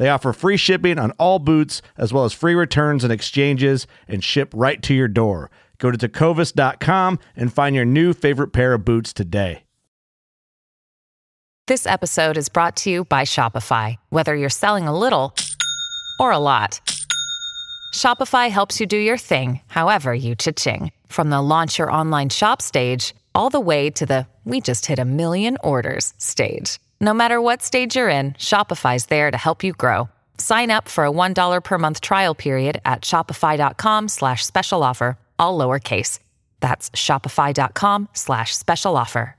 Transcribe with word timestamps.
They 0.00 0.08
offer 0.08 0.32
free 0.32 0.56
shipping 0.56 0.98
on 0.98 1.10
all 1.18 1.38
boots, 1.38 1.82
as 1.98 2.10
well 2.10 2.24
as 2.24 2.32
free 2.32 2.54
returns 2.54 3.04
and 3.04 3.12
exchanges, 3.12 3.86
and 4.08 4.24
ship 4.24 4.50
right 4.56 4.82
to 4.84 4.94
your 4.94 5.08
door. 5.08 5.50
Go 5.76 5.90
to 5.90 5.98
tecovas.com 5.98 7.18
and 7.36 7.52
find 7.52 7.76
your 7.76 7.84
new 7.84 8.14
favorite 8.14 8.48
pair 8.48 8.72
of 8.72 8.82
boots 8.86 9.12
today. 9.12 9.64
This 11.66 11.86
episode 11.86 12.38
is 12.38 12.48
brought 12.48 12.76
to 12.76 12.90
you 12.90 13.04
by 13.04 13.24
Shopify. 13.24 13.96
Whether 14.08 14.34
you're 14.34 14.48
selling 14.48 14.88
a 14.88 14.98
little 14.98 15.34
or 16.18 16.30
a 16.32 16.38
lot, 16.38 16.80
Shopify 17.92 18.48
helps 18.48 18.80
you 18.80 18.86
do 18.86 18.96
your 18.96 19.18
thing, 19.18 19.60
however 19.66 20.14
you 20.14 20.34
cha-ching. 20.34 20.92
From 21.08 21.28
the 21.28 21.42
launch 21.42 21.78
your 21.78 21.92
online 21.92 22.30
shop 22.30 22.62
stage, 22.62 23.14
all 23.34 23.50
the 23.50 23.60
way 23.60 23.90
to 23.90 24.06
the 24.06 24.26
we 24.46 24.62
just 24.62 24.86
hit 24.86 24.98
a 24.98 25.04
million 25.04 25.58
orders 25.62 26.14
stage. 26.16 26.78
No 27.02 27.14
matter 27.14 27.40
what 27.40 27.62
stage 27.62 27.96
you're 27.96 28.10
in, 28.10 28.32
Shopify's 28.34 29.06
there 29.06 29.30
to 29.30 29.36
help 29.38 29.64
you 29.64 29.72
grow. 29.72 30.10
Sign 30.36 30.70
up 30.70 30.86
for 30.86 31.06
a 31.06 31.10
$1 31.10 31.64
per 31.64 31.78
month 31.78 32.02
trial 32.02 32.34
period 32.34 32.82
at 32.84 33.00
shopify.com 33.00 34.08
slash 34.08 34.44
special 34.44 34.82
offer, 34.82 35.16
all 35.38 35.58
lowercase. 35.58 36.18
That's 36.60 36.90
shopify.com 36.90 38.10
slash 38.12 38.54
special 38.54 38.98
offer. 38.98 39.34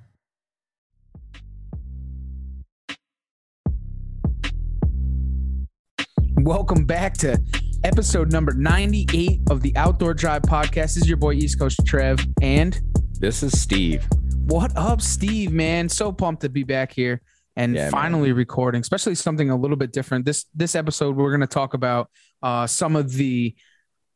Welcome 6.38 6.86
back 6.86 7.14
to 7.20 7.40
episode 7.84 8.32
number 8.32 8.54
98 8.54 9.42
of 9.52 9.62
the 9.62 9.78
Outdoor 9.78 10.16
Drive 10.16 10.42
podcast. 10.42 10.96
This 10.96 10.98
is 10.98 11.08
your 11.08 11.18
boy 11.18 11.34
East 11.34 11.60
Coast 11.60 11.86
Trev 11.86 12.26
and 12.42 12.82
This 13.20 13.44
is 13.44 13.62
Steve. 13.62 14.08
what 14.46 14.76
up, 14.76 15.00
Steve, 15.00 15.52
man? 15.52 15.88
So 15.88 16.12
pumped 16.12 16.42
to 16.42 16.50
be 16.50 16.64
back 16.64 16.92
here 16.92 17.22
and 17.56 17.76
Yeah, 17.76 17.84
man. 17.84 17.92
finally 17.92 18.32
recording, 18.32 18.82
especially 18.82 19.16
something 19.16 19.50
a 19.50 19.56
little 19.56 19.78
bit 19.78 19.92
different. 19.92 20.26
This 20.26 20.46
this 20.56 20.76
episode 20.76 21.16
we're 21.16 21.32
going 21.32 21.42
to 21.42 21.48
talk 21.48 21.74
about 21.74 22.10
uh, 22.42 22.68
some 22.68 22.96
of 22.96 23.14
the 23.14 23.56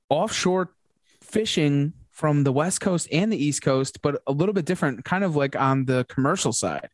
offshore 0.10 0.72
fishing 1.22 1.94
from 2.12 2.44
the 2.44 2.52
West 2.52 2.80
Coast 2.80 3.08
and 3.12 3.32
the 3.32 3.38
East 3.38 3.62
Coast, 3.62 4.02
but 4.02 4.22
a 4.26 4.32
little 4.32 4.54
bit 4.54 4.66
different, 4.66 5.04
kind 5.04 5.24
of 5.24 5.36
like 5.36 5.56
on 5.56 5.86
the 5.86 6.06
commercial 6.08 6.54
side. 6.54 6.90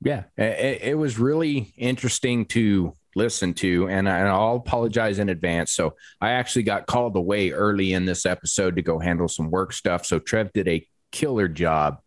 Yeah, 0.00 0.24
it, 0.36 0.82
it 0.82 0.98
was 0.98 1.18
really 1.18 1.74
interesting 1.76 2.46
to 2.46 2.96
listen 3.14 3.52
to, 3.54 3.88
and, 3.88 4.08
I, 4.08 4.18
and 4.20 4.28
I'll 4.28 4.56
apologize 4.56 5.18
in 5.18 5.28
advance. 5.28 5.72
So 5.72 5.94
I 6.20 6.30
actually 6.30 6.62
got 6.62 6.86
called 6.86 7.14
away 7.16 7.50
early 7.50 7.92
in 7.92 8.06
this 8.06 8.24
episode 8.24 8.76
to 8.76 8.82
go 8.82 8.98
handle 8.98 9.28
some 9.28 9.50
work 9.50 9.72
stuff. 9.72 10.06
So 10.06 10.18
Trev 10.18 10.52
did 10.52 10.66
a 10.66 10.86
killer 11.12 11.48
job 11.48 11.98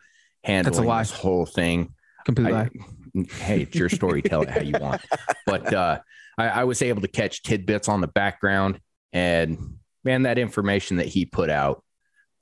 handling 0.44 0.88
lie. 0.88 1.04
this 1.04 1.12
whole 1.12 1.46
thing. 1.46 1.94
Completely. 2.26 2.70
Hey, 3.16 3.62
it's 3.62 3.76
your 3.76 3.90
story. 3.90 4.22
Tell 4.22 4.42
it 4.42 4.50
how 4.50 4.62
you 4.62 4.76
want. 4.80 5.02
But 5.46 5.74
uh, 5.74 6.00
I, 6.38 6.48
I 6.48 6.64
was 6.66 6.82
able 6.82 7.02
to 7.02 7.08
catch 7.08 7.44
tidbits 7.44 7.88
on 7.88 8.02
the 8.02 8.08
background, 8.08 8.80
and 9.14 9.78
man, 10.04 10.24
that 10.24 10.38
information 10.38 10.98
that 10.98 11.08
he 11.08 11.26
put 11.26 11.50
out, 11.50 11.84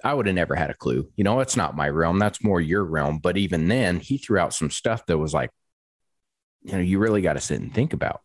I 0.04 0.14
would 0.14 0.26
have 0.26 0.36
never 0.36 0.56
had 0.56 0.70
a 0.70 0.74
clue. 0.74 1.10
You 1.16 1.24
know, 1.24 1.40
it's 1.42 1.56
not 1.56 1.76
my 1.76 1.90
realm. 1.90 2.20
That's 2.20 2.44
more 2.44 2.60
your 2.60 2.84
realm. 2.84 3.20
But 3.20 3.38
even 3.38 3.68
then, 3.68 4.00
he 4.00 4.18
threw 4.18 4.40
out 4.40 4.54
some 4.54 4.70
stuff 4.70 5.06
that 5.06 5.18
was 5.18 5.34
like, 5.34 5.52
you 6.64 6.74
know, 6.74 6.80
you 6.80 7.00
really 7.00 7.22
got 7.22 7.34
to 7.34 7.40
sit 7.40 7.60
and 7.60 7.74
think 7.74 7.94
about. 7.94 8.22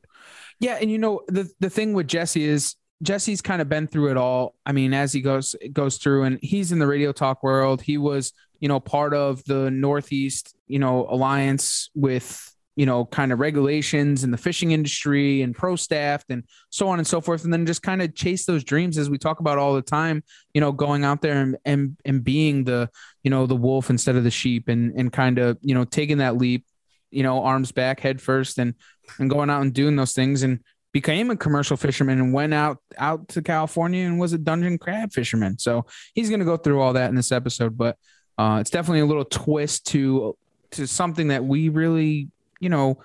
Yeah, 0.61 0.79
and 0.81 0.91
you 0.91 0.99
know 0.99 1.23
the 1.29 1.51
the 1.61 1.71
thing 1.71 1.93
with 1.93 2.09
Jesse 2.09 2.45
is 2.45 2.75
Jesse's 3.03 3.41
kind 3.41 3.63
of 3.63 3.69
been 3.69 3.87
through 3.87 4.11
it 4.11 4.17
all. 4.17 4.55
I 4.67 4.73
mean, 4.73 4.93
as 4.93 5.13
he 5.13 5.21
goes 5.21 5.55
goes 5.73 5.99
through, 5.99 6.25
and 6.25 6.39
he's 6.43 6.73
in 6.73 6.79
the 6.79 6.87
radio 6.87 7.13
talk 7.13 7.43
world. 7.43 7.81
He 7.81 7.99
was, 7.99 8.33
you 8.61 8.69
know, 8.69 8.81
part 8.81 9.15
of 9.15 9.45
the 9.45 9.71
Northeast, 9.71 10.55
you 10.67 10.79
know, 10.79 11.07
alliance 11.09 11.91
with 11.95 12.45
you 12.79 12.87
know 12.87 13.05
kind 13.05 13.33
of 13.33 13.41
regulations 13.41 14.23
in 14.23 14.31
the 14.31 14.39
fishing 14.39 14.71
industry 14.71 15.43
and 15.43 15.57
pro 15.57 15.75
staffed 15.75 16.31
and 16.31 16.45
so 16.71 16.89
on 16.89 16.99
and 16.99 17.07
so 17.09 17.21
forth 17.21 17.43
and 17.43 17.53
then 17.53 17.67
just 17.67 17.83
kind 17.83 18.01
of 18.01 18.15
chase 18.15 18.45
those 18.45 18.63
dreams 18.63 18.97
as 18.99 19.11
we 19.11 19.19
talk 19.19 19.41
about 19.41 19.59
all 19.59 19.75
the 19.75 19.83
time 19.83 20.23
you 20.55 20.61
know 20.61 20.71
going 20.71 21.03
out 21.03 21.21
there 21.21 21.43
and 21.43 21.57
and, 21.65 21.97
and 22.05 22.23
being 22.23 22.63
the 22.63 22.89
you 23.25 23.33
know 23.33 23.47
the 23.47 23.57
wolf 23.57 23.91
instead 23.91 24.15
of 24.15 24.23
the 24.23 24.31
sheep 24.31 24.69
and 24.69 24.93
and 24.97 25.13
kind 25.13 25.39
of 25.41 25.59
you 25.61 25.75
know 25.75 25.85
taking 25.85 26.19
that 26.19 26.37
leap 26.37 26.65
you 27.11 27.25
know 27.25 27.43
arms 27.43 27.73
back 27.73 27.99
head 27.99 28.23
first 28.23 28.59
and 28.59 28.75
and 29.19 29.29
going 29.29 29.51
out 29.51 29.63
and 29.63 29.75
doing 29.75 29.97
those 29.97 30.13
things 30.13 30.45
and 30.45 30.61
became 30.93 31.31
a 31.31 31.37
commercial 31.37 31.77
fisherman 31.77 32.19
and 32.19 32.33
went 32.33 32.55
out 32.55 32.79
out 32.97 33.29
to 33.29 33.43
California 33.43 34.07
and 34.07 34.19
was 34.19 34.33
a 34.33 34.39
dungeon 34.39 34.79
crab 34.79 35.13
fisherman. 35.13 35.59
So 35.59 35.87
he's 36.15 36.29
going 36.29 36.41
to 36.41 36.47
go 36.47 36.57
through 36.57 36.81
all 36.81 36.95
that 36.95 37.11
in 37.11 37.17
this 37.17 37.33
episode, 37.33 37.77
but 37.77 37.97
uh, 38.39 38.59
it's 38.61 38.71
definitely 38.71 39.01
a 39.01 39.07
little 39.07 39.25
twist 39.25 39.87
to 39.89 40.37
to 40.73 40.87
something 40.87 41.29
that 41.29 41.45
we 41.45 41.69
really, 41.69 42.29
you 42.61 42.69
know, 42.69 43.03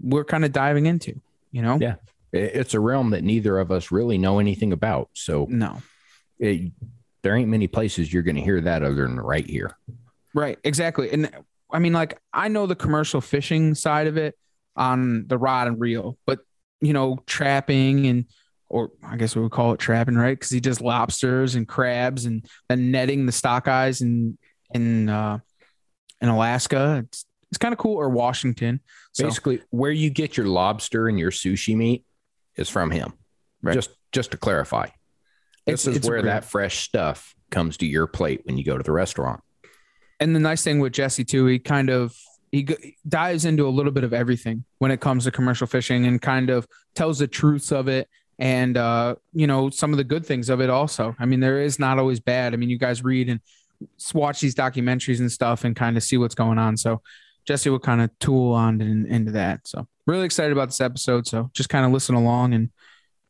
we're 0.00 0.24
kind 0.24 0.44
of 0.44 0.52
diving 0.52 0.86
into. 0.86 1.20
You 1.50 1.62
know, 1.62 1.78
Yeah. 1.80 1.94
It's 2.32 2.72
a 2.72 2.80
realm 2.80 3.10
that 3.10 3.22
neither 3.22 3.58
of 3.58 3.70
us 3.70 3.90
really 3.90 4.16
know 4.16 4.38
anything 4.38 4.72
about. 4.72 5.10
So 5.12 5.46
no, 5.50 5.82
it, 6.38 6.72
there 7.20 7.36
ain't 7.36 7.50
many 7.50 7.68
places 7.68 8.10
you're 8.12 8.22
going 8.22 8.36
to 8.36 8.42
hear 8.42 8.60
that 8.62 8.82
other 8.82 9.06
than 9.06 9.20
right 9.20 9.46
here. 9.46 9.76
Right, 10.34 10.58
exactly. 10.64 11.10
And 11.12 11.30
I 11.70 11.78
mean, 11.78 11.92
like, 11.92 12.18
I 12.32 12.48
know 12.48 12.66
the 12.66 12.74
commercial 12.74 13.20
fishing 13.20 13.74
side 13.74 14.06
of 14.06 14.16
it 14.16 14.36
on 14.76 15.26
the 15.26 15.36
rod 15.36 15.68
and 15.68 15.78
reel, 15.78 16.16
but 16.24 16.40
you 16.82 16.92
know, 16.92 17.18
trapping 17.26 18.06
and 18.06 18.26
or 18.68 18.90
I 19.02 19.16
guess 19.16 19.34
we 19.36 19.42
would 19.42 19.52
call 19.52 19.72
it 19.72 19.78
trapping, 19.80 20.14
right? 20.16 20.36
Because 20.38 20.50
he 20.50 20.60
does 20.60 20.80
lobsters 20.80 21.54
and 21.54 21.66
crabs 21.68 22.24
and 22.24 22.44
then 22.68 22.90
netting 22.90 23.26
the 23.26 23.32
sockeyes 23.32 24.00
in 24.02 24.36
in 24.74 25.08
uh 25.08 25.38
in 26.20 26.28
Alaska. 26.28 27.02
It's 27.06 27.24
it's 27.50 27.58
kind 27.58 27.72
of 27.72 27.78
cool. 27.78 27.96
Or 27.96 28.08
Washington. 28.08 28.80
So 29.12 29.24
Basically, 29.24 29.60
where 29.70 29.90
you 29.90 30.08
get 30.10 30.36
your 30.36 30.46
lobster 30.46 31.06
and 31.08 31.18
your 31.18 31.30
sushi 31.30 31.76
meat 31.76 32.04
is 32.56 32.68
from 32.70 32.90
him. 32.90 33.12
Right. 33.62 33.74
Just 33.74 33.90
just 34.10 34.30
to 34.32 34.36
clarify, 34.38 34.86
this 35.66 35.82
It's- 35.82 35.86
is 35.86 35.96
it's 35.98 36.08
where 36.08 36.22
that 36.22 36.44
fresh 36.44 36.80
stuff 36.82 37.34
comes 37.50 37.76
to 37.78 37.86
your 37.86 38.06
plate 38.06 38.40
when 38.44 38.56
you 38.58 38.64
go 38.64 38.76
to 38.76 38.82
the 38.82 38.92
restaurant. 38.92 39.40
and 40.20 40.34
the 40.36 40.40
nice 40.40 40.62
thing 40.64 40.78
with 40.80 40.92
Jesse 40.92 41.24
too, 41.24 41.44
he 41.46 41.58
kind 41.58 41.90
of 41.90 42.14
he 42.52 42.96
dives 43.08 43.46
into 43.46 43.66
a 43.66 43.70
little 43.70 43.90
bit 43.90 44.04
of 44.04 44.12
everything 44.12 44.64
when 44.78 44.90
it 44.90 45.00
comes 45.00 45.24
to 45.24 45.30
commercial 45.30 45.66
fishing 45.66 46.06
and 46.06 46.20
kind 46.20 46.50
of 46.50 46.68
tells 46.94 47.18
the 47.18 47.26
truths 47.26 47.72
of 47.72 47.88
it 47.88 48.08
and 48.38 48.76
uh 48.76 49.14
you 49.32 49.46
know 49.46 49.70
some 49.70 49.92
of 49.92 49.96
the 49.96 50.04
good 50.04 50.24
things 50.24 50.48
of 50.50 50.60
it 50.60 50.70
also. 50.70 51.16
I 51.18 51.24
mean 51.26 51.40
there 51.40 51.62
is 51.62 51.78
not 51.78 51.98
always 51.98 52.20
bad. 52.20 52.52
I 52.52 52.56
mean 52.58 52.70
you 52.70 52.78
guys 52.78 53.02
read 53.02 53.28
and 53.28 53.40
watch 54.14 54.40
these 54.40 54.54
documentaries 54.54 55.18
and 55.18 55.32
stuff 55.32 55.64
and 55.64 55.74
kind 55.74 55.96
of 55.96 56.02
see 56.02 56.18
what's 56.18 56.34
going 56.34 56.58
on. 56.58 56.76
So 56.76 57.00
Jesse 57.44 57.70
will 57.70 57.80
kind 57.80 58.02
of 58.02 58.10
tool 58.20 58.52
on 58.52 58.80
in, 58.80 59.06
into 59.06 59.32
that. 59.32 59.66
So 59.66 59.88
really 60.06 60.26
excited 60.26 60.52
about 60.52 60.68
this 60.68 60.80
episode. 60.80 61.26
So 61.26 61.50
just 61.54 61.70
kind 61.70 61.86
of 61.86 61.92
listen 61.92 62.14
along 62.14 62.52
and 62.52 62.70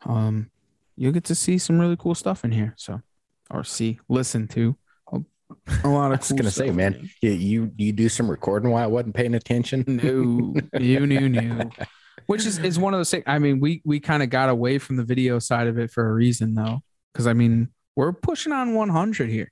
um 0.05 0.51
you'll 0.97 1.13
get 1.13 1.25
to 1.25 1.35
see 1.35 1.59
some 1.59 1.81
really 1.81 1.97
cool 1.97 2.17
stuff 2.17 2.45
in 2.45 2.51
here. 2.51 2.75
So 2.77 3.01
or 3.51 3.63
see, 3.63 4.01
listen 4.09 4.49
to 4.49 4.77
a, 5.85 5.89
lot 5.89 6.13
I 6.13 6.17
was 6.17 6.29
cool 6.29 6.39
gonna 6.39 6.51
say, 6.51 6.67
stuff. 6.67 6.77
man, 6.77 7.11
you, 7.21 7.31
you 7.31 7.73
you 7.77 7.93
do 7.93 8.09
some 8.09 8.31
recording 8.31 8.71
while 8.71 8.85
I 8.85 8.87
wasn't 8.87 9.15
paying 9.15 9.35
attention. 9.35 9.85
No, 9.87 10.55
you 10.79 11.07
knew, 11.07 11.29
knew. 11.29 11.71
Which 12.27 12.47
is, 12.47 12.59
is 12.59 12.79
one 12.79 12.95
of 12.95 12.99
those 12.99 13.11
things. 13.11 13.25
I 13.27 13.39
mean, 13.39 13.61
we 13.61 13.83
we 13.85 14.01
kind 14.01 14.23
of 14.23 14.31
got 14.31 14.49
away 14.49 14.79
from 14.79 14.97
the 14.97 15.05
video 15.05 15.39
side 15.39 15.67
of 15.67 15.79
it 15.79 15.91
for 15.91 16.09
a 16.09 16.13
reason, 16.13 16.55
though, 16.55 16.83
because 17.13 17.27
I 17.27 17.33
mean, 17.33 17.69
we're 17.97 18.13
pushing 18.13 18.53
on 18.53 18.75
100 18.75 19.29
here. 19.29 19.51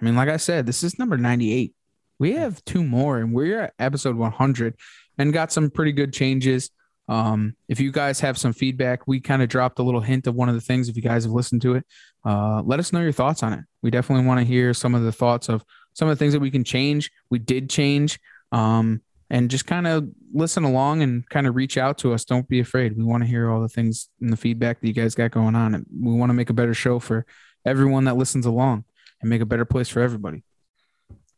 I 0.00 0.04
mean, 0.04 0.16
like 0.16 0.28
I 0.28 0.36
said, 0.36 0.66
this 0.66 0.82
is 0.82 0.98
number 0.98 1.16
98. 1.16 1.74
We 2.18 2.32
have 2.32 2.64
two 2.64 2.84
more, 2.84 3.18
and 3.18 3.32
we're 3.32 3.60
at 3.60 3.74
episode 3.78 4.16
100, 4.16 4.74
and 5.18 5.32
got 5.32 5.52
some 5.52 5.70
pretty 5.70 5.92
good 5.92 6.12
changes. 6.12 6.70
Um, 7.08 7.56
if 7.68 7.80
you 7.80 7.92
guys 7.92 8.20
have 8.20 8.38
some 8.38 8.52
feedback, 8.52 9.06
we 9.06 9.20
kind 9.20 9.42
of 9.42 9.48
dropped 9.48 9.78
a 9.78 9.82
little 9.82 10.00
hint 10.00 10.26
of 10.26 10.34
one 10.34 10.48
of 10.48 10.54
the 10.54 10.60
things. 10.60 10.88
If 10.88 10.96
you 10.96 11.02
guys 11.02 11.24
have 11.24 11.32
listened 11.32 11.62
to 11.62 11.74
it, 11.74 11.84
uh, 12.24 12.62
let 12.64 12.78
us 12.78 12.92
know 12.92 13.00
your 13.00 13.12
thoughts 13.12 13.42
on 13.42 13.52
it. 13.52 13.60
We 13.82 13.90
definitely 13.90 14.26
want 14.26 14.40
to 14.40 14.46
hear 14.46 14.72
some 14.72 14.94
of 14.94 15.02
the 15.02 15.12
thoughts 15.12 15.48
of 15.48 15.64
some 15.94 16.08
of 16.08 16.16
the 16.16 16.22
things 16.22 16.32
that 16.32 16.40
we 16.40 16.50
can 16.50 16.64
change. 16.64 17.10
We 17.28 17.38
did 17.38 17.68
change, 17.68 18.18
um, 18.50 19.02
and 19.30 19.50
just 19.50 19.66
kind 19.66 19.86
of 19.86 20.08
listen 20.34 20.62
along 20.62 21.02
and 21.02 21.28
kind 21.28 21.46
of 21.46 21.56
reach 21.56 21.78
out 21.78 21.98
to 21.98 22.12
us. 22.12 22.24
Don't 22.24 22.48
be 22.48 22.60
afraid. 22.60 22.96
We 22.96 23.04
want 23.04 23.22
to 23.22 23.28
hear 23.28 23.50
all 23.50 23.60
the 23.60 23.68
things 23.68 24.10
and 24.20 24.30
the 24.30 24.36
feedback 24.36 24.80
that 24.80 24.86
you 24.86 24.92
guys 24.92 25.14
got 25.14 25.30
going 25.30 25.54
on. 25.54 25.74
And 25.74 25.86
we 25.90 26.12
want 26.12 26.30
to 26.30 26.34
make 26.34 26.50
a 26.50 26.54
better 26.54 26.74
show 26.74 26.98
for 26.98 27.24
everyone 27.64 28.04
that 28.04 28.16
listens 28.16 28.44
along 28.44 28.84
and 29.20 29.30
make 29.30 29.40
a 29.40 29.46
better 29.46 29.64
place 29.64 29.88
for 29.88 30.00
everybody. 30.00 30.44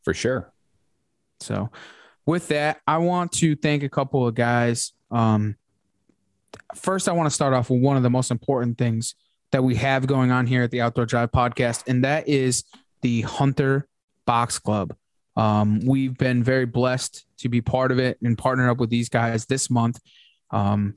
For 0.02 0.12
sure. 0.12 0.52
So, 1.40 1.70
with 2.26 2.48
that, 2.48 2.80
I 2.86 2.98
want 2.98 3.32
to 3.32 3.54
thank 3.54 3.82
a 3.82 3.88
couple 3.88 4.26
of 4.26 4.34
guys. 4.34 4.92
Um, 5.10 5.56
first, 6.74 7.08
I 7.08 7.12
want 7.12 7.26
to 7.26 7.34
start 7.34 7.54
off 7.54 7.70
with 7.70 7.80
one 7.80 7.96
of 7.96 8.02
the 8.02 8.10
most 8.10 8.30
important 8.30 8.78
things 8.78 9.14
that 9.52 9.62
we 9.62 9.76
have 9.76 10.06
going 10.06 10.30
on 10.30 10.46
here 10.46 10.62
at 10.62 10.70
the 10.70 10.80
Outdoor 10.80 11.06
Drive 11.06 11.30
podcast, 11.30 11.84
and 11.86 12.04
that 12.04 12.28
is 12.28 12.64
the 13.02 13.22
Hunter 13.22 13.86
Box 14.26 14.58
Club. 14.58 14.94
Um, 15.36 15.80
we've 15.84 16.16
been 16.16 16.42
very 16.42 16.66
blessed 16.66 17.26
to 17.38 17.48
be 17.48 17.60
part 17.60 17.92
of 17.92 17.98
it 17.98 18.18
and 18.22 18.38
partner 18.38 18.70
up 18.70 18.78
with 18.78 18.90
these 18.90 19.08
guys 19.08 19.46
this 19.46 19.68
month. 19.68 20.00
Um, 20.50 20.94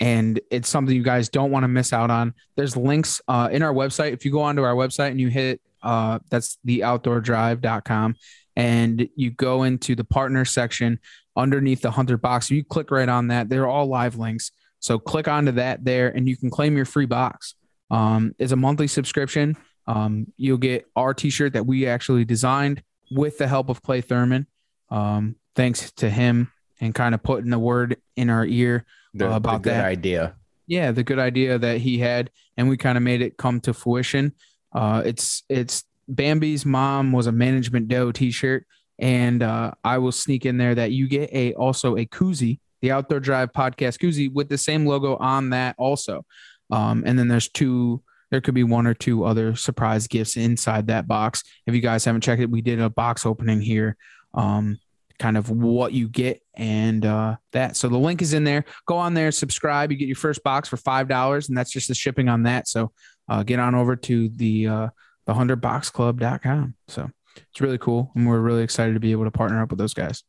and 0.00 0.40
it's 0.50 0.68
something 0.68 0.94
you 0.94 1.02
guys 1.02 1.28
don't 1.28 1.50
want 1.50 1.64
to 1.64 1.68
miss 1.68 1.92
out 1.92 2.10
on. 2.10 2.34
There's 2.56 2.76
links 2.76 3.20
uh, 3.26 3.48
in 3.50 3.62
our 3.62 3.72
website. 3.72 4.12
If 4.12 4.24
you 4.24 4.30
go 4.30 4.42
onto 4.42 4.62
our 4.62 4.74
website 4.74 5.10
and 5.10 5.20
you 5.20 5.28
hit 5.28 5.60
uh, 5.82 6.18
that's 6.30 6.58
the 6.64 6.80
outdoordrive.com 6.80 8.16
and 8.56 9.08
you 9.14 9.30
go 9.30 9.62
into 9.62 9.94
the 9.94 10.04
partner 10.04 10.44
section 10.44 10.98
underneath 11.38 11.80
the 11.80 11.90
hunter 11.92 12.18
box, 12.18 12.50
you 12.50 12.62
click 12.64 12.90
right 12.90 13.08
on 13.08 13.28
that. 13.28 13.48
They're 13.48 13.66
all 13.68 13.86
live 13.86 14.16
links. 14.18 14.50
So 14.80 14.98
click 14.98 15.26
onto 15.28 15.52
that 15.52 15.84
there 15.84 16.08
and 16.08 16.28
you 16.28 16.36
can 16.36 16.50
claim 16.50 16.76
your 16.76 16.84
free 16.84 17.06
box. 17.06 17.54
Um, 17.90 18.34
it's 18.38 18.52
a 18.52 18.56
monthly 18.56 18.88
subscription. 18.88 19.56
Um, 19.86 20.26
you'll 20.36 20.58
get 20.58 20.86
our 20.94 21.14
t-shirt 21.14 21.54
that 21.54 21.64
we 21.64 21.86
actually 21.86 22.24
designed 22.26 22.82
with 23.10 23.38
the 23.38 23.48
help 23.48 23.70
of 23.70 23.82
Clay 23.82 24.02
Thurman. 24.02 24.46
Um, 24.90 25.36
thanks 25.54 25.90
to 25.92 26.10
him 26.10 26.52
and 26.80 26.94
kind 26.94 27.14
of 27.14 27.22
putting 27.22 27.50
the 27.50 27.58
word 27.58 27.96
in 28.16 28.28
our 28.30 28.44
ear 28.44 28.84
The, 29.14 29.32
uh, 29.32 29.36
about 29.36 29.62
the 29.62 29.70
that. 29.70 29.84
idea. 29.84 30.34
Yeah, 30.66 30.92
the 30.92 31.02
good 31.02 31.18
idea 31.18 31.58
that 31.58 31.78
he 31.78 31.98
had, 31.98 32.30
and 32.58 32.68
we 32.68 32.76
kind 32.76 32.98
of 32.98 33.02
made 33.02 33.22
it 33.22 33.38
come 33.38 33.60
to 33.62 33.72
fruition. 33.72 34.34
Uh, 34.72 35.02
it's 35.06 35.42
it's 35.48 35.84
Bambi's 36.06 36.66
mom 36.66 37.10
was 37.12 37.26
a 37.26 37.32
management 37.32 37.88
doe 37.88 38.12
T-shirt, 38.12 38.66
and 38.98 39.42
uh, 39.42 39.72
I 39.84 39.98
will 39.98 40.12
sneak 40.12 40.46
in 40.46 40.56
there 40.56 40.74
that 40.74 40.92
you 40.92 41.08
get 41.08 41.32
a 41.32 41.54
also 41.54 41.96
a 41.96 42.06
koozie, 42.06 42.58
the 42.80 42.92
Outdoor 42.92 43.20
Drive 43.20 43.52
podcast 43.52 43.98
koozie 43.98 44.32
with 44.32 44.48
the 44.48 44.58
same 44.58 44.86
logo 44.86 45.16
on 45.16 45.50
that 45.50 45.74
also. 45.78 46.24
Um, 46.70 47.04
and 47.06 47.18
then 47.18 47.28
there's 47.28 47.48
two. 47.48 48.02
There 48.30 48.42
could 48.42 48.54
be 48.54 48.64
one 48.64 48.86
or 48.86 48.92
two 48.92 49.24
other 49.24 49.56
surprise 49.56 50.06
gifts 50.06 50.36
inside 50.36 50.88
that 50.88 51.08
box. 51.08 51.42
If 51.66 51.74
you 51.74 51.80
guys 51.80 52.04
haven't 52.04 52.20
checked 52.20 52.42
it, 52.42 52.50
we 52.50 52.60
did 52.60 52.78
a 52.78 52.90
box 52.90 53.24
opening 53.24 53.62
here. 53.62 53.96
Um, 54.34 54.78
kind 55.18 55.36
of 55.36 55.50
what 55.50 55.92
you 55.92 56.08
get 56.08 56.42
and 56.54 57.04
uh, 57.04 57.36
that. 57.52 57.76
So 57.76 57.88
the 57.88 57.98
link 57.98 58.22
is 58.22 58.34
in 58.34 58.44
there. 58.44 58.64
Go 58.86 58.96
on 58.96 59.14
there, 59.14 59.32
subscribe. 59.32 59.90
You 59.90 59.98
get 59.98 60.08
your 60.08 60.16
first 60.16 60.42
box 60.42 60.68
for 60.68 60.76
five 60.76 61.08
dollars, 61.08 61.48
and 61.48 61.56
that's 61.56 61.70
just 61.70 61.88
the 61.88 61.94
shipping 61.94 62.28
on 62.28 62.44
that. 62.44 62.68
So 62.68 62.92
uh, 63.28 63.42
get 63.42 63.60
on 63.60 63.74
over 63.74 63.96
to 63.96 64.28
the 64.28 64.66
uh, 64.66 64.88
the 65.26 65.34
hunterboxclub.com. 65.34 66.74
So 66.88 67.10
it's 67.50 67.60
really 67.60 67.78
cool, 67.78 68.12
and 68.14 68.26
we're 68.26 68.40
really 68.40 68.62
excited 68.62 68.94
to 68.94 69.00
be 69.00 69.12
able 69.12 69.24
to 69.24 69.30
partner 69.30 69.62
up 69.62 69.70
with 69.70 69.78
those 69.78 69.94
guys. 69.94 70.22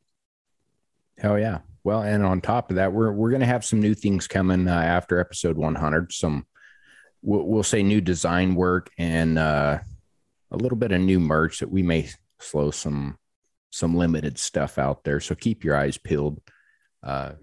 Hell 1.18 1.38
yeah. 1.38 1.60
Well, 1.84 2.02
and 2.02 2.24
on 2.24 2.42
top 2.42 2.70
of 2.70 2.76
that, 2.76 2.94
we're 2.94 3.12
we're 3.12 3.32
gonna 3.32 3.46
have 3.46 3.66
some 3.66 3.80
new 3.80 3.94
things 3.94 4.28
coming 4.28 4.68
uh, 4.68 4.74
after 4.74 5.20
episode 5.20 5.58
100. 5.58 6.12
Some 6.12 6.46
we'll, 7.22 7.44
we'll 7.44 7.64
say 7.64 7.84
new 7.84 8.02
design 8.02 8.56
work 8.56 8.90
and 8.98 9.38
uh, 9.38 9.80
a 10.52 10.58
little 10.58 10.78
bit 10.78 10.92
of 10.92 11.02
new 11.02 11.20
merch 11.20 11.60
that 11.60 11.72
we 11.72 11.84
may 11.84 12.10
slow 12.40 12.72
some 12.72 13.18
some 13.72 13.96
limited 13.96 14.38
stuff 14.38 14.78
out 14.78 15.04
there. 15.04 15.20
So 15.20 15.36
keep 15.36 15.64
your 15.64 15.76
eyes 15.76 15.98
peeled. 15.98 16.42
Uh, 17.04 17.34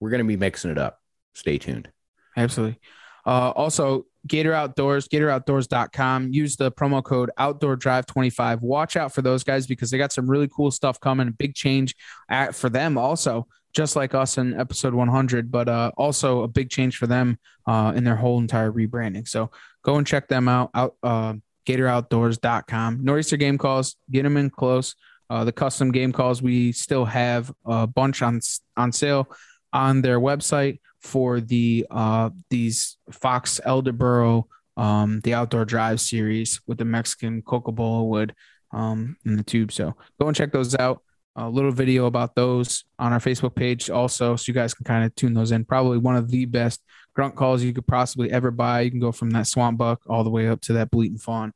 we're 0.00 0.10
gonna 0.10 0.24
be 0.24 0.36
mixing 0.36 0.70
it 0.70 0.78
up. 0.78 1.00
Stay 1.34 1.58
tuned. 1.58 1.88
Absolutely. 2.36 2.80
Uh, 3.26 3.50
also, 3.50 4.06
Gator 4.28 4.52
Outdoors, 4.52 5.08
GatorOutdoors.com. 5.08 6.32
Use 6.32 6.56
the 6.56 6.70
promo 6.70 7.02
code 7.02 7.30
Outdoor 7.38 7.76
Drive 7.76 8.06
25. 8.06 8.62
Watch 8.62 8.96
out 8.96 9.12
for 9.12 9.22
those 9.22 9.42
guys 9.42 9.66
because 9.66 9.90
they 9.90 9.98
got 9.98 10.12
some 10.12 10.30
really 10.30 10.48
cool 10.48 10.70
stuff 10.70 11.00
coming. 11.00 11.30
Big 11.30 11.54
change 11.54 11.96
at, 12.28 12.54
for 12.54 12.68
them 12.68 12.98
also, 12.98 13.46
just 13.74 13.96
like 13.96 14.14
us 14.14 14.38
in 14.38 14.58
episode 14.58 14.94
100, 14.94 15.50
but 15.50 15.68
uh, 15.68 15.90
also 15.96 16.42
a 16.42 16.48
big 16.48 16.70
change 16.70 16.96
for 16.96 17.06
them 17.06 17.38
uh, 17.66 17.92
in 17.96 18.04
their 18.04 18.16
whole 18.16 18.38
entire 18.38 18.70
rebranding. 18.70 19.26
So 19.26 19.50
go 19.82 19.96
and 19.96 20.06
check 20.06 20.28
them 20.28 20.48
out. 20.48 20.70
Out 20.74 20.96
uh, 21.02 21.34
GatorOutdoors.com. 21.66 23.04
Nor'easter 23.04 23.36
game 23.36 23.58
calls, 23.58 23.96
get 24.10 24.22
them 24.22 24.36
in 24.36 24.50
close. 24.50 24.94
Uh, 25.30 25.44
the 25.44 25.52
custom 25.52 25.92
game 25.92 26.12
calls, 26.12 26.40
we 26.40 26.72
still 26.72 27.04
have 27.04 27.52
a 27.66 27.86
bunch 27.86 28.22
on 28.22 28.40
on 28.76 28.92
sale 28.92 29.28
on 29.72 30.00
their 30.00 30.18
website 30.18 30.78
for 31.00 31.40
the 31.40 31.86
uh 31.90 32.30
these 32.50 32.96
Fox 33.10 33.60
Elderboro 33.64 34.44
um 34.76 35.20
the 35.20 35.34
outdoor 35.34 35.64
drive 35.64 36.00
series 36.00 36.60
with 36.66 36.78
the 36.78 36.84
Mexican 36.84 37.42
Coca-Cola 37.42 38.04
wood 38.04 38.34
um 38.72 39.16
in 39.24 39.36
the 39.36 39.42
tube. 39.42 39.72
So 39.72 39.94
go 40.20 40.26
and 40.26 40.36
check 40.36 40.52
those 40.52 40.74
out. 40.76 41.02
A 41.36 41.48
little 41.48 41.70
video 41.70 42.06
about 42.06 42.34
those 42.34 42.84
on 42.98 43.12
our 43.12 43.20
Facebook 43.20 43.54
page 43.54 43.90
also, 43.90 44.34
so 44.34 44.44
you 44.48 44.54
guys 44.54 44.74
can 44.74 44.84
kind 44.84 45.04
of 45.04 45.14
tune 45.14 45.34
those 45.34 45.52
in. 45.52 45.64
Probably 45.64 45.96
one 45.96 46.16
of 46.16 46.28
the 46.28 46.46
best 46.46 46.82
grunt 47.14 47.36
calls 47.36 47.62
you 47.62 47.72
could 47.72 47.86
possibly 47.86 48.30
ever 48.32 48.50
buy. 48.50 48.80
You 48.80 48.90
can 48.90 48.98
go 48.98 49.12
from 49.12 49.30
that 49.30 49.46
swamp 49.46 49.78
buck 49.78 50.02
all 50.08 50.24
the 50.24 50.30
way 50.30 50.48
up 50.48 50.60
to 50.62 50.72
that 50.74 50.90
bleating 50.90 51.18
fawn. 51.18 51.52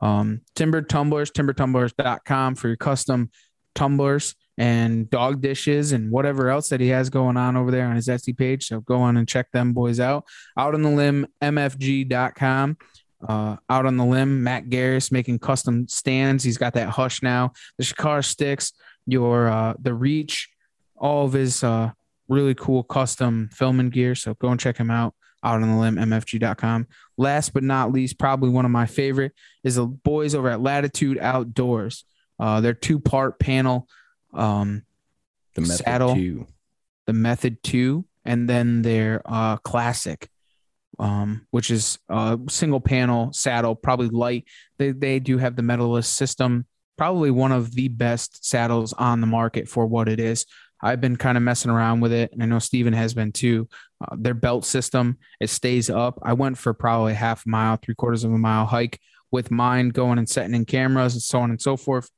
Um, 0.00 0.42
timber 0.54 0.82
tumblers, 0.82 1.32
timbertumblers.com 1.32 2.54
for 2.54 2.68
your 2.68 2.76
custom 2.76 3.30
tumblers 3.74 4.36
and 4.56 5.10
dog 5.10 5.40
dishes 5.40 5.92
and 5.92 6.10
whatever 6.10 6.48
else 6.48 6.68
that 6.68 6.80
he 6.80 6.88
has 6.88 7.10
going 7.10 7.36
on 7.36 7.56
over 7.56 7.70
there 7.70 7.86
on 7.86 7.96
his 7.96 8.08
Etsy 8.08 8.36
page. 8.36 8.66
So 8.66 8.80
go 8.80 9.00
on 9.00 9.16
and 9.16 9.28
check 9.28 9.50
them 9.50 9.72
boys 9.72 10.00
out. 10.00 10.24
Out 10.56 10.74
on 10.74 10.82
the 10.82 10.90
limb, 10.90 11.26
mfg.com. 11.42 12.76
Uh, 13.26 13.56
out 13.70 13.86
on 13.86 13.96
the 13.96 14.04
limb, 14.04 14.42
Matt 14.42 14.66
Garris 14.66 15.10
making 15.10 15.38
custom 15.38 15.88
stands. 15.88 16.44
He's 16.44 16.58
got 16.58 16.74
that 16.74 16.90
hush 16.90 17.22
now. 17.22 17.52
The 17.78 17.84
Shakar 17.84 18.24
sticks, 18.24 18.72
your 19.06 19.48
uh, 19.48 19.74
the 19.80 19.94
reach, 19.94 20.50
all 20.96 21.24
of 21.24 21.32
his 21.32 21.64
uh, 21.64 21.90
really 22.28 22.54
cool 22.54 22.82
custom 22.82 23.48
filming 23.52 23.90
gear. 23.90 24.14
So 24.14 24.34
go 24.34 24.48
and 24.48 24.60
check 24.60 24.76
him 24.76 24.90
out. 24.90 25.14
Out 25.42 25.60
on 25.60 25.70
the 25.70 25.76
limb, 25.76 25.96
mfg.com. 25.96 26.86
Last 27.18 27.52
but 27.52 27.62
not 27.62 27.92
least, 27.92 28.18
probably 28.18 28.48
one 28.48 28.64
of 28.64 28.70
my 28.70 28.86
favorite 28.86 29.32
is 29.62 29.74
the 29.74 29.84
boys 29.84 30.34
over 30.34 30.48
at 30.48 30.62
Latitude 30.62 31.18
Outdoors. 31.18 32.04
Uh, 32.40 32.62
their 32.62 32.72
two 32.72 32.98
part 32.98 33.38
panel 33.38 33.86
um, 34.34 34.82
The 35.54 35.62
method 35.62 35.84
Saddle. 35.84 36.14
two. 36.14 36.46
the 37.06 37.12
Method 37.12 37.62
2, 37.62 38.04
and 38.24 38.48
then 38.48 38.82
their 38.82 39.20
uh, 39.26 39.56
Classic, 39.58 40.28
um, 40.98 41.46
which 41.50 41.70
is 41.70 41.98
a 42.08 42.38
single 42.48 42.80
panel 42.80 43.32
saddle, 43.32 43.74
probably 43.74 44.08
light. 44.08 44.44
They, 44.78 44.92
they 44.92 45.18
do 45.20 45.38
have 45.38 45.56
the 45.56 45.62
Medalist 45.62 46.14
system, 46.14 46.66
probably 46.96 47.30
one 47.30 47.52
of 47.52 47.72
the 47.74 47.88
best 47.88 48.44
saddles 48.44 48.92
on 48.94 49.20
the 49.20 49.26
market 49.26 49.68
for 49.68 49.86
what 49.86 50.08
it 50.08 50.18
is. 50.20 50.46
I've 50.82 51.00
been 51.00 51.16
kind 51.16 51.36
of 51.38 51.42
messing 51.42 51.70
around 51.70 52.00
with 52.00 52.12
it, 52.12 52.32
and 52.32 52.42
I 52.42 52.46
know 52.46 52.58
Steven 52.58 52.92
has 52.92 53.14
been 53.14 53.32
too. 53.32 53.68
Uh, 54.00 54.16
their 54.18 54.34
belt 54.34 54.64
system, 54.66 55.18
it 55.40 55.48
stays 55.50 55.88
up. 55.88 56.18
I 56.22 56.34
went 56.34 56.58
for 56.58 56.74
probably 56.74 57.14
half 57.14 57.46
a 57.46 57.48
mile, 57.48 57.76
three 57.76 57.94
quarters 57.94 58.22
of 58.24 58.32
a 58.32 58.38
mile 58.38 58.66
hike 58.66 58.98
with 59.30 59.50
mine 59.50 59.88
going 59.90 60.18
and 60.18 60.28
setting 60.28 60.54
in 60.54 60.64
cameras 60.64 61.14
and 61.14 61.22
so 61.22 61.38
on 61.40 61.50
and 61.50 61.60
so 61.60 61.76
forth, 61.76 62.08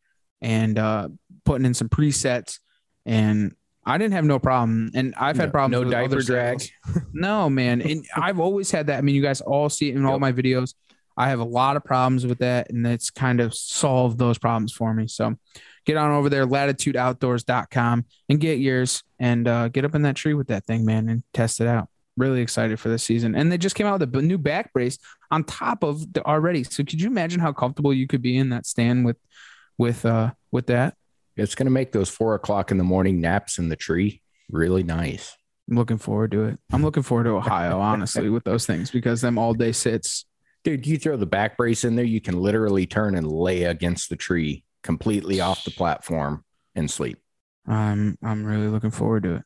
and 0.41 0.79
uh, 0.79 1.09
putting 1.45 1.65
in 1.67 1.75
some 1.75 1.89
presets. 1.89 2.59
And 3.05 3.55
I 3.85 3.99
didn't 3.99 4.15
have 4.15 4.25
no 4.25 4.39
problem. 4.39 4.91
And 4.95 5.15
I've 5.17 5.37
had 5.37 5.47
No- 5.49 5.53
problems 5.53 5.73
no 5.73 5.81
with 5.81 5.91
diaper 5.93 6.23
drag? 6.23 6.63
no, 7.13 7.49
man. 7.49 7.81
And 7.81 8.05
I've 8.17 8.41
always 8.41 8.71
had 8.71 8.89
that. 8.89 8.99
I 8.99 9.01
mean, 9.03 9.15
you 9.15 9.23
guys 9.23 9.41
all 9.41 9.69
see 9.69 9.91
it 9.91 9.97
in 9.97 10.05
all 10.05 10.19
my 10.19 10.33
videos. 10.33 10.75
I 11.19 11.31
have 11.31 11.41
a 11.41 11.45
lot 11.45 11.77
of 11.77 11.85
problems 11.85 12.27
with 12.27 12.41
that, 12.41 12.71
and 12.71 12.87
it's 12.87 13.09
kind 13.09 13.41
of 13.41 13.55
solved 13.55 14.19
those 14.19 14.37
problems 14.37 14.73
for 14.75 14.93
me. 14.93 15.09
So 15.09 15.35
get 15.87 15.97
on 15.97 16.11
over 16.11 16.29
there, 16.29 16.47
latitudeoutdoors.com, 16.47 18.05
and 18.29 18.41
get 18.41 18.59
yours 18.59 19.03
and 19.19 19.49
uh, 19.49 19.69
get 19.69 19.85
up 19.85 19.95
in 19.95 20.03
that 20.03 20.17
tree 20.17 20.35
with 20.35 20.49
that 20.49 20.67
thing, 20.67 20.85
man, 20.85 21.09
and 21.09 21.23
test 21.33 21.61
it 21.61 21.67
out. 21.69 21.89
Really 22.17 22.41
excited 22.41 22.79
for 22.81 22.89
this 22.89 23.03
season. 23.03 23.35
And 23.35 23.51
they 23.53 23.59
just 23.59 23.77
came 23.77 23.87
out 23.87 24.01
with 24.01 24.15
a 24.15 24.23
new 24.23 24.39
back 24.39 24.73
brace 24.73 24.99
on 25.31 25.45
top 25.45 25.83
of 25.85 26.13
the 26.13 26.25
already. 26.27 26.65
So 26.65 26.83
could 26.83 27.01
you 27.01 27.09
imagine 27.09 27.41
how 27.41 27.53
comfortable 27.53 27.93
you 27.93 28.07
could 28.07 28.23
be 28.23 28.37
in 28.39 28.51
that 28.51 28.67
stand 28.67 29.05
with 29.05 29.17
with 29.79 30.05
uh 30.05 30.33
with 30.51 30.67
that? 30.67 30.95
It's 31.37 31.55
gonna 31.55 31.71
make 31.71 31.93
those 31.93 32.09
four 32.09 32.35
o'clock 32.35 32.71
in 32.71 32.79
the 32.79 32.85
morning 32.85 33.21
naps 33.21 33.59
in 33.59 33.69
the 33.69 33.77
tree 33.77 34.23
really 34.51 34.83
nice. 34.83 35.37
I'm 35.69 35.77
looking 35.77 35.99
forward 35.99 36.31
to 36.33 36.45
it. 36.45 36.59
I'm 36.73 36.83
looking 36.83 37.03
forward 37.03 37.25
to 37.25 37.31
Ohio, 37.31 37.81
honestly, 37.81 38.29
with 38.29 38.45
those 38.45 38.67
things 38.67 38.91
because 38.91 39.21
them 39.21 39.39
all 39.39 39.55
day 39.55 39.73
sits. 39.73 40.25
Dude, 40.65 40.87
you 40.87 40.99
throw 40.99 41.17
the 41.17 41.27
back 41.27 41.57
brace 41.57 41.85
in 41.85 41.97
there, 41.97 42.05
you 42.05 42.21
can 42.21 42.41
literally 42.41 42.87
turn 42.87 43.15
and 43.15 43.31
lay 43.31 43.65
against 43.65 44.09
the 44.09 44.17
tree 44.17 44.65
completely 44.83 45.41
off 45.41 45.65
the 45.65 45.71
platform 45.71 46.45
and 46.75 46.91
sleep. 46.91 47.19
I'm 47.67 48.17
I'm 48.23 48.45
really 48.45 48.69
looking 48.69 48.91
forward 48.91 49.25
to 49.25 49.35
it. 49.37 49.43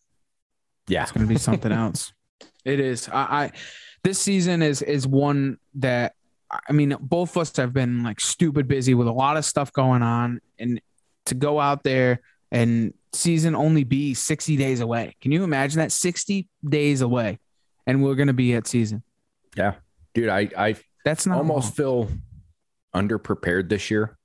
Yeah. 0.88 1.02
It's 1.02 1.12
going 1.12 1.26
to 1.26 1.32
be 1.32 1.38
something 1.38 1.72
else. 1.87 2.12
It 2.64 2.80
is. 2.80 3.08
I, 3.08 3.14
I 3.14 3.52
this 4.04 4.18
season 4.18 4.62
is 4.62 4.82
is 4.82 5.06
one 5.06 5.58
that 5.75 6.14
I 6.50 6.73
mean, 6.73 6.97
both 7.00 7.30
of 7.30 7.42
us 7.42 7.57
have 7.57 7.73
been 7.73 8.02
like 8.02 8.21
stupid 8.21 8.66
busy 8.66 8.95
with 8.95 9.07
a 9.07 9.12
lot 9.12 9.37
of 9.37 9.45
stuff 9.45 9.73
going 9.73 10.02
on, 10.02 10.40
and 10.59 10.80
to 11.26 11.35
go 11.35 11.61
out 11.61 11.83
there 11.83 12.21
and 12.50 12.92
season 13.12 13.54
only 13.54 13.85
be 13.85 14.14
60 14.14 14.57
days 14.57 14.80
away. 14.80 15.16
Can 15.21 15.33
you 15.33 15.45
imagine 15.45 15.78
that? 15.78 15.92
60 15.92 16.49
days 16.69 17.00
away, 17.00 17.38
and 17.87 18.02
we're 18.02 18.16
gonna 18.16 18.33
be 18.33 18.54
at 18.54 18.66
season. 18.66 19.02
Yeah, 19.57 19.75
dude, 20.14 20.28
I 20.28 20.49
I 20.57 20.76
that's 21.04 21.26
not 21.26 21.38
almost 21.38 21.78
long. 21.78 22.09
feel 22.09 22.09
underprepared 22.95 23.69
this 23.69 23.90
year. 23.90 24.19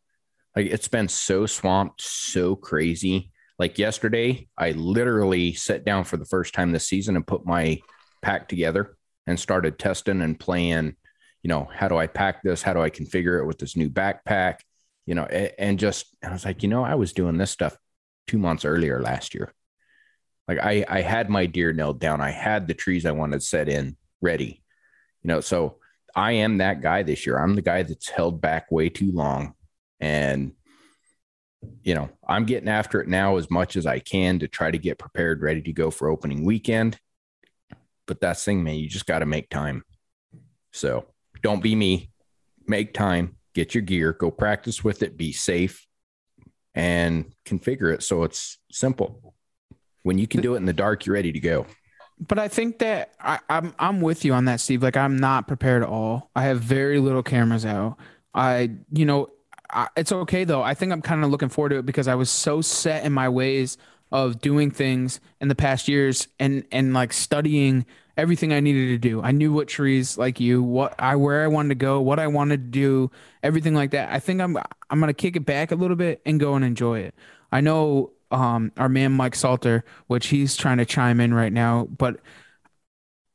Like 0.55 0.67
it's 0.67 0.87
been 0.87 1.07
so 1.07 1.45
swamped, 1.45 2.01
so 2.01 2.55
crazy. 2.55 3.31
Like 3.59 3.77
yesterday, 3.77 4.47
I 4.57 4.71
literally 4.71 5.53
sat 5.53 5.85
down 5.85 6.03
for 6.03 6.17
the 6.17 6.25
first 6.25 6.53
time 6.53 6.71
this 6.71 6.87
season 6.87 7.15
and 7.15 7.25
put 7.25 7.45
my 7.45 7.79
pack 8.21 8.47
together 8.49 8.97
and 9.27 9.39
started 9.39 9.79
testing 9.79 10.21
and 10.21 10.39
playing 10.39 10.95
you 11.45 11.49
know, 11.49 11.69
how 11.71 11.87
do 11.87 11.95
I 11.95 12.07
pack 12.07 12.41
this? 12.41 12.63
How 12.63 12.73
do 12.73 12.81
I 12.81 12.89
configure 12.89 13.39
it 13.39 13.45
with 13.45 13.59
this 13.59 13.75
new 13.75 13.87
backpack? 13.87 14.61
You 15.05 15.13
know, 15.13 15.25
and 15.25 15.77
just 15.77 16.07
I 16.23 16.31
was 16.31 16.43
like, 16.43 16.63
you 16.63 16.69
know, 16.69 16.83
I 16.83 16.95
was 16.95 17.13
doing 17.13 17.37
this 17.37 17.51
stuff 17.51 17.77
two 18.25 18.39
months 18.39 18.65
earlier 18.65 18.99
last 18.99 19.35
year. 19.35 19.53
Like 20.47 20.57
I 20.57 20.83
I 20.89 21.01
had 21.01 21.29
my 21.29 21.45
deer 21.45 21.71
nailed 21.71 21.99
down. 21.99 22.19
I 22.19 22.31
had 22.31 22.67
the 22.67 22.73
trees 22.73 23.05
I 23.05 23.11
wanted 23.11 23.43
set 23.43 23.69
in 23.69 23.95
ready. 24.21 24.63
You 25.21 25.27
know, 25.27 25.39
so 25.39 25.75
I 26.15 26.31
am 26.31 26.57
that 26.57 26.81
guy 26.81 27.03
this 27.03 27.27
year. 27.27 27.37
I'm 27.37 27.53
the 27.53 27.61
guy 27.61 27.83
that's 27.83 28.09
held 28.09 28.41
back 28.41 28.71
way 28.71 28.89
too 28.89 29.11
long. 29.11 29.53
And 29.99 30.53
you 31.83 31.93
know, 31.93 32.09
I'm 32.27 32.45
getting 32.45 32.69
after 32.69 32.99
it 33.01 33.07
now 33.07 33.37
as 33.37 33.51
much 33.51 33.75
as 33.75 33.85
I 33.85 33.99
can 33.99 34.39
to 34.39 34.47
try 34.47 34.71
to 34.71 34.79
get 34.79 34.97
prepared, 34.97 35.43
ready 35.43 35.61
to 35.61 35.73
go 35.73 35.91
for 35.91 36.09
opening 36.09 36.43
weekend. 36.43 36.99
But 38.07 38.19
that's 38.19 38.43
thing, 38.43 38.63
man, 38.63 38.77
you 38.77 38.89
just 38.89 39.05
got 39.05 39.19
to 39.19 39.27
make 39.27 39.51
time. 39.51 39.83
So 40.71 41.05
don't 41.45 41.61
be 41.61 41.75
me. 41.75 42.09
Make 42.65 42.95
time, 42.95 43.35
get 43.53 43.75
your 43.75 43.83
gear, 43.83 44.13
go 44.13 44.31
practice 44.31 44.83
with 44.83 45.03
it, 45.03 45.15
be 45.15 45.31
safe, 45.31 45.85
and 46.73 47.31
configure 47.45 47.93
it 47.93 48.01
so 48.01 48.23
it's 48.23 48.57
simple. 48.71 49.35
When 50.01 50.17
you 50.17 50.25
can 50.25 50.41
do 50.41 50.55
it 50.55 50.57
in 50.57 50.65
the 50.65 50.73
dark, 50.73 51.05
you're 51.05 51.13
ready 51.13 51.31
to 51.31 51.39
go. 51.39 51.67
But 52.19 52.39
I 52.39 52.47
think 52.47 52.79
that 52.79 53.13
I, 53.19 53.37
I'm 53.47 53.75
I'm 53.77 54.01
with 54.01 54.25
you 54.25 54.33
on 54.33 54.45
that, 54.45 54.59
Steve. 54.59 54.81
Like 54.81 54.97
I'm 54.97 55.17
not 55.17 55.47
prepared 55.47 55.83
at 55.83 55.89
all. 55.89 56.31
I 56.35 56.45
have 56.45 56.61
very 56.61 56.99
little 56.99 57.21
cameras 57.21 57.63
out. 57.63 57.97
I, 58.33 58.71
you 58.91 59.05
know, 59.05 59.29
I, 59.69 59.89
it's 59.95 60.11
okay 60.11 60.45
though. 60.45 60.63
I 60.63 60.73
think 60.73 60.91
I'm 60.91 61.03
kind 61.03 61.23
of 61.23 61.29
looking 61.29 61.49
forward 61.49 61.69
to 61.69 61.77
it 61.77 61.85
because 61.85 62.07
I 62.07 62.15
was 62.15 62.31
so 62.31 62.59
set 62.61 63.05
in 63.05 63.13
my 63.13 63.29
ways 63.29 63.77
of 64.11 64.41
doing 64.41 64.71
things 64.71 65.19
in 65.39 65.47
the 65.47 65.55
past 65.55 65.87
years 65.87 66.27
and 66.39 66.65
and 66.71 66.95
like 66.95 67.13
studying 67.13 67.85
everything 68.17 68.53
I 68.53 68.59
needed 68.59 68.87
to 68.87 68.97
do. 68.97 69.21
I 69.21 69.31
knew 69.31 69.51
what 69.51 69.67
trees 69.67 70.17
like 70.17 70.39
you, 70.39 70.63
what 70.63 70.95
I 70.99 71.15
where 71.15 71.43
I 71.43 71.47
wanted 71.47 71.69
to 71.69 71.75
go, 71.75 72.01
what 72.01 72.19
I 72.19 72.27
wanted 72.27 72.57
to 72.57 72.69
do, 72.69 73.11
everything 73.43 73.73
like 73.73 73.91
that. 73.91 74.11
I 74.11 74.19
think 74.19 74.41
I'm 74.41 74.57
I'm 74.89 74.99
gonna 74.99 75.13
kick 75.13 75.35
it 75.35 75.45
back 75.45 75.71
a 75.71 75.75
little 75.75 75.97
bit 75.97 76.21
and 76.25 76.39
go 76.39 76.55
and 76.55 76.63
enjoy 76.63 76.99
it. 76.99 77.15
I 77.51 77.61
know 77.61 78.11
um, 78.31 78.71
our 78.77 78.89
man 78.89 79.11
Mike 79.11 79.35
Salter, 79.35 79.83
which 80.07 80.27
he's 80.27 80.55
trying 80.55 80.77
to 80.77 80.85
chime 80.85 81.19
in 81.19 81.33
right 81.33 81.53
now, 81.53 81.87
but 81.97 82.19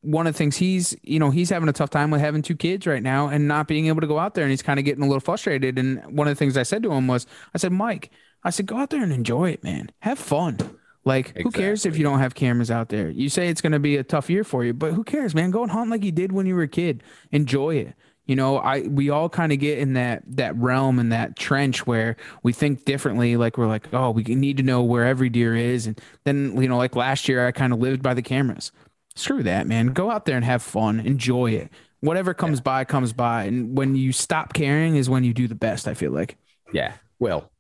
one 0.02 0.26
of 0.26 0.32
the 0.32 0.38
things 0.38 0.56
he's 0.56 0.96
you 1.02 1.18
know 1.18 1.30
he's 1.30 1.50
having 1.50 1.68
a 1.68 1.72
tough 1.72 1.90
time 1.90 2.10
with 2.10 2.20
having 2.20 2.42
two 2.42 2.56
kids 2.56 2.86
right 2.86 3.02
now 3.02 3.28
and 3.28 3.46
not 3.46 3.68
being 3.68 3.86
able 3.86 4.00
to 4.00 4.06
go 4.06 4.18
out 4.18 4.34
there 4.34 4.44
and 4.44 4.50
he's 4.50 4.62
kind 4.62 4.78
of 4.78 4.84
getting 4.84 5.02
a 5.02 5.06
little 5.06 5.20
frustrated 5.20 5.78
and 5.78 6.02
one 6.16 6.26
of 6.26 6.32
the 6.32 6.38
things 6.38 6.56
i 6.56 6.62
said 6.62 6.82
to 6.82 6.90
him 6.90 7.06
was 7.06 7.26
i 7.54 7.58
said 7.58 7.70
mike 7.70 8.10
i 8.42 8.48
said 8.48 8.64
go 8.64 8.78
out 8.78 8.88
there 8.88 9.02
and 9.02 9.12
enjoy 9.12 9.50
it 9.50 9.62
man 9.62 9.90
have 10.00 10.18
fun 10.18 10.56
like, 11.04 11.30
exactly. 11.30 11.42
who 11.44 11.50
cares 11.50 11.86
if 11.86 11.96
you 11.96 12.04
don't 12.04 12.18
have 12.18 12.34
cameras 12.34 12.70
out 12.70 12.90
there? 12.90 13.08
You 13.08 13.28
say 13.28 13.48
it's 13.48 13.60
going 13.60 13.72
to 13.72 13.78
be 13.78 13.96
a 13.96 14.04
tough 14.04 14.28
year 14.28 14.44
for 14.44 14.64
you, 14.64 14.74
but 14.74 14.92
who 14.92 15.04
cares, 15.04 15.34
man? 15.34 15.50
Go 15.50 15.62
and 15.62 15.72
hunt 15.72 15.90
like 15.90 16.04
you 16.04 16.12
did 16.12 16.32
when 16.32 16.46
you 16.46 16.54
were 16.54 16.62
a 16.62 16.68
kid. 16.68 17.02
Enjoy 17.32 17.76
it. 17.76 17.94
You 18.26 18.36
know, 18.36 18.58
I 18.58 18.82
we 18.82 19.10
all 19.10 19.28
kind 19.28 19.50
of 19.50 19.58
get 19.58 19.78
in 19.78 19.94
that 19.94 20.22
that 20.36 20.54
realm 20.54 21.00
and 21.00 21.10
that 21.10 21.36
trench 21.36 21.84
where 21.84 22.16
we 22.44 22.52
think 22.52 22.84
differently. 22.84 23.36
Like 23.36 23.58
we're 23.58 23.66
like, 23.66 23.92
oh, 23.92 24.12
we 24.12 24.22
need 24.22 24.58
to 24.58 24.62
know 24.62 24.84
where 24.84 25.04
every 25.04 25.28
deer 25.28 25.56
is, 25.56 25.88
and 25.88 26.00
then 26.22 26.54
you 26.62 26.68
know, 26.68 26.76
like 26.76 26.94
last 26.94 27.28
year, 27.28 27.44
I 27.44 27.50
kind 27.50 27.72
of 27.72 27.80
lived 27.80 28.04
by 28.04 28.14
the 28.14 28.22
cameras. 28.22 28.70
Screw 29.16 29.42
that, 29.42 29.66
man. 29.66 29.88
Go 29.88 30.12
out 30.12 30.26
there 30.26 30.36
and 30.36 30.44
have 30.44 30.62
fun. 30.62 31.00
Enjoy 31.00 31.50
it. 31.50 31.70
Whatever 32.00 32.32
comes 32.32 32.60
yeah. 32.60 32.62
by 32.62 32.84
comes 32.84 33.12
by, 33.12 33.44
and 33.44 33.76
when 33.76 33.96
you 33.96 34.12
stop 34.12 34.52
caring 34.52 34.94
is 34.94 35.10
when 35.10 35.24
you 35.24 35.34
do 35.34 35.48
the 35.48 35.56
best. 35.56 35.88
I 35.88 35.94
feel 35.94 36.12
like. 36.12 36.36
Yeah. 36.72 36.92
Well, 37.18 37.50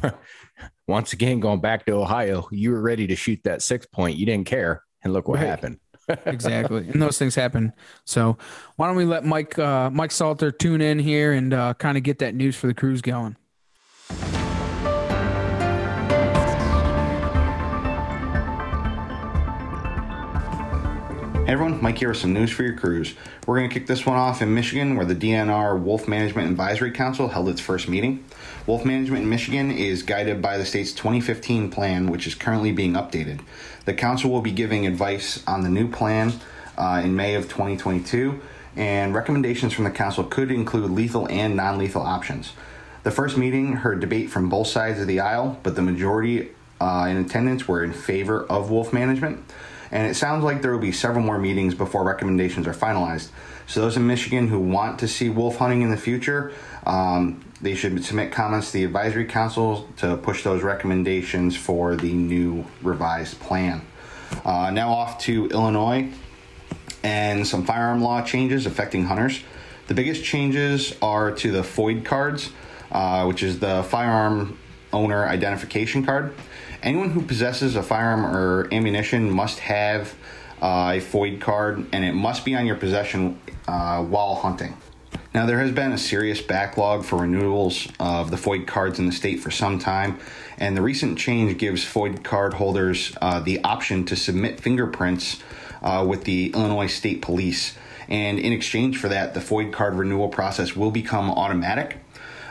once 0.86 1.12
again, 1.12 1.40
going 1.40 1.60
back 1.60 1.86
to 1.86 1.92
Ohio, 1.92 2.48
you 2.50 2.72
were 2.72 2.80
ready 2.80 3.06
to 3.06 3.16
shoot 3.16 3.40
that 3.44 3.62
six 3.62 3.86
point. 3.86 4.16
You 4.16 4.26
didn't 4.26 4.46
care. 4.46 4.82
And 5.02 5.12
look 5.12 5.28
what 5.28 5.38
right. 5.38 5.46
happened. 5.46 5.78
exactly. 6.26 6.88
And 6.88 7.00
those 7.00 7.18
things 7.18 7.34
happen. 7.34 7.72
So 8.04 8.36
why 8.76 8.86
don't 8.86 8.96
we 8.96 9.04
let 9.04 9.24
Mike, 9.24 9.58
uh, 9.58 9.90
Mike 9.90 10.10
Salter 10.10 10.50
tune 10.50 10.80
in 10.80 10.98
here 10.98 11.32
and 11.32 11.54
uh, 11.54 11.74
kind 11.74 11.96
of 11.96 12.02
get 12.02 12.18
that 12.18 12.34
news 12.34 12.56
for 12.56 12.66
the 12.66 12.74
crews 12.74 13.00
going. 13.00 13.36
Hey 21.50 21.54
everyone, 21.54 21.82
Mike 21.82 21.98
here 21.98 22.10
with 22.10 22.18
some 22.18 22.32
news 22.32 22.52
for 22.52 22.62
your 22.62 22.76
crews. 22.76 23.14
We're 23.44 23.58
going 23.58 23.68
to 23.68 23.74
kick 23.74 23.88
this 23.88 24.06
one 24.06 24.16
off 24.16 24.40
in 24.40 24.54
Michigan, 24.54 24.94
where 24.94 25.04
the 25.04 25.16
DNR 25.16 25.80
Wolf 25.80 26.06
Management 26.06 26.48
Advisory 26.48 26.92
Council 26.92 27.26
held 27.26 27.48
its 27.48 27.60
first 27.60 27.88
meeting. 27.88 28.24
Wolf 28.70 28.84
management 28.84 29.24
in 29.24 29.28
Michigan 29.28 29.72
is 29.72 30.04
guided 30.04 30.40
by 30.40 30.56
the 30.56 30.64
state's 30.64 30.92
2015 30.92 31.72
plan, 31.72 32.06
which 32.06 32.24
is 32.28 32.36
currently 32.36 32.70
being 32.70 32.92
updated. 32.92 33.40
The 33.84 33.92
council 33.92 34.30
will 34.30 34.42
be 34.42 34.52
giving 34.52 34.86
advice 34.86 35.42
on 35.44 35.64
the 35.64 35.68
new 35.68 35.90
plan 35.90 36.34
uh, 36.78 37.02
in 37.02 37.16
May 37.16 37.34
of 37.34 37.48
2022, 37.48 38.40
and 38.76 39.12
recommendations 39.12 39.72
from 39.72 39.82
the 39.82 39.90
council 39.90 40.22
could 40.22 40.52
include 40.52 40.88
lethal 40.92 41.26
and 41.28 41.56
non 41.56 41.78
lethal 41.78 42.02
options. 42.02 42.52
The 43.02 43.10
first 43.10 43.36
meeting 43.36 43.72
heard 43.72 43.98
debate 43.98 44.30
from 44.30 44.48
both 44.48 44.68
sides 44.68 45.00
of 45.00 45.08
the 45.08 45.18
aisle, 45.18 45.58
but 45.64 45.74
the 45.74 45.82
majority 45.82 46.50
uh, 46.80 47.08
in 47.10 47.16
attendance 47.16 47.66
were 47.66 47.82
in 47.82 47.92
favor 47.92 48.44
of 48.44 48.70
wolf 48.70 48.92
management 48.92 49.44
and 49.92 50.06
it 50.06 50.14
sounds 50.14 50.44
like 50.44 50.62
there 50.62 50.72
will 50.72 50.78
be 50.78 50.92
several 50.92 51.24
more 51.24 51.38
meetings 51.38 51.74
before 51.74 52.04
recommendations 52.04 52.66
are 52.66 52.72
finalized. 52.72 53.30
So 53.66 53.80
those 53.80 53.96
in 53.96 54.06
Michigan 54.06 54.48
who 54.48 54.60
want 54.60 55.00
to 55.00 55.08
see 55.08 55.28
wolf 55.28 55.56
hunting 55.56 55.82
in 55.82 55.90
the 55.90 55.96
future, 55.96 56.52
um, 56.86 57.44
they 57.62 57.74
should 57.74 58.04
submit 58.04 58.32
comments 58.32 58.68
to 58.68 58.78
the 58.78 58.84
advisory 58.84 59.26
council 59.26 59.88
to 59.98 60.16
push 60.16 60.42
those 60.42 60.62
recommendations 60.62 61.56
for 61.56 61.96
the 61.96 62.12
new 62.12 62.64
revised 62.82 63.38
plan. 63.40 63.82
Uh, 64.44 64.70
now 64.70 64.90
off 64.90 65.18
to 65.18 65.46
Illinois 65.48 66.08
and 67.02 67.46
some 67.46 67.64
firearm 67.64 68.02
law 68.02 68.22
changes 68.22 68.66
affecting 68.66 69.04
hunters. 69.04 69.42
The 69.88 69.94
biggest 69.94 70.24
changes 70.24 70.94
are 71.02 71.32
to 71.32 71.50
the 71.50 71.62
FOID 71.62 72.04
cards, 72.04 72.50
uh, 72.92 73.24
which 73.24 73.42
is 73.42 73.58
the 73.58 73.82
firearm 73.84 74.58
owner 74.92 75.26
identification 75.26 76.04
card. 76.04 76.34
Anyone 76.82 77.10
who 77.10 77.22
possesses 77.22 77.76
a 77.76 77.82
firearm 77.82 78.24
or 78.24 78.68
ammunition 78.72 79.30
must 79.30 79.58
have 79.60 80.14
uh, 80.62 80.92
a 80.94 81.00
FOID 81.00 81.40
card, 81.40 81.86
and 81.92 82.04
it 82.04 82.12
must 82.12 82.44
be 82.44 82.54
on 82.54 82.66
your 82.66 82.76
possession 82.76 83.40
uh, 83.66 84.02
while 84.02 84.34
hunting. 84.34 84.76
Now, 85.32 85.46
there 85.46 85.60
has 85.60 85.70
been 85.70 85.92
a 85.92 85.98
serious 85.98 86.42
backlog 86.42 87.04
for 87.04 87.20
renewals 87.20 87.86
of 88.00 88.32
the 88.32 88.36
FOID 88.36 88.66
cards 88.66 88.98
in 88.98 89.06
the 89.06 89.12
state 89.12 89.38
for 89.38 89.52
some 89.52 89.78
time, 89.78 90.18
and 90.58 90.76
the 90.76 90.82
recent 90.82 91.18
change 91.18 91.56
gives 91.56 91.84
FOID 91.84 92.24
card 92.24 92.54
holders 92.54 93.16
uh, 93.22 93.38
the 93.38 93.62
option 93.62 94.04
to 94.06 94.16
submit 94.16 94.58
fingerprints 94.58 95.40
uh, 95.82 96.04
with 96.08 96.24
the 96.24 96.50
Illinois 96.52 96.88
State 96.88 97.22
Police. 97.22 97.76
And 98.08 98.40
in 98.40 98.52
exchange 98.52 98.98
for 98.98 99.08
that, 99.08 99.34
the 99.34 99.40
FOID 99.40 99.72
card 99.72 99.94
renewal 99.94 100.28
process 100.28 100.74
will 100.74 100.90
become 100.90 101.30
automatic. 101.30 101.98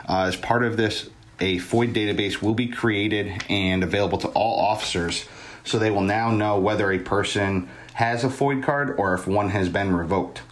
Uh, 0.08 0.22
as 0.22 0.36
part 0.36 0.64
of 0.64 0.78
this 0.78 1.10
a 1.38 1.58
FOID 1.58 1.92
database 1.92 2.40
will 2.40 2.54
be 2.54 2.68
created 2.68 3.44
and 3.50 3.82
available 3.82 4.18
to 4.18 4.28
all 4.28 4.58
officers 4.58 5.26
so 5.64 5.78
they 5.78 5.90
will 5.90 6.00
now 6.00 6.30
know 6.30 6.58
whether 6.58 6.90
a 6.90 6.98
person 6.98 7.68
has 7.94 8.24
a 8.24 8.28
FOID 8.28 8.62
card 8.62 8.94
or 8.98 9.12
if 9.14 9.26
one 9.26 9.50
has 9.50 9.68
been 9.68 9.94
revoked. 9.94 10.42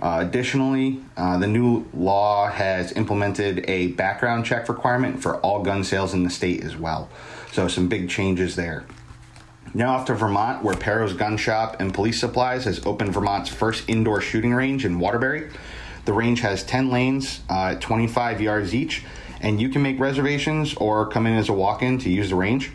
Uh, 0.00 0.18
additionally, 0.20 1.00
uh, 1.16 1.38
the 1.38 1.46
new 1.46 1.86
law 1.94 2.48
has 2.50 2.92
implemented 2.92 3.64
a 3.68 3.88
background 3.88 4.44
check 4.44 4.68
requirement 4.68 5.22
for 5.22 5.36
all 5.38 5.62
gun 5.62 5.82
sales 5.82 6.12
in 6.12 6.22
the 6.22 6.30
state 6.30 6.62
as 6.62 6.76
well. 6.76 7.08
So, 7.52 7.68
some 7.68 7.88
big 7.88 8.10
changes 8.10 8.56
there. 8.56 8.84
Now, 9.74 9.94
off 9.94 10.06
to 10.06 10.14
Vermont, 10.14 10.62
where 10.62 10.76
Parro's 10.76 11.12
Gun 11.12 11.36
Shop 11.36 11.76
and 11.80 11.92
Police 11.92 12.20
Supplies 12.20 12.64
has 12.64 12.84
opened 12.86 13.12
Vermont's 13.12 13.48
first 13.48 13.88
indoor 13.88 14.20
shooting 14.20 14.54
range 14.54 14.84
in 14.84 14.98
Waterbury. 14.98 15.50
The 16.04 16.12
range 16.12 16.40
has 16.40 16.62
10 16.62 16.90
lanes, 16.90 17.40
uh, 17.50 17.74
25 17.74 18.40
yards 18.40 18.74
each, 18.74 19.04
and 19.40 19.60
you 19.60 19.68
can 19.68 19.82
make 19.82 19.98
reservations 19.98 20.74
or 20.74 21.06
come 21.06 21.26
in 21.26 21.34
as 21.34 21.48
a 21.48 21.52
walk-in 21.52 21.98
to 21.98 22.10
use 22.10 22.30
the 22.30 22.36
range. 22.36 22.70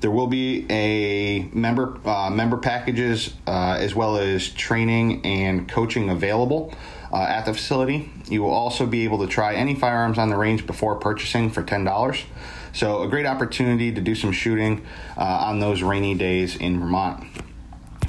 There 0.00 0.10
will 0.10 0.28
be 0.28 0.66
a 0.70 1.50
member 1.52 1.98
uh, 2.06 2.30
member 2.30 2.56
packages 2.56 3.34
uh, 3.46 3.76
as 3.78 3.94
well 3.94 4.16
as 4.16 4.48
training 4.48 5.24
and 5.26 5.68
coaching 5.68 6.08
available 6.08 6.72
uh, 7.12 7.22
at 7.22 7.44
the 7.44 7.52
facility. 7.52 8.10
You 8.26 8.42
will 8.42 8.50
also 8.50 8.86
be 8.86 9.04
able 9.04 9.18
to 9.18 9.26
try 9.26 9.54
any 9.54 9.74
firearms 9.74 10.16
on 10.16 10.30
the 10.30 10.36
range 10.36 10.66
before 10.66 10.96
purchasing 10.96 11.50
for 11.50 11.62
ten 11.62 11.84
dollars. 11.84 12.24
So 12.72 13.02
a 13.02 13.08
great 13.08 13.26
opportunity 13.26 13.92
to 13.92 14.00
do 14.00 14.14
some 14.14 14.32
shooting 14.32 14.86
uh, 15.18 15.20
on 15.20 15.60
those 15.60 15.82
rainy 15.82 16.14
days 16.14 16.56
in 16.56 16.80
Vermont. 16.80 17.26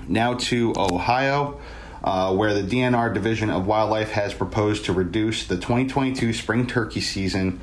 Now 0.07 0.35
to 0.35 0.73
Ohio, 0.77 1.59
uh, 2.03 2.33
where 2.35 2.53
the 2.53 2.63
DNR 2.63 3.13
Division 3.13 3.49
of 3.49 3.65
Wildlife 3.65 4.11
has 4.11 4.33
proposed 4.33 4.85
to 4.85 4.93
reduce 4.93 5.45
the 5.45 5.55
2022 5.55 6.33
spring 6.33 6.67
turkey 6.67 7.01
season 7.01 7.59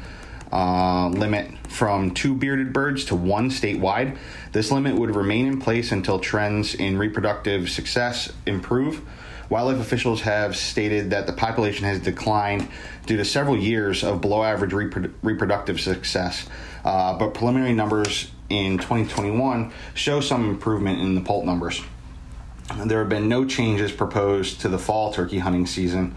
uh, 0.52 1.08
limit 1.08 1.50
from 1.68 2.12
two 2.12 2.34
bearded 2.34 2.72
birds 2.72 3.04
to 3.06 3.14
one 3.14 3.50
statewide. 3.50 4.16
This 4.52 4.70
limit 4.70 4.96
would 4.96 5.14
remain 5.14 5.46
in 5.46 5.60
place 5.60 5.92
until 5.92 6.18
trends 6.18 6.74
in 6.74 6.98
reproductive 6.98 7.68
success 7.70 8.32
improve. 8.46 9.02
Wildlife 9.50 9.80
officials 9.80 10.22
have 10.22 10.56
stated 10.56 11.10
that 11.10 11.26
the 11.26 11.32
population 11.32 11.84
has 11.86 12.00
declined 12.00 12.68
due 13.06 13.16
to 13.16 13.24
several 13.24 13.56
years 13.56 14.04
of 14.04 14.20
below 14.20 14.42
average 14.42 14.72
repro- 14.72 15.12
reproductive 15.22 15.80
success, 15.80 16.46
uh, 16.84 17.16
but 17.18 17.32
preliminary 17.32 17.72
numbers 17.72 18.30
in 18.50 18.76
2021 18.76 19.72
show 19.94 20.20
some 20.20 20.50
improvement 20.50 21.00
in 21.00 21.14
the 21.14 21.20
poult 21.22 21.46
numbers. 21.46 21.82
There 22.84 22.98
have 22.98 23.08
been 23.08 23.28
no 23.28 23.46
changes 23.46 23.90
proposed 23.90 24.60
to 24.60 24.68
the 24.68 24.78
fall 24.78 25.12
turkey 25.12 25.38
hunting 25.38 25.66
season. 25.66 26.14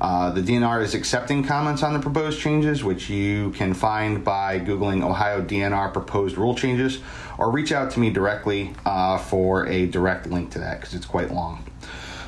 Uh, 0.00 0.30
the 0.30 0.40
DNR 0.40 0.82
is 0.82 0.94
accepting 0.94 1.44
comments 1.44 1.82
on 1.82 1.92
the 1.92 2.00
proposed 2.00 2.40
changes, 2.40 2.82
which 2.82 3.08
you 3.08 3.50
can 3.50 3.74
find 3.74 4.24
by 4.24 4.58
Googling 4.58 5.04
Ohio 5.04 5.42
DNR 5.42 5.92
proposed 5.92 6.36
rule 6.36 6.54
changes 6.54 7.00
or 7.38 7.50
reach 7.50 7.72
out 7.72 7.90
to 7.92 8.00
me 8.00 8.10
directly 8.10 8.72
uh, 8.84 9.18
for 9.18 9.66
a 9.68 9.86
direct 9.86 10.26
link 10.26 10.50
to 10.52 10.58
that 10.58 10.80
because 10.80 10.94
it's 10.94 11.06
quite 11.06 11.32
long. 11.32 11.64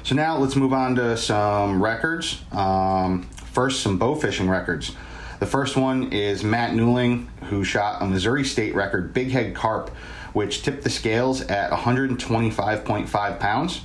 So 0.02 0.14
now 0.14 0.38
let's 0.38 0.54
move 0.54 0.72
on 0.72 0.94
to 0.96 1.16
some 1.16 1.82
records. 1.82 2.40
Um, 2.52 3.22
first, 3.22 3.82
some 3.82 3.98
bow 3.98 4.14
fishing 4.14 4.48
records. 4.48 4.94
The 5.40 5.46
first 5.46 5.76
one 5.76 6.12
is 6.12 6.42
Matt 6.44 6.72
Newling, 6.72 7.26
who 7.44 7.64
shot 7.64 8.00
a 8.00 8.06
Missouri 8.06 8.44
state 8.44 8.74
record 8.74 9.12
big 9.12 9.30
head 9.30 9.54
carp, 9.54 9.90
which 10.32 10.62
tipped 10.62 10.82
the 10.82 10.90
scales 10.90 11.42
at 11.42 11.70
125.5 11.70 13.40
pounds. 13.40 13.80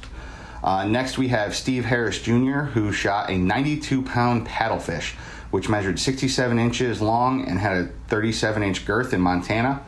Uh, 0.63 0.85
next, 0.85 1.17
we 1.17 1.29
have 1.29 1.55
Steve 1.55 1.85
Harris 1.85 2.21
Jr., 2.21 2.61
who 2.71 2.91
shot 2.91 3.29
a 3.29 3.37
92 3.37 4.03
pound 4.03 4.47
paddlefish, 4.47 5.13
which 5.49 5.67
measured 5.67 5.99
67 5.99 6.59
inches 6.59 7.01
long 7.01 7.47
and 7.47 7.59
had 7.59 7.77
a 7.77 7.89
37 8.07 8.63
inch 8.63 8.85
girth 8.85 9.13
in 9.13 9.21
Montana. 9.21 9.83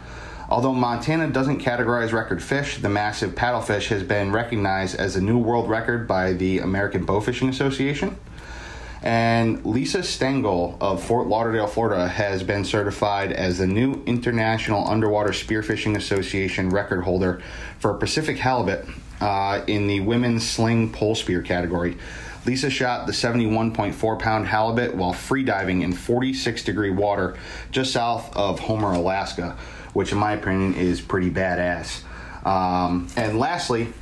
Although 0.50 0.74
Montana 0.74 1.30
doesn't 1.30 1.62
categorize 1.62 2.12
record 2.12 2.44
fish, 2.44 2.78
the 2.78 2.90
massive 2.90 3.34
paddlefish 3.34 3.88
has 3.88 4.04
been 4.04 4.32
recognized 4.32 4.96
as 4.96 5.16
a 5.16 5.22
new 5.22 5.38
world 5.38 5.70
record 5.70 6.08
by 6.08 6.34
the 6.34 6.60
American 6.60 7.06
Bowfishing 7.06 7.50
Association. 7.50 8.18
And 9.02 9.66
Lisa 9.66 10.02
Stengel 10.02 10.78
of 10.80 11.04
Fort 11.04 11.28
Lauderdale, 11.28 11.68
Florida, 11.68 12.08
has 12.08 12.42
been 12.42 12.64
certified 12.64 13.34
as 13.34 13.58
the 13.58 13.68
new 13.68 14.02
International 14.06 14.88
Underwater 14.88 15.32
Spearfishing 15.32 15.98
Association 15.98 16.70
record 16.70 17.04
holder 17.04 17.42
for 17.80 17.94
Pacific 17.96 18.38
halibut 18.38 18.86
uh, 19.24 19.64
in 19.68 19.88
the 19.88 20.00
women's 20.02 20.48
sling 20.48 20.92
pole 20.92 21.16
spear 21.16 21.42
category. 21.42 21.98
Lisa 22.46 22.70
shot 22.70 23.08
the 23.08 23.14
71.4 23.14 24.20
pound 24.20 24.48
halibut 24.48 24.96
while 24.96 25.14
free 25.14 25.44
diving 25.44 25.82
in 25.82 25.94
46 25.94 26.64
degree 26.64 26.92
water 26.92 27.38
just 27.72 27.94
south 27.94 28.36
of 28.36 28.60
Homer, 28.60 28.94
Alaska 28.94 29.58
which 29.94 30.12
in 30.12 30.18
my 30.18 30.34
opinion 30.34 30.74
is 30.74 31.00
pretty 31.00 31.30
badass. 31.30 32.02
Um, 32.46 33.08
and 33.16 33.40
lastly, 33.40 33.94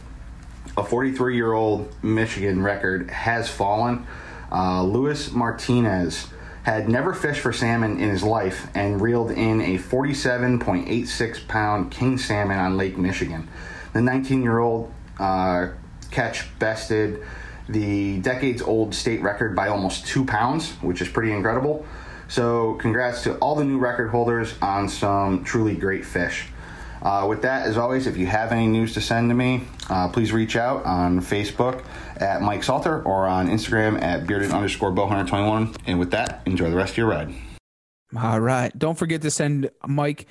a 0.75 0.84
43 0.84 1.36
year 1.36 1.54
old 1.54 1.94
Michigan 2.04 2.63
record 2.63 3.10
has 3.12 3.50
fallen. 3.50 4.08
Uh, 4.51 4.84
Luis 4.84 5.32
Martinez 5.32 6.28
had 6.63 6.90
never 6.90 7.13
fished 7.13 7.42
for 7.42 7.51
salmon 7.51 8.00
in 8.00 8.10
his 8.10 8.24
life 8.24 8.68
and 8.75 9.01
reeled 9.01 9.32
in 9.32 9.62
a 9.62 9.78
47.86 9.78 11.48
pound 11.48 11.92
king 11.92 12.18
salmon 12.18 12.58
on 12.58 12.78
Lake 12.78 12.98
Michigan. 12.98 13.48
The 13.94 14.01
19 14.01 14.42
year 14.42 14.60
old 14.60 14.92
uh, 15.22 15.74
catch 16.10 16.48
bested 16.60 17.24
the 17.70 18.20
decades 18.20 18.62
old 18.62 18.94
state 18.94 19.22
record 19.22 19.56
by 19.56 19.70
almost 19.70 20.06
two 20.06 20.25
pounds, 20.25 20.72
which 20.82 21.01
is 21.01 21.08
pretty 21.08 21.32
incredible. 21.32 21.86
So, 22.28 22.75
congrats 22.75 23.24
to 23.24 23.36
all 23.36 23.56
the 23.56 23.66
new 23.66 23.78
record 23.78 24.10
holders 24.10 24.54
on 24.62 24.88
some 24.90 25.44
truly 25.44 25.75
great 25.75 26.06
fish. 26.06 26.48
Uh, 27.01 27.25
with 27.28 27.42
that, 27.42 27.65
as 27.65 27.78
always, 27.78 28.08
if 28.08 28.15
you 28.15 28.28
have 28.28 28.52
any 28.52 28.67
news 28.67 28.93
to 28.93 29.02
send 29.02 29.30
to 29.30 29.36
me, 29.36 29.63
uh, 29.89 30.08
please 30.10 30.32
reach 30.32 30.56
out 30.56 30.86
on 30.86 31.19
Facebook 31.19 31.84
at 32.17 32.41
Mike 32.41 32.63
Salter 32.63 33.02
or 33.04 33.28
on 33.28 33.48
Instagram 33.48 34.02
at 34.02 34.28
bearded 34.28 34.52
underscore 34.52 34.91
bowhunter21. 34.91 35.76
And 35.88 36.00
with 36.00 36.12
that, 36.12 36.41
enjoy 36.45 36.69
the 36.69 36.76
rest 36.76 36.91
of 36.91 36.98
your 36.98 37.08
ride. 37.08 37.34
All 38.15 38.39
right. 38.39 38.78
Don't 38.78 38.98
forget 38.98 39.22
to 39.24 39.32
send 39.32 39.72
Mike 39.86 40.28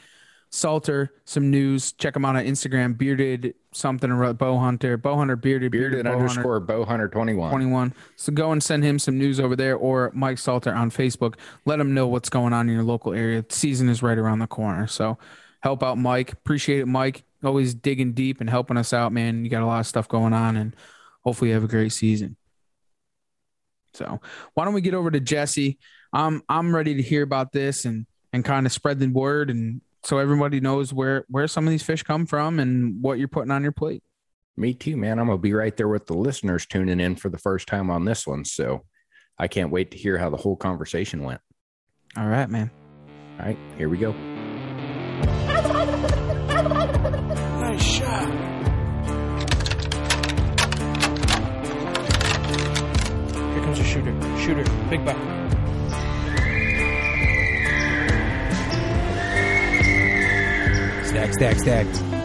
Salter 0.50 1.12
some 1.24 1.48
news. 1.48 1.92
Check 1.92 2.16
him 2.16 2.24
out 2.24 2.34
on 2.34 2.44
Instagram, 2.44 2.98
bearded 2.98 3.54
something 3.72 4.10
or 4.10 4.32
bow 4.32 4.58
hunter, 4.58 4.96
bow 4.96 5.16
hunter, 5.16 5.36
bearded, 5.36 5.70
bearded, 5.70 6.02
bearded 6.02 6.12
underscore 6.12 6.58
bow 6.58 6.84
hunter 6.84 7.08
21. 7.08 7.50
21. 7.50 7.94
So 8.16 8.32
go 8.32 8.50
and 8.50 8.60
send 8.60 8.82
him 8.82 8.98
some 8.98 9.16
news 9.16 9.38
over 9.38 9.54
there 9.54 9.76
or 9.76 10.10
Mike 10.12 10.38
Salter 10.38 10.74
on 10.74 10.90
Facebook. 10.90 11.36
Let 11.66 11.78
him 11.78 11.94
know 11.94 12.08
what's 12.08 12.28
going 12.28 12.52
on 12.52 12.68
in 12.68 12.74
your 12.74 12.82
local 12.82 13.14
area. 13.14 13.42
The 13.42 13.54
season 13.54 13.88
is 13.88 14.02
right 14.02 14.18
around 14.18 14.40
the 14.40 14.48
corner. 14.48 14.88
So 14.88 15.18
help 15.60 15.84
out 15.84 15.98
Mike. 15.98 16.32
Appreciate 16.32 16.80
it, 16.80 16.86
Mike. 16.86 17.22
Always 17.44 17.72
digging 17.72 18.12
deep 18.12 18.40
and 18.40 18.50
helping 18.50 18.76
us 18.76 18.92
out, 18.92 19.12
man. 19.12 19.44
You 19.44 19.50
got 19.50 19.62
a 19.62 19.66
lot 19.66 19.80
of 19.80 19.86
stuff 19.86 20.08
going 20.08 20.32
on 20.32 20.56
and 20.56 20.74
hopefully 21.22 21.50
you 21.50 21.54
have 21.54 21.64
a 21.64 21.68
great 21.68 21.92
season. 21.92 22.36
So 23.94 24.20
why 24.54 24.64
don't 24.64 24.74
we 24.74 24.80
get 24.80 24.94
over 24.94 25.12
to 25.12 25.20
Jesse? 25.20 25.78
I'm 26.12 26.42
I'm 26.48 26.74
ready 26.74 26.96
to 26.96 27.02
hear 27.02 27.22
about 27.22 27.52
this 27.52 27.84
and 27.84 28.06
and 28.32 28.44
kind 28.44 28.66
of 28.66 28.72
spread 28.72 28.98
the 28.98 29.06
word 29.08 29.50
and 29.50 29.80
so 30.02 30.18
everybody 30.18 30.60
knows 30.60 30.92
where 30.92 31.24
where 31.28 31.48
some 31.48 31.66
of 31.66 31.70
these 31.70 31.82
fish 31.82 32.02
come 32.02 32.26
from 32.26 32.58
and 32.58 33.02
what 33.02 33.18
you're 33.18 33.28
putting 33.28 33.50
on 33.50 33.62
your 33.62 33.72
plate. 33.72 34.02
Me 34.56 34.74
too, 34.74 34.96
man. 34.96 35.18
I'm 35.18 35.26
gonna 35.26 35.38
be 35.38 35.54
right 35.54 35.76
there 35.76 35.88
with 35.88 36.06
the 36.06 36.14
listeners 36.14 36.66
tuning 36.66 37.00
in 37.00 37.16
for 37.16 37.28
the 37.28 37.38
first 37.38 37.66
time 37.66 37.90
on 37.90 38.04
this 38.04 38.26
one. 38.26 38.44
So 38.44 38.84
I 39.38 39.48
can't 39.48 39.70
wait 39.70 39.92
to 39.92 39.98
hear 39.98 40.18
how 40.18 40.30
the 40.30 40.36
whole 40.36 40.56
conversation 40.56 41.22
went. 41.22 41.40
All 42.16 42.26
right, 42.26 42.48
man. 42.48 42.70
All 43.38 43.46
right, 43.46 43.58
here 43.78 43.88
we 43.88 43.96
go. 43.98 44.12
Nice 47.60 47.82
shot. 47.82 48.28
Here 53.52 53.62
comes 53.62 53.78
a 53.78 53.84
shooter. 53.84 54.38
Shooter. 54.38 54.64
Big 54.90 55.04
buck. 55.04 55.39
Stack, 61.20 61.34
stack, 61.34 61.58
stack. 61.58 62.19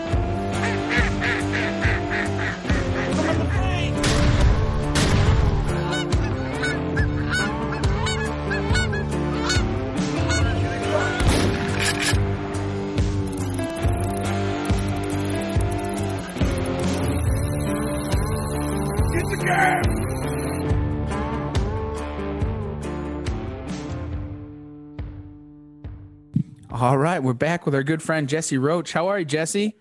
All 26.78 26.98
right, 26.98 27.24
we're 27.24 27.32
back 27.32 27.66
with 27.66 27.74
our 27.74 27.84
good 27.84 28.04
friend 28.04 28.28
Jesse 28.28 28.58
Roche. 28.58 28.92
How 28.92 29.08
are 29.08 29.20
you, 29.20 29.24
Jesse? 29.24 29.78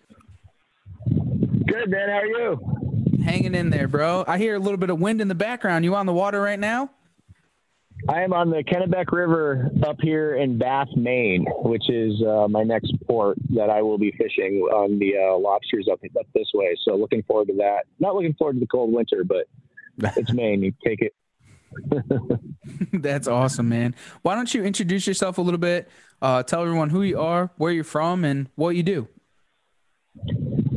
Good, 1.08 1.90
man. 1.90 2.08
How 2.08 2.18
are 2.18 2.26
you? 2.26 3.20
Hanging 3.24 3.56
in 3.56 3.70
there, 3.70 3.88
bro. 3.88 4.24
I 4.28 4.38
hear 4.38 4.54
a 4.54 4.60
little 4.60 4.76
bit 4.76 4.90
of 4.90 5.00
wind 5.00 5.20
in 5.20 5.26
the 5.26 5.34
background. 5.34 5.84
You 5.84 5.96
on 5.96 6.06
the 6.06 6.12
water 6.12 6.40
right 6.40 6.58
now? 6.58 6.90
I 8.08 8.22
am 8.22 8.32
on 8.32 8.48
the 8.48 8.62
Kennebec 8.62 9.10
River 9.10 9.72
up 9.84 9.96
here 10.02 10.36
in 10.36 10.56
Bath, 10.56 10.86
Maine, 10.94 11.44
which 11.64 11.90
is 11.90 12.22
uh, 12.22 12.46
my 12.48 12.62
next 12.62 12.94
port 13.08 13.38
that 13.56 13.70
I 13.70 13.82
will 13.82 13.98
be 13.98 14.12
fishing 14.12 14.60
on 14.60 15.00
the 15.00 15.14
uh, 15.16 15.36
lobsters 15.36 15.88
up 15.90 15.98
up 16.16 16.26
this 16.32 16.52
way. 16.54 16.76
So 16.84 16.94
looking 16.94 17.24
forward 17.24 17.48
to 17.48 17.54
that. 17.54 17.86
Not 17.98 18.14
looking 18.14 18.34
forward 18.34 18.52
to 18.52 18.60
the 18.60 18.68
cold 18.68 18.92
winter, 18.92 19.24
but 19.24 19.48
it's 20.16 20.32
Maine. 20.32 20.62
You 20.62 20.72
take 20.86 21.00
it. 21.02 21.12
That's 22.92 23.28
awesome, 23.28 23.68
man. 23.68 23.94
Why 24.22 24.34
don't 24.34 24.52
you 24.52 24.64
introduce 24.64 25.06
yourself 25.06 25.38
a 25.38 25.42
little 25.42 25.58
bit? 25.58 25.88
Uh, 26.22 26.42
tell 26.42 26.62
everyone 26.62 26.90
who 26.90 27.02
you 27.02 27.20
are, 27.20 27.50
where 27.56 27.72
you're 27.72 27.84
from, 27.84 28.24
and 28.24 28.48
what 28.54 28.76
you 28.76 28.82
do. 28.82 29.08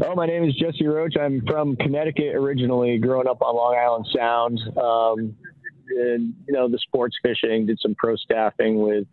Oh, 0.03 0.15
my 0.15 0.25
name 0.25 0.43
is 0.43 0.55
Jesse 0.55 0.85
Roche. 0.85 1.17
I'm 1.19 1.45
from 1.45 1.75
Connecticut 1.75 2.35
originally, 2.35 2.97
growing 2.97 3.27
up 3.27 3.41
on 3.41 3.55
Long 3.55 3.75
Island 3.75 4.07
Sound. 4.15 4.59
Um, 4.77 5.35
and, 5.89 6.33
you 6.47 6.53
know, 6.53 6.67
the 6.67 6.79
sports 6.79 7.15
fishing, 7.23 7.65
did 7.65 7.79
some 7.81 7.95
pro 7.95 8.15
staffing 8.15 8.81
with 8.81 9.07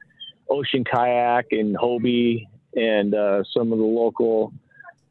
Ocean 0.51 0.85
Kayak 0.85 1.47
and 1.53 1.77
Hobie 1.77 2.47
and 2.75 3.15
uh, 3.15 3.45
some 3.57 3.73
of 3.73 3.79
the 3.79 3.85
local 3.85 4.53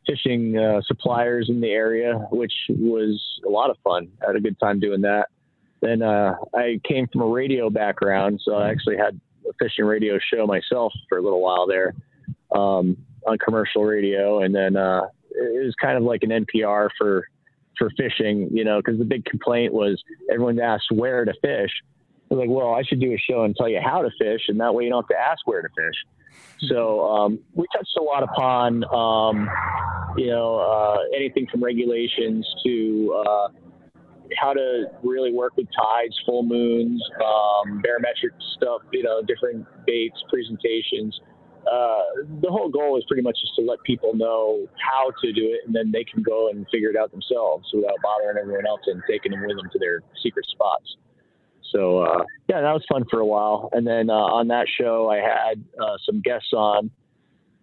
fishing 0.05 0.57
uh, 0.57 0.81
suppliers 0.85 1.47
in 1.49 1.61
the 1.61 1.69
area, 1.69 2.15
which 2.31 2.53
was 2.69 3.21
a 3.45 3.49
lot 3.49 3.69
of 3.69 3.77
fun. 3.83 4.09
I 4.21 4.27
had 4.27 4.35
a 4.35 4.41
good 4.41 4.59
time 4.59 4.79
doing 4.79 5.01
that. 5.01 5.29
Then 5.83 6.01
uh, 6.01 6.35
I 6.53 6.79
came 6.87 7.07
from 7.11 7.23
a 7.23 7.27
radio 7.27 7.69
background, 7.69 8.39
so 8.45 8.55
I 8.55 8.69
actually 8.69 8.95
had 8.95 9.19
a 9.45 9.51
fishing 9.59 9.83
radio 9.83 10.17
show 10.33 10.47
myself 10.47 10.93
for 11.09 11.17
a 11.17 11.21
little 11.21 11.41
while 11.41 11.67
there 11.67 11.93
um, 12.55 12.95
on 13.27 13.37
commercial 13.43 13.83
radio, 13.83 14.41
and 14.41 14.55
then 14.55 14.77
uh, 14.77 15.07
it 15.31 15.65
was 15.65 15.75
kind 15.81 15.97
of 15.97 16.03
like 16.03 16.23
an 16.23 16.29
NPR 16.29 16.87
for 16.97 17.27
for 17.77 17.89
fishing, 17.97 18.47
you 18.53 18.63
know, 18.63 18.77
because 18.77 18.97
the 18.97 19.03
big 19.03 19.25
complaint 19.25 19.73
was 19.73 20.01
everyone 20.31 20.57
asked 20.57 20.89
where 20.89 21.25
to 21.25 21.33
fish. 21.41 21.71
I 22.31 22.35
was 22.35 22.39
like, 22.39 22.49
well, 22.49 22.73
I 22.73 22.83
should 22.83 23.01
do 23.01 23.11
a 23.11 23.17
show 23.17 23.43
and 23.43 23.53
tell 23.53 23.67
you 23.67 23.81
how 23.83 24.03
to 24.03 24.09
fish, 24.17 24.43
and 24.47 24.61
that 24.61 24.73
way 24.73 24.85
you 24.85 24.89
don't 24.89 25.03
have 25.03 25.09
to 25.09 25.17
ask 25.17 25.45
where 25.45 25.61
to 25.61 25.69
fish. 25.69 26.69
So 26.69 27.03
um, 27.11 27.39
we 27.55 27.65
touched 27.75 27.97
a 27.99 28.03
lot 28.03 28.23
upon, 28.23 28.85
um, 28.85 29.49
you 30.17 30.27
know, 30.27 30.59
uh, 30.59 30.99
anything 31.13 31.45
from 31.51 31.61
regulations 31.61 32.47
to 32.63 33.23
uh, 33.27 33.47
how 34.37 34.53
to 34.53 34.85
really 35.03 35.31
work 35.31 35.55
with 35.57 35.67
tides, 35.75 36.15
full 36.25 36.43
moons, 36.43 37.01
um, 37.17 37.81
barometric 37.81 38.33
stuff, 38.55 38.81
you 38.91 39.03
know, 39.03 39.21
different 39.21 39.65
baits, 39.85 40.21
presentations. 40.29 41.19
Uh, 41.71 42.03
the 42.41 42.49
whole 42.49 42.69
goal 42.69 42.97
is 42.97 43.03
pretty 43.07 43.23
much 43.23 43.37
just 43.39 43.55
to 43.55 43.61
let 43.61 43.81
people 43.83 44.13
know 44.13 44.67
how 44.79 45.11
to 45.21 45.31
do 45.31 45.45
it, 45.45 45.61
and 45.65 45.73
then 45.73 45.91
they 45.91 46.03
can 46.03 46.21
go 46.21 46.49
and 46.49 46.65
figure 46.71 46.89
it 46.89 46.97
out 46.97 47.11
themselves 47.11 47.65
without 47.73 47.95
bothering 48.03 48.37
everyone 48.37 48.67
else 48.67 48.81
and 48.87 49.01
taking 49.09 49.31
them 49.31 49.41
with 49.45 49.55
them 49.55 49.69
to 49.71 49.79
their 49.79 50.01
secret 50.21 50.45
spots. 50.51 50.97
So 51.71 51.99
uh, 51.99 52.23
yeah, 52.49 52.61
that 52.61 52.73
was 52.73 52.83
fun 52.91 53.05
for 53.09 53.19
a 53.19 53.25
while. 53.25 53.69
And 53.71 53.87
then 53.87 54.09
uh, 54.09 54.13
on 54.13 54.47
that 54.49 54.67
show, 54.79 55.09
I 55.09 55.17
had 55.17 55.63
uh, 55.81 55.97
some 56.05 56.21
guests 56.21 56.53
on 56.53 56.91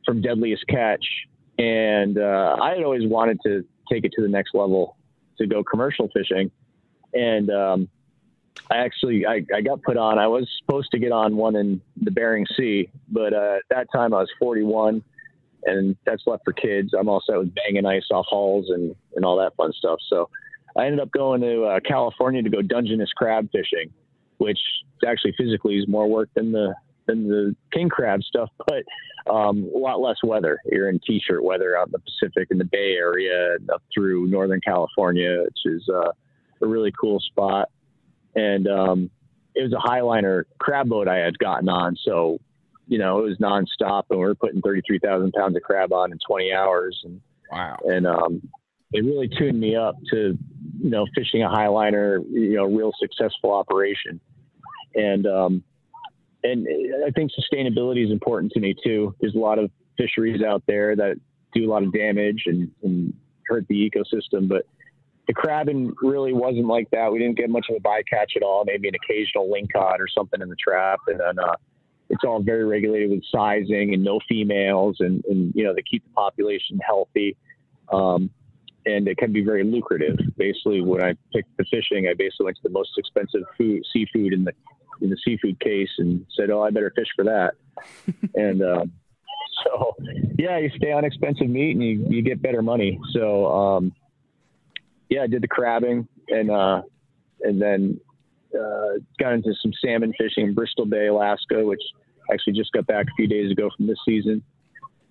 from 0.05 0.23
Deadliest 0.23 0.66
Catch, 0.66 1.05
and 1.59 2.18
uh, 2.18 2.57
I 2.61 2.70
had 2.70 2.83
always 2.83 3.07
wanted 3.07 3.38
to 3.44 3.64
take 3.92 4.05
it 4.05 4.12
to 4.16 4.23
the 4.23 4.29
next 4.29 4.55
level 4.55 4.96
to 5.40 5.46
go 5.46 5.64
commercial 5.64 6.09
fishing, 6.14 6.50
and 7.12 7.50
um, 7.50 7.88
I 8.70 8.79
actually 8.79 9.26
I, 9.26 9.44
I, 9.55 9.61
got 9.61 9.83
put 9.83 9.96
on. 9.96 10.18
I 10.18 10.26
was 10.26 10.48
supposed 10.61 10.90
to 10.92 10.98
get 10.98 11.12
on 11.12 11.37
one 11.37 11.57
in 11.57 11.81
the 12.00 12.11
Bering 12.11 12.46
Sea, 12.57 12.90
but 13.09 13.33
uh, 13.33 13.57
at 13.57 13.62
that 13.70 13.87
time 13.92 14.14
I 14.14 14.20
was 14.20 14.31
41, 14.38 15.03
and 15.64 15.96
that's 16.07 16.22
left 16.26 16.44
for 16.44 16.53
kids. 16.53 16.92
I'm 16.98 17.09
also 17.09 17.40
with 17.40 17.55
banging 17.55 17.87
ice 17.87 18.07
off 18.11 18.26
hulls 18.29 18.70
and 18.70 18.94
and 19.16 19.24
all 19.24 19.37
that 19.38 19.57
fun 19.57 19.72
stuff. 19.72 19.98
So 20.09 20.29
I 20.76 20.87
ended 20.87 21.00
up 21.00 21.11
going 21.11 21.40
to 21.40 21.64
uh, 21.64 21.81
California 21.81 22.42
to 22.42 22.50
go 22.50 22.62
Dungeness 22.62 23.11
crab 23.16 23.50
fishing, 23.50 23.92
which 24.38 24.59
actually 25.07 25.35
physically 25.37 25.76
is 25.76 25.88
more 25.88 26.09
work 26.09 26.29
than 26.35 26.53
the 26.53 26.74
than 27.11 27.29
the 27.29 27.57
king 27.73 27.88
crab 27.88 28.23
stuff, 28.23 28.51
but 28.66 28.85
um, 29.33 29.68
a 29.75 29.79
lot 29.79 30.01
less 30.01 30.16
weather. 30.23 30.59
You're 30.70 30.88
in 30.88 31.01
t-shirt 31.07 31.44
weather 31.44 31.77
out 31.77 31.88
in 31.88 31.92
the 31.92 31.99
Pacific 31.99 32.49
in 32.51 32.59
the 32.59 32.64
Bay 32.64 32.94
Area 32.99 33.55
and 33.55 33.70
up 33.70 33.83
through 33.92 34.27
Northern 34.27 34.61
California, 34.61 35.42
which 35.44 35.75
is 35.75 35.88
uh, 35.88 36.11
a 36.62 36.66
really 36.66 36.92
cool 36.99 37.20
spot. 37.20 37.68
And 38.35 38.66
um, 38.68 39.11
it 39.55 39.62
was 39.62 39.73
a 39.73 39.88
Highliner 39.88 40.44
crab 40.59 40.88
boat 40.88 41.09
I 41.09 41.18
had 41.18 41.38
gotten 41.38 41.68
on, 41.68 41.96
so 42.05 42.38
you 42.87 42.99
know 42.99 43.18
it 43.18 43.23
was 43.23 43.38
nonstop, 43.38 44.05
and 44.11 44.18
we 44.18 44.25
were 44.25 44.35
putting 44.35 44.61
33,000 44.62 45.33
pounds 45.33 45.57
of 45.57 45.62
crab 45.62 45.92
on 45.92 46.12
in 46.12 46.18
20 46.27 46.53
hours. 46.53 47.01
And 47.05 47.20
wow! 47.51 47.77
And 47.85 48.07
um, 48.07 48.49
it 48.92 49.05
really 49.05 49.29
tuned 49.29 49.59
me 49.59 49.75
up 49.75 49.96
to 50.12 50.38
you 50.81 50.90
know 50.90 51.07
fishing 51.14 51.42
a 51.42 51.49
Highliner, 51.49 52.25
you 52.31 52.55
know, 52.55 52.66
real 52.66 52.92
successful 53.01 53.53
operation. 53.53 54.20
And 54.94 55.27
um, 55.27 55.64
and 56.42 56.66
I 57.07 57.11
think 57.11 57.31
sustainability 57.33 58.05
is 58.05 58.11
important 58.11 58.53
to 58.53 58.61
me 58.61 58.74
too. 58.85 59.14
There's 59.20 59.35
a 59.35 59.38
lot 59.38 59.59
of 59.59 59.70
fisheries 59.98 60.42
out 60.42 60.62
there 60.66 60.96
that 60.96 61.16
do 61.55 61.68
a 61.68 61.70
lot 61.70 61.83
of 61.83 61.92
damage 61.92 62.44
and, 62.46 62.70
and 62.83 63.12
hurt 63.46 63.66
the 63.68 63.90
ecosystem, 63.90 64.48
but 64.48 64.64
the 65.26 65.35
crabbing 65.35 65.94
really 66.03 66.33
wasn't 66.33 66.66
like 66.66 66.90
that. 66.90 67.12
We 67.12 67.18
didn't 67.18 67.37
get 67.37 67.50
much 67.50 67.66
of 67.70 67.76
a 67.76 67.81
bycatch 67.81 68.37
at 68.37 68.42
all. 68.42 68.64
Maybe 68.64 68.88
an 68.88 68.94
occasional 68.94 69.48
lingcod 69.48 69.98
or 69.98 70.09
something 70.09 70.40
in 70.40 70.48
the 70.48 70.57
trap, 70.57 71.00
and 71.07 71.20
then 71.20 71.38
uh, 71.38 71.55
it's 72.09 72.24
all 72.24 72.42
very 72.42 72.64
regulated 72.64 73.11
with 73.11 73.22
sizing 73.31 73.94
and 73.94 74.03
no 74.03 74.18
females, 74.29 74.96
and, 75.00 75.24
and 75.26 75.53
you 75.55 75.62
know 75.64 75.74
they 75.74 75.83
keep 75.88 76.03
the 76.05 76.11
population 76.11 76.81
healthy. 76.85 77.37
Um, 77.92 78.31
and 78.87 79.07
it 79.09 79.18
can 79.18 79.33
be 79.33 79.44
very 79.44 79.62
lucrative. 79.62 80.16
Basically, 80.37 80.81
when 80.81 81.05
I 81.05 81.14
picked 81.33 81.57
the 81.59 81.64
fishing, 81.70 82.09
I 82.09 82.14
basically 82.14 82.46
went 82.46 82.57
to 82.57 82.62
the 82.64 82.70
most 82.70 82.90
expensive 82.96 83.42
food, 83.57 83.83
seafood 83.92 84.33
in 84.33 84.44
the 84.44 84.53
in 85.01 85.11
the 85.11 85.17
seafood 85.25 85.59
case, 85.61 85.91
and 85.99 86.27
said, 86.37 86.51
"Oh, 86.51 86.63
I 86.63 86.71
better 86.71 86.93
fish 86.95 87.09
for 87.15 87.25
that." 87.25 87.55
and 88.35 88.63
uh, 88.63 88.85
so, 89.65 89.97
yeah, 90.39 90.59
you 90.59 90.71
stay 90.77 90.93
on 90.93 91.05
expensive 91.05 91.49
meat, 91.49 91.73
and 91.73 91.83
you 91.83 92.07
you 92.09 92.23
get 92.23 92.43
better 92.43 92.63
money. 92.63 92.99
So, 93.13 93.47
um, 93.47 93.93
yeah, 95.09 95.23
I 95.23 95.27
did 95.27 95.43
the 95.43 95.49
crabbing, 95.49 96.09
and 96.29 96.51
uh, 96.51 96.83
and 97.43 97.61
then 97.61 98.01
uh, 98.55 98.99
got 99.19 99.33
into 99.33 99.53
some 99.63 99.73
salmon 99.85 100.13
fishing 100.19 100.49
in 100.49 100.55
Bristol 100.55 100.87
Bay, 100.87 101.07
Alaska, 101.07 101.65
which 101.65 101.83
actually 102.33 102.53
just 102.53 102.73
got 102.73 102.87
back 102.87 103.07
a 103.07 103.15
few 103.17 103.27
days 103.27 103.51
ago 103.51 103.71
from 103.77 103.87
this 103.87 103.99
season 104.05 104.43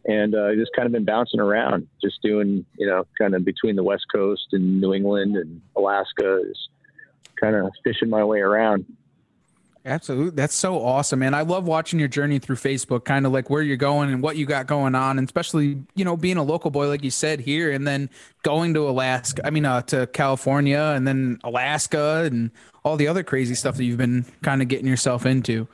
and 0.06 0.36
uh, 0.36 0.56
just 0.56 0.72
kind 0.76 0.86
of 0.86 0.92
been 0.92 1.06
bouncing 1.06 1.40
around, 1.40 1.88
just 2.02 2.22
doing, 2.22 2.66
you 2.78 2.88
know, 2.88 3.06
kind 3.18 3.36
of 3.36 3.44
between 3.44 3.76
the 3.76 3.84
West 3.84 4.06
Coast 4.14 4.48
and 4.54 4.80
New 4.80 4.94
England 4.94 5.36
and 5.36 5.62
Alaska, 5.76 6.42
is 6.50 6.70
kind 7.40 7.56
of 7.56 7.72
fishing 7.84 8.10
my 8.10 8.24
way 8.24 8.40
around. 8.40 8.86
Absolutely. 9.86 10.32
That's 10.32 10.54
so 10.54 10.84
awesome, 10.84 11.20
man. 11.20 11.34
I 11.34 11.42
love 11.42 11.66
watching 11.66 12.00
your 12.00 12.10
journey 12.10 12.38
through 12.38 12.58
Facebook, 12.58 13.06
kind 13.06 13.26
of 13.26 13.32
like 13.32 13.50
where 13.50 13.62
you're 13.62 13.78
going 13.78 14.12
and 14.12 14.22
what 14.22 14.36
you 14.36 14.46
got 14.46 14.68
going 14.68 14.94
on, 14.94 15.18
and 15.18 15.28
especially, 15.28 15.82
you 15.96 16.04
know, 16.04 16.18
being 16.18 16.38
a 16.38 16.44
local 16.44 16.70
boy, 16.70 16.88
like 16.88 17.04
you 17.04 17.12
said 17.12 17.40
here, 17.40 17.72
and 17.72 17.88
then 17.88 18.10
going 18.44 18.74
to 18.74 18.90
Alaska, 18.90 19.46
I 19.46 19.52
mean, 19.52 19.66
uh, 19.66 19.82
to 19.84 20.08
California 20.08 20.94
and 20.96 21.08
then 21.08 21.40
Alaska 21.44 22.24
and 22.26 22.52
all 22.84 22.98
the 22.98 23.08
other 23.08 23.24
crazy 23.24 23.56
stuff 23.56 23.78
that 23.78 23.86
you've 23.86 23.98
been 23.98 24.26
kind 24.42 24.62
of 24.62 24.68
getting 24.68 24.88
yourself 24.88 25.26
into. 25.26 25.68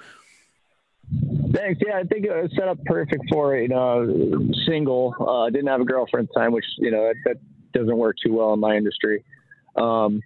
Thanks. 1.51 1.81
Yeah, 1.85 1.97
I 1.97 2.03
think 2.03 2.25
it 2.25 2.31
was 2.31 2.51
set 2.55 2.67
up 2.67 2.83
perfect 2.85 3.23
for. 3.31 3.55
You 3.55 3.67
know, 3.67 4.49
single. 4.65 5.15
Uh, 5.19 5.49
didn't 5.49 5.67
have 5.67 5.81
a 5.81 5.85
girlfriend 5.85 6.29
time, 6.35 6.51
which 6.51 6.65
you 6.77 6.91
know 6.91 7.07
that, 7.07 7.15
that 7.25 7.37
doesn't 7.73 7.97
work 7.97 8.17
too 8.23 8.33
well 8.33 8.53
in 8.53 8.59
my 8.59 8.75
industry. 8.75 9.23
Um, 9.75 10.21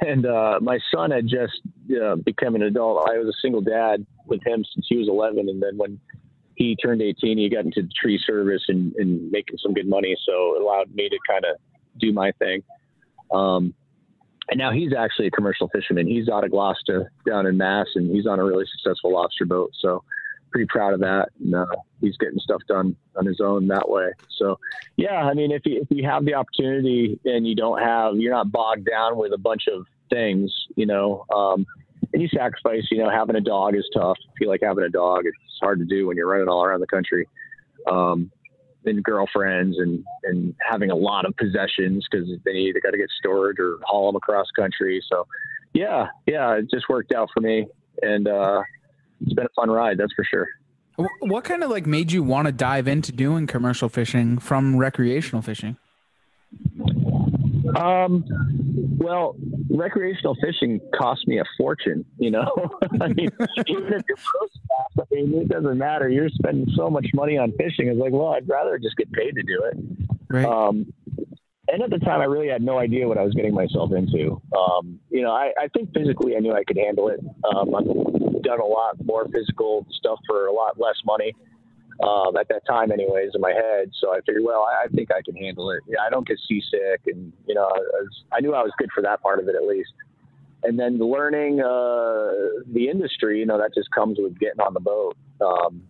and 0.00 0.26
uh, 0.26 0.58
my 0.60 0.78
son 0.94 1.10
had 1.10 1.26
just 1.26 1.60
uh, 2.02 2.16
become 2.16 2.54
an 2.54 2.62
adult. 2.62 3.08
I 3.08 3.18
was 3.18 3.28
a 3.28 3.40
single 3.42 3.60
dad 3.60 4.06
with 4.26 4.40
him 4.46 4.64
since 4.74 4.86
he 4.88 4.96
was 4.96 5.08
11, 5.08 5.48
and 5.48 5.62
then 5.62 5.76
when 5.76 5.98
he 6.54 6.76
turned 6.76 7.02
18, 7.02 7.38
he 7.38 7.48
got 7.48 7.64
into 7.64 7.88
tree 8.00 8.20
service 8.24 8.62
and, 8.68 8.94
and 8.96 9.30
making 9.30 9.58
some 9.58 9.74
good 9.74 9.88
money. 9.88 10.16
So 10.24 10.56
it 10.56 10.62
allowed 10.62 10.94
me 10.94 11.08
to 11.08 11.18
kind 11.28 11.44
of 11.44 11.56
do 11.98 12.12
my 12.12 12.32
thing. 12.32 12.62
Um, 13.32 13.74
and 14.50 14.58
now 14.58 14.70
he's 14.70 14.92
actually 14.92 15.28
a 15.28 15.30
commercial 15.30 15.68
fisherman. 15.68 16.06
He's 16.06 16.28
out 16.28 16.44
of 16.44 16.50
Gloucester 16.50 17.10
down 17.26 17.46
in 17.46 17.56
Mass, 17.56 17.86
and 17.94 18.10
he's 18.14 18.26
on 18.26 18.38
a 18.38 18.44
really 18.44 18.66
successful 18.70 19.12
lobster 19.12 19.46
boat. 19.46 19.70
So 19.80 20.04
pretty 20.52 20.66
proud 20.68 20.94
of 20.94 21.00
that. 21.00 21.30
And 21.40 21.54
uh, 21.54 21.66
he's 22.00 22.16
getting 22.18 22.38
stuff 22.38 22.60
done 22.68 22.96
on 23.16 23.26
his 23.26 23.40
own 23.40 23.66
that 23.68 23.88
way. 23.88 24.10
So, 24.38 24.58
yeah, 24.96 25.24
I 25.24 25.34
mean, 25.34 25.50
if 25.50 25.62
you, 25.64 25.80
if 25.80 25.88
you 25.90 26.04
have 26.04 26.24
the 26.24 26.34
opportunity 26.34 27.18
and 27.24 27.46
you 27.46 27.54
don't 27.54 27.80
have, 27.80 28.16
you're 28.16 28.32
not 28.32 28.52
bogged 28.52 28.86
down 28.88 29.16
with 29.16 29.32
a 29.32 29.38
bunch 29.38 29.64
of 29.72 29.86
things, 30.10 30.52
you 30.76 30.86
know, 30.86 31.24
um, 31.34 31.66
and 32.12 32.20
you 32.20 32.28
sacrifice, 32.28 32.86
you 32.90 32.98
know, 32.98 33.10
having 33.10 33.36
a 33.36 33.40
dog 33.40 33.74
is 33.74 33.88
tough. 33.94 34.18
I 34.28 34.32
feel 34.38 34.48
like 34.48 34.60
having 34.62 34.84
a 34.84 34.90
dog, 34.90 35.24
it's 35.24 35.36
hard 35.60 35.78
to 35.78 35.84
do 35.84 36.06
when 36.06 36.16
you're 36.16 36.28
running 36.28 36.48
all 36.48 36.64
around 36.64 36.80
the 36.80 36.86
country. 36.86 37.26
Um, 37.90 38.30
and 38.84 39.02
girlfriends 39.02 39.78
and, 39.78 40.04
and 40.24 40.54
having 40.68 40.90
a 40.90 40.94
lot 40.94 41.24
of 41.24 41.36
possessions 41.36 42.04
because 42.10 42.28
they 42.44 42.50
either 42.50 42.80
got 42.80 42.90
to 42.90 42.98
get 42.98 43.08
stored 43.18 43.60
or 43.60 43.78
haul 43.84 44.08
them 44.08 44.16
across 44.16 44.46
country. 44.56 45.00
So, 45.08 45.26
yeah, 45.72 46.08
yeah, 46.26 46.54
it 46.56 46.68
just 46.68 46.88
worked 46.88 47.12
out 47.12 47.28
for 47.32 47.40
me. 47.40 47.68
And, 48.02 48.26
uh, 48.26 48.62
it's 49.22 49.32
been 49.32 49.46
a 49.46 49.54
fun 49.54 49.70
ride, 49.70 49.98
that's 49.98 50.12
for 50.14 50.24
sure. 50.24 50.48
What 51.20 51.44
kind 51.44 51.64
of 51.64 51.70
like 51.70 51.86
made 51.86 52.12
you 52.12 52.22
want 52.22 52.46
to 52.46 52.52
dive 52.52 52.86
into 52.86 53.12
doing 53.12 53.46
commercial 53.46 53.88
fishing 53.88 54.38
from 54.38 54.76
recreational 54.76 55.40
fishing? 55.40 55.76
Um, 57.76 58.24
well, 58.98 59.34
recreational 59.70 60.36
fishing 60.40 60.80
cost 60.94 61.26
me 61.26 61.38
a 61.38 61.44
fortune. 61.56 62.04
You 62.18 62.32
know, 62.32 62.78
I 63.00 63.08
mean, 63.08 63.30
even 63.66 63.92
if 63.92 64.02
you're 64.08 64.16
pro 64.18 64.46
staff, 64.48 65.06
I 65.10 65.14
mean, 65.14 65.34
it 65.34 65.48
doesn't 65.48 65.78
matter. 65.78 66.08
You're 66.08 66.28
spending 66.28 66.72
so 66.76 66.90
much 66.90 67.06
money 67.14 67.38
on 67.38 67.52
fishing. 67.52 67.88
It's 67.88 67.98
like, 67.98 68.12
well, 68.12 68.28
I'd 68.34 68.48
rather 68.48 68.78
just 68.78 68.96
get 68.96 69.10
paid 69.12 69.34
to 69.34 69.42
do 69.42 69.62
it. 69.64 69.78
Right. 70.28 70.44
Um, 70.44 70.92
and 71.68 71.82
at 71.82 71.90
the 71.90 71.98
time, 71.98 72.20
I 72.20 72.24
really 72.24 72.48
had 72.48 72.60
no 72.60 72.78
idea 72.78 73.08
what 73.08 73.16
I 73.16 73.22
was 73.22 73.32
getting 73.34 73.54
myself 73.54 73.92
into. 73.92 74.42
Um, 74.56 74.98
you 75.10 75.22
know, 75.22 75.30
I, 75.30 75.52
I, 75.58 75.68
think 75.68 75.94
physically 75.94 76.36
I 76.36 76.40
knew 76.40 76.52
I 76.52 76.64
could 76.64 76.76
handle 76.76 77.08
it. 77.08 77.20
Um, 77.44 77.74
Done 78.42 78.60
a 78.60 78.64
lot 78.64 78.96
more 79.04 79.26
physical 79.28 79.86
stuff 79.92 80.18
for 80.26 80.46
a 80.46 80.52
lot 80.52 80.78
less 80.78 80.96
money 81.04 81.34
um, 82.02 82.36
at 82.36 82.48
that 82.48 82.66
time, 82.66 82.90
anyways, 82.90 83.30
in 83.34 83.40
my 83.40 83.52
head. 83.52 83.90
So 84.00 84.12
I 84.12 84.20
figured, 84.20 84.42
well, 84.44 84.66
I, 84.68 84.84
I, 84.84 84.88
think 84.88 85.10
I 85.12 85.22
can 85.22 85.36
handle 85.36 85.70
it. 85.70 85.80
Yeah, 85.86 85.98
I 86.06 86.10
don't 86.10 86.26
get 86.26 86.38
seasick, 86.48 87.02
and 87.06 87.32
you 87.46 87.54
know, 87.54 87.64
I, 87.64 87.78
was, 87.78 88.24
I, 88.32 88.40
knew 88.40 88.54
I 88.54 88.62
was 88.62 88.72
good 88.78 88.90
for 88.94 89.02
that 89.02 89.22
part 89.22 89.38
of 89.38 89.48
it 89.48 89.54
at 89.54 89.64
least. 89.64 89.92
And 90.64 90.78
then 90.78 90.98
learning 90.98 91.60
uh, 91.60 92.62
the 92.72 92.88
industry, 92.90 93.40
you 93.40 93.46
know, 93.46 93.58
that 93.58 93.74
just 93.74 93.90
comes 93.90 94.18
with 94.20 94.38
getting 94.38 94.60
on 94.60 94.74
the 94.74 94.80
boat. 94.80 95.16
Um, 95.40 95.82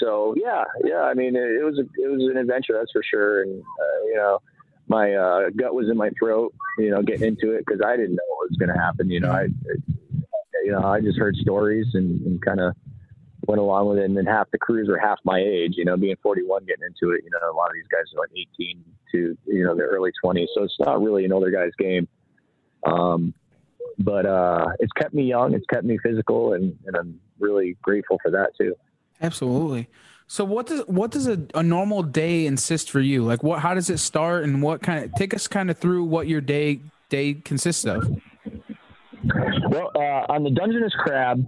so 0.00 0.34
yeah, 0.36 0.64
yeah, 0.84 1.02
I 1.02 1.14
mean, 1.14 1.36
it, 1.36 1.60
it 1.60 1.64
was 1.64 1.78
a, 1.78 1.82
it 1.82 2.10
was 2.10 2.22
an 2.30 2.36
adventure, 2.36 2.74
that's 2.78 2.92
for 2.92 3.02
sure. 3.02 3.42
And 3.42 3.62
uh, 3.62 4.04
you 4.06 4.16
know 4.16 4.40
my 4.88 5.14
uh, 5.14 5.50
gut 5.56 5.74
was 5.74 5.88
in 5.90 5.96
my 5.96 6.10
throat, 6.18 6.54
you 6.78 6.90
know, 6.90 7.02
getting 7.02 7.26
into 7.26 7.52
it 7.52 7.64
because 7.66 7.80
I 7.84 7.96
didn't 7.96 8.14
know 8.14 8.22
what 8.28 8.50
was 8.50 8.56
going 8.58 8.72
to 8.72 8.80
happen. 8.80 9.10
You 9.10 9.20
know, 9.20 9.30
I, 9.30 9.48
you 10.66 10.72
know, 10.72 10.82
I 10.82 11.00
just 11.00 11.16
heard 11.16 11.36
stories 11.36 11.86
and, 11.94 12.20
and 12.26 12.42
kind 12.42 12.58
of 12.58 12.74
went 13.46 13.60
along 13.60 13.88
with 13.88 13.98
it. 13.98 14.04
And 14.04 14.16
then 14.16 14.26
half 14.26 14.50
the 14.50 14.58
crews 14.58 14.88
are 14.88 14.98
half 14.98 15.20
my 15.22 15.38
age, 15.38 15.74
you 15.76 15.84
know, 15.84 15.96
being 15.96 16.16
41, 16.20 16.64
getting 16.64 16.82
into 16.82 17.14
it. 17.14 17.22
You 17.22 17.30
know, 17.30 17.38
a 17.48 17.54
lot 17.54 17.66
of 17.66 17.74
these 17.74 17.86
guys 17.88 18.12
are 18.12 18.18
like 18.18 18.30
18 18.58 18.84
to, 19.12 19.38
you 19.46 19.64
know, 19.64 19.76
their 19.76 19.86
early 19.86 20.10
20s. 20.24 20.46
So 20.56 20.64
it's 20.64 20.74
not 20.80 21.00
really 21.00 21.24
an 21.24 21.32
older 21.32 21.52
guy's 21.52 21.70
game. 21.78 22.08
Um, 22.84 23.32
but 24.00 24.26
uh, 24.26 24.66
it's 24.80 24.92
kept 24.94 25.14
me 25.14 25.22
young. 25.22 25.54
It's 25.54 25.64
kept 25.66 25.84
me 25.84 25.98
physical, 26.02 26.52
and, 26.52 26.76
and 26.84 26.96
I'm 26.96 27.20
really 27.38 27.76
grateful 27.80 28.18
for 28.20 28.32
that 28.32 28.50
too. 28.58 28.74
Absolutely. 29.22 29.88
So 30.26 30.44
what 30.44 30.66
does 30.66 30.80
what 30.88 31.12
does 31.12 31.28
a, 31.28 31.40
a 31.54 31.62
normal 31.62 32.02
day 32.02 32.46
insist 32.46 32.90
for 32.90 33.00
you? 33.00 33.24
Like 33.24 33.44
what 33.44 33.60
how 33.60 33.72
does 33.72 33.88
it 33.88 33.98
start 33.98 34.42
and 34.42 34.60
what 34.60 34.82
kind 34.82 35.04
of 35.04 35.14
take 35.14 35.32
us 35.32 35.46
kind 35.46 35.70
of 35.70 35.78
through 35.78 36.04
what 36.04 36.26
your 36.26 36.40
day 36.40 36.80
day 37.08 37.34
consists 37.34 37.84
of? 37.86 38.20
Well, 39.68 39.90
uh, 39.94 40.32
on 40.32 40.44
the 40.44 40.50
Dungeness 40.50 40.92
crab, 40.98 41.44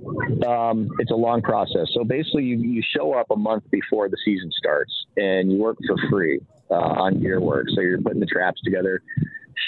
um, 0.46 0.88
it's 0.98 1.10
a 1.10 1.16
long 1.16 1.42
process. 1.42 1.86
So 1.94 2.04
basically, 2.04 2.44
you, 2.44 2.58
you 2.58 2.82
show 2.96 3.14
up 3.14 3.30
a 3.30 3.36
month 3.36 3.64
before 3.70 4.08
the 4.08 4.16
season 4.24 4.50
starts, 4.56 4.92
and 5.16 5.52
you 5.52 5.58
work 5.58 5.76
for 5.86 5.96
free 6.10 6.40
uh, 6.70 6.74
on 6.74 7.20
gear 7.20 7.40
work. 7.40 7.66
So 7.74 7.80
you're 7.80 8.00
putting 8.00 8.20
the 8.20 8.26
traps 8.26 8.60
together, 8.62 9.02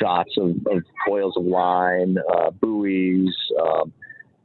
shots 0.01 0.31
of, 0.39 0.51
of 0.71 0.83
coils 1.07 1.37
of 1.37 1.45
line, 1.45 2.17
uh, 2.33 2.51
buoys, 2.51 3.35
um, 3.61 3.93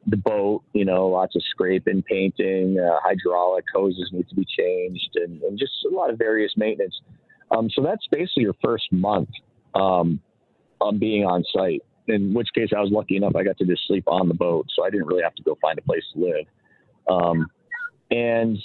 the 0.08 0.17
boat, 0.17 0.63
you 0.73 0.86
know, 0.86 1.08
lots 1.08 1.36
of 1.36 1.41
scraping, 1.49 2.04
painting, 2.04 2.80
uh, 2.80 2.99
hydraulic 3.01 3.65
hoses 3.73 4.10
need 4.12 4.28
to 4.30 4.36
be 4.36 4.45
changed, 4.45 5.10
and, 5.15 5.41
and, 5.41 5.58
just 5.58 5.71
a 5.91 5.93
lot 5.93 6.12
of 6.12 6.17
various 6.19 6.51
maintenance. 6.56 7.01
Um, 7.49 7.69
so 7.71 7.82
that's 7.82 8.06
basically 8.12 8.43
your 8.43 8.56
first 8.63 8.91
month 8.91 9.30
um, 9.73 10.19
on 10.80 10.99
being 10.99 11.25
on 11.25 11.43
site. 11.51 11.84
In 12.08 12.34
which 12.34 12.50
case, 12.54 12.70
I 12.76 12.82
was 12.82 12.91
lucky 12.91 13.18
enough 13.18 13.36
I 13.36 13.44
got 13.44 13.58
to 13.58 13.65
just 13.65 13.88
sleep 13.88 14.04
on 14.08 14.28
the 14.28 14.34
boat, 14.34 14.68
so 14.74 14.86
I 14.86 14.89
didn't 14.89 15.08
really 15.08 15.24
have 15.24 15.36
to 15.36 15.44
go 15.44 15.58
find 15.62 15.78
a 15.78 15.82
place 15.82 16.04
to 16.13 16.20
live. 16.20 16.46
Um, 17.10 17.48
and 18.12 18.58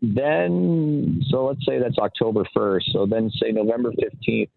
then, 0.00 1.22
so 1.28 1.46
let's 1.46 1.64
say 1.64 1.78
that's 1.78 1.98
October 1.98 2.44
1st. 2.56 2.92
So 2.92 3.06
then, 3.06 3.30
say 3.30 3.52
November 3.52 3.92
15th, 3.92 4.50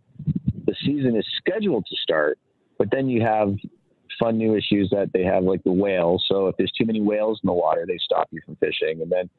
the 0.66 0.76
season 0.84 1.16
is 1.16 1.26
scheduled 1.38 1.86
to 1.86 1.96
start, 1.98 2.40
but 2.78 2.90
then 2.92 3.08
you 3.08 3.22
have 3.22 3.56
fun 4.20 4.38
new 4.38 4.56
issues 4.56 4.90
that 4.92 5.12
they 5.14 5.24
have, 5.24 5.44
like 5.44 5.64
the 5.64 5.72
whales. 5.72 6.26
So 6.28 6.48
if 6.48 6.58
there's 6.58 6.72
too 6.72 6.86
many 6.86 7.02
whales 7.02 7.40
in 7.44 7.48
the 7.48 7.54
water, 7.54 7.86
they 7.88 7.98
stop 7.98 8.28
you 8.32 8.42
from 8.46 8.56
fishing. 8.56 9.02
And 9.02 9.12
then 9.12 9.30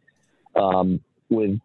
um, 0.55 1.01
with 1.29 1.59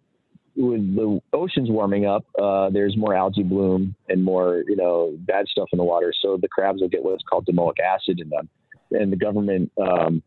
with 0.55 0.95
the 0.95 1.19
oceans 1.33 1.69
warming 1.69 2.05
up, 2.05 2.25
uh, 2.39 2.69
there's 2.69 2.97
more 2.97 3.15
algae 3.15 3.43
bloom 3.43 3.95
and 4.09 4.23
more, 4.23 4.63
you 4.67 4.75
know, 4.75 5.15
bad 5.19 5.47
stuff 5.47 5.69
in 5.71 5.77
the 5.77 5.83
water. 5.83 6.13
So 6.21 6.37
the 6.41 6.47
crabs 6.47 6.81
will 6.81 6.89
get 6.89 7.03
what's 7.03 7.23
called 7.23 7.45
domoic 7.45 7.79
acid 7.79 8.19
in 8.19 8.29
them, 8.29 8.49
and 8.91 9.11
the 9.11 9.17
government 9.17 9.71
um, 9.81 10.21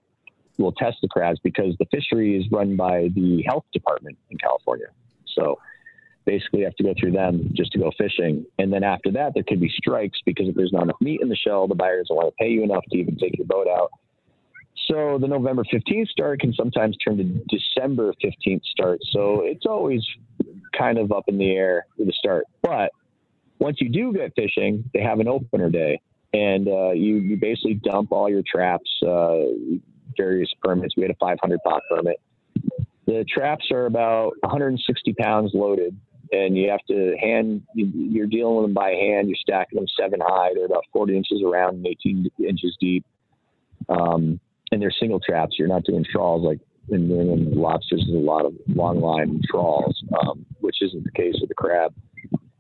will 0.59 0.73
test 0.73 0.99
the 1.03 1.09
crabs 1.09 1.39
because 1.43 1.75
the 1.79 1.87
fishery 1.87 2.39
is 2.39 2.51
run 2.51 2.77
by 2.77 3.09
the 3.15 3.43
health 3.47 3.65
department 3.73 4.17
in 4.31 4.39
California. 4.39 4.87
So 5.35 5.59
basically 6.25 6.61
you 6.61 6.65
have 6.65 6.77
to 6.77 6.85
go 6.85 6.95
through 6.99 7.13
them 7.13 7.51
just 7.55 7.73
to 7.73 7.79
go 7.79 7.91
fishing. 7.99 8.47
And 8.59 8.73
then 8.73 8.85
after 8.85 9.11
that, 9.13 9.35
there 9.35 9.43
could 9.43 9.61
be 9.61 9.69
strikes 9.69 10.19
because 10.25 10.49
if 10.49 10.55
there's 10.55 10.73
not 10.73 10.85
enough 10.85 10.97
meat 11.01 11.21
in 11.21 11.29
the 11.29 11.37
shell, 11.37 11.67
the 11.69 11.75
buyer 11.75 11.99
doesn't 11.99 12.15
want 12.15 12.29
to 12.29 12.35
pay 12.43 12.51
you 12.51 12.63
enough 12.63 12.85
to 12.91 12.99
even 12.99 13.17
take 13.17 13.37
your 13.37 13.47
boat 13.47 13.67
out. 13.69 13.91
So 14.89 15.19
the 15.19 15.29
November 15.29 15.65
15th 15.65 16.09
start 16.09 16.41
can 16.41 16.53
sometimes 16.53 16.97
turn 16.99 17.17
to 17.17 17.25
December 17.25 18.13
15th 18.23 18.65
start. 18.65 19.01
So 19.11 19.43
it's 19.43 19.67
always 19.67 20.03
kind 20.77 20.99
of 20.99 21.13
up 21.13 21.25
in 21.29 21.39
the 21.39 21.51
air 21.53 21.87
with 21.97 22.09
the 22.09 22.13
start. 22.13 22.45
But 22.63 22.91
once 23.59 23.81
you 23.81 23.89
do 23.89 24.13
get 24.13 24.33
fishing, 24.35 24.89
they 24.93 25.01
have 25.01 25.21
an 25.21 25.29
opener 25.29 25.71
day. 25.71 26.01
And 26.33 26.69
uh, 26.69 26.91
you, 26.91 27.17
you 27.17 27.37
basically 27.37 27.75
dump 27.75 28.11
all 28.11 28.29
your 28.29 28.43
traps, 28.43 28.91
uh, 29.07 29.37
various 30.17 30.51
permits. 30.63 30.97
We 30.97 31.03
had 31.03 31.13
a 31.13 31.17
500 31.21 31.61
pot 31.65 31.83
permit. 31.89 32.21
The 33.07 33.25
traps 33.33 33.67
are 33.71 33.87
about 33.87 34.33
160 34.41 35.13
pounds 35.15 35.53
loaded 35.55 35.97
and 36.33 36.57
you 36.57 36.71
have 36.71 36.81
to 36.89 37.17
hand 37.21 37.63
you're 37.75 38.27
dealing 38.27 38.57
with 38.57 38.65
them 38.65 38.75
by 38.75 38.91
hand 38.91 39.29
you're 39.29 39.37
stacking 39.37 39.77
them 39.77 39.87
seven 39.99 40.21
high 40.23 40.51
they're 40.55 40.65
about 40.65 40.85
40 40.93 41.17
inches 41.17 41.43
around 41.45 41.75
and 41.75 41.87
18 41.87 42.31
inches 42.49 42.77
deep 42.81 43.05
um, 43.89 44.41
and 44.75 44.83
they're 44.83 44.93
single 44.99 45.21
traps 45.21 45.57
you're 45.59 45.69
not 45.69 45.85
doing 45.85 46.05
trawls 46.05 46.45
like 46.45 46.59
in 46.91 47.09
New 47.09 47.21
England 47.21 47.57
lobsters 47.57 48.03
is 48.03 48.15
a 48.15 48.19
lot 48.19 48.45
of 48.45 48.53
long 48.69 49.01
line 49.01 49.41
trawls 49.51 50.03
um, 50.21 50.45
which 50.61 50.77
isn't 50.83 51.05
the 51.05 51.13
case 51.13 51.35
with 51.41 51.49
the 51.49 51.55
crab. 51.55 51.95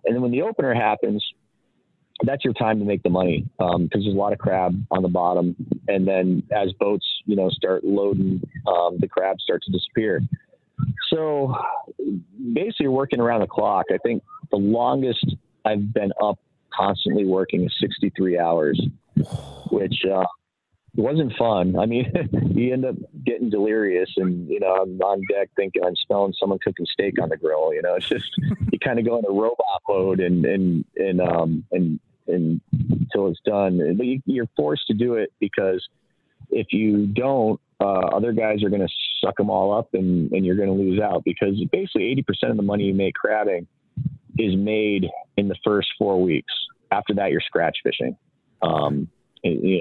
And 0.04 0.14
then 0.14 0.22
when 0.22 0.30
the 0.30 0.42
opener 0.42 0.74
happens 0.74 1.24
that's 2.22 2.44
your 2.44 2.54
time 2.54 2.78
to 2.78 2.84
make 2.84 3.02
the 3.02 3.10
money 3.10 3.44
because 3.58 3.74
um, 3.74 3.88
there's 3.92 4.06
a 4.06 4.10
lot 4.16 4.32
of 4.32 4.38
crab 4.38 4.72
on 4.92 5.02
the 5.02 5.08
bottom. 5.08 5.56
And 5.88 6.06
then 6.06 6.44
as 6.52 6.72
boats 6.78 7.06
you 7.26 7.36
know 7.36 7.50
start 7.50 7.84
loading 7.84 8.40
um, 8.66 8.96
the 9.00 9.08
crabs 9.08 9.42
start 9.42 9.62
to 9.64 9.72
disappear. 9.72 10.22
So 11.12 11.54
basically, 12.52 12.88
working 12.88 13.20
around 13.20 13.40
the 13.40 13.46
clock. 13.46 13.86
I 13.92 13.98
think 13.98 14.22
the 14.50 14.56
longest 14.56 15.24
I've 15.64 15.92
been 15.92 16.12
up 16.22 16.38
constantly 16.74 17.24
working 17.24 17.64
is 17.64 17.74
63 17.80 18.38
hours, 18.38 18.80
which 19.70 19.94
uh, 20.10 20.24
wasn't 20.96 21.32
fun. 21.36 21.76
I 21.78 21.86
mean, 21.86 22.10
you 22.54 22.72
end 22.72 22.84
up 22.84 22.96
getting 23.24 23.50
delirious, 23.50 24.10
and 24.16 24.48
you 24.48 24.60
know, 24.60 24.74
I'm 24.74 25.00
on 25.00 25.22
deck 25.30 25.50
thinking 25.56 25.82
I'm 25.84 25.96
smelling 26.06 26.34
someone 26.38 26.58
cooking 26.62 26.86
steak 26.86 27.20
on 27.20 27.28
the 27.28 27.36
grill. 27.36 27.72
You 27.74 27.82
know, 27.82 27.94
it's 27.94 28.08
just 28.08 28.30
you 28.72 28.78
kind 28.78 28.98
of 28.98 29.04
go 29.04 29.16
into 29.16 29.30
robot 29.30 29.82
mode 29.88 30.20
and 30.20 30.44
and 30.44 30.84
and 30.96 31.20
um 31.20 31.64
and 31.72 31.98
and 32.26 32.60
until 32.90 33.28
it's 33.28 33.40
done. 33.44 33.96
But 33.96 34.06
you, 34.06 34.20
you're 34.24 34.48
forced 34.56 34.86
to 34.88 34.94
do 34.94 35.14
it 35.14 35.32
because 35.40 35.86
if 36.50 36.72
you 36.72 37.06
don't, 37.06 37.60
uh, 37.80 38.06
other 38.14 38.32
guys 38.32 38.62
are 38.62 38.70
going 38.70 38.86
to 38.86 38.92
suck 39.20 39.36
them 39.36 39.50
all 39.50 39.76
up 39.76 39.92
and, 39.94 40.30
and 40.32 40.44
you're 40.44 40.56
going 40.56 40.68
to 40.68 40.74
lose 40.74 41.00
out 41.00 41.24
because 41.24 41.54
basically 41.72 42.24
80% 42.44 42.50
of 42.50 42.56
the 42.56 42.62
money 42.62 42.84
you 42.84 42.94
make 42.94 43.14
crabbing 43.14 43.66
is 44.38 44.56
made 44.56 45.08
in 45.36 45.48
the 45.48 45.56
first 45.64 45.88
four 45.98 46.22
weeks. 46.22 46.52
After 46.90 47.14
that, 47.14 47.30
you're 47.30 47.40
scratch 47.40 47.78
fishing. 47.82 48.16
Um, 48.62 49.08
and, 49.42 49.62
you 49.62 49.74
know, 49.76 49.80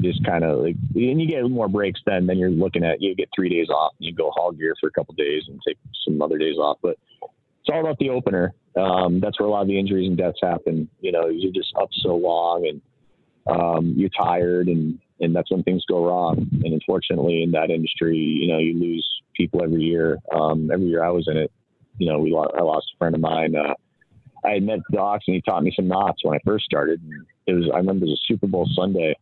just 0.00 0.24
kind 0.24 0.44
of 0.44 0.60
like, 0.60 0.76
and 0.94 1.20
you 1.20 1.28
get 1.28 1.48
more 1.50 1.68
breaks 1.68 2.00
then, 2.06 2.26
then 2.26 2.38
you're 2.38 2.50
looking 2.50 2.84
at, 2.84 3.00
you 3.00 3.14
get 3.14 3.28
three 3.34 3.48
days 3.48 3.68
off 3.68 3.92
and 3.98 4.06
you 4.06 4.14
go 4.14 4.30
haul 4.30 4.52
gear 4.52 4.74
for 4.80 4.88
a 4.88 4.92
couple 4.92 5.14
days 5.14 5.42
and 5.48 5.60
take 5.66 5.78
some 6.04 6.20
other 6.22 6.38
days 6.38 6.56
off. 6.56 6.78
But 6.82 6.96
it's 7.20 7.72
all 7.72 7.80
about 7.80 7.98
the 7.98 8.10
opener. 8.10 8.54
Um, 8.76 9.20
that's 9.20 9.38
where 9.38 9.48
a 9.48 9.50
lot 9.50 9.62
of 9.62 9.68
the 9.68 9.78
injuries 9.78 10.08
and 10.08 10.16
deaths 10.16 10.38
happen. 10.42 10.88
You 11.00 11.12
know, 11.12 11.28
you're 11.28 11.52
just 11.52 11.72
up 11.80 11.88
so 11.92 12.16
long 12.16 12.66
and 12.66 12.80
um, 13.46 13.94
you're 13.96 14.10
tired 14.10 14.68
and 14.68 14.98
and 15.20 15.34
that's 15.34 15.50
when 15.50 15.62
things 15.62 15.84
go 15.88 16.04
wrong. 16.04 16.48
And 16.64 16.72
unfortunately, 16.72 17.42
in 17.42 17.52
that 17.52 17.70
industry, 17.70 18.16
you 18.16 18.48
know, 18.48 18.58
you 18.58 18.78
lose 18.78 19.08
people 19.34 19.62
every 19.62 19.82
year. 19.82 20.18
Um, 20.34 20.70
every 20.72 20.86
year 20.86 21.04
I 21.04 21.10
was 21.10 21.28
in 21.28 21.36
it, 21.36 21.52
you 21.98 22.10
know, 22.10 22.18
we 22.18 22.32
lost, 22.32 22.50
I 22.58 22.62
lost 22.62 22.90
a 22.94 22.98
friend 22.98 23.14
of 23.14 23.20
mine. 23.20 23.54
Uh, 23.54 23.74
I 24.44 24.54
had 24.54 24.64
met 24.64 24.80
Doc 24.92 25.22
and 25.26 25.34
he 25.34 25.40
taught 25.40 25.62
me 25.62 25.72
some 25.74 25.88
knots 25.88 26.24
when 26.24 26.36
I 26.36 26.40
first 26.44 26.64
started. 26.64 27.00
It 27.46 27.52
was 27.52 27.70
I 27.72 27.78
remember 27.78 28.06
it 28.06 28.10
was 28.10 28.20
a 28.22 28.32
Super 28.32 28.46
Bowl 28.46 28.68
Sunday, 28.74 29.16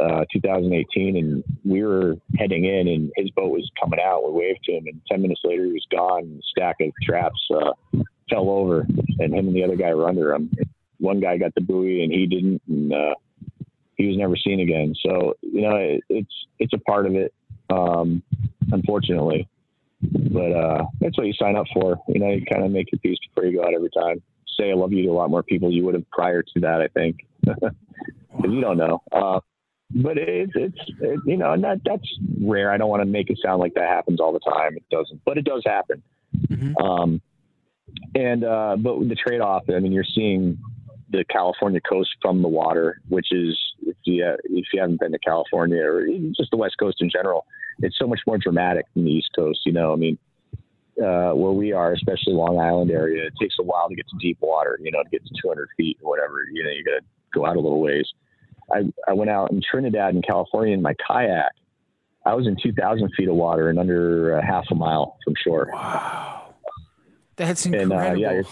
uh, 0.00 0.24
2018, 0.32 1.16
and 1.16 1.44
we 1.64 1.82
were 1.82 2.16
heading 2.36 2.64
in, 2.64 2.88
and 2.88 3.12
his 3.16 3.30
boat 3.30 3.50
was 3.50 3.70
coming 3.80 4.00
out. 4.00 4.24
We 4.24 4.32
waved 4.32 4.64
to 4.64 4.72
him, 4.72 4.86
and 4.86 5.00
10 5.10 5.22
minutes 5.22 5.40
later, 5.44 5.64
he 5.64 5.72
was 5.72 5.86
gone. 5.90 6.22
And 6.22 6.42
stack 6.50 6.76
of 6.80 6.90
traps 7.02 7.40
uh, 7.54 7.72
fell 8.30 8.50
over, 8.50 8.86
and 9.18 9.34
him 9.34 9.48
and 9.48 9.54
the 9.54 9.64
other 9.64 9.76
guy 9.76 9.94
were 9.94 10.08
under 10.08 10.34
him. 10.34 10.50
One 10.98 11.20
guy 11.20 11.36
got 11.38 11.54
the 11.54 11.60
buoy, 11.60 12.02
and 12.02 12.12
he 12.12 12.26
didn't. 12.26 12.62
And 12.68 12.92
uh, 12.92 13.14
he 13.96 14.06
was 14.06 14.16
never 14.16 14.36
seen 14.36 14.60
again. 14.60 14.94
So 15.04 15.34
you 15.42 15.62
know, 15.62 15.76
it, 15.76 16.02
it's 16.08 16.46
it's 16.58 16.72
a 16.72 16.78
part 16.78 17.06
of 17.06 17.14
it, 17.14 17.32
um, 17.70 18.22
unfortunately. 18.72 19.48
But 20.02 20.52
uh, 20.52 20.84
that's 21.00 21.16
what 21.16 21.26
you 21.26 21.32
sign 21.34 21.56
up 21.56 21.66
for. 21.72 21.96
You 22.08 22.20
know, 22.20 22.30
you 22.30 22.44
kind 22.52 22.64
of 22.64 22.72
make 22.72 22.90
your 22.92 22.98
peace 22.98 23.18
before 23.28 23.48
you 23.48 23.58
go 23.58 23.64
out 23.64 23.74
every 23.74 23.90
time. 23.90 24.22
Say 24.58 24.70
I 24.70 24.74
love 24.74 24.92
you 24.92 25.02
to 25.04 25.08
a 25.08 25.12
lot 25.12 25.30
more 25.30 25.42
people 25.42 25.72
you 25.72 25.84
would 25.84 25.94
have 25.94 26.08
prior 26.10 26.42
to 26.42 26.60
that. 26.60 26.80
I 26.80 26.88
think 26.88 27.18
because 27.44 28.50
you 28.50 28.60
don't 28.60 28.76
know. 28.76 29.02
Uh, 29.10 29.40
but 29.90 30.18
it's 30.18 30.52
it's 30.54 30.78
it, 31.00 31.20
you 31.26 31.36
know, 31.36 31.56
that 31.60 31.80
that's 31.84 32.18
rare. 32.40 32.70
I 32.70 32.76
don't 32.76 32.88
want 32.88 33.02
to 33.02 33.06
make 33.08 33.30
it 33.30 33.38
sound 33.42 33.60
like 33.60 33.74
that 33.74 33.88
happens 33.88 34.20
all 34.20 34.32
the 34.32 34.40
time. 34.40 34.76
It 34.76 34.84
doesn't, 34.90 35.20
but 35.24 35.38
it 35.38 35.44
does 35.44 35.62
happen. 35.64 36.02
Mm-hmm. 36.48 36.76
Um, 36.78 37.20
and 38.14 38.44
uh, 38.44 38.76
but 38.78 39.08
the 39.08 39.14
trade 39.14 39.40
off, 39.40 39.64
I 39.68 39.78
mean, 39.78 39.92
you're 39.92 40.04
seeing 40.04 40.58
the 41.10 41.24
California 41.30 41.80
coast 41.80 42.10
from 42.20 42.42
the 42.42 42.48
water, 42.48 43.00
which 43.08 43.28
is 43.30 43.58
if 43.82 43.96
you 44.04 44.24
if 44.44 44.64
you 44.72 44.80
haven't 44.80 45.00
been 45.00 45.12
to 45.12 45.18
California 45.18 45.82
or 45.82 46.06
just 46.36 46.50
the 46.50 46.56
West 46.56 46.76
Coast 46.78 47.00
in 47.00 47.10
general, 47.10 47.46
it's 47.80 47.98
so 47.98 48.06
much 48.06 48.20
more 48.26 48.38
dramatic 48.38 48.86
than 48.94 49.04
the 49.04 49.12
East 49.12 49.30
Coast. 49.36 49.60
You 49.64 49.72
know, 49.72 49.92
I 49.92 49.96
mean, 49.96 50.18
uh, 50.98 51.32
where 51.32 51.52
we 51.52 51.72
are, 51.72 51.92
especially 51.92 52.32
Long 52.32 52.58
Island 52.58 52.90
area, 52.90 53.26
it 53.26 53.34
takes 53.40 53.56
a 53.60 53.62
while 53.62 53.88
to 53.88 53.94
get 53.94 54.08
to 54.08 54.16
deep 54.18 54.38
water. 54.40 54.78
You 54.82 54.90
know, 54.90 55.02
to 55.02 55.10
get 55.10 55.24
to 55.24 55.32
200 55.42 55.68
feet 55.76 55.98
or 56.02 56.10
whatever. 56.10 56.44
You 56.52 56.64
know, 56.64 56.70
you 56.70 56.84
got 56.84 57.00
to 57.00 57.06
go 57.32 57.46
out 57.46 57.56
a 57.56 57.60
little 57.60 57.80
ways. 57.80 58.06
I 58.72 58.92
I 59.08 59.12
went 59.12 59.30
out 59.30 59.50
in 59.50 59.60
Trinidad 59.68 60.14
in 60.14 60.22
California 60.22 60.74
in 60.74 60.82
my 60.82 60.94
kayak. 61.06 61.52
I 62.26 62.34
was 62.34 62.46
in 62.46 62.56
2,000 62.62 63.10
feet 63.14 63.28
of 63.28 63.34
water 63.34 63.68
and 63.68 63.78
under 63.78 64.38
a 64.38 64.44
half 64.44 64.64
a 64.70 64.74
mile 64.74 65.18
from 65.22 65.34
shore. 65.44 65.68
Wow, 65.70 66.54
that's 67.36 67.66
incredible. 67.66 67.98
And, 67.98 68.16
uh, 68.16 68.18
yeah, 68.18 68.42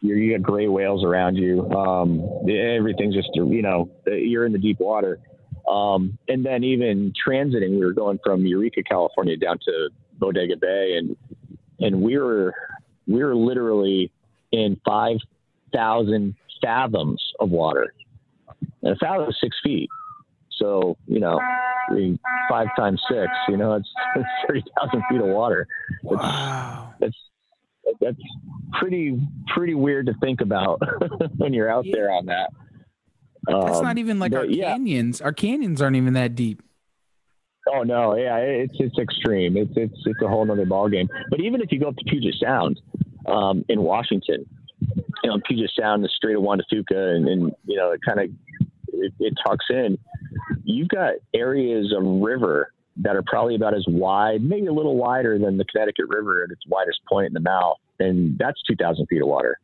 you 0.00 0.14
you 0.14 0.38
got 0.38 0.42
gray 0.42 0.68
whales 0.68 1.04
around 1.04 1.36
you. 1.36 1.68
Um, 1.70 2.26
everything's 2.48 3.14
just 3.14 3.30
you 3.34 3.62
know 3.62 3.90
you're 4.06 4.46
in 4.46 4.52
the 4.52 4.58
deep 4.58 4.80
water. 4.80 5.18
Um, 5.68 6.18
and 6.26 6.44
then 6.44 6.64
even 6.64 7.12
transiting, 7.12 7.70
we 7.70 7.84
were 7.84 7.92
going 7.92 8.18
from 8.24 8.44
Eureka, 8.44 8.82
California, 8.82 9.36
down 9.36 9.58
to 9.64 9.90
Bodega 10.18 10.56
Bay, 10.56 10.96
and 10.98 11.16
and 11.80 12.02
we 12.02 12.18
were 12.18 12.54
we 13.06 13.22
were 13.22 13.34
literally 13.34 14.10
in 14.52 14.80
five 14.84 15.18
thousand 15.72 16.34
fathoms 16.62 17.22
of 17.38 17.50
water, 17.50 17.92
and 18.82 18.92
a 18.92 18.96
fathom 18.96 19.28
is 19.28 19.36
six 19.42 19.56
feet. 19.62 19.88
So 20.58 20.96
you 21.06 21.20
know, 21.20 21.38
five 22.48 22.68
times 22.76 23.00
six, 23.10 23.30
you 23.48 23.56
know, 23.56 23.74
it's, 23.74 23.88
it's 24.16 24.28
thirty 24.46 24.64
thousand 24.78 25.02
feet 25.10 25.20
of 25.20 25.26
water. 25.28 25.66
Wow. 26.02 26.94
That's 27.00 27.16
that's 28.00 28.20
pretty 28.74 29.18
pretty 29.54 29.74
weird 29.74 30.06
to 30.06 30.14
think 30.20 30.40
about 30.40 30.80
when 31.38 31.52
you're 31.52 31.70
out 31.70 31.86
there 31.90 32.10
on 32.10 32.26
that. 32.26 32.50
That's 33.46 33.78
Um, 33.78 33.84
not 33.84 33.98
even 33.98 34.18
like 34.18 34.32
but 34.32 34.38
our 34.38 34.44
yeah. 34.44 34.72
canyons. 34.72 35.20
Our 35.20 35.32
canyons 35.32 35.80
aren't 35.80 35.96
even 35.96 36.12
that 36.12 36.34
deep. 36.34 36.62
Oh 37.72 37.82
no, 37.82 38.16
yeah, 38.16 38.36
it's 38.36 38.74
it's 38.78 38.98
extreme. 38.98 39.56
It's 39.56 39.72
it's 39.76 39.94
it's 40.04 40.22
a 40.22 40.28
whole 40.28 40.44
nother 40.44 40.66
ballgame. 40.66 41.08
But 41.30 41.40
even 41.40 41.60
if 41.60 41.72
you 41.72 41.78
go 41.80 41.88
up 41.88 41.96
to 41.96 42.04
Puget 42.04 42.34
Sound 42.42 42.80
um, 43.26 43.64
in 43.68 43.82
Washington, 43.82 44.44
you 45.22 45.30
know, 45.30 45.40
Puget 45.46 45.70
Sound, 45.78 46.04
the 46.04 46.08
Strait 46.08 46.36
of 46.36 46.42
Juan 46.42 46.58
de 46.58 46.64
Fuca, 46.72 47.16
and, 47.16 47.28
and 47.28 47.52
you 47.64 47.76
know, 47.76 47.92
it 47.92 48.00
kind 48.06 48.20
of 48.20 48.30
it, 49.00 49.12
it 49.20 49.34
tucks 49.46 49.66
in. 49.70 49.98
You've 50.64 50.88
got 50.88 51.14
areas 51.34 51.92
of 51.96 52.04
river 52.04 52.72
that 52.98 53.16
are 53.16 53.22
probably 53.22 53.54
about 53.54 53.74
as 53.74 53.84
wide, 53.88 54.42
maybe 54.42 54.66
a 54.66 54.72
little 54.72 54.96
wider 54.96 55.38
than 55.38 55.56
the 55.56 55.64
Connecticut 55.64 56.06
River 56.08 56.44
at 56.44 56.50
its 56.50 56.62
widest 56.66 57.00
point 57.08 57.26
in 57.28 57.32
the 57.32 57.40
mouth, 57.40 57.78
and 57.98 58.36
that's 58.38 58.60
two 58.62 58.76
thousand 58.76 59.06
feet 59.06 59.22
of 59.22 59.28
water. 59.28 59.58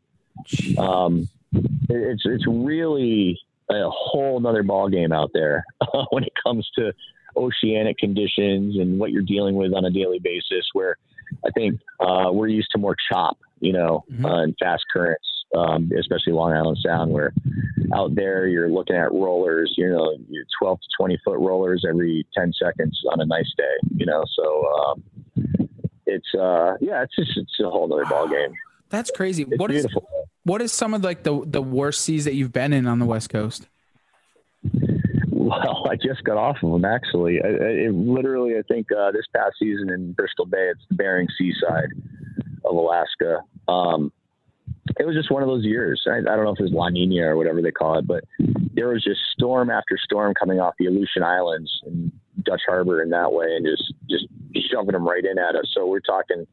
Um, 0.79 1.29
it- 1.53 1.65
it's 1.89 2.23
it's 2.25 2.47
really 2.47 3.39
a 3.71 3.89
whole 3.91 4.39
nother 4.41 4.63
ball 4.63 4.89
game 4.89 5.13
out 5.13 5.31
there 5.35 5.65
when 6.11 6.23
it 6.25 6.33
comes 6.45 6.69
to 6.77 6.93
oceanic 7.37 7.99
conditions 7.99 8.77
and 8.79 8.99
what 8.99 9.11
you're 9.11 9.23
dealing 9.23 9.55
with 9.57 9.75
on 9.75 9.85
a 9.85 9.91
daily 9.91 10.19
basis. 10.19 10.67
Where 10.73 10.97
I 11.45 11.51
think 11.51 11.81
uh, 12.01 12.31
we're 12.33 12.49
used 12.49 12.71
to 12.73 12.79
more 12.79 12.97
chop, 13.11 13.39
you 13.61 13.73
know, 13.73 14.05
Mhm. 14.13 14.25
uh, 14.25 14.43
and 14.43 14.57
fast 14.59 14.85
currents, 14.93 15.27
um, 15.55 15.91
especially 15.99 16.33
Long 16.33 16.53
Island 16.53 16.79
Sound, 16.85 17.13
where 17.13 17.33
out 17.95 18.15
there 18.15 18.47
you're 18.47 18.71
looking 18.71 18.97
at 18.97 19.13
rollers, 19.13 19.73
you 19.77 19.89
know, 19.89 20.17
you're 20.29 20.45
12 20.61 20.81
to 20.81 20.87
20 20.99 21.19
foot 21.25 21.39
rollers 21.39 21.85
every 21.89 22.27
10 22.37 22.53
seconds 22.61 23.01
on 23.13 23.21
a 23.21 23.27
nice 23.27 23.51
day, 23.57 23.77
you 23.97 24.07
know. 24.07 24.25
So 24.35 24.67
um, 24.75 25.05
it's 26.07 26.35
uh, 26.35 26.75
yeah, 26.81 27.03
it's 27.03 27.15
just 27.17 27.37
it's 27.37 27.61
a 27.61 27.71
whole 27.71 27.93
other 27.93 28.05
ball 28.07 28.29
game. 28.29 28.53
That's 28.89 29.11
crazy. 29.11 29.45
It's 29.49 29.59
What 29.59 29.71
is 29.71 29.87
what 30.45 30.63
is 30.63 30.73
some 30.73 30.95
of 30.95 31.05
like 31.05 31.23
the 31.23 31.43
the 31.45 31.63
worst 31.63 32.03
seas 32.03 32.25
that 32.25 32.35
you've 32.35 32.53
been 32.53 32.73
in 32.73 32.87
on 32.87 32.99
the 32.99 33.07
West 33.07 33.31
Coast? 33.31 33.69
Well, 35.29 35.87
I 35.91 35.97
just 35.97 36.25
got 36.25 36.37
off 36.37 36.59
of 36.63 36.73
them 36.73 36.85
actually. 36.85 37.41
I, 37.43 37.49
I, 37.49 37.71
it 37.87 37.95
literally, 37.95 38.57
I 38.57 38.63
think 38.63 38.89
uh, 38.93 39.11
this 39.13 39.27
past 39.35 39.57
season 39.59 39.91
in 39.91 40.13
Bristol 40.13 40.47
Bay, 40.47 40.71
it's 40.71 40.83
the 40.89 40.97
Bering 40.97 41.29
Sea 41.39 41.53
side 41.61 41.91
of 42.65 42.77
Alaska. 42.77 43.41
Um, 43.69 44.13
it 44.99 45.07
was 45.07 45.15
just 45.15 45.31
one 45.31 45.43
of 45.43 45.49
those 45.49 45.65
years. 45.65 46.03
I, 46.07 46.19
I 46.19 46.37
don't 46.37 46.45
know 46.45 46.53
if 46.53 46.61
it 46.61 46.65
was 46.65 46.73
La 46.73 46.89
Nina 46.89 47.27
or 47.27 47.37
whatever 47.37 47.63
they 47.63 47.71
call 47.71 47.99
it, 47.99 48.07
but 48.07 48.25
there 48.75 48.89
was 48.89 49.03
just 49.03 49.21
storm 49.33 49.71
after 49.71 49.97
storm 50.03 50.35
coming 50.35 50.61
off 50.61 50.75
the 50.79 50.87
Aleutian 50.87 51.23
Islands 51.23 51.71
and 51.85 52.13
Dutch 52.43 52.63
Harbor 52.67 53.03
in 53.03 53.11
that 53.11 53.33
way, 53.33 53.47
and 53.57 53.67
just 53.67 53.93
just 54.09 54.27
shoving 54.71 54.93
them 54.93 55.07
right 55.07 55.25
in 55.25 55.39
at 55.39 55.57
us. 55.57 55.71
So 55.75 55.87
we're 55.87 56.01
talking 56.01 56.47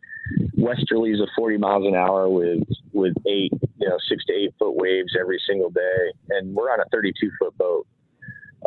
westerlies 0.58 1.22
of 1.22 1.30
40 1.36 1.58
miles 1.58 1.86
an 1.86 1.96
hour 1.96 2.30
with 2.30 2.64
with 2.92 3.14
eight, 3.28 3.52
you 3.78 3.90
know, 3.90 3.98
six 4.10 4.26
to 4.26 4.34
eight 4.34 4.54
foot 4.58 4.76
waves 4.76 5.16
every 5.20 5.40
single 5.48 5.70
day, 5.70 6.12
and 6.30 6.56
we're 6.56 6.72
on 6.72 6.80
a 6.80 6.86
32 6.92 7.32
foot 7.40 7.58
boat 7.58 7.88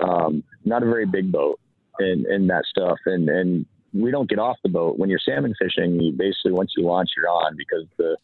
um, 0.03 0.43
not 0.65 0.83
a 0.83 0.87
very 0.87 1.07
big 1.07 1.33
boat 1.33 1.59
and, 1.99 2.27
and 2.27 2.51
that 2.51 2.65
stuff. 2.69 2.99
And, 3.07 3.29
and 3.29 3.67
we 4.01 4.11
don't 4.11 4.29
get 4.29 4.39
off 4.39 4.57
the 4.63 4.69
boat 4.69 4.99
when 4.99 5.11
you're 5.11 5.19
salmon 5.19 5.55
fishing. 5.59 6.01
You 6.01 6.13
basically, 6.13 6.53
once 6.53 6.73
you 6.77 6.85
launch, 6.85 7.11
you're 7.17 7.29
on 7.29 7.57
because 7.57 7.85
the 7.97 8.17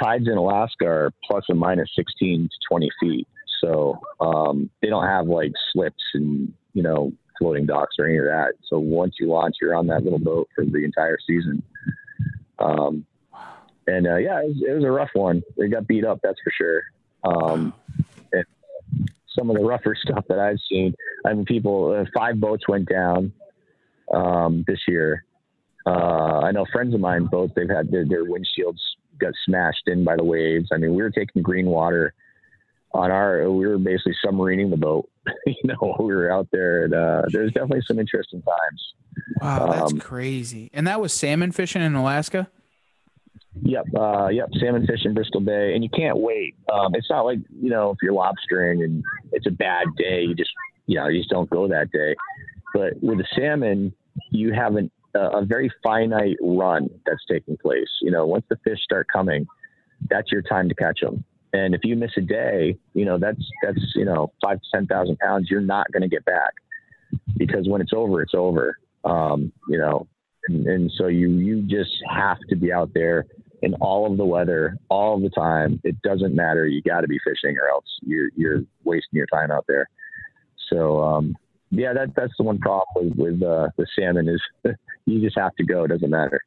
tides 0.00 0.28
in 0.28 0.36
Alaska 0.36 0.86
are 0.86 1.12
plus 1.24 1.44
or 1.48 1.54
minus 1.54 1.90
16 1.96 2.44
to 2.44 2.56
20 2.68 2.90
feet. 3.00 3.28
So, 3.62 4.00
um, 4.20 4.70
they 4.82 4.88
don't 4.88 5.06
have 5.06 5.26
like 5.26 5.52
slips 5.72 6.02
and, 6.14 6.52
you 6.74 6.82
know, 6.82 7.12
floating 7.38 7.66
docks 7.66 7.96
or 7.98 8.06
any 8.06 8.18
of 8.18 8.24
that. 8.24 8.52
So 8.68 8.78
once 8.78 9.16
you 9.18 9.28
launch, 9.28 9.56
you're 9.60 9.74
on 9.74 9.86
that 9.88 10.04
little 10.04 10.18
boat 10.18 10.48
for 10.54 10.64
the 10.64 10.84
entire 10.84 11.18
season. 11.26 11.62
Um, 12.58 13.04
and, 13.86 14.06
uh, 14.06 14.16
yeah, 14.16 14.40
it 14.40 14.48
was, 14.48 14.62
it 14.68 14.72
was 14.72 14.84
a 14.84 14.90
rough 14.90 15.10
one. 15.14 15.42
It 15.56 15.70
got 15.70 15.88
beat 15.88 16.04
up. 16.04 16.20
That's 16.22 16.38
for 16.42 16.52
sure. 16.56 16.82
Um, 17.24 17.72
and 18.32 18.44
some 19.36 19.50
of 19.50 19.56
the 19.56 19.64
rougher 19.64 19.96
stuff 20.00 20.24
that 20.28 20.38
I've 20.38 20.60
seen. 20.68 20.94
I 21.26 21.34
mean, 21.34 21.44
people, 21.44 21.92
uh, 21.92 22.04
five 22.14 22.38
boats 22.38 22.68
went 22.68 22.88
down 22.88 23.32
um, 24.14 24.64
this 24.66 24.80
year. 24.88 25.24
Uh, 25.86 26.40
I 26.40 26.50
know 26.52 26.66
friends 26.72 26.94
of 26.94 27.00
mine, 27.00 27.26
both 27.26 27.50
they've 27.54 27.68
had 27.68 27.90
their, 27.90 28.04
their 28.06 28.24
windshields 28.24 28.78
got 29.18 29.32
smashed 29.46 29.82
in 29.86 30.04
by 30.04 30.16
the 30.16 30.24
waves. 30.24 30.68
I 30.72 30.76
mean, 30.76 30.94
we 30.94 31.02
were 31.02 31.10
taking 31.10 31.42
green 31.42 31.66
water 31.66 32.14
on 32.92 33.10
our, 33.10 33.50
we 33.50 33.66
were 33.66 33.78
basically 33.78 34.14
submarining 34.24 34.70
the 34.70 34.76
boat. 34.76 35.08
you 35.46 35.54
know, 35.64 35.96
we 35.98 36.14
were 36.14 36.30
out 36.30 36.48
there, 36.52 36.84
and 36.84 36.94
uh, 36.94 37.22
there's 37.32 37.52
definitely 37.52 37.82
some 37.86 37.98
interesting 37.98 38.42
times. 38.42 38.94
Wow, 39.40 39.72
that's 39.72 39.92
Um, 39.92 39.98
crazy. 39.98 40.70
And 40.72 40.86
that 40.86 41.00
was 41.00 41.12
salmon 41.12 41.52
fishing 41.52 41.82
in 41.82 41.94
Alaska. 41.94 42.48
Yep, 43.62 43.86
uh, 43.96 44.28
yep, 44.28 44.48
salmon 44.60 44.86
fish 44.86 45.04
in 45.04 45.14
Bristol 45.14 45.40
Bay, 45.40 45.74
and 45.74 45.82
you 45.82 45.90
can't 45.90 46.18
wait. 46.18 46.54
Um, 46.72 46.94
it's 46.94 47.10
not 47.10 47.22
like 47.22 47.40
you 47.60 47.70
know 47.70 47.90
if 47.90 47.98
you're 48.02 48.12
lobstering 48.12 48.84
and 48.84 49.02
it's 49.32 49.46
a 49.46 49.50
bad 49.50 49.86
day, 49.96 50.22
you 50.22 50.34
just 50.34 50.50
you 50.86 50.96
know 50.96 51.08
you 51.08 51.18
just 51.18 51.30
don't 51.30 51.50
go 51.50 51.66
that 51.66 51.90
day. 51.90 52.14
But 52.74 52.94
with 53.02 53.18
the 53.18 53.26
salmon, 53.36 53.94
you 54.30 54.52
have 54.52 54.76
an, 54.76 54.90
a, 55.14 55.38
a 55.38 55.44
very 55.44 55.70
finite 55.82 56.36
run 56.42 56.88
that's 57.06 57.24
taking 57.30 57.56
place. 57.56 57.88
You 58.02 58.10
know, 58.10 58.26
once 58.26 58.44
the 58.48 58.56
fish 58.64 58.78
start 58.82 59.06
coming, 59.12 59.46
that's 60.08 60.30
your 60.30 60.42
time 60.42 60.68
to 60.68 60.74
catch 60.74 61.00
them. 61.00 61.24
And 61.52 61.74
if 61.74 61.80
you 61.84 61.96
miss 61.96 62.10
a 62.16 62.20
day, 62.20 62.76
you 62.92 63.04
know 63.04 63.18
that's 63.18 63.40
that's 63.62 63.80
you 63.94 64.04
know 64.04 64.32
five 64.42 64.58
to 64.60 64.66
ten 64.74 64.86
thousand 64.86 65.18
pounds 65.18 65.48
you're 65.50 65.60
not 65.60 65.90
going 65.92 66.02
to 66.02 66.08
get 66.08 66.24
back 66.24 66.52
because 67.36 67.66
when 67.68 67.80
it's 67.80 67.92
over, 67.94 68.20
it's 68.20 68.34
over. 68.34 68.76
Um, 69.04 69.52
you 69.68 69.78
know, 69.78 70.06
and, 70.48 70.66
and 70.66 70.92
so 70.98 71.06
you 71.06 71.30
you 71.30 71.62
just 71.62 71.90
have 72.14 72.38
to 72.50 72.56
be 72.56 72.72
out 72.72 72.90
there 72.92 73.24
in 73.62 73.74
all 73.74 74.10
of 74.10 74.18
the 74.18 74.24
weather 74.24 74.76
all 74.88 75.18
the 75.18 75.30
time. 75.30 75.80
It 75.84 76.00
doesn't 76.02 76.34
matter. 76.34 76.66
You 76.66 76.82
got 76.82 77.00
to 77.00 77.08
be 77.08 77.18
fishing, 77.24 77.56
or 77.58 77.68
else 77.68 77.86
you're 78.02 78.30
you're 78.36 78.62
wasting 78.84 79.16
your 79.16 79.26
time 79.26 79.50
out 79.50 79.64
there. 79.66 79.88
So 80.68 81.02
um, 81.02 81.34
yeah, 81.70 81.92
that 81.92 82.14
that's 82.14 82.32
the 82.38 82.44
one 82.44 82.58
problem 82.58 83.12
with 83.16 83.42
uh, 83.42 83.68
the 83.76 83.86
salmon 83.98 84.28
is 84.28 84.42
you 85.06 85.20
just 85.20 85.38
have 85.38 85.54
to 85.56 85.64
go. 85.64 85.84
It 85.84 85.88
doesn't 85.88 86.10
matter. 86.10 86.40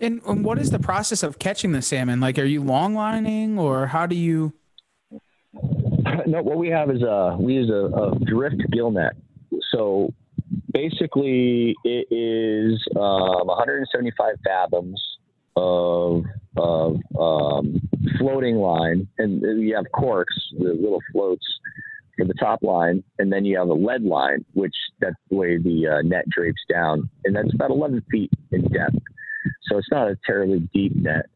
And, 0.00 0.20
and 0.26 0.44
what 0.44 0.58
is 0.58 0.70
the 0.70 0.78
process 0.78 1.22
of 1.22 1.38
catching 1.38 1.72
the 1.72 1.82
salmon? 1.82 2.20
Like, 2.20 2.38
are 2.38 2.44
you 2.44 2.62
long 2.62 2.94
lining 2.94 3.58
or 3.58 3.86
how 3.86 4.06
do 4.06 4.14
you? 4.14 4.52
no, 6.26 6.42
what 6.42 6.58
we 6.58 6.68
have 6.68 6.90
is 6.90 7.02
a 7.02 7.36
we 7.38 7.54
use 7.54 7.70
a, 7.70 7.86
a 7.86 8.18
drift 8.24 8.62
gill 8.70 8.90
net. 8.90 9.14
So 9.72 10.12
basically, 10.72 11.74
it 11.84 12.06
is 12.10 12.80
um, 12.96 13.46
175 13.46 14.36
fathoms 14.44 15.02
of 15.56 16.24
of 16.56 16.96
um, 17.18 17.80
floating 18.18 18.56
line, 18.56 19.08
and 19.18 19.40
you 19.40 19.74
have 19.74 19.86
corks, 19.92 20.34
the 20.58 20.74
little 20.74 21.00
floats 21.12 21.46
for 22.16 22.26
the 22.26 22.34
top 22.34 22.62
line, 22.62 23.02
and 23.18 23.32
then 23.32 23.44
you 23.44 23.58
have 23.58 23.68
a 23.68 23.74
lead 23.74 24.02
line, 24.02 24.44
which 24.54 24.74
that's 25.00 25.16
the 25.30 25.36
way 25.36 25.56
the 25.56 25.88
uh, 25.88 26.02
net 26.02 26.28
drapes 26.28 26.60
down, 26.70 27.08
and 27.24 27.34
that's 27.34 27.52
about 27.54 27.70
11 27.70 28.02
feet 28.10 28.30
in 28.50 28.62
depth. 28.62 28.96
So 29.62 29.78
it's 29.78 29.90
not 29.90 30.08
a 30.08 30.18
terribly 30.26 30.68
deep 30.72 30.94
net. 30.94 31.26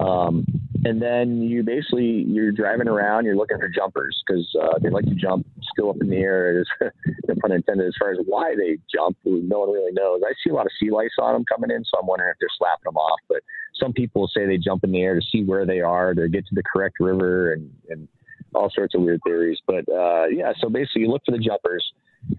Um, 0.00 0.44
and 0.84 1.00
then 1.00 1.42
you 1.42 1.62
basically 1.62 2.24
you're 2.28 2.52
driving 2.52 2.88
around, 2.88 3.24
you're 3.24 3.36
looking 3.36 3.58
for 3.58 3.68
jumpers 3.68 4.22
because 4.26 4.46
uh, 4.60 4.78
they 4.80 4.90
like 4.90 5.04
to 5.04 5.14
jump 5.14 5.46
still 5.72 5.90
up 5.90 5.96
in 6.00 6.08
the 6.08 6.16
air. 6.16 6.60
Is 6.60 6.68
no 7.28 7.34
pun 7.40 7.52
intended. 7.52 7.86
As 7.86 7.94
far 7.98 8.12
as 8.12 8.18
why 8.24 8.54
they 8.56 8.78
jump, 8.92 9.16
no 9.24 9.60
one 9.60 9.72
really 9.72 9.92
knows. 9.92 10.20
I 10.24 10.32
see 10.44 10.50
a 10.50 10.54
lot 10.54 10.66
of 10.66 10.72
sea 10.80 10.90
lice 10.90 11.10
on 11.20 11.32
them 11.32 11.44
coming 11.44 11.70
in, 11.70 11.84
so 11.84 11.98
I'm 12.00 12.06
wondering 12.06 12.30
if 12.30 12.38
they're 12.38 12.48
slapping 12.56 12.84
them 12.84 12.96
off. 12.96 13.18
But 13.28 13.42
some 13.74 13.92
people 13.92 14.28
say 14.28 14.46
they 14.46 14.58
jump 14.58 14.84
in 14.84 14.92
the 14.92 15.02
air 15.02 15.18
to 15.18 15.26
see 15.32 15.42
where 15.42 15.66
they 15.66 15.80
are, 15.80 16.14
to 16.14 16.28
get 16.28 16.46
to 16.46 16.54
the 16.54 16.62
correct 16.62 16.96
river, 17.00 17.52
and 17.52 17.70
and 17.88 18.08
all 18.56 18.70
sorts 18.74 18.94
of 18.94 19.02
weird 19.02 19.20
theories. 19.24 19.58
But 19.66 19.88
uh, 19.88 20.26
yeah, 20.26 20.52
so 20.60 20.68
basically 20.68 21.02
you 21.02 21.08
look 21.08 21.22
for 21.24 21.32
the 21.32 21.38
jumpers 21.38 21.92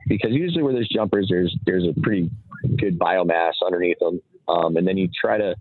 because 0.07 0.31
usually 0.31 0.63
where 0.63 0.73
there's 0.73 0.89
jumpers, 0.89 1.27
there's 1.29 1.55
there's 1.65 1.85
a 1.85 1.99
pretty 2.01 2.29
good 2.77 2.99
biomass 2.99 3.53
underneath 3.65 3.99
them, 3.99 4.21
um, 4.47 4.77
and 4.77 4.87
then 4.87 4.97
you 4.97 5.09
try 5.19 5.37
to 5.37 5.55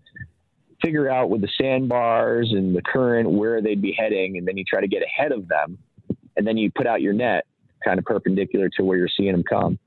figure 0.81 1.09
out 1.09 1.29
with 1.29 1.41
the 1.41 1.49
sandbars 1.59 2.51
and 2.51 2.75
the 2.75 2.81
current 2.81 3.29
where 3.29 3.61
they'd 3.61 3.81
be 3.81 3.95
heading, 3.97 4.37
and 4.37 4.47
then 4.47 4.57
you 4.57 4.63
try 4.63 4.81
to 4.81 4.87
get 4.87 5.01
ahead 5.03 5.31
of 5.31 5.47
them, 5.47 5.77
and 6.35 6.45
then 6.45 6.57
you 6.57 6.71
put 6.71 6.87
out 6.87 7.01
your 7.01 7.13
net 7.13 7.45
kind 7.83 7.99
of 7.99 8.05
perpendicular 8.05 8.69
to 8.69 8.83
where 8.83 8.97
you're 8.97 9.09
seeing 9.15 9.31
them 9.31 9.43
come, 9.43 9.79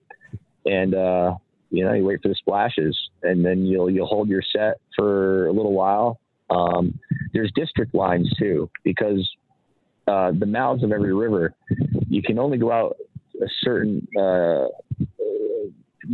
and 0.65 0.95
uh, 0.95 1.35
you 1.71 1.85
know 1.85 1.93
you 1.93 2.05
wait 2.05 2.23
for 2.23 2.29
the 2.29 2.35
splashes, 2.35 2.97
and 3.23 3.45
then 3.45 3.65
you'll 3.65 3.91
you'll 3.91 4.07
hold 4.07 4.29
your 4.29 4.43
set 4.43 4.79
for 4.97 5.47
a 5.47 5.53
little 5.53 5.73
while. 5.73 6.21
Um, 6.49 6.99
there's 7.33 7.53
district 7.55 7.95
lines 7.95 8.33
too 8.37 8.69
because 8.83 9.29
uh, 10.11 10.33
the 10.37 10.47
mouths 10.47 10.83
of 10.83 10.91
every 10.91 11.15
river, 11.15 11.55
you 12.09 12.23
can 12.23 12.39
only 12.39 12.59
go 12.59 12.73
out 12.73 12.97
a 13.41 13.47
certain 13.63 14.07
uh, 14.19 14.67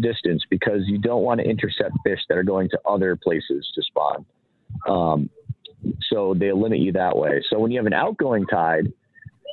distance 0.01 0.43
because 0.51 0.83
you 0.87 0.99
don't 0.99 1.23
want 1.23 1.41
to 1.41 1.47
intercept 1.49 1.93
fish 2.05 2.21
that 2.29 2.37
are 2.37 2.43
going 2.43 2.69
to 2.69 2.79
other 2.87 3.17
places 3.17 3.67
to 3.75 3.83
spawn. 3.83 4.27
Um, 4.87 5.31
so 6.11 6.35
they 6.35 6.53
limit 6.53 6.81
you 6.81 6.93
that 6.93 7.17
way. 7.17 7.43
So 7.49 7.59
when 7.59 7.71
you 7.71 7.79
have 7.79 7.87
an 7.87 7.95
outgoing 7.95 8.47
tide 8.47 8.93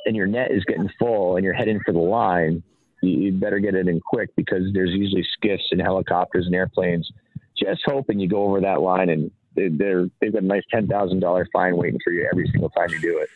and 0.04 0.14
your 0.14 0.26
net 0.26 0.50
is 0.50 0.62
getting 0.64 0.90
full 0.98 1.36
and 1.36 1.44
you're 1.44 1.54
heading 1.54 1.80
for 1.84 1.92
the 1.92 1.98
line, 1.98 2.62
you, 3.02 3.10
you 3.10 3.32
better 3.32 3.60
get 3.60 3.74
it 3.74 3.88
in 3.88 4.00
quick 4.00 4.30
because 4.36 4.64
there's 4.74 4.90
usually 4.90 5.26
skiffs 5.38 5.64
and 5.70 5.80
helicopters 5.80 6.46
and 6.46 6.54
airplanes 6.54 7.10
just 7.56 7.82
hoping 7.86 8.18
you 8.18 8.28
go 8.28 8.44
over 8.44 8.60
that 8.60 8.82
line 8.82 9.08
and 9.08 9.30
they're, 9.54 10.08
they've 10.20 10.32
got 10.32 10.42
a 10.42 10.46
nice 10.46 10.64
$10,000 10.74 11.46
fine 11.52 11.76
waiting 11.76 12.00
for 12.04 12.12
you 12.12 12.28
every 12.30 12.48
single 12.50 12.70
time 12.70 12.88
you 12.90 13.00
do 13.00 13.18
it. 13.18 13.28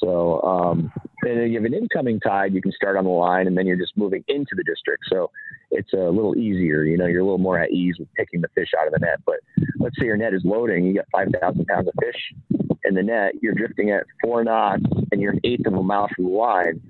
So, 0.00 0.40
um, 0.42 0.92
and 1.22 1.40
then 1.40 1.48
you 1.48 1.56
have 1.56 1.64
an 1.64 1.74
incoming 1.74 2.20
tide, 2.20 2.54
you 2.54 2.62
can 2.62 2.72
start 2.72 2.96
on 2.96 3.04
the 3.04 3.10
line 3.10 3.46
and 3.46 3.56
then 3.56 3.66
you're 3.66 3.78
just 3.78 3.96
moving 3.96 4.24
into 4.28 4.54
the 4.56 4.64
district. 4.64 5.04
So 5.10 5.30
it's 5.70 5.92
a 5.92 6.10
little 6.10 6.36
easier, 6.36 6.84
you 6.84 6.96
know, 6.96 7.06
you're 7.06 7.20
a 7.20 7.24
little 7.24 7.38
more 7.38 7.58
at 7.58 7.70
ease 7.70 7.96
with 7.98 8.12
picking 8.14 8.40
the 8.40 8.48
fish 8.54 8.68
out 8.78 8.86
of 8.86 8.92
the 8.92 9.00
net. 9.00 9.20
But 9.24 9.36
let's 9.78 9.96
say 9.98 10.06
your 10.06 10.16
net 10.16 10.34
is 10.34 10.42
loading, 10.44 10.84
you 10.84 10.94
got 10.94 11.06
5,000 11.12 11.66
pounds 11.66 11.88
of 11.88 11.94
fish 12.00 12.70
in 12.84 12.94
the 12.94 13.02
net, 13.02 13.32
you're 13.40 13.54
drifting 13.54 13.90
at 13.90 14.04
four 14.22 14.44
knots 14.44 14.84
and 15.12 15.20
you're 15.20 15.32
an 15.32 15.40
eighth 15.44 15.66
of 15.66 15.74
a 15.74 15.82
mile 15.82 16.08
from 16.14 16.24
the 16.24 16.30
line. 16.30 16.80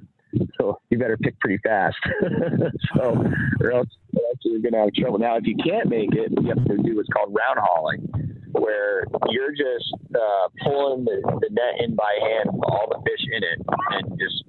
So 0.60 0.80
you 0.90 0.98
better 0.98 1.16
pick 1.16 1.38
pretty 1.38 1.58
fast. 1.58 1.96
so, 2.96 3.24
or 3.60 3.70
else, 3.70 3.88
or 4.16 4.22
else 4.26 4.38
you're 4.42 4.60
going 4.60 4.72
to 4.72 4.80
have 4.80 4.92
trouble. 4.94 5.18
Now, 5.18 5.36
if 5.36 5.46
you 5.46 5.54
can't 5.56 5.88
make 5.88 6.12
it, 6.12 6.32
you 6.40 6.48
have 6.48 6.64
to 6.64 6.76
do 6.78 6.96
what's 6.96 7.08
called 7.08 7.32
round 7.32 7.60
hauling 7.60 8.43
where 8.54 9.04
you're 9.30 9.52
just 9.52 9.92
uh, 10.14 10.48
pulling 10.62 11.04
the, 11.04 11.20
the 11.40 11.48
net 11.50 11.84
in 11.84 11.94
by 11.94 12.18
hand 12.20 12.50
with 12.52 12.64
all 12.70 12.88
the 12.88 12.98
fish 13.04 13.26
in 13.32 13.42
it 13.42 13.58
and 13.90 14.18
just 14.18 14.44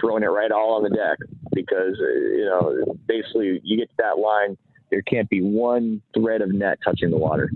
throwing 0.00 0.22
it 0.22 0.26
right 0.26 0.52
all 0.52 0.74
on 0.74 0.82
the 0.82 0.90
deck 0.90 1.18
because 1.54 1.98
uh, 2.00 2.06
you 2.06 2.44
know 2.44 2.98
basically 3.06 3.60
you 3.64 3.76
get 3.76 3.88
to 3.88 3.96
that 3.98 4.18
line 4.18 4.56
there 4.90 5.02
can't 5.02 5.28
be 5.28 5.40
one 5.40 6.00
thread 6.14 6.40
of 6.40 6.52
net 6.52 6.78
touching 6.84 7.10
the 7.10 7.16
water 7.16 7.50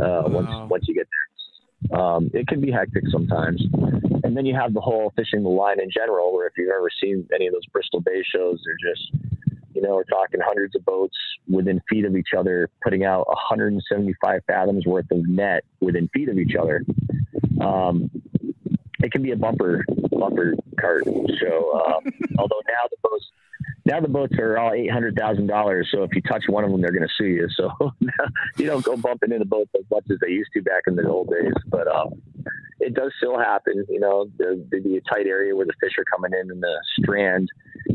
uh, 0.00 0.24
wow. 0.24 0.28
once 0.28 0.70
once 0.70 0.84
you 0.88 0.94
get 0.94 1.06
there 1.10 2.00
um, 2.00 2.30
it 2.32 2.46
can 2.46 2.60
be 2.60 2.70
hectic 2.70 3.02
sometimes 3.10 3.62
and 4.22 4.36
then 4.36 4.46
you 4.46 4.54
have 4.54 4.72
the 4.72 4.80
whole 4.80 5.12
fishing 5.16 5.42
the 5.42 5.48
line 5.48 5.80
in 5.80 5.90
general 5.90 6.32
where 6.32 6.46
if 6.46 6.52
you've 6.56 6.70
ever 6.70 6.88
seen 7.02 7.26
any 7.34 7.46
of 7.46 7.52
those 7.52 7.66
bristol 7.72 8.00
bay 8.00 8.22
shows 8.34 8.60
they're 8.64 8.92
just 8.92 9.29
you 9.74 9.82
know, 9.82 9.94
we're 9.94 10.04
talking 10.04 10.40
hundreds 10.42 10.74
of 10.74 10.84
boats 10.84 11.16
within 11.48 11.80
feet 11.88 12.04
of 12.04 12.16
each 12.16 12.34
other, 12.36 12.68
putting 12.82 13.04
out 13.04 13.26
175 13.28 14.40
fathoms 14.46 14.86
worth 14.86 15.10
of 15.10 15.26
net 15.28 15.64
within 15.80 16.08
feet 16.08 16.28
of 16.28 16.38
each 16.38 16.54
other. 16.54 16.84
Um, 17.60 18.10
it 19.02 19.12
can 19.12 19.22
be 19.22 19.32
a 19.32 19.36
bumper 19.36 19.84
bumper 20.10 20.54
cart 20.78 21.04
So, 21.04 21.80
Um, 21.80 22.04
although 22.38 22.60
now 22.68 22.88
the 22.90 22.96
boats 23.02 23.30
now 23.86 24.00
the 24.00 24.08
boats 24.08 24.34
are 24.38 24.58
all 24.58 24.72
eight 24.72 24.90
hundred 24.90 25.16
thousand 25.16 25.46
dollars. 25.46 25.88
So 25.92 26.02
if 26.02 26.14
you 26.14 26.22
touch 26.22 26.44
one 26.48 26.64
of 26.64 26.70
them, 26.70 26.80
they're 26.80 26.92
going 26.92 27.06
to 27.06 27.14
sue 27.16 27.26
you. 27.26 27.48
So 27.56 27.70
you 28.58 28.66
don't 28.66 28.84
go 28.84 28.96
bumping 28.96 29.32
into 29.32 29.46
boats 29.46 29.70
as 29.76 29.84
much 29.90 30.04
as 30.10 30.18
they 30.20 30.30
used 30.30 30.50
to 30.54 30.62
back 30.62 30.82
in 30.86 30.96
the 30.96 31.08
old 31.08 31.30
days. 31.30 31.54
But 31.66 31.88
um, 31.88 32.20
it 32.78 32.94
does 32.94 33.12
still 33.18 33.38
happen. 33.38 33.84
You 33.88 34.00
know, 34.00 34.30
there'd 34.38 34.68
be 34.70 34.96
a 34.96 35.00
tight 35.02 35.26
area 35.26 35.54
where 35.54 35.66
the 35.66 35.74
fish 35.80 35.92
are 35.98 36.04
coming 36.04 36.32
in 36.38 36.50
in 36.50 36.60
the 36.60 36.80
strand, 36.98 37.48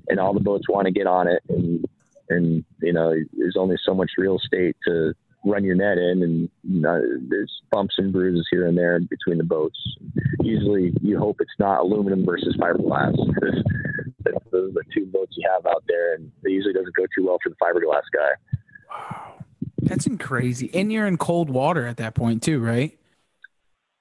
and 0.07 0.19
all 0.19 0.33
the 0.33 0.39
boats 0.39 0.67
want 0.69 0.85
to 0.85 0.91
get 0.91 1.07
on 1.07 1.27
it, 1.27 1.41
and 1.49 1.85
and 2.29 2.65
you 2.81 2.93
know, 2.93 3.13
there's 3.37 3.57
only 3.57 3.77
so 3.85 3.93
much 3.93 4.11
real 4.17 4.37
estate 4.37 4.75
to 4.87 5.13
run 5.45 5.63
your 5.63 5.75
net 5.75 5.97
in, 5.97 6.23
and 6.23 6.49
you 6.63 6.81
know, 6.81 7.01
there's 7.29 7.51
bumps 7.71 7.95
and 7.97 8.11
bruises 8.11 8.47
here 8.49 8.67
and 8.67 8.77
there 8.77 8.99
between 8.99 9.37
the 9.37 9.43
boats. 9.43 9.77
Usually, 10.41 10.93
you 11.01 11.19
hope 11.19 11.37
it's 11.39 11.51
not 11.59 11.81
aluminum 11.81 12.25
versus 12.25 12.55
fiberglass 12.57 13.15
those 14.51 14.69
are 14.69 14.73
the 14.73 14.83
two 14.93 15.05
boats 15.07 15.33
you 15.37 15.47
have 15.53 15.65
out 15.65 15.83
there, 15.87 16.15
and 16.15 16.31
it 16.43 16.51
usually 16.51 16.73
doesn't 16.73 16.95
go 16.95 17.05
too 17.15 17.25
well 17.25 17.37
for 17.43 17.49
the 17.49 17.55
fiberglass 17.55 18.03
guy. 18.13 18.31
Wow, 18.89 19.33
that's 19.81 20.07
crazy. 20.19 20.69
And 20.73 20.91
you're 20.91 21.07
in 21.07 21.17
cold 21.17 21.49
water 21.49 21.85
at 21.85 21.97
that 21.97 22.15
point 22.15 22.43
too, 22.43 22.59
right? 22.59 22.97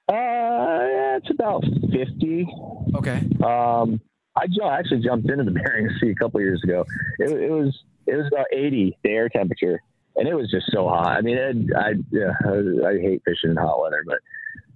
Uh, 0.07 0.13
yeah, 0.13 1.17
it's 1.17 1.29
about 1.29 1.63
fifty. 1.91 2.47
Okay. 2.95 3.23
Um, 3.43 4.01
I 4.35 4.45
actually 4.77 5.01
jumped 5.01 5.29
into 5.29 5.43
the 5.43 5.51
Bering 5.63 5.89
Sea 5.99 6.11
a 6.11 6.15
couple 6.15 6.41
years 6.41 6.61
ago. 6.63 6.85
It, 7.19 7.31
it, 7.31 7.51
was 7.51 7.77
it 8.07 8.15
was 8.15 8.27
about 8.27 8.47
eighty 8.51 8.97
the 9.03 9.11
air 9.11 9.29
temperature, 9.29 9.81
and 10.15 10.27
it 10.27 10.35
was 10.35 10.49
just 10.51 10.71
so 10.71 10.87
hot. 10.87 11.07
I 11.07 11.21
mean, 11.21 11.37
it, 11.37 11.75
I 11.75 11.93
yeah, 12.11 12.33
I 12.45 12.93
hate 12.93 13.21
fishing 13.25 13.51
in 13.51 13.57
hot 13.57 13.81
weather, 13.81 14.03
but 14.05 14.19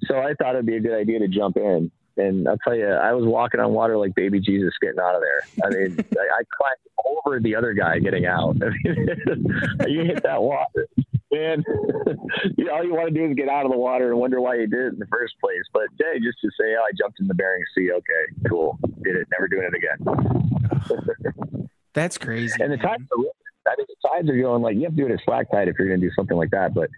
so 0.05 0.19
I 0.19 0.33
thought 0.35 0.55
it'd 0.55 0.65
be 0.65 0.77
a 0.77 0.81
good 0.81 0.97
idea 0.97 1.19
to 1.19 1.27
jump 1.27 1.57
in. 1.57 1.91
And 2.17 2.49
I'll 2.49 2.57
tell 2.57 2.75
you, 2.75 2.87
I 2.87 3.13
was 3.13 3.25
walking 3.25 3.61
on 3.61 3.71
water 3.71 3.97
like 3.97 4.13
baby 4.13 4.41
Jesus 4.41 4.73
getting 4.81 4.99
out 4.99 5.15
of 5.15 5.21
there. 5.21 5.41
I 5.63 5.69
mean, 5.69 6.05
I, 6.17 6.39
I 6.39 6.43
climbed 6.51 7.17
over 7.25 7.39
the 7.39 7.55
other 7.55 7.73
guy 7.73 7.99
getting 7.99 8.25
out. 8.25 8.57
I 8.63 8.69
mean, 8.83 9.87
you 9.87 10.03
hit 10.03 10.23
that 10.23 10.41
water, 10.41 10.87
man. 11.31 11.63
know, 12.57 12.73
all 12.73 12.83
you 12.83 12.93
want 12.93 13.13
to 13.13 13.13
do 13.13 13.25
is 13.25 13.35
get 13.35 13.49
out 13.49 13.65
of 13.65 13.71
the 13.71 13.77
water 13.77 14.11
and 14.11 14.19
wonder 14.19 14.41
why 14.41 14.55
you 14.55 14.67
did 14.67 14.79
it 14.79 14.93
in 14.93 14.99
the 14.99 15.07
first 15.07 15.35
place. 15.39 15.63
But 15.73 15.83
hey, 15.97 16.19
just 16.19 16.39
to 16.41 16.49
say, 16.59 16.75
oh, 16.77 16.83
I 16.83 16.91
jumped 16.97 17.19
in 17.19 17.27
the 17.27 17.33
Bering 17.33 17.63
Sea. 17.75 17.91
Okay, 17.91 18.49
cool. 18.49 18.77
Did 19.03 19.15
it. 19.15 19.27
Never 19.31 19.47
doing 19.47 19.69
it 19.71 19.75
again. 19.75 21.69
That's 21.93 22.17
crazy. 22.17 22.61
And 22.61 22.71
the 22.71 22.77
tides 22.77 23.03
are, 23.11 23.71
I 23.71 23.75
mean, 23.77 23.87
the 23.87 24.09
tides 24.09 24.29
are 24.29 24.37
going 24.37 24.61
like 24.61 24.75
you 24.75 24.83
have 24.83 24.91
to 24.91 24.97
do 24.97 25.05
it 25.07 25.11
at 25.11 25.19
slack 25.25 25.51
tide 25.51 25.67
if 25.67 25.75
you're 25.77 25.87
going 25.87 25.99
to 26.01 26.07
do 26.07 26.13
something 26.15 26.37
like 26.37 26.51
that. 26.51 26.73
But 26.73 26.89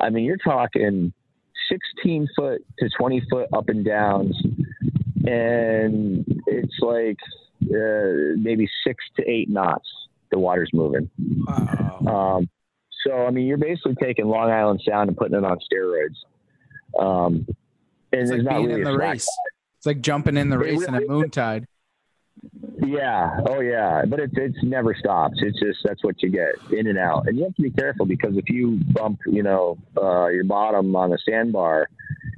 I 0.00 0.10
mean, 0.10 0.24
you're 0.24 0.36
talking 0.36 1.12
16 1.70 2.28
foot 2.36 2.64
to 2.78 2.88
20 2.96 3.22
foot 3.30 3.48
up 3.52 3.68
and 3.68 3.84
downs, 3.84 4.36
and 5.24 6.24
it's 6.46 6.78
like 6.80 7.18
uh, 7.64 8.36
maybe 8.36 8.68
six 8.86 9.02
to 9.16 9.28
eight 9.28 9.48
knots. 9.48 9.88
The 10.30 10.38
water's 10.38 10.70
moving. 10.72 11.10
Wow. 11.46 12.38
Um, 12.38 12.48
so 13.06 13.26
I 13.26 13.30
mean, 13.30 13.46
you're 13.46 13.58
basically 13.58 13.94
taking 13.96 14.26
Long 14.26 14.50
Island 14.50 14.82
Sound 14.86 15.08
and 15.08 15.16
putting 15.16 15.36
it 15.36 15.44
on 15.44 15.58
steroids. 15.72 16.16
Um, 16.98 17.46
and 18.12 18.22
it's 18.22 18.30
like 18.30 18.48
being 18.48 18.66
really 18.66 18.80
in 18.80 18.84
the 18.84 18.96
race. 18.96 19.26
Tide. 19.26 19.52
It's 19.78 19.86
like 19.86 20.00
jumping 20.00 20.36
in 20.36 20.48
the 20.48 20.58
race 20.58 20.80
really, 20.80 20.86
in 20.88 20.94
a 20.94 21.06
moon 21.06 21.30
tide. 21.30 21.66
Yeah. 22.84 23.40
Oh, 23.46 23.60
yeah. 23.60 24.04
But 24.06 24.20
it 24.20 24.30
it's 24.34 24.62
never 24.62 24.94
stops. 24.94 25.36
It's 25.40 25.58
just 25.58 25.80
that's 25.84 26.02
what 26.02 26.22
you 26.22 26.30
get 26.30 26.54
in 26.72 26.86
and 26.86 26.98
out, 26.98 27.28
and 27.28 27.36
you 27.36 27.44
have 27.44 27.54
to 27.56 27.62
be 27.62 27.70
careful 27.70 28.06
because 28.06 28.36
if 28.36 28.48
you 28.48 28.80
bump, 28.92 29.20
you 29.26 29.42
know, 29.42 29.78
uh, 29.96 30.26
your 30.28 30.44
bottom 30.44 30.94
on 30.96 31.12
a 31.12 31.18
sandbar, 31.18 31.88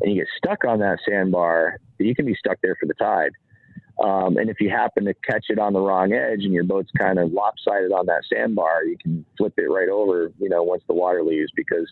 and 0.01 0.13
you 0.13 0.21
get 0.21 0.29
stuck 0.37 0.65
on 0.65 0.79
that 0.81 0.99
sandbar, 1.09 1.79
you 1.99 2.15
can 2.15 2.27
be 2.27 2.35
stuck 2.35 2.59
there 2.63 2.77
for 2.79 2.87
the 2.87 2.95
tide. 2.95 3.33
Um, 4.03 4.37
and 4.37 4.51
if 4.51 4.61
you 4.61 4.69
happen 4.69 5.07
to 5.07 5.15
catch 5.15 5.47
it 5.49 5.59
on 5.59 5.73
the 5.73 5.81
wrong 5.81 6.13
edge 6.13 6.45
and 6.45 6.53
your 6.53 6.65
boat's 6.65 6.91
kind 6.99 7.19
of 7.19 7.33
lopsided 7.33 7.93
on 7.93 8.07
that 8.07 8.23
sandbar, 8.31 8.85
you 8.85 8.99
can 8.99 9.25
flip 9.39 9.55
it 9.57 9.71
right 9.71 9.89
over, 9.89 10.33
you 10.39 10.51
know, 10.51 10.63
once 10.63 10.83
the 10.87 10.95
water 10.95 11.23
leaves. 11.23 11.51
Because, 11.57 11.91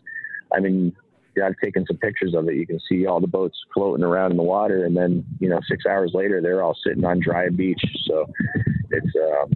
I 0.54 0.60
mean, 0.60 0.94
I've 1.42 1.56
taken 1.62 1.84
some 1.86 1.96
pictures 1.96 2.34
of 2.34 2.48
it. 2.48 2.56
You 2.56 2.66
can 2.66 2.80
see 2.88 3.06
all 3.06 3.20
the 3.20 3.26
boats 3.26 3.58
floating 3.72 4.04
around 4.04 4.32
in 4.32 4.36
the 4.36 4.42
water, 4.42 4.84
and 4.84 4.96
then 4.96 5.24
you 5.40 5.48
know, 5.48 5.60
six 5.68 5.86
hours 5.86 6.12
later, 6.14 6.40
they're 6.40 6.62
all 6.62 6.76
sitting 6.86 7.04
on 7.04 7.20
dry 7.20 7.48
beach. 7.48 7.82
So 8.06 8.26
it's 8.90 9.06
um, 9.16 9.52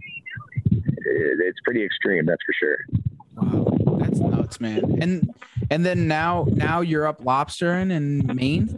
it, 0.71 1.39
it's 1.39 1.59
pretty 1.63 1.83
extreme, 1.83 2.25
that's 2.25 2.41
for 2.45 2.53
sure. 2.59 2.77
Wow, 3.35 3.97
that's 3.99 4.19
nuts, 4.19 4.59
man. 4.59 4.97
And 5.01 5.33
and 5.69 5.85
then 5.85 6.07
now 6.07 6.47
now 6.51 6.81
you're 6.81 7.07
up 7.07 7.23
lobstering 7.23 7.91
in 7.91 8.25
Maine. 8.35 8.77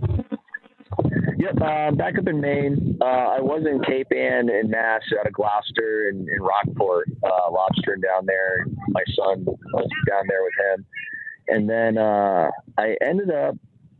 Yep, 1.41 1.61
uh, 1.61 1.91
back 1.95 2.19
up 2.19 2.27
in 2.27 2.39
Maine. 2.39 2.97
Uh, 3.01 3.05
I 3.05 3.41
was 3.41 3.65
in 3.65 3.81
Cape 3.83 4.11
Ann 4.15 4.49
and 4.49 4.69
Mass 4.69 5.01
out 5.19 5.25
of 5.25 5.33
Gloucester 5.33 6.09
and, 6.09 6.27
and 6.29 6.41
Rockport, 6.41 7.09
uh, 7.23 7.49
lobstering 7.49 8.01
down 8.03 8.27
there. 8.27 8.65
My 8.89 9.03
son 9.15 9.45
was 9.45 9.89
down 10.07 10.23
there 10.27 10.43
with 10.43 10.53
him 10.77 10.85
and 11.51 11.69
then 11.69 11.97
uh, 11.97 12.49
I 12.77 12.95
ended 13.01 13.29
up 13.29 13.55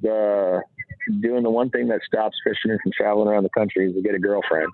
uh, 0.10 0.60
doing 1.20 1.44
the 1.44 1.50
one 1.50 1.70
thing 1.70 1.88
that 1.90 2.02
stops 2.06 2.38
fishermen 2.44 2.80
from 2.82 2.92
traveling 2.96 3.28
around 3.28 3.44
the 3.44 3.50
country 3.50 3.88
is 3.90 3.96
to 3.96 4.02
get 4.02 4.16
a 4.16 4.20
girlfriend. 4.20 4.72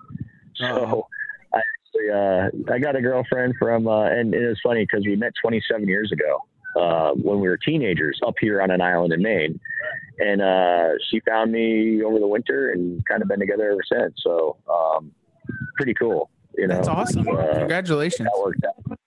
So 0.54 1.06
I 1.54 1.58
actually 1.58 2.10
uh, 2.10 2.74
I 2.74 2.78
got 2.78 2.96
a 2.96 3.00
girlfriend 3.02 3.54
from, 3.58 3.86
uh, 3.86 4.04
and 4.04 4.34
it 4.34 4.46
was 4.46 4.58
funny 4.62 4.84
because 4.84 5.04
we 5.04 5.16
met 5.16 5.32
27 5.42 5.88
years 5.88 6.10
ago 6.12 6.38
uh, 6.78 7.12
when 7.14 7.40
we 7.40 7.48
were 7.48 7.56
teenagers 7.56 8.20
up 8.26 8.34
here 8.40 8.62
on 8.62 8.70
an 8.70 8.80
island 8.80 9.12
in 9.12 9.22
Maine, 9.22 9.60
and 10.18 10.40
uh, 10.40 10.90
she 11.10 11.20
found 11.20 11.52
me 11.52 12.02
over 12.02 12.18
the 12.18 12.26
winter 12.26 12.70
and 12.70 13.04
kind 13.06 13.22
of 13.22 13.28
been 13.28 13.40
together 13.40 13.70
ever 13.70 13.82
since. 13.90 14.14
So 14.22 14.56
um, 14.70 15.12
pretty 15.76 15.94
cool. 15.94 16.30
You 16.56 16.66
know, 16.66 16.74
that's 16.74 16.88
awesome. 16.88 17.24
Congratulations. 17.24 18.28
That 18.32 18.40
worked 18.40 18.64
out. 18.64 18.98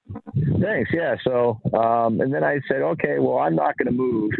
Thanks. 0.61 0.91
Yeah. 0.93 1.15
So, 1.24 1.59
um, 1.74 2.22
and 2.22 2.34
then 2.34 2.43
I 2.43 2.59
said, 2.67 2.82
okay, 2.82 3.19
well, 3.19 3.39
I'm 3.39 3.55
not 3.55 3.78
going 3.78 3.88
to 3.88 3.91
move 3.91 4.32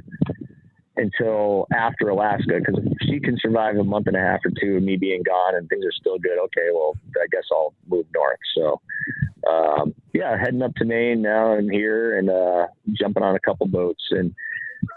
until 0.98 1.68
after 1.74 2.10
Alaska 2.10 2.60
because 2.60 2.80
if 2.84 2.98
she 3.08 3.20
can 3.20 3.38
survive 3.40 3.76
a 3.78 3.84
month 3.84 4.08
and 4.08 4.16
a 4.16 4.20
half 4.20 4.40
or 4.46 4.52
two 4.62 4.78
of 4.78 4.84
me 4.84 4.98
being 4.98 5.24
gone 5.24 5.56
and 5.56 5.68
things 5.68 5.84
are 5.86 5.92
still 5.92 6.20
good, 6.20 6.38
okay, 6.38 6.70
well, 6.74 6.96
I 7.22 7.26
guess 7.32 7.44
I'll 7.52 7.74
move 7.88 8.06
north. 8.14 8.40
So, 8.56 8.82
um, 9.50 9.94
yeah, 10.14 10.38
heading 10.38 10.62
up 10.62 10.76
to 10.76 10.86
Maine 10.86 11.22
now. 11.22 11.54
I'm 11.54 11.70
here 11.70 12.18
and 12.18 12.30
uh, 12.30 12.68
jumping 12.94 13.24
on 13.24 13.36
a 13.36 13.40
couple 13.40 13.68
boats 13.68 14.04
and 14.12 14.34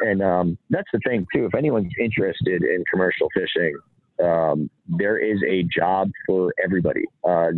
and 0.01 0.23
um, 0.23 0.59
that's 0.71 0.89
the 0.93 1.01
thing 1.07 1.27
too. 1.35 1.47
If 1.47 1.55
anyone's 1.55 1.93
interested 2.01 2.63
in 2.63 2.85
commercial 2.91 3.29
fishing, 3.35 3.77
um, 4.23 4.71
there 4.87 5.19
is 5.19 5.41
a 5.47 5.65
job 5.65 6.11
for 6.27 6.55
everybody. 6.63 7.05
Uh, 7.23 7.49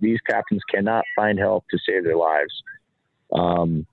these 0.00 0.18
captains 0.28 0.62
cannot 0.72 1.04
find 1.16 1.38
help 1.38 1.64
to 1.70 1.78
save 1.88 2.04
their 2.04 2.16
lives. 2.16 2.52
Um, 3.32 3.86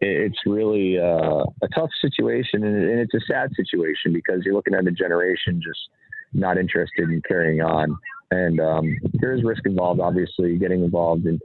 it, 0.00 0.08
it's 0.08 0.38
really 0.46 0.98
uh, 0.98 1.44
a 1.62 1.68
tough 1.74 1.90
situation, 2.00 2.64
and 2.64 3.00
it's 3.00 3.14
a 3.14 3.20
sad 3.26 3.50
situation 3.54 4.12
because 4.12 4.42
you're 4.44 4.54
looking 4.54 4.74
at 4.74 4.86
a 4.86 4.90
generation 4.90 5.60
just 5.64 5.80
not 6.32 6.58
interested 6.58 7.10
in 7.10 7.22
carrying 7.26 7.60
on. 7.60 7.96
And 8.32 8.60
um, 8.60 8.96
there 9.20 9.34
is 9.34 9.44
risk 9.44 9.66
involved, 9.66 10.00
obviously, 10.00 10.56
getting 10.56 10.82
involved 10.82 11.26
in, 11.26 11.38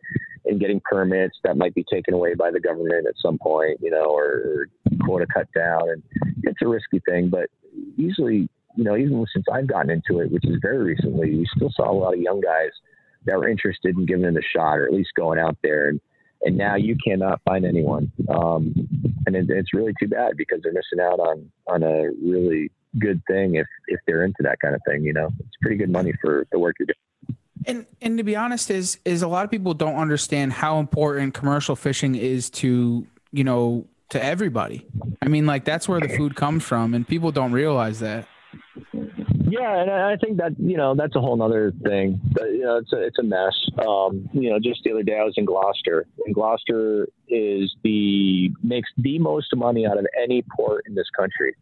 in 0.46 0.58
getting 0.58 0.82
permits 0.90 1.38
that 1.44 1.58
might 1.58 1.76
be 1.76 1.84
taken 1.92 2.14
away 2.14 2.34
by 2.34 2.50
the 2.50 2.62
government 2.62 3.06
at 3.08 3.16
some 3.22 3.38
point, 3.38 3.80
you 3.82 3.92
know, 3.92 4.06
or, 4.06 4.26
or 4.26 4.68
quota 5.06 5.26
cut 5.32 5.48
down. 5.54 5.90
And 5.90 6.04
it's 6.44 6.62
a 6.62 6.68
risky 6.68 7.02
thing, 7.06 7.30
but 7.30 7.50
usually, 7.98 8.48
you 8.78 8.84
know, 8.86 8.96
even 8.96 9.26
since 9.34 9.46
I've 9.52 9.68
gotten 9.68 9.90
into 9.90 10.22
it, 10.22 10.32
which 10.32 10.46
is 10.46 10.60
very 10.62 10.78
recently, 10.78 11.36
we 11.36 11.46
still 11.58 11.72
saw 11.76 11.92
a 11.92 11.94
lot 11.94 12.14
of 12.14 12.22
young 12.22 12.40
guys 12.40 12.72
that 13.26 13.38
were 13.38 13.50
interested 13.50 13.98
in 13.98 14.06
giving 14.06 14.24
it 14.24 14.38
a 14.38 14.42
shot 14.56 14.80
or 14.80 14.86
at 14.86 14.94
least 14.94 15.10
going 15.18 15.40
out 15.40 15.58
there. 15.62 15.90
And, 15.90 16.00
and 16.44 16.58
now 16.58 16.76
you 16.76 16.96
cannot 17.06 17.42
find 17.44 17.66
anyone. 17.66 18.14
Um, 18.30 18.74
and 19.26 19.36
it, 19.36 19.48
it's 19.50 19.74
really 19.74 19.94
too 20.00 20.08
bad 20.08 20.38
because 20.38 20.60
they're 20.64 20.72
missing 20.72 21.02
out 21.02 21.20
on, 21.20 21.52
on 21.68 21.84
a 21.84 22.12
really 22.24 22.72
good 23.00 23.22
thing 23.28 23.56
if 23.56 23.68
if 23.88 24.00
they're 24.08 24.24
into 24.24 24.44
that 24.44 24.60
kind 24.60 24.76
of 24.76 24.82
thing. 24.88 25.04
You 25.04 25.14
know, 25.14 25.30
it's 25.40 25.56
pretty 25.62 25.78
good 25.78 25.90
money 25.90 26.14
for 26.22 26.46
the 26.52 26.60
work 26.60 26.76
you're 26.80 26.88
doing. 26.88 27.38
And 27.66 27.86
and 28.02 28.18
to 28.18 28.24
be 28.24 28.36
honest, 28.36 28.70
is 28.70 29.00
is 29.06 29.22
a 29.22 29.28
lot 29.28 29.46
of 29.46 29.52
people 29.52 29.74
don't 29.74 29.96
understand 29.96 30.54
how 30.54 30.80
important 30.80 31.34
commercial 31.34 31.76
fishing 31.76 32.16
is 32.16 32.50
to 32.52 33.06
you 33.32 33.44
know 33.44 33.86
to 34.10 34.24
everybody. 34.24 34.86
I 35.22 35.28
mean, 35.28 35.46
like 35.46 35.66
that's 35.66 35.88
where 35.88 36.00
the 36.00 36.10
food 36.10 36.36
comes 36.36 36.64
from, 36.64 36.94
and 36.94 37.08
people 37.08 37.32
don't 37.32 37.52
realize 37.52 38.00
that. 38.00 38.28
Yeah, 39.50 39.82
and 39.82 39.90
I 39.90 40.18
think 40.18 40.38
that 40.38 40.60
you 40.60 40.78
know 40.78 40.94
that's 40.96 41.16
a 41.16 41.22
whole 41.22 41.42
other 41.42 41.72
thing. 41.84 42.20
But, 42.34 42.52
you 42.52 42.64
know, 42.64 42.78
it's 42.78 42.92
a 42.94 43.02
it's 43.02 43.20
a 43.20 43.24
mess. 43.24 43.56
Um, 43.86 44.30
you 44.34 44.50
know, 44.50 44.60
just 44.60 44.84
the 44.84 44.92
other 44.92 45.04
day 45.04 45.18
I 45.18 45.24
was 45.24 45.34
in 45.38 45.46
Gloucester, 45.46 46.06
and 46.26 46.36
Gloucester 46.36 47.08
is 47.30 47.74
the 47.84 48.52
makes 48.62 48.90
the 48.98 49.20
most 49.20 49.56
money 49.56 49.86
out 49.86 49.98
of 49.98 50.06
any 50.22 50.44
port 50.56 50.86
in 50.88 50.96
this 50.96 51.10
country. 51.18 51.56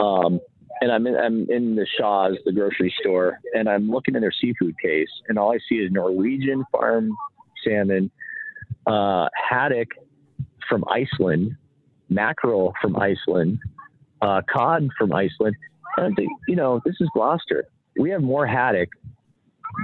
Um, 0.00 0.40
and 0.80 0.92
I'm 0.92 1.06
in, 1.06 1.16
I'm 1.16 1.50
in 1.50 1.74
the 1.74 1.86
Shaw's, 1.98 2.36
the 2.44 2.52
grocery 2.52 2.94
store, 3.00 3.38
and 3.54 3.68
I'm 3.68 3.88
looking 3.90 4.14
in 4.14 4.20
their 4.20 4.32
seafood 4.32 4.74
case, 4.82 5.08
and 5.28 5.38
all 5.38 5.52
I 5.52 5.58
see 5.68 5.76
is 5.76 5.90
Norwegian 5.90 6.64
farm 6.70 7.10
salmon, 7.64 8.10
uh, 8.86 9.28
haddock 9.48 9.88
from 10.68 10.84
Iceland, 10.90 11.56
mackerel 12.08 12.74
from 12.80 12.96
Iceland, 12.96 13.58
uh, 14.22 14.42
cod 14.52 14.88
from 14.98 15.12
Iceland. 15.12 15.56
And 15.96 16.12
I 16.12 16.14
think, 16.14 16.30
you 16.46 16.56
know, 16.56 16.80
this 16.84 16.96
is 17.00 17.08
Gloucester. 17.14 17.64
We 17.98 18.10
have 18.10 18.22
more 18.22 18.46
haddock 18.46 18.90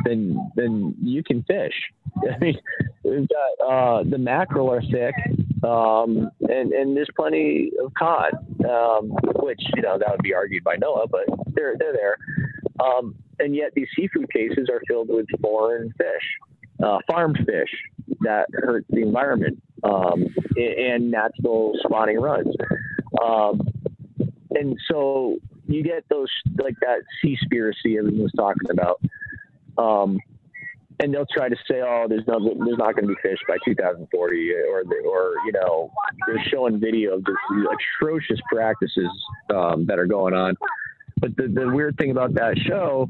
than 0.05 0.51
than 0.57 0.95
you 1.03 1.23
can 1.23 1.43
fish. 1.45 1.75
I 2.31 2.39
mean, 2.39 2.59
we've 3.03 3.29
got 3.29 3.67
uh, 3.67 4.03
the 4.05 4.19
mackerel 4.19 4.71
are 4.71 4.83
thick, 4.83 5.15
um, 5.63 6.31
and 6.41 6.73
and 6.73 6.97
there's 6.97 7.09
plenty 7.17 7.71
of 7.83 7.93
cod, 7.95 8.33
um, 8.69 9.11
which 9.37 9.61
you 9.77 9.83
know 9.83 9.99
that 9.99 10.11
would 10.11 10.23
be 10.23 10.35
argued 10.35 10.65
by 10.65 10.77
NOAA, 10.77 11.09
but 11.11 11.25
they're 11.55 11.75
they're 11.79 11.93
there. 11.93 12.17
Um, 12.81 13.15
and 13.39 13.55
yet 13.55 13.73
these 13.75 13.89
seafood 13.97 14.33
cases 14.33 14.69
are 14.71 14.81
filled 14.89 15.09
with 15.09 15.27
foreign 15.41 15.93
fish, 15.99 16.85
uh, 16.85 16.99
farmed 17.09 17.39
fish 17.47 17.71
that 18.21 18.47
hurt 18.53 18.85
the 18.91 19.03
environment 19.03 19.63
um, 19.85 20.27
and 20.57 21.11
natural 21.11 21.75
spawning 21.85 22.21
runs. 22.21 22.55
Um, 23.23 23.61
and 24.51 24.77
so 24.91 25.37
you 25.67 25.83
get 25.83 26.05
those 26.09 26.29
like 26.63 26.75
that 26.81 27.03
sea 27.21 27.37
seaspiracy 27.37 27.99
everyone 27.99 28.23
was 28.23 28.33
talking 28.37 28.71
about. 28.71 29.01
And 31.03 31.13
they'll 31.13 31.27
try 31.27 31.49
to 31.49 31.57
say, 31.69 31.81
"Oh, 31.85 32.07
there's 32.09 32.27
no, 32.29 32.39
there's 32.39 32.79
not 32.79 32.95
going 32.95 33.09
to 33.09 33.09
be 33.09 33.17
fish 33.21 33.39
by 33.49 33.57
2040," 33.65 34.53
or 34.71 34.85
or 35.05 35.35
you 35.45 35.53
know, 35.53 35.91
they're 36.29 36.45
showing 36.49 36.79
video 36.79 37.15
of 37.15 37.25
these 37.25 37.67
atrocious 37.99 38.39
practices 38.53 39.11
um, 39.53 39.85
that 39.87 39.99
are 39.99 40.07
going 40.07 40.33
on. 40.33 40.57
But 41.21 41.37
the, 41.37 41.49
the 41.49 41.69
weird 41.69 41.97
thing 41.99 42.13
about 42.13 42.35
that 42.35 42.57
show, 42.57 43.09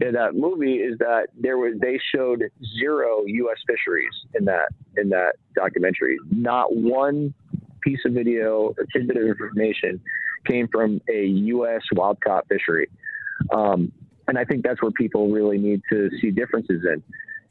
that 0.00 0.34
movie, 0.34 0.76
is 0.76 0.98
that 0.98 1.28
there 1.38 1.56
was 1.56 1.74
they 1.80 1.98
showed 2.14 2.42
zero 2.78 3.24
U.S. 3.26 3.58
fisheries 3.66 4.12
in 4.34 4.44
that 4.44 4.68
in 4.98 5.08
that 5.08 5.36
documentary. 5.54 6.18
Not 6.30 6.76
one 6.76 7.32
piece 7.82 8.00
of 8.04 8.12
video 8.12 8.74
or 8.76 8.86
tidbit 8.94 9.16
of 9.16 9.24
information 9.24 9.98
came 10.46 10.68
from 10.68 11.00
a 11.08 11.24
U.S. 11.24 11.80
wild 11.92 12.20
caught 12.20 12.46
fishery. 12.48 12.88
Um, 13.50 13.92
and 14.28 14.38
I 14.38 14.44
think 14.44 14.62
that's 14.62 14.80
where 14.80 14.92
people 14.92 15.28
really 15.30 15.58
need 15.58 15.80
to 15.90 16.08
see 16.20 16.30
differences 16.30 16.84
in. 16.84 17.02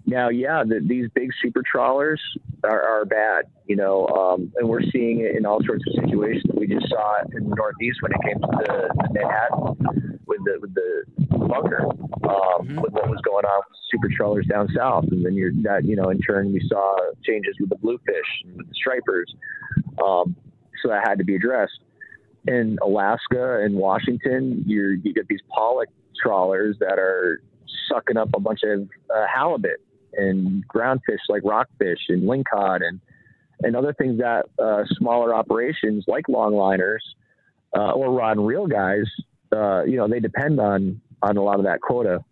Now, 0.06 0.30
yeah, 0.30 0.64
the, 0.66 0.80
these 0.86 1.08
big 1.14 1.30
super 1.42 1.62
trawlers 1.62 2.22
are, 2.64 2.82
are 2.82 3.06
bad, 3.06 3.46
you 3.68 3.76
know, 3.76 4.08
um, 4.08 4.52
and 4.56 4.68
we're 4.68 4.82
seeing 4.92 5.20
it 5.20 5.36
in 5.36 5.46
all 5.46 5.60
sorts 5.64 5.84
of 5.88 6.04
situations. 6.04 6.46
We 6.56 6.68
just 6.68 6.90
saw 6.90 7.22
it 7.22 7.28
in 7.36 7.50
the 7.50 7.56
Northeast 7.56 8.02
when 8.02 8.12
it 8.14 8.18
came 8.26 8.40
to 8.40 8.48
the, 8.48 8.90
the 8.96 9.14
menhaden 9.14 10.20
with 10.26 10.40
the 10.46 10.58
with 10.62 10.74
the 10.74 11.04
bunker, 11.38 11.86
um, 11.86 11.98
mm-hmm. 12.24 12.82
with 12.82 12.94
what 12.94 13.10
was 13.10 13.20
going 13.24 13.46
on 13.46 13.62
with 13.70 13.78
super 13.92 14.10
trawlers 14.16 14.46
down 14.48 14.70
south, 14.76 15.06
and 15.12 15.26
then 15.26 15.34
you're 15.34 15.52
that 15.64 15.86
you 15.86 15.96
know 15.96 16.10
in 16.10 16.20
turn 16.20 16.54
we 16.54 16.62
saw 16.68 16.96
changes 17.24 17.56
with 17.60 17.70
the 17.70 17.76
bluefish 17.76 18.44
and 18.46 18.58
with 18.58 18.68
the 18.68 18.74
stripers, 18.76 19.34
um, 20.04 20.36
so 20.82 20.90
that 20.90 21.08
had 21.08 21.18
to 21.18 21.24
be 21.24 21.36
addressed. 21.36 21.80
In 22.48 22.78
Alaska 22.82 23.62
and 23.64 23.76
Washington, 23.76 24.64
you 24.66 25.00
you 25.04 25.14
get 25.14 25.28
these 25.28 25.42
pollock 25.50 25.90
trawlers 26.22 26.78
that 26.80 27.00
are 27.00 27.42
sucking 27.90 28.18
up 28.18 28.30
a 28.36 28.40
bunch 28.40 28.62
of 28.64 28.88
uh, 29.14 29.26
halibut 29.34 29.82
and 30.14 30.68
ground 30.68 31.02
fish 31.06 31.20
like 31.30 31.42
rockfish 31.44 32.00
and 32.10 32.24
lingcod 32.24 32.82
and 32.82 33.00
and 33.62 33.76
other 33.76 33.94
things 33.94 34.20
that 34.20 34.46
uh, 34.58 34.84
smaller 34.98 35.34
operations 35.36 36.06
like 36.08 36.26
longliners 36.28 37.00
uh, 37.76 37.92
or 37.92 38.12
rod 38.12 38.38
and 38.38 38.48
reel 38.48 38.68
guys, 38.68 39.04
uh, 39.52 39.84
you 39.84 39.98
know, 39.98 40.08
they 40.08 40.20
depend 40.20 40.60
on 40.60 41.02
on 41.22 41.38
a 41.38 41.44
lot 41.44 41.60
of 41.60 41.66
that 41.66 41.82
quota. 41.82 42.24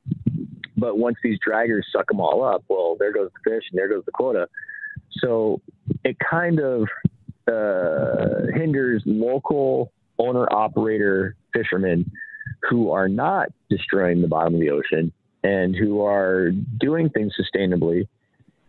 But 0.78 0.98
once 0.98 1.18
these 1.24 1.38
draggers 1.46 1.82
suck 1.92 2.08
them 2.08 2.20
all 2.20 2.44
up, 2.44 2.64
well, 2.70 2.96
there 3.00 3.12
goes 3.12 3.30
the 3.34 3.52
fish 3.52 3.64
and 3.72 3.78
there 3.78 3.90
goes 3.90 4.06
the 4.06 4.12
quota. 4.12 4.48
So 5.20 5.62
it 6.04 6.18
kind 6.20 6.60
of 6.60 6.88
uh, 7.48 8.52
hinders 8.54 9.02
local 9.06 9.92
owner 10.20 10.48
operator 10.52 11.36
fishermen 11.54 12.10
who 12.70 12.92
are 12.92 13.10
not 13.10 13.50
destroying 13.70 14.22
the 14.22 14.28
bottom 14.28 14.54
of 14.54 14.60
the 14.60 14.70
ocean 14.70 15.12
and 15.48 15.76
who 15.76 16.02
are 16.04 16.52
doing 16.80 17.10
things 17.10 17.34
sustainably, 17.40 18.08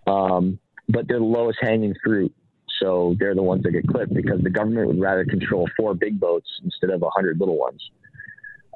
um, 0.07 0.59
but 0.89 1.09
they're 1.09 1.19
the 1.19 1.25
lowest 1.25 1.59
hanging 1.61 1.95
fruit. 2.05 2.33
So 2.81 3.17
they're 3.19 3.35
the 3.35 3.43
ones 3.43 3.65
that 3.65 3.73
get 3.73 3.89
clipped 3.89 4.15
because 4.15 4.41
the 4.43 4.51
government 4.51 4.87
would 4.87 5.01
rather 5.01 5.25
control 5.25 5.69
four 5.77 5.95
big 5.95 6.21
boats 6.21 6.49
instead 6.65 6.91
of 6.91 7.03
a 7.03 7.11
hundred 7.11 7.41
little 7.41 7.59
ones. 7.59 7.83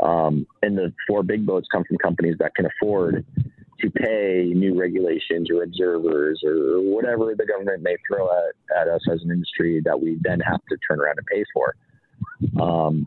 Um, 0.02 0.46
and 0.62 0.76
the 0.76 0.92
four 1.06 1.22
big 1.22 1.46
boats 1.46 1.68
come 1.70 1.84
from 1.84 1.98
companies 1.98 2.36
that 2.40 2.54
can 2.56 2.66
afford 2.66 3.24
to 3.78 3.90
pay 3.90 4.52
new 4.54 4.78
regulations 4.78 5.48
or 5.50 5.62
observers 5.62 6.42
or 6.44 6.80
whatever 6.80 7.34
the 7.36 7.46
government 7.46 7.82
may 7.82 7.96
throw 8.08 8.26
at, 8.26 8.80
at 8.80 8.88
us 8.88 9.02
as 9.12 9.22
an 9.22 9.30
industry 9.30 9.80
that 9.84 10.00
we 10.00 10.18
then 10.22 10.40
have 10.40 10.60
to 10.68 10.76
turn 10.88 11.00
around 11.00 11.18
and 11.18 11.26
pay 11.26 11.44
for. 11.54 11.74
Um, 12.60 13.06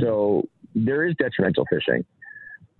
so 0.00 0.48
there 0.74 1.04
is 1.04 1.14
detrimental 1.16 1.66
fishing. 1.70 2.04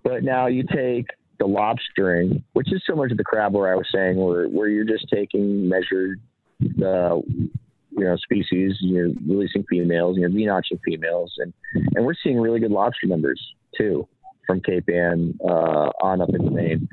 But 0.05 0.23
now 0.23 0.45
you 0.45 0.63
take 0.63 1.07
the 1.39 1.45
lobstering, 1.45 2.43
which 2.53 2.71
is 2.71 2.81
similar 2.87 3.09
to 3.09 3.15
the 3.15 3.23
crab, 3.23 3.53
where 3.55 3.73
I 3.73 3.75
was 3.75 3.87
saying, 3.93 4.17
where 4.17 4.47
where 4.47 4.69
you're 4.69 4.85
just 4.85 5.07
taking 5.11 5.67
measured, 5.67 6.21
uh, 6.61 7.17
you 7.25 8.03
know, 8.03 8.15
species, 8.17 8.75
you're 8.81 9.09
releasing 9.27 9.63
females, 9.67 10.15
you're 10.17 10.29
notching 10.29 10.79
females, 10.85 11.33
and 11.39 11.51
and 11.95 12.05
we're 12.05 12.13
seeing 12.23 12.39
really 12.39 12.59
good 12.59 12.71
lobster 12.71 13.07
numbers 13.07 13.41
too 13.75 14.07
from 14.45 14.61
Cape 14.61 14.87
Ann 14.93 15.37
uh, 15.43 15.89
on 16.01 16.21
up 16.21 16.29
into 16.29 16.51
Maine, 16.51 16.87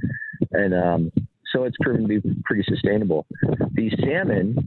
and 0.53 0.75
um, 0.75 1.13
so 1.53 1.65
it's 1.65 1.77
proven 1.83 2.09
to 2.09 2.21
be 2.21 2.35
pretty 2.45 2.65
sustainable. 2.67 3.27
The 3.75 3.91
salmon 4.03 4.67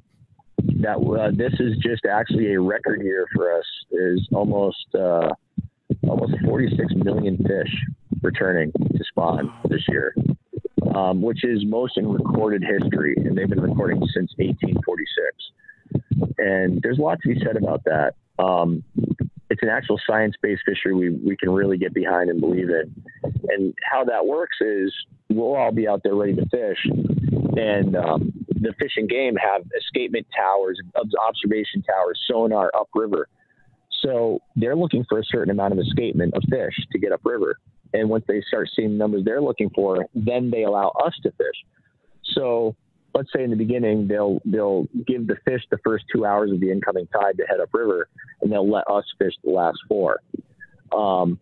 that 0.81 0.97
uh, 0.97 1.31
this 1.35 1.53
is 1.59 1.77
just 1.77 2.05
actually 2.05 2.53
a 2.53 2.61
record 2.61 3.01
year 3.01 3.25
for 3.33 3.51
us 3.57 3.65
is 3.91 4.27
almost 4.31 4.85
uh, 4.93 5.29
almost 6.07 6.33
46 6.45 6.93
million 6.95 7.37
fish 7.37 7.73
returning 8.25 8.71
to 8.71 9.03
spawn 9.07 9.53
this 9.69 9.83
year, 9.87 10.13
um, 10.93 11.21
which 11.21 11.43
is 11.43 11.63
most 11.65 11.97
in 11.97 12.07
recorded 12.07 12.63
history, 12.63 13.13
and 13.17 13.37
they've 13.37 13.49
been 13.49 13.61
recording 13.61 13.99
since 14.13 14.33
1846. 14.37 16.35
And 16.37 16.81
there's 16.81 16.97
a 16.97 17.01
lot 17.01 17.19
to 17.21 17.33
be 17.33 17.39
said 17.39 17.55
about 17.55 17.83
that. 17.85 18.15
Um, 18.43 18.83
it's 19.49 19.61
an 19.61 19.69
actual 19.69 19.99
science-based 20.05 20.63
fishery 20.65 20.93
we, 20.93 21.09
we 21.09 21.37
can 21.37 21.49
really 21.51 21.77
get 21.77 21.93
behind 21.93 22.29
and 22.29 22.41
believe 22.41 22.69
in. 22.69 22.93
And 23.47 23.73
how 23.89 24.03
that 24.05 24.25
works 24.25 24.57
is 24.59 24.93
we'll 25.29 25.55
all 25.55 25.71
be 25.71 25.87
out 25.87 26.01
there 26.03 26.15
ready 26.15 26.35
to 26.35 26.45
fish, 26.47 26.79
and 27.57 27.95
um, 27.95 28.33
the 28.49 28.73
fish 28.79 28.93
and 28.97 29.07
game 29.07 29.35
have 29.35 29.61
escapement 29.77 30.25
towers, 30.35 30.79
observation 30.95 31.83
towers, 31.83 32.19
sonar 32.27 32.71
upriver. 32.77 33.27
So 34.01 34.39
they're 34.55 34.75
looking 34.75 35.05
for 35.07 35.19
a 35.19 35.23
certain 35.23 35.51
amount 35.51 35.73
of 35.73 35.79
escapement 35.79 36.33
of 36.33 36.43
fish 36.49 36.75
to 36.91 36.99
get 36.99 37.11
upriver. 37.11 37.57
And 37.93 38.09
once 38.09 38.25
they 38.27 38.41
start 38.47 38.69
seeing 38.75 38.91
the 38.91 38.97
numbers 38.97 39.23
they're 39.25 39.41
looking 39.41 39.69
for, 39.69 40.05
then 40.13 40.51
they 40.51 40.63
allow 40.63 40.89
us 41.03 41.13
to 41.23 41.31
fish. 41.31 41.65
So 42.33 42.75
let's 43.13 43.29
say 43.33 43.43
in 43.43 43.49
the 43.49 43.55
beginning 43.55 44.07
they'll 44.07 44.39
they'll 44.45 44.87
give 45.07 45.27
the 45.27 45.37
fish 45.45 45.61
the 45.71 45.77
first 45.83 46.05
two 46.13 46.25
hours 46.25 46.51
of 46.51 46.59
the 46.59 46.71
incoming 46.71 47.07
tide 47.07 47.37
to 47.37 47.43
head 47.45 47.59
up 47.59 47.69
river, 47.73 48.09
and 48.41 48.51
they'll 48.51 48.69
let 48.69 48.87
us 48.89 49.05
fish 49.17 49.33
the 49.43 49.51
last 49.51 49.77
four. 49.87 50.19
Um, 50.95 51.39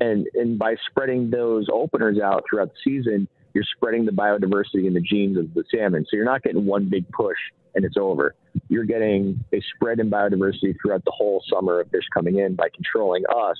and 0.00 0.26
and 0.34 0.58
by 0.58 0.76
spreading 0.90 1.30
those 1.30 1.66
openers 1.72 2.18
out 2.18 2.44
throughout 2.48 2.70
the 2.72 2.90
season, 2.90 3.28
you're 3.54 3.64
spreading 3.76 4.06
the 4.06 4.12
biodiversity 4.12 4.86
and 4.86 4.96
the 4.96 5.00
genes 5.00 5.36
of 5.36 5.52
the 5.54 5.64
salmon. 5.72 6.06
So 6.08 6.16
you're 6.16 6.24
not 6.24 6.42
getting 6.42 6.64
one 6.64 6.88
big 6.88 7.08
push 7.10 7.38
and 7.74 7.84
it's 7.84 7.96
over. 7.96 8.34
You're 8.68 8.84
getting 8.84 9.42
a 9.52 9.62
spread 9.74 9.98
in 9.98 10.10
biodiversity 10.10 10.74
throughout 10.80 11.04
the 11.04 11.10
whole 11.10 11.42
summer 11.50 11.80
of 11.80 11.90
fish 11.90 12.04
coming 12.12 12.38
in 12.38 12.54
by 12.54 12.68
controlling 12.74 13.24
us 13.26 13.56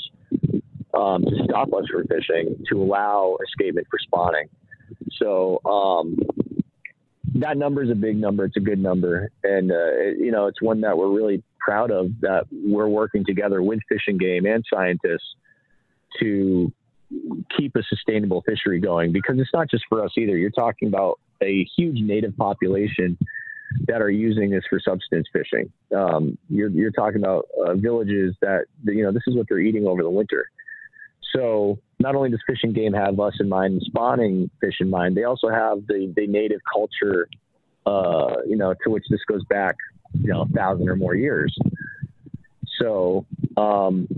um, 0.94 1.22
to 1.22 1.44
stop 1.44 1.72
us 1.74 1.84
from 1.90 2.06
fishing, 2.06 2.62
to 2.68 2.82
allow 2.82 3.36
escapement 3.44 3.86
for 3.90 3.98
spawning. 3.98 4.48
So 5.18 5.60
um, 5.64 6.18
that 7.34 7.56
number 7.56 7.82
is 7.82 7.90
a 7.90 7.94
big 7.94 8.16
number. 8.16 8.44
It's 8.44 8.56
a 8.56 8.60
good 8.60 8.78
number, 8.78 9.30
and 9.42 9.70
uh, 9.70 9.74
it, 9.74 10.18
you 10.18 10.30
know 10.30 10.46
it's 10.46 10.60
one 10.60 10.80
that 10.82 10.96
we're 10.96 11.10
really 11.10 11.42
proud 11.58 11.90
of. 11.90 12.08
That 12.20 12.46
we're 12.50 12.88
working 12.88 13.24
together 13.24 13.62
with 13.62 13.80
Fish 13.88 14.02
and 14.06 14.18
Game 14.18 14.46
and 14.46 14.64
scientists 14.72 15.34
to 16.20 16.72
keep 17.56 17.76
a 17.76 17.82
sustainable 17.88 18.42
fishery 18.42 18.80
going 18.80 19.12
because 19.12 19.38
it's 19.38 19.52
not 19.52 19.70
just 19.70 19.84
for 19.88 20.04
us 20.04 20.12
either. 20.16 20.36
You're 20.36 20.50
talking 20.50 20.88
about 20.88 21.18
a 21.42 21.66
huge 21.76 22.00
native 22.00 22.36
population 22.36 23.18
that 23.86 24.02
are 24.02 24.10
using 24.10 24.50
this 24.50 24.64
for 24.68 24.80
subsistence 24.80 25.26
fishing. 25.32 25.72
Um, 25.96 26.38
you're, 26.48 26.68
you're 26.68 26.90
talking 26.90 27.22
about 27.22 27.46
uh, 27.66 27.74
villages 27.74 28.34
that, 28.42 28.64
you 28.84 29.02
know, 29.02 29.12
this 29.12 29.22
is 29.26 29.36
what 29.36 29.46
they're 29.48 29.58
eating 29.58 29.86
over 29.86 30.02
the 30.02 30.10
winter. 30.10 30.50
So 31.34 31.78
not 31.98 32.14
only 32.14 32.30
does 32.30 32.40
Fish 32.46 32.60
and 32.62 32.74
Game 32.74 32.92
have 32.92 33.18
us 33.20 33.34
in 33.40 33.48
mind, 33.48 33.82
spawning 33.84 34.50
fish 34.60 34.76
in 34.80 34.90
mind, 34.90 35.16
they 35.16 35.24
also 35.24 35.48
have 35.48 35.86
the, 35.86 36.12
the 36.16 36.26
native 36.26 36.60
culture, 36.72 37.28
uh, 37.86 38.36
you 38.46 38.56
know, 38.56 38.74
to 38.84 38.90
which 38.90 39.04
this 39.08 39.20
goes 39.28 39.44
back, 39.44 39.76
you 40.14 40.32
know, 40.32 40.42
a 40.42 40.48
thousand 40.48 40.88
or 40.88 40.96
more 40.96 41.14
years. 41.14 41.56
So 42.80 43.24
um, 43.56 44.08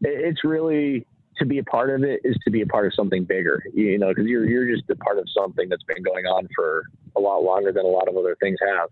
it, 0.00 0.24
it's 0.24 0.44
really 0.44 1.06
to 1.38 1.44
be 1.44 1.58
a 1.58 1.64
part 1.64 1.90
of 1.90 2.02
it 2.02 2.20
is 2.24 2.36
to 2.44 2.50
be 2.50 2.62
a 2.62 2.66
part 2.66 2.86
of 2.86 2.94
something 2.94 3.24
bigger, 3.24 3.62
you 3.74 3.98
know, 3.98 4.08
because 4.08 4.26
you're 4.26 4.46
you're 4.46 4.74
just 4.74 4.88
a 4.88 4.96
part 4.96 5.18
of 5.18 5.26
something 5.36 5.68
that's 5.68 5.82
been 5.82 6.02
going 6.02 6.24
on 6.24 6.48
for 6.54 6.84
a 7.16 7.20
lot 7.20 7.42
longer 7.42 7.72
than 7.72 7.84
a 7.84 7.88
lot 7.88 8.08
of 8.08 8.16
other 8.16 8.36
things 8.40 8.56
have. 8.66 8.88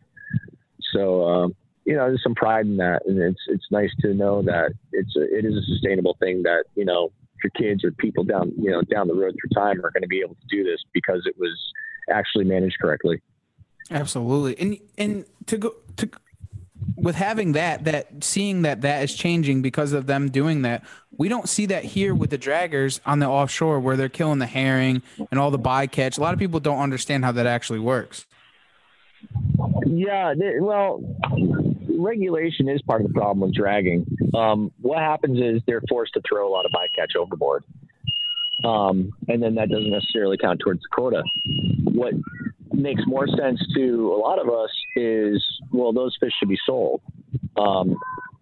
So, 0.93 1.25
um, 1.27 1.55
you 1.85 1.95
know, 1.95 2.07
there's 2.07 2.23
some 2.23 2.35
pride 2.35 2.67
in 2.67 2.77
that, 2.79 3.03
and 3.07 3.19
it's 3.19 3.41
it's 3.49 3.65
nice 3.71 3.91
to 4.01 4.13
know 4.13 4.43
that 4.43 4.73
it's 4.93 5.17
a, 5.17 5.23
it 5.23 5.45
is 5.45 5.55
a 5.55 5.63
sustainable 5.63 6.17
thing 6.21 6.43
that 6.43 6.65
you 6.75 6.85
know 6.85 7.11
your 7.45 7.51
kids 7.51 7.85
or 7.85 7.93
people 7.93 8.25
down 8.25 8.53
you 8.59 8.71
know 8.71 8.83
down 8.83 9.07
the 9.07 9.15
road 9.15 9.37
through 9.41 9.51
time 9.55 9.79
are 9.85 9.91
going 9.91 10.03
to 10.03 10.09
be 10.09 10.21
able 10.21 10.35
to 10.35 10.47
do 10.49 10.65
this 10.65 10.81
because 10.93 11.23
it 11.27 11.39
was 11.39 11.53
actually 12.11 12.45
managed 12.45 12.79
correctly. 12.81 13.21
Absolutely, 13.91 14.59
and 14.59 14.79
and 14.99 15.25
to 15.47 15.59
go 15.59 15.75
to 15.97 16.09
with 16.97 17.15
having 17.15 17.53
that 17.53 17.85
that 17.85 18.25
seeing 18.25 18.63
that 18.63 18.81
that 18.81 19.03
is 19.03 19.15
changing 19.15 19.63
because 19.63 19.93
of 19.93 20.07
them 20.07 20.31
doing 20.31 20.63
that 20.63 20.83
we 21.17 21.29
don't 21.29 21.49
see 21.49 21.67
that 21.67 21.85
here 21.85 22.15
with 22.15 22.31
the 22.31 22.39
draggers 22.39 23.01
on 23.07 23.19
the 23.21 23.27
offshore 23.27 23.81
where 23.81 23.97
they're 23.97 24.09
killing 24.09 24.39
the 24.39 24.47
herring 24.47 25.03
and 25.31 25.39
all 25.39 25.51
the 25.51 25.59
bycatch. 25.59 26.19
A 26.19 26.21
lot 26.21 26.33
of 26.33 26.41
people 26.41 26.61
don't 26.61 26.81
understand 26.81 27.25
how 27.25 27.33
that 27.33 27.47
actually 27.47 27.79
works. 27.79 28.27
Yeah 29.87 30.35
well 30.61 31.01
regulation 31.99 32.69
is 32.69 32.81
part 32.83 33.01
of 33.01 33.09
the 33.09 33.15
problem 33.15 33.41
with 33.41 33.55
dragging 33.55 34.07
um, 34.35 34.71
what 34.81 34.99
happens 34.99 35.39
is 35.39 35.63
they're 35.67 35.83
forced 35.89 36.13
to 36.15 36.21
throw 36.29 36.49
a 36.49 36.51
lot 36.51 36.65
of 36.65 36.73
bycatch 36.73 37.17
overboard 37.19 37.65
um, 38.65 39.11
and 39.29 39.43
then 39.43 39.55
that 39.55 39.69
doesn't 39.69 39.91
necessarily 39.91 40.37
count 40.37 40.61
towards 40.61 40.81
the 40.81 40.89
quota 40.93 41.23
what 41.93 42.15
makes 42.73 43.03
more 43.07 43.27
sense 43.27 43.61
to 43.75 44.13
a 44.13 44.19
lot 44.19 44.39
of 44.39 44.49
us 44.49 44.71
is 44.97 45.43
well, 45.73 45.93
those 45.93 46.17
fish 46.21 46.33
should 46.39 46.49
be 46.49 46.59
sold 46.67 47.01
um, 47.57 47.97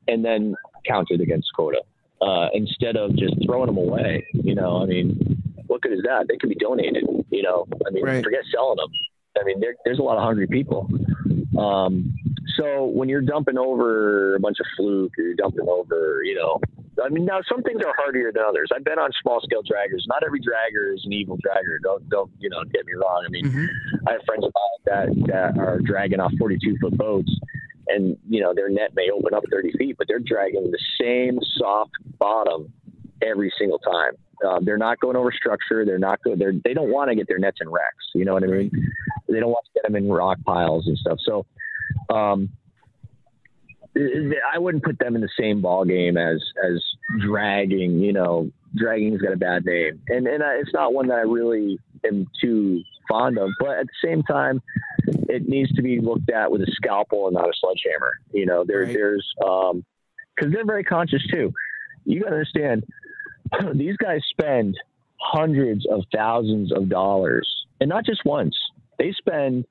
and 0.08 0.24
then 0.24 0.54
counted 0.86 1.20
against 1.20 1.48
quota 1.54 1.80
uh, 2.20 2.48
instead 2.54 2.96
of 2.96 3.16
just 3.16 3.34
throwing 3.44 3.66
them 3.66 3.76
away. 3.76 4.26
You 4.32 4.54
know, 4.54 4.82
I 4.82 4.86
mean, 4.86 5.42
what 5.66 5.82
good 5.82 5.92
is 5.92 6.02
that? 6.04 6.26
They 6.28 6.36
could 6.36 6.50
be 6.50 6.56
donated. 6.56 7.04
You 7.30 7.42
know, 7.42 7.66
I 7.86 7.90
mean, 7.90 8.04
right. 8.04 8.24
forget 8.24 8.40
selling 8.52 8.76
them. 8.76 8.90
I 9.40 9.44
mean, 9.44 9.60
there, 9.60 9.74
there's 9.84 9.98
a 9.98 10.02
lot 10.02 10.18
of 10.18 10.24
hungry 10.24 10.46
people. 10.46 10.88
Um, 11.58 12.14
so 12.56 12.86
when 12.86 13.08
you're 13.08 13.22
dumping 13.22 13.58
over 13.58 14.34
a 14.34 14.40
bunch 14.40 14.58
of 14.60 14.66
fluke 14.76 15.12
or 15.18 15.24
you're 15.24 15.34
dumping 15.34 15.66
over, 15.68 16.22
you 16.24 16.34
know, 16.34 16.60
I 17.02 17.08
mean, 17.08 17.24
now 17.24 17.40
some 17.48 17.62
things 17.62 17.82
are 17.84 17.94
harder 17.96 18.30
than 18.32 18.42
others. 18.42 18.70
I've 18.74 18.84
been 18.84 18.98
on 18.98 19.10
small 19.22 19.40
scale 19.40 19.62
draggers. 19.62 20.02
Not 20.06 20.22
every 20.24 20.40
dragger 20.40 20.94
is 20.94 21.02
an 21.04 21.12
evil 21.12 21.38
dragger. 21.38 21.78
Don't 21.82 22.06
don't 22.08 22.30
you 22.38 22.50
know? 22.50 22.62
Get 22.64 22.84
me 22.84 22.92
wrong. 22.94 23.24
I 23.26 23.30
mean, 23.30 23.46
mm-hmm. 23.46 24.06
I 24.06 24.12
have 24.12 24.20
friends 24.26 24.44
of 24.44 24.52
mine 24.54 24.82
that 24.86 25.26
that 25.28 25.58
are 25.58 25.78
dragging 25.80 26.20
off 26.20 26.32
42 26.38 26.76
foot 26.80 26.96
boats, 26.96 27.30
and 27.88 28.16
you 28.28 28.42
know 28.42 28.52
their 28.54 28.68
net 28.68 28.94
may 28.94 29.08
open 29.10 29.32
up 29.32 29.44
30 29.50 29.72
feet, 29.78 29.96
but 29.96 30.06
they're 30.06 30.18
dragging 30.18 30.70
the 30.70 30.78
same 31.00 31.38
soft 31.56 31.92
bottom 32.18 32.70
every 33.22 33.52
single 33.58 33.78
time. 33.78 34.12
Um, 34.46 34.64
they're 34.64 34.78
not 34.78 35.00
going 35.00 35.16
over 35.16 35.32
structure. 35.32 35.86
They're 35.86 35.98
not 35.98 36.22
going. 36.22 36.38
They're 36.38 36.52
they 36.64 36.74
don't 36.74 36.92
want 36.92 37.08
to 37.08 37.14
get 37.14 37.26
their 37.26 37.38
nets 37.38 37.58
in 37.62 37.70
wrecks. 37.70 38.04
You 38.14 38.26
know 38.26 38.34
what 38.34 38.44
I 38.44 38.48
mean? 38.48 38.70
They 39.28 39.40
don't 39.40 39.50
want 39.50 39.64
to 39.64 39.70
get 39.74 39.84
them 39.84 39.96
in 39.96 40.10
rock 40.10 40.38
piles 40.44 40.86
and 40.86 40.98
stuff. 40.98 41.18
So. 41.24 41.46
Um, 42.12 42.50
I 43.94 44.58
wouldn't 44.58 44.84
put 44.84 44.98
them 44.98 45.14
in 45.14 45.20
the 45.20 45.28
same 45.38 45.60
ball 45.60 45.84
game 45.84 46.16
as 46.16 46.42
as 46.64 46.82
dragging. 47.20 48.00
You 48.00 48.12
know, 48.12 48.50
dragging's 48.74 49.20
got 49.20 49.32
a 49.32 49.36
bad 49.36 49.64
name, 49.64 50.00
and 50.08 50.26
and 50.26 50.42
I, 50.42 50.54
it's 50.54 50.72
not 50.72 50.94
one 50.94 51.08
that 51.08 51.18
I 51.18 51.22
really 51.22 51.78
am 52.06 52.26
too 52.40 52.82
fond 53.08 53.38
of. 53.38 53.50
But 53.60 53.78
at 53.78 53.86
the 53.86 54.08
same 54.08 54.22
time, 54.22 54.62
it 55.28 55.48
needs 55.48 55.72
to 55.72 55.82
be 55.82 56.00
looked 56.00 56.30
at 56.30 56.50
with 56.50 56.62
a 56.62 56.70
scalpel 56.70 57.26
and 57.26 57.34
not 57.34 57.48
a 57.48 57.52
sledgehammer. 57.60 58.18
You 58.32 58.46
know, 58.46 58.64
there 58.66 58.84
right. 58.84 58.94
there's 58.94 59.26
um 59.46 59.84
because 60.34 60.52
they're 60.52 60.64
very 60.64 60.84
conscious 60.84 61.22
too. 61.30 61.52
You 62.04 62.20
got 62.20 62.30
to 62.30 62.36
understand, 62.36 62.84
these 63.74 63.96
guys 63.98 64.22
spend 64.30 64.76
hundreds 65.20 65.86
of 65.86 66.02
thousands 66.14 66.72
of 66.72 66.88
dollars, 66.88 67.48
and 67.80 67.88
not 67.88 68.06
just 68.06 68.24
once. 68.24 68.56
They 68.98 69.12
spend 69.12 69.66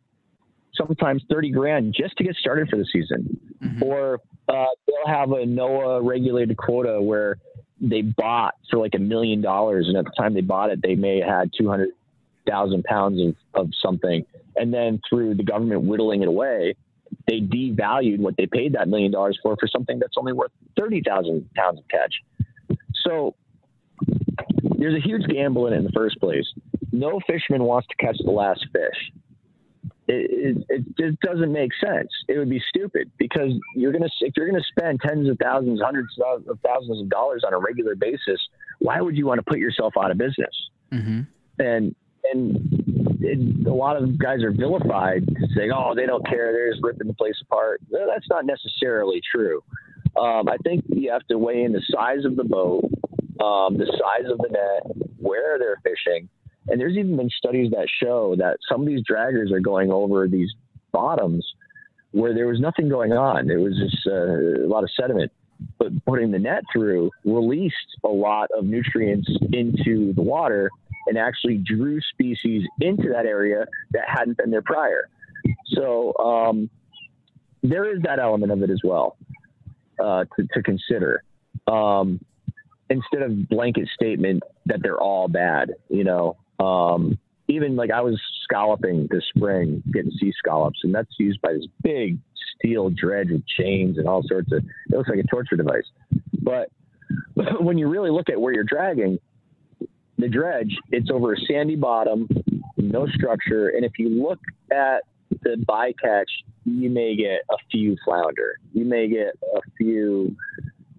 sometimes 0.76 1.24
30 1.30 1.52
grand 1.52 1.96
just 1.98 2.18
to 2.18 2.24
get 2.24 2.36
started 2.36 2.70
for 2.70 2.78
the 2.78 2.86
season. 2.92 3.40
Mm-hmm. 3.64 3.84
Or 3.84 4.20
uh, 4.48 4.66
they'll 4.88 5.14
have 5.14 5.32
a 5.32 5.46
NOAA 5.46 6.06
regulated 6.08 6.58
quota 6.58 7.02
where 7.02 7.38
they 7.80 8.02
bought 8.02 8.56
for 8.70 8.80
like 8.80 8.94
a 8.96 9.00
million 9.00 9.42
dollars. 9.42 9.88
And 9.88 9.98
at 9.98 10.06
the 10.06 10.12
time 10.18 10.34
they 10.34 10.42
bought 10.42 10.70
it, 10.70 10.82
they 10.82 10.96
may 10.96 11.20
have 11.20 11.30
had 11.30 11.52
200,000 11.58 12.84
pounds 12.84 13.22
of, 13.22 13.36
of 13.54 13.70
something. 13.82 14.26
And 14.56 14.74
then 14.74 15.02
through 15.10 15.36
the 15.36 15.44
government 15.44 15.84
whittling 15.84 16.22
it 16.22 16.28
away, 16.28 16.76
they 17.28 17.40
devalued 17.40 18.20
what 18.20 18.36
they 18.38 18.46
paid 18.46 18.74
that 18.74 18.88
million 18.88 19.12
dollars 19.12 19.38
for 19.42 19.56
for 19.60 19.68
something 19.68 20.00
that's 20.00 20.14
only 20.18 20.34
worth 20.34 20.52
30,000 20.78 21.50
pounds 21.56 21.80
of 21.80 21.88
catch. 21.88 22.14
So 23.04 23.36
there's 24.78 24.96
a 24.96 25.06
huge 25.06 25.28
gamble 25.28 25.68
in 25.68 25.74
it 25.74 25.78
in 25.78 25.84
the 25.84 25.92
first 25.92 26.20
place. 26.20 26.46
No 26.92 27.20
fisherman 27.28 27.64
wants 27.64 27.88
to 27.90 27.96
catch 27.96 28.18
the 28.24 28.32
last 28.32 28.66
fish 28.72 29.12
it, 30.08 30.58
it, 30.58 30.66
it, 30.70 30.98
just 31.00 31.20
doesn't 31.22 31.52
make 31.52 31.72
sense. 31.84 32.10
It 32.28 32.38
would 32.38 32.50
be 32.50 32.62
stupid 32.70 33.12
because 33.18 33.52
you're 33.76 33.92
gonna 33.92 34.10
if 34.22 34.34
you're 34.36 34.48
gonna 34.50 34.64
spend 34.76 35.00
tens 35.02 35.30
of 35.30 35.38
thousands, 35.42 35.82
hundreds 35.82 36.10
of 36.20 36.60
thousands 36.66 37.02
of 37.02 37.10
dollars 37.10 37.44
on 37.46 37.54
a 37.54 37.60
regular 37.60 37.96
basis, 37.96 38.40
why 38.80 39.00
would 39.00 39.16
you 39.16 39.26
want 39.26 39.40
to 39.40 39.44
put 39.44 39.60
yourself 39.60 39.94
out 39.98 40.12
of 40.12 40.18
business? 40.18 40.54
Mm-hmm. 40.92 41.22
And 41.60 41.96
and 42.34 43.18
it, 43.22 43.68
a 43.68 43.74
lot 43.74 43.96
of 43.96 44.18
guys 44.18 44.44
are 44.44 44.52
vilified 44.52 45.26
to 45.28 45.48
say, 45.56 45.70
oh, 45.74 45.94
they 45.96 46.06
don't 46.06 46.26
care, 46.28 46.52
they're 46.52 46.72
just 46.72 46.84
ripping 46.84 47.08
the 47.08 47.14
place 47.14 47.36
apart. 47.42 47.82
No, 47.90 48.08
that's 48.08 48.28
not 48.30 48.46
necessarily 48.46 49.22
true. 49.32 49.64
Um, 50.20 50.50
I 50.50 50.58
think 50.64 50.84
you 50.90 51.12
have 51.12 51.26
to 51.28 51.38
weigh 51.38 51.64
in 51.64 51.72
the 51.72 51.82
size 51.90 52.26
of 52.26 52.36
the 52.36 52.44
boat, 52.44 52.86
um, 53.40 53.78
the 53.78 53.86
size 53.86 54.30
of 54.30 54.38
the 54.40 54.50
net, 54.50 55.08
where 55.18 55.58
they're 55.58 55.80
fishing 55.84 56.28
and 56.68 56.80
there's 56.80 56.96
even 56.98 57.18
been 57.18 57.30
studies 57.30 57.72
that 57.72 57.88
show 58.02 58.36
that 58.38 58.58
some 58.70 58.82
of 58.82 58.88
these 58.88 59.04
draggers 59.10 59.52
are 59.52 59.60
going 59.60 59.92
over 59.92 60.28
these 60.28 60.52
bottoms 60.92 61.46
where 62.12 62.34
there 62.34 62.48
was 62.48 62.60
nothing 62.60 62.90
going 62.90 63.14
on. 63.14 63.48
There 63.48 63.60
was 63.60 63.78
just 63.78 64.06
uh, 64.06 64.66
a 64.66 64.68
lot 64.68 64.84
of 64.84 64.90
sediment. 65.00 65.32
But 65.78 65.92
putting 66.06 66.32
the 66.32 66.40
net 66.40 66.64
through 66.74 67.12
released 67.24 67.76
a 68.04 68.10
lot 68.10 68.50
of 68.58 68.66
nutrients 68.66 69.30
into 69.54 70.12
the 70.14 70.22
water 70.22 70.70
and 71.08 71.18
actually 71.18 71.58
drew 71.58 72.00
species 72.14 72.64
into 72.80 73.10
that 73.10 73.26
area 73.26 73.66
that 73.92 74.04
hadn't 74.08 74.38
been 74.38 74.52
there 74.52 74.62
prior. 74.64 75.08
So 75.68 76.16
um, 76.18 76.70
there 77.64 77.96
is 77.96 78.02
that 78.04 78.20
element 78.20 78.52
of 78.52 78.62
it 78.64 78.70
as 78.70 78.82
well 78.84 79.18
uh, 80.00 80.26
to, 80.36 80.48
to, 80.54 80.64
consider. 80.64 81.24
Um, 81.68 82.20
instead 82.90 83.22
of 83.22 83.48
blanket 83.50 83.88
statement 83.94 84.44
that 84.66 84.82
they're 84.82 85.00
all 85.00 85.28
bad, 85.28 85.74
you 85.90 86.04
know, 86.04 86.38
um, 86.62 87.18
even 87.48 87.76
like 87.76 87.92
I 87.92 88.02
was 88.02 88.20
scalloping 88.44 89.08
this 89.10 89.24
spring, 89.36 89.84
getting 89.92 90.12
sea 90.12 90.34
scallops, 90.38 90.80
and 90.84 90.94
that's 90.94 91.10
used 91.20 91.42
by 91.42 91.54
this 91.54 91.66
big 91.84 92.18
steel 92.56 92.90
dredge 92.90 93.30
with 93.32 93.46
chains 93.48 93.98
and 93.98 94.08
all 94.08 94.24
sorts 94.26 94.52
of. 94.52 94.64
It 94.64 94.96
looks 94.96 95.10
like 95.10 95.20
a 95.20 95.28
torture 95.28 95.56
device. 95.56 95.86
But 96.42 96.70
when 97.60 97.78
you 97.78 97.88
really 97.88 98.12
look 98.12 98.30
at 98.30 98.40
where 98.40 98.54
you're 98.54 98.64
dragging 98.64 99.20
the 100.18 100.30
dredge, 100.30 100.76
it's 100.92 101.10
over 101.10 101.34
a 101.34 101.38
sandy 101.48 101.76
bottom, 101.76 102.28
no 102.78 103.08
structure, 103.08 103.70
and 103.70 103.84
if 103.84 103.94
you 103.98 104.10
look 104.10 104.40
at 104.72 105.04
the 105.44 105.56
bycatch, 105.68 106.26
you 106.66 106.90
may 106.90 107.16
get 107.16 107.42
a 107.50 107.58
few 107.72 107.98
flounder, 108.06 108.58
you 108.74 108.86
may 108.86 109.08
get 109.08 109.34
a 109.56 109.62
few 109.78 110.36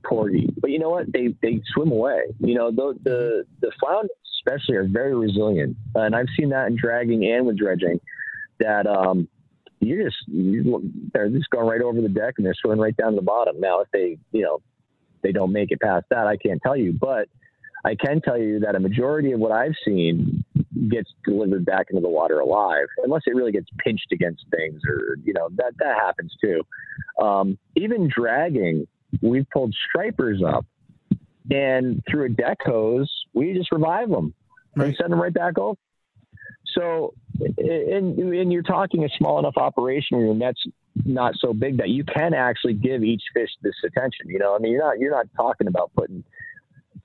porgy, 0.04 0.48
but 0.60 0.70
you 0.70 0.78
know 0.78 0.90
what? 0.90 1.12
They 1.12 1.34
they 1.42 1.60
swim 1.72 1.92
away. 1.92 2.22
You 2.40 2.54
know, 2.54 2.70
the 2.72 2.98
the 3.04 3.44
the 3.60 3.70
flounder 3.78 4.08
especially 4.44 4.76
are 4.76 4.86
very 4.86 5.14
resilient, 5.14 5.76
and 5.94 6.14
I've 6.14 6.26
seen 6.38 6.50
that 6.50 6.68
in 6.68 6.76
dragging 6.76 7.30
and 7.30 7.46
with 7.46 7.58
dredging. 7.58 8.00
That 8.58 8.86
um, 8.86 9.28
you 9.80 10.04
just 10.04 10.16
you, 10.26 10.90
they're 11.12 11.28
just 11.28 11.50
going 11.50 11.66
right 11.66 11.82
over 11.82 12.00
the 12.00 12.08
deck 12.08 12.34
and 12.36 12.46
they're 12.46 12.54
swimming 12.54 12.80
right 12.80 12.96
down 12.96 13.12
to 13.12 13.16
the 13.16 13.22
bottom. 13.22 13.60
Now, 13.60 13.80
if 13.80 13.88
they 13.92 14.18
you 14.32 14.42
know 14.42 14.60
they 15.22 15.32
don't 15.32 15.52
make 15.52 15.70
it 15.70 15.80
past 15.80 16.06
that, 16.10 16.26
I 16.26 16.36
can't 16.36 16.60
tell 16.62 16.76
you, 16.76 16.92
but 16.92 17.28
I 17.84 17.94
can 17.94 18.20
tell 18.20 18.38
you 18.38 18.60
that 18.60 18.74
a 18.74 18.80
majority 18.80 19.32
of 19.32 19.40
what 19.40 19.52
I've 19.52 19.74
seen 19.84 20.44
gets 20.88 21.10
delivered 21.24 21.64
back 21.64 21.86
into 21.90 22.00
the 22.00 22.08
water 22.08 22.40
alive, 22.40 22.86
unless 23.04 23.22
it 23.26 23.34
really 23.34 23.52
gets 23.52 23.66
pinched 23.78 24.12
against 24.12 24.44
things, 24.54 24.82
or 24.88 25.16
you 25.24 25.32
know 25.32 25.48
that 25.56 25.72
that 25.78 25.96
happens 25.96 26.34
too. 26.42 26.62
Um, 27.20 27.58
even 27.76 28.08
dragging, 28.08 28.86
we've 29.20 29.46
pulled 29.52 29.74
stripers 29.88 30.42
up, 30.46 30.64
and 31.50 32.02
through 32.08 32.26
a 32.26 32.28
deck 32.28 32.58
hose, 32.64 33.10
we 33.34 33.52
just 33.54 33.72
revive 33.72 34.08
them 34.10 34.34
right. 34.76 34.88
and 34.88 34.96
send 34.96 35.12
them 35.12 35.20
right 35.20 35.34
back 35.34 35.58
over. 35.58 35.78
So, 36.74 37.14
and, 37.38 38.18
and 38.18 38.52
you're 38.52 38.62
talking 38.62 39.04
a 39.04 39.08
small 39.18 39.38
enough 39.38 39.56
operation 39.56 40.16
where 40.16 40.26
your 40.26 40.34
net's 40.34 40.62
not 41.04 41.34
so 41.38 41.52
big 41.52 41.78
that 41.78 41.88
you 41.88 42.04
can 42.04 42.34
actually 42.34 42.74
give 42.74 43.02
each 43.02 43.22
fish 43.34 43.50
this 43.62 43.74
attention. 43.84 44.28
You 44.28 44.38
know, 44.38 44.54
I 44.54 44.58
mean, 44.58 44.72
you're 44.72 44.82
not 44.82 44.98
you're 44.98 45.10
not 45.10 45.26
talking 45.36 45.66
about 45.66 45.90
putting 45.94 46.24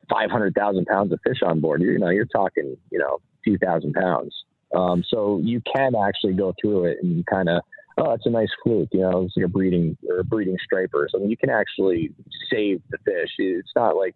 five 0.09 0.29
hundred 0.29 0.55
thousand 0.55 0.85
pounds 0.85 1.11
of 1.11 1.19
fish 1.25 1.39
on 1.43 1.59
board. 1.59 1.81
You're, 1.81 1.93
you 1.93 1.99
know, 1.99 2.09
you're 2.09 2.25
talking 2.25 2.77
you 2.91 2.99
know 2.99 3.15
a 3.15 3.41
few 3.43 3.57
thousand 3.57 3.93
pounds. 3.93 4.33
Um, 4.75 5.03
so 5.07 5.39
you 5.43 5.61
can 5.75 5.95
actually 5.95 6.33
go 6.33 6.53
through 6.59 6.85
it 6.85 6.97
and 7.01 7.25
kind 7.25 7.47
of, 7.47 7.61
oh, 7.97 8.11
it's 8.11 8.25
a 8.25 8.29
nice 8.29 8.49
fluke. 8.63 8.89
You 8.91 9.01
know, 9.01 9.23
it's 9.23 9.35
like 9.35 9.45
a 9.45 9.49
breeding 9.49 9.97
or 10.07 10.19
a 10.19 10.23
breeding 10.23 10.57
striper. 10.63 11.07
So 11.11 11.23
you 11.23 11.37
can 11.37 11.49
actually 11.49 12.13
save 12.51 12.81
the 12.89 12.97
fish. 12.99 13.31
It's 13.37 13.71
not 13.75 13.95
like 13.95 14.15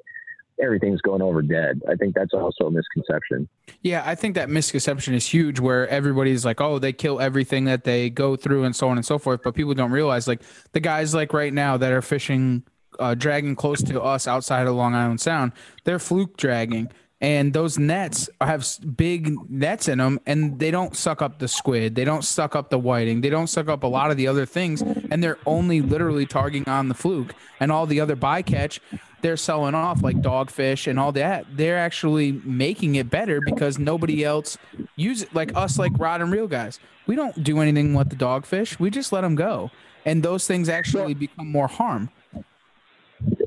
everything's 0.62 1.02
going 1.02 1.22
over 1.22 1.42
dead. 1.42 1.82
I 1.90 1.96
think 1.96 2.14
that's 2.14 2.34
also 2.34 2.66
a 2.66 2.72
misconception. 2.72 3.48
Yeah, 3.82 4.04
I 4.06 4.16
think 4.16 4.36
that 4.36 4.50
misconception 4.50 5.14
is 5.14 5.26
huge 5.26 5.60
where 5.60 5.88
everybody's 5.88 6.46
like, 6.46 6.62
oh, 6.62 6.80
they 6.80 6.94
kill 6.94 7.20
everything 7.20 7.66
that 7.66 7.84
they 7.84 8.10
go 8.10 8.36
through 8.36 8.64
and 8.64 8.76
so 8.76 8.90
on 8.90 8.98
and 8.98 9.06
so 9.06 9.18
forth. 9.18 9.42
But 9.44 9.56
people 9.56 9.74
don't 9.74 9.92
realize 9.92 10.28
like 10.28 10.42
the 10.74 10.80
guys 10.80 11.16
like 11.16 11.34
right 11.34 11.54
now 11.54 11.78
that 11.78 11.92
are 11.92 12.02
fishing, 12.02 12.64
uh, 13.00 13.16
dragging 13.16 13.56
close 13.56 13.82
to 13.84 14.02
us 14.02 14.28
outside 14.28 14.68
of 14.68 14.76
Long 14.76 14.94
Island 14.94 15.22
Sound, 15.22 15.54
they're 15.84 16.00
fluke 16.00 16.38
dragging. 16.38 16.92
And 17.22 17.54
those 17.54 17.78
nets 17.78 18.30
have 18.42 18.68
big 18.98 19.38
nets 19.50 19.88
in 19.88 20.00
them, 20.00 20.20
and 20.26 20.60
they 20.60 20.72
don't 20.72 20.96
suck 20.96 21.22
up 21.22 21.38
the 21.38 21.48
squid. 21.48 21.94
They 21.94 22.04
don't 22.04 22.24
suck 22.24 22.56
up 22.56 22.72
the 22.72 22.80
whiting. 22.80 23.22
They 23.22 23.30
don't 23.30 23.48
suck 23.48 23.68
up 23.68 23.84
a 23.84 23.88
lot 23.88 24.10
of 24.10 24.18
the 24.18 24.28
other 24.28 24.48
things, 24.48 24.82
and 24.82 25.24
they're 25.24 25.38
only 25.46 25.82
literally 25.82 26.26
targeting 26.26 26.68
on 26.68 26.88
the 26.88 26.96
fluke. 26.96 27.36
And 27.60 27.72
all 27.72 27.86
the 27.86 28.02
other 28.02 28.16
bycatch 28.16 28.80
they're 29.22 29.38
selling 29.38 29.76
off 29.76 30.02
like 30.02 30.18
dogfish 30.18 30.88
and 30.88 31.00
all 31.00 31.12
that. 31.14 31.46
They're 31.56 31.78
actually 31.78 32.32
making 32.44 32.96
it 32.96 33.10
better 33.10 33.40
because 33.40 33.78
nobody 33.78 34.24
else 34.24 34.58
use 34.96 35.22
it 35.22 35.34
like 35.34 35.56
us 35.56 35.78
like 35.78 35.92
rod 35.98 36.22
and 36.22 36.32
reel 36.32 36.48
guys. 36.48 36.80
We 37.08 37.16
don't 37.16 37.44
do 37.44 37.60
anything 37.60 37.94
with 37.94 38.10
the 38.10 38.16
dogfish. 38.16 38.80
We 38.80 38.90
just 38.90 39.12
let 39.12 39.22
them 39.22 39.36
go. 39.36 39.72
And 40.06 40.24
those 40.24 40.48
things 40.48 40.70
actually 40.70 41.14
become 41.14 41.52
more 41.52 41.68
harm 41.68 42.10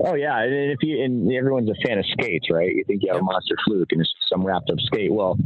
oh 0.00 0.14
yeah 0.14 0.42
and 0.42 0.70
if 0.70 0.78
you 0.82 1.02
and 1.02 1.32
everyone's 1.32 1.70
a 1.70 1.86
fan 1.86 1.98
of 1.98 2.06
skates 2.06 2.50
right? 2.50 2.74
You 2.74 2.84
think 2.84 3.02
you 3.02 3.12
have 3.12 3.20
a 3.20 3.24
monster 3.24 3.56
fluke 3.64 3.92
and 3.92 4.00
it's 4.00 4.12
some 4.30 4.44
wrapped 4.44 4.70
up 4.70 4.80
skate. 4.80 5.12
Well 5.12 5.38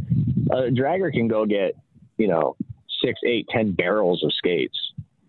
a 0.51 0.70
dragger 0.70 1.12
can 1.12 1.29
go 1.29 1.47
get 1.47 1.74
you 2.16 2.29
know 2.29 2.57
six 3.05 3.20
eight 3.24 3.47
ten 3.51 3.72
barrels 3.72 4.22
of 4.24 4.33
skates 4.33 4.76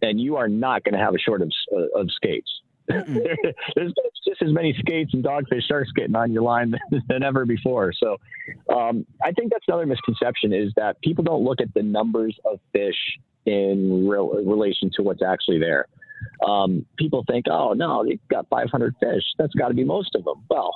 and 0.01 0.19
you 0.19 0.37
are 0.37 0.47
not 0.47 0.83
going 0.83 0.93
to 0.93 0.99
have 0.99 1.13
a 1.13 1.19
short 1.19 1.41
of, 1.41 1.51
of 1.95 2.09
skates. 2.11 2.49
There's 2.87 3.93
just 4.27 4.41
as 4.41 4.51
many 4.51 4.73
skates 4.79 5.13
and 5.13 5.23
dogfish 5.23 5.63
sharks 5.67 5.91
getting 5.91 6.15
on 6.15 6.31
your 6.31 6.41
line 6.41 6.71
than, 6.71 7.03
than 7.07 7.23
ever 7.23 7.45
before. 7.45 7.93
So 7.93 8.17
um, 8.73 9.05
I 9.23 9.31
think 9.31 9.51
that's 9.51 9.65
another 9.67 9.85
misconception 9.85 10.53
is 10.53 10.73
that 10.75 10.99
people 11.01 11.23
don't 11.23 11.43
look 11.43 11.61
at 11.61 11.73
the 11.73 11.83
numbers 11.83 12.37
of 12.45 12.59
fish 12.73 13.19
in 13.45 14.07
real, 14.07 14.29
relation 14.43 14.89
to 14.95 15.03
what's 15.03 15.21
actually 15.21 15.59
there. 15.59 15.85
Um, 16.45 16.85
people 16.97 17.23
think, 17.29 17.45
oh 17.49 17.73
no, 17.73 18.05
they've 18.05 18.19
got 18.29 18.47
500 18.49 18.95
fish. 18.99 19.23
That's 19.37 19.53
got 19.53 19.69
to 19.69 19.73
be 19.73 19.83
most 19.83 20.15
of 20.15 20.23
them. 20.23 20.43
Well, 20.49 20.73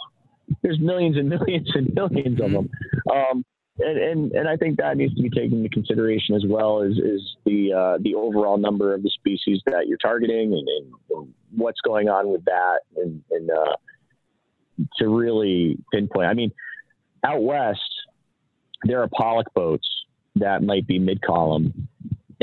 there's 0.62 0.80
millions 0.80 1.18
and 1.18 1.30
millions 1.30 1.70
and 1.74 1.94
millions 1.94 2.40
of 2.42 2.52
them. 2.52 2.70
Um, 3.12 3.46
and, 3.80 3.98
and, 3.98 4.32
and 4.34 4.48
I 4.48 4.56
think 4.56 4.78
that 4.78 4.98
needs 4.98 5.16
to 5.16 5.22
be 5.24 5.30
taken 5.30 5.58
into 5.58 5.70
consideration 5.70 6.36
as 6.36 6.44
well 6.48 6.84
as 6.84 6.92
is 6.92 7.36
the 7.46 7.74
uh, 7.74 7.98
the 8.02 8.14
overall 8.14 8.58
number 8.58 8.94
of 8.94 9.02
the 9.02 9.10
species 9.10 9.62
that 9.66 9.88
you're 9.88 9.98
targeting 9.98 10.54
and, 10.54 10.68
and, 10.68 10.94
and 11.10 11.34
what's 11.56 11.82
going 11.82 12.08
on 12.08 12.30
with 12.30 12.46
that 12.46 12.82
and, 12.98 13.24
and 13.32 13.50
uh, 13.50 13.76
to 14.98 15.08
really 15.08 15.80
pinpoint. 15.92 16.28
I 16.28 16.34
mean, 16.34 16.52
out 17.24 17.42
west 17.42 17.80
there 18.84 19.02
are 19.02 19.08
pollock 19.08 19.54
boats 19.54 19.88
that 20.36 20.62
might 20.62 20.86
be 20.88 21.00
mid 21.00 21.22
column, 21.22 21.88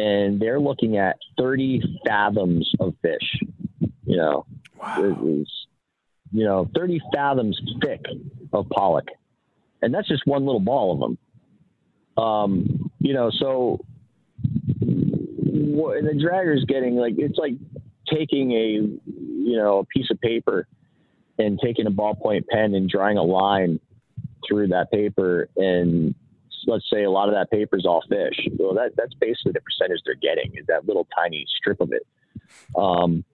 and 0.00 0.40
they're 0.40 0.60
looking 0.60 0.96
at 0.96 1.16
30 1.38 2.00
fathoms 2.06 2.70
of 2.80 2.94
fish. 3.02 3.40
You 4.04 4.16
know, 4.16 4.46
wow. 4.80 5.14
you 6.32 6.44
know 6.44 6.68
30 6.74 7.00
fathoms 7.14 7.60
thick 7.80 8.04
of 8.52 8.68
pollock 8.70 9.06
and 9.82 9.94
that's 9.94 10.08
just 10.08 10.26
one 10.26 10.44
little 10.44 10.60
ball 10.60 10.92
of 10.92 11.00
them. 11.00 11.18
Um, 12.22 12.90
you 12.98 13.14
know, 13.14 13.30
so 13.30 13.80
what, 14.80 16.02
the 16.02 16.14
dragger's 16.20 16.64
getting 16.66 16.96
like 16.96 17.14
it's 17.18 17.38
like 17.38 17.54
taking 18.12 18.52
a 18.52 18.66
you 18.66 19.56
know 19.56 19.78
a 19.78 19.84
piece 19.84 20.10
of 20.10 20.20
paper 20.20 20.66
and 21.38 21.58
taking 21.62 21.86
a 21.86 21.90
ballpoint 21.90 22.46
pen 22.48 22.74
and 22.74 22.88
drawing 22.88 23.16
a 23.16 23.22
line 23.22 23.80
through 24.46 24.68
that 24.68 24.90
paper 24.90 25.48
and 25.56 26.14
let's 26.66 26.84
say 26.92 27.04
a 27.04 27.10
lot 27.10 27.28
of 27.28 27.34
that 27.34 27.50
paper 27.50 27.76
is 27.76 27.86
all 27.86 28.02
fish 28.08 28.48
well 28.58 28.74
that 28.74 28.92
that's 28.96 29.14
basically 29.14 29.52
the 29.52 29.60
percentage 29.60 30.00
they're 30.04 30.14
getting 30.14 30.52
is 30.56 30.66
that 30.66 30.86
little 30.86 31.06
tiny 31.16 31.44
strip 31.58 31.80
of 31.80 31.92
it 31.92 32.06
um, 32.76 33.24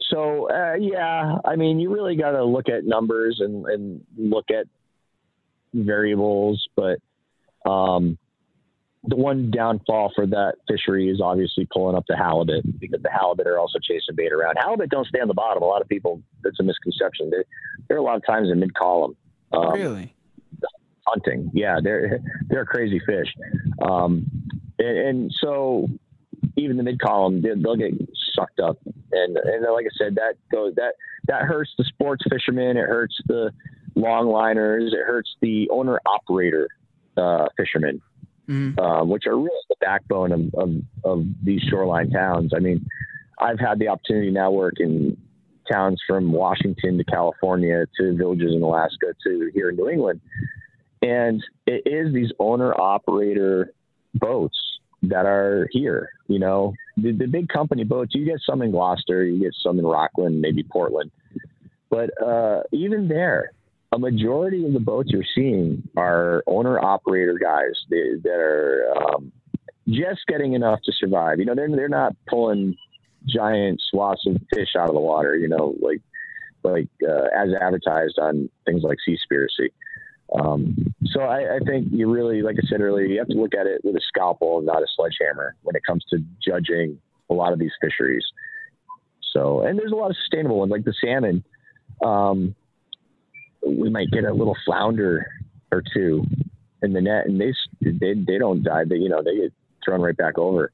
so 0.00 0.50
uh, 0.50 0.74
yeah 0.74 1.36
i 1.44 1.56
mean 1.56 1.78
you 1.80 1.92
really 1.92 2.16
got 2.16 2.32
to 2.32 2.44
look 2.44 2.68
at 2.68 2.84
numbers 2.84 3.40
and, 3.40 3.66
and 3.66 4.04
look 4.16 4.50
at 4.50 4.66
variables, 5.74 6.66
but 6.76 6.98
um, 7.68 8.16
the 9.02 9.16
one 9.16 9.50
downfall 9.50 10.12
for 10.14 10.26
that 10.26 10.54
fishery 10.68 11.10
is 11.10 11.20
obviously 11.20 11.66
pulling 11.72 11.96
up 11.96 12.04
the 12.08 12.16
halibut 12.16 12.64
because 12.78 13.02
the 13.02 13.10
halibut 13.10 13.46
are 13.46 13.58
also 13.58 13.78
chasing 13.82 14.14
bait 14.14 14.32
around. 14.32 14.56
Halibut 14.56 14.88
don't 14.88 15.06
stay 15.06 15.20
on 15.20 15.28
the 15.28 15.34
bottom. 15.34 15.62
A 15.62 15.66
lot 15.66 15.82
of 15.82 15.88
people, 15.88 16.22
that's 16.42 16.58
a 16.60 16.62
misconception. 16.62 17.30
They're, 17.30 17.44
they're 17.88 17.98
a 17.98 18.02
lot 18.02 18.16
of 18.16 18.24
times 18.24 18.50
in 18.50 18.60
mid 18.60 18.74
column. 18.74 19.16
Um, 19.52 19.72
really? 19.72 20.13
Hunting. 21.06 21.50
Yeah, 21.52 21.80
they're, 21.82 22.20
they're 22.48 22.64
crazy 22.64 23.00
fish. 23.06 23.32
Um, 23.82 24.30
and, 24.78 24.98
and, 24.98 25.34
so 25.38 25.88
even 26.56 26.76
the 26.76 26.82
mid 26.82 27.00
column, 27.00 27.42
they'll 27.42 27.76
get 27.76 27.92
sucked 28.34 28.60
up. 28.60 28.78
And, 29.12 29.36
and 29.36 29.66
like 29.72 29.86
I 29.86 29.94
said, 29.96 30.14
that 30.16 30.34
goes, 30.50 30.74
that, 30.76 30.94
that 31.26 31.42
hurts 31.42 31.72
the 31.76 31.84
sports 31.84 32.24
fishermen. 32.30 32.76
It 32.76 32.88
hurts 32.88 33.16
the, 33.26 33.52
longliners. 33.96 34.92
It 34.92 35.06
hurts 35.06 35.30
the 35.40 35.68
owner 35.70 36.00
operator 36.06 36.68
uh, 37.16 37.46
fishermen, 37.56 38.00
mm-hmm. 38.48 38.78
uh, 38.78 39.04
which 39.04 39.26
are 39.26 39.36
really 39.36 39.50
the 39.68 39.76
backbone 39.80 40.32
of, 40.32 40.54
of, 40.54 40.70
of, 41.04 41.26
these 41.42 41.60
shoreline 41.62 42.10
towns. 42.10 42.52
I 42.54 42.58
mean, 42.58 42.86
I've 43.38 43.60
had 43.60 43.78
the 43.78 43.88
opportunity 43.88 44.30
now 44.30 44.50
work 44.50 44.74
in 44.78 45.16
towns 45.70 46.00
from 46.06 46.32
Washington 46.32 46.98
to 46.98 47.04
California 47.04 47.86
to 47.98 48.16
villages 48.16 48.52
in 48.54 48.62
Alaska 48.62 49.14
to 49.26 49.50
here 49.54 49.70
in 49.70 49.76
New 49.76 49.88
England. 49.88 50.20
And 51.04 51.44
it 51.66 51.82
is 51.84 52.14
these 52.14 52.32
owner 52.38 52.72
operator 52.80 53.72
boats 54.14 54.56
that 55.02 55.26
are 55.26 55.68
here. 55.70 56.08
You 56.28 56.38
know, 56.38 56.72
the, 56.96 57.12
the 57.12 57.26
big 57.26 57.48
company 57.48 57.84
boats, 57.84 58.14
you 58.14 58.24
get 58.24 58.40
some 58.48 58.62
in 58.62 58.70
Gloucester, 58.70 59.22
you 59.24 59.38
get 59.38 59.52
some 59.62 59.78
in 59.78 59.86
Rockland, 59.86 60.40
maybe 60.40 60.62
Portland. 60.62 61.10
But 61.90 62.10
uh, 62.22 62.62
even 62.72 63.08
there, 63.08 63.52
a 63.92 63.98
majority 63.98 64.64
of 64.64 64.72
the 64.72 64.80
boats 64.80 65.10
you're 65.10 65.22
seeing 65.34 65.86
are 65.94 66.42
owner 66.46 66.82
operator 66.82 67.38
guys 67.38 67.74
that, 67.90 68.20
that 68.24 68.40
are 68.40 68.86
um, 68.96 69.30
just 69.88 70.26
getting 70.26 70.54
enough 70.54 70.80
to 70.86 70.92
survive. 70.98 71.38
You 71.38 71.44
know, 71.44 71.54
they're 71.54 71.68
they're 71.68 71.88
not 71.88 72.16
pulling 72.26 72.76
giant 73.26 73.80
swaths 73.90 74.26
of 74.26 74.38
fish 74.52 74.70
out 74.76 74.88
of 74.88 74.94
the 74.94 75.00
water. 75.00 75.36
You 75.36 75.48
know, 75.48 75.76
like 75.80 76.00
like 76.62 76.88
uh, 77.06 77.26
as 77.36 77.50
advertised 77.60 78.18
on 78.18 78.48
things 78.64 78.82
like 78.82 78.98
Seaspiracy. 79.06 79.68
Um, 80.32 80.94
so 81.06 81.20
I, 81.20 81.56
I, 81.56 81.58
think 81.66 81.88
you 81.90 82.10
really, 82.10 82.42
like 82.42 82.56
I 82.58 82.66
said 82.66 82.80
earlier, 82.80 83.04
you 83.04 83.18
have 83.18 83.28
to 83.28 83.34
look 83.34 83.54
at 83.54 83.66
it 83.66 83.82
with 83.84 83.94
a 83.94 84.00
scalpel 84.08 84.62
not 84.62 84.82
a 84.82 84.86
sledgehammer 84.96 85.54
when 85.62 85.76
it 85.76 85.82
comes 85.84 86.04
to 86.10 86.18
judging 86.44 86.98
a 87.30 87.34
lot 87.34 87.52
of 87.52 87.58
these 87.58 87.72
fisheries. 87.80 88.24
So, 89.32 89.62
and 89.62 89.78
there's 89.78 89.92
a 89.92 89.96
lot 89.96 90.10
of 90.10 90.16
sustainable 90.16 90.58
ones 90.58 90.70
like 90.70 90.84
the 90.84 90.94
salmon. 91.04 91.44
Um, 92.04 92.54
we 93.66 93.90
might 93.90 94.10
get 94.10 94.24
a 94.24 94.32
little 94.32 94.56
flounder 94.64 95.26
or 95.70 95.82
two 95.94 96.24
in 96.82 96.92
the 96.92 97.00
net, 97.00 97.26
and 97.26 97.40
they 97.40 97.52
they 97.80 98.14
they 98.14 98.38
don't 98.38 98.62
die. 98.62 98.84
They 98.84 98.96
you 98.96 99.08
know 99.08 99.22
they 99.22 99.36
get 99.36 99.52
thrown 99.84 100.00
right 100.00 100.16
back 100.16 100.38
over. 100.38 100.70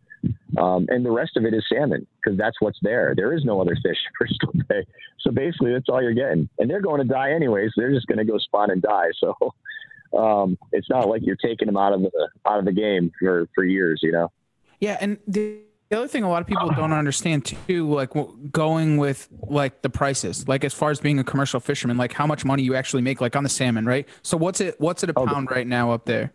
Um, 0.58 0.86
and 0.88 1.04
the 1.04 1.10
rest 1.10 1.36
of 1.36 1.44
it 1.44 1.54
is 1.54 1.64
salmon 1.72 2.06
because 2.22 2.36
that's 2.38 2.56
what's 2.60 2.78
there. 2.82 3.14
There 3.16 3.32
is 3.32 3.44
no 3.44 3.60
other 3.60 3.76
fish 3.82 3.96
for 4.18 4.26
Bristol 4.26 4.52
Bay. 4.68 4.86
So 5.20 5.30
basically, 5.30 5.72
that's 5.72 5.88
all 5.88 6.02
you're 6.02 6.12
getting. 6.12 6.48
And 6.58 6.68
they're 6.68 6.80
going 6.80 7.00
to 7.00 7.06
die 7.06 7.32
anyway, 7.32 7.66
so 7.68 7.80
they're 7.80 7.94
just 7.94 8.06
going 8.06 8.18
to 8.18 8.24
go 8.24 8.38
spawn 8.38 8.70
and 8.70 8.82
die. 8.82 9.10
So 9.18 9.34
um, 10.18 10.58
it's 10.72 10.90
not 10.90 11.08
like 11.08 11.22
you're 11.24 11.36
taking 11.36 11.66
them 11.66 11.76
out 11.76 11.92
of 11.92 12.02
the 12.02 12.28
out 12.46 12.58
of 12.58 12.64
the 12.64 12.72
game 12.72 13.12
for 13.18 13.48
for 13.54 13.64
years, 13.64 14.00
you 14.02 14.12
know. 14.12 14.30
Yeah, 14.80 14.98
and 15.00 15.18
the 15.26 15.60
the 15.90 15.98
other 15.98 16.08
thing 16.08 16.22
a 16.22 16.28
lot 16.28 16.40
of 16.40 16.46
people 16.46 16.70
don't 16.70 16.92
understand 16.92 17.44
too, 17.44 17.92
like 17.92 18.10
going 18.52 18.96
with 18.96 19.28
like 19.48 19.82
the 19.82 19.90
prices, 19.90 20.46
like 20.46 20.62
as 20.62 20.72
far 20.72 20.92
as 20.92 21.00
being 21.00 21.18
a 21.18 21.24
commercial 21.24 21.58
fisherman, 21.58 21.96
like 21.96 22.12
how 22.12 22.28
much 22.28 22.44
money 22.44 22.62
you 22.62 22.76
actually 22.76 23.02
make, 23.02 23.20
like 23.20 23.34
on 23.34 23.42
the 23.42 23.48
salmon, 23.48 23.84
right? 23.84 24.08
So 24.22 24.36
what's 24.36 24.60
it? 24.60 24.80
What's 24.80 25.02
it 25.02 25.10
a 25.10 25.18
Okay. 25.18 25.26
pound 25.26 25.50
right 25.50 25.66
now 25.66 25.90
up 25.90 26.04
there? 26.06 26.32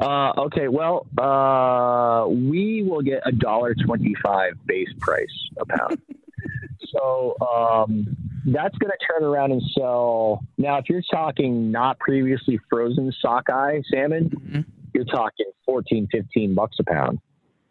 Uh, 0.00 0.32
okay, 0.38 0.68
well, 0.68 1.06
uh, 1.18 2.26
we 2.28 2.82
will 2.82 3.02
get 3.02 3.20
a 3.26 3.32
dollar 3.32 3.74
twenty-five 3.74 4.54
base 4.66 4.88
price 4.98 5.26
a 5.58 5.66
pound. 5.66 6.00
so 6.88 7.36
um, 7.40 8.16
that's 8.46 8.76
going 8.78 8.90
to 8.90 9.06
turn 9.06 9.22
around 9.24 9.52
and 9.52 9.62
sell. 9.76 10.42
Now, 10.56 10.78
if 10.78 10.88
you're 10.88 11.02
talking 11.12 11.70
not 11.70 11.98
previously 11.98 12.58
frozen 12.70 13.12
sockeye 13.20 13.80
salmon, 13.92 14.30
Mhm. 14.30 14.64
you're 14.94 15.04
talking 15.04 15.46
14, 15.66 16.08
15 16.10 16.54
bucks 16.54 16.78
a 16.80 16.84
pound 16.84 17.18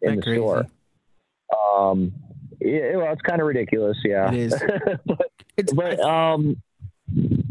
in 0.02 0.10
That 0.10 0.16
the 0.16 0.22
crazy. 0.22 0.38
store. 0.40 0.66
Um, 1.76 2.12
yeah, 2.60 2.96
well, 2.96 3.12
it's 3.12 3.22
kind 3.22 3.40
of 3.40 3.46
ridiculous, 3.48 3.98
yeah. 4.04 4.30
It 4.32 4.38
is. 4.38 4.54
but 5.04 5.30
It's 5.56 5.72
but 5.72 5.98
um, 6.00 6.62
it, 7.12 7.44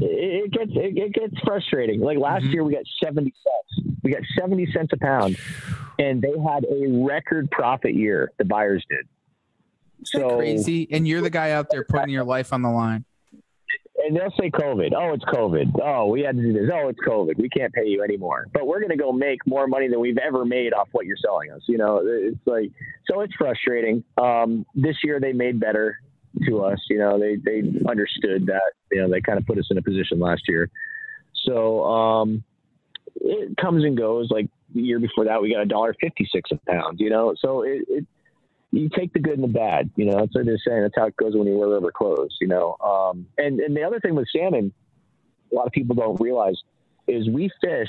it 0.00 0.50
gets 0.52 0.70
it, 0.74 0.96
it 0.98 1.12
gets 1.12 1.34
frustrating. 1.44 2.00
Like 2.00 2.18
last 2.18 2.44
Mhm. 2.44 2.52
year, 2.54 2.64
we 2.64 2.72
got 2.72 2.84
seventy 3.02 3.32
cents. 3.42 3.90
We 4.06 4.12
got 4.12 4.22
seventy 4.38 4.70
cents 4.70 4.92
a 4.92 4.96
pound, 4.98 5.36
and 5.98 6.22
they 6.22 6.30
had 6.38 6.64
a 6.64 7.04
record 7.04 7.50
profit 7.50 7.92
year. 7.92 8.30
The 8.38 8.44
buyers 8.44 8.86
did. 8.88 9.04
isn't 10.14 10.38
crazy, 10.38 10.86
and 10.92 11.08
you're 11.08 11.20
the 11.20 11.28
guy 11.28 11.50
out 11.50 11.70
there 11.70 11.82
putting 11.82 12.10
your 12.10 12.22
life 12.22 12.52
on 12.52 12.62
the 12.62 12.70
line. 12.70 13.04
and 14.04 14.14
they'll 14.16 14.32
say 14.38 14.48
COVID. 14.48 14.92
Oh, 14.96 15.12
it's 15.12 15.24
COVID. 15.24 15.80
Oh, 15.82 16.06
we 16.06 16.20
had 16.20 16.36
to 16.36 16.42
do 16.42 16.52
this. 16.52 16.70
Oh, 16.72 16.86
it's 16.86 17.00
COVID. 17.00 17.36
We 17.36 17.48
can't 17.48 17.72
pay 17.72 17.86
you 17.86 18.04
anymore. 18.04 18.46
But 18.52 18.68
we're 18.68 18.78
going 18.78 18.90
to 18.90 18.96
go 18.96 19.10
make 19.10 19.44
more 19.44 19.66
money 19.66 19.88
than 19.88 19.98
we've 19.98 20.18
ever 20.18 20.44
made 20.44 20.72
off 20.72 20.86
what 20.92 21.04
you're 21.04 21.16
selling 21.16 21.50
us. 21.50 21.62
You 21.66 21.78
know, 21.78 22.00
it's 22.04 22.38
like 22.46 22.70
so 23.10 23.22
it's 23.22 23.34
frustrating. 23.34 24.04
Um, 24.18 24.64
this 24.76 24.98
year 25.02 25.18
they 25.18 25.32
made 25.32 25.58
better 25.58 25.98
to 26.46 26.62
us. 26.62 26.78
You 26.88 26.98
know, 27.00 27.18
they 27.18 27.34
they 27.36 27.62
understood 27.88 28.46
that. 28.46 28.72
You 28.92 29.02
know, 29.02 29.10
they 29.10 29.20
kind 29.20 29.36
of 29.36 29.46
put 29.46 29.58
us 29.58 29.66
in 29.68 29.78
a 29.78 29.82
position 29.82 30.20
last 30.20 30.42
year. 30.46 30.70
So 31.44 31.84
um, 31.84 32.44
it 33.20 33.56
comes 33.56 33.84
and 33.84 33.96
goes. 33.96 34.30
Like 34.30 34.48
the 34.74 34.82
year 34.82 34.98
before 34.98 35.24
that, 35.24 35.40
we 35.40 35.52
got 35.52 35.62
a 35.62 35.66
dollar 35.66 35.94
fifty 36.00 36.28
six 36.32 36.50
a 36.50 36.56
pound. 36.70 37.00
You 37.00 37.10
know, 37.10 37.34
so 37.38 37.62
it. 37.62 37.84
it 37.88 38.06
you 38.72 38.90
take 38.90 39.12
the 39.12 39.20
good 39.20 39.34
and 39.34 39.44
the 39.44 39.48
bad, 39.48 39.90
you 39.96 40.04
know. 40.04 40.18
That's 40.18 40.34
what 40.34 40.44
they're 40.44 40.58
saying. 40.66 40.82
That's 40.82 40.94
how 40.96 41.06
it 41.06 41.16
goes 41.16 41.34
when 41.34 41.46
you 41.46 41.56
wear 41.56 41.68
rubber 41.68 41.92
clothes, 41.92 42.36
you 42.40 42.48
know. 42.48 42.76
Um, 42.84 43.26
and 43.38 43.60
and 43.60 43.74
the 43.76 43.84
other 43.84 44.00
thing 44.00 44.14
with 44.16 44.26
salmon, 44.36 44.72
a 45.50 45.54
lot 45.54 45.66
of 45.66 45.72
people 45.72 45.94
don't 45.94 46.20
realize, 46.20 46.56
is 47.06 47.30
we 47.30 47.48
fish 47.60 47.88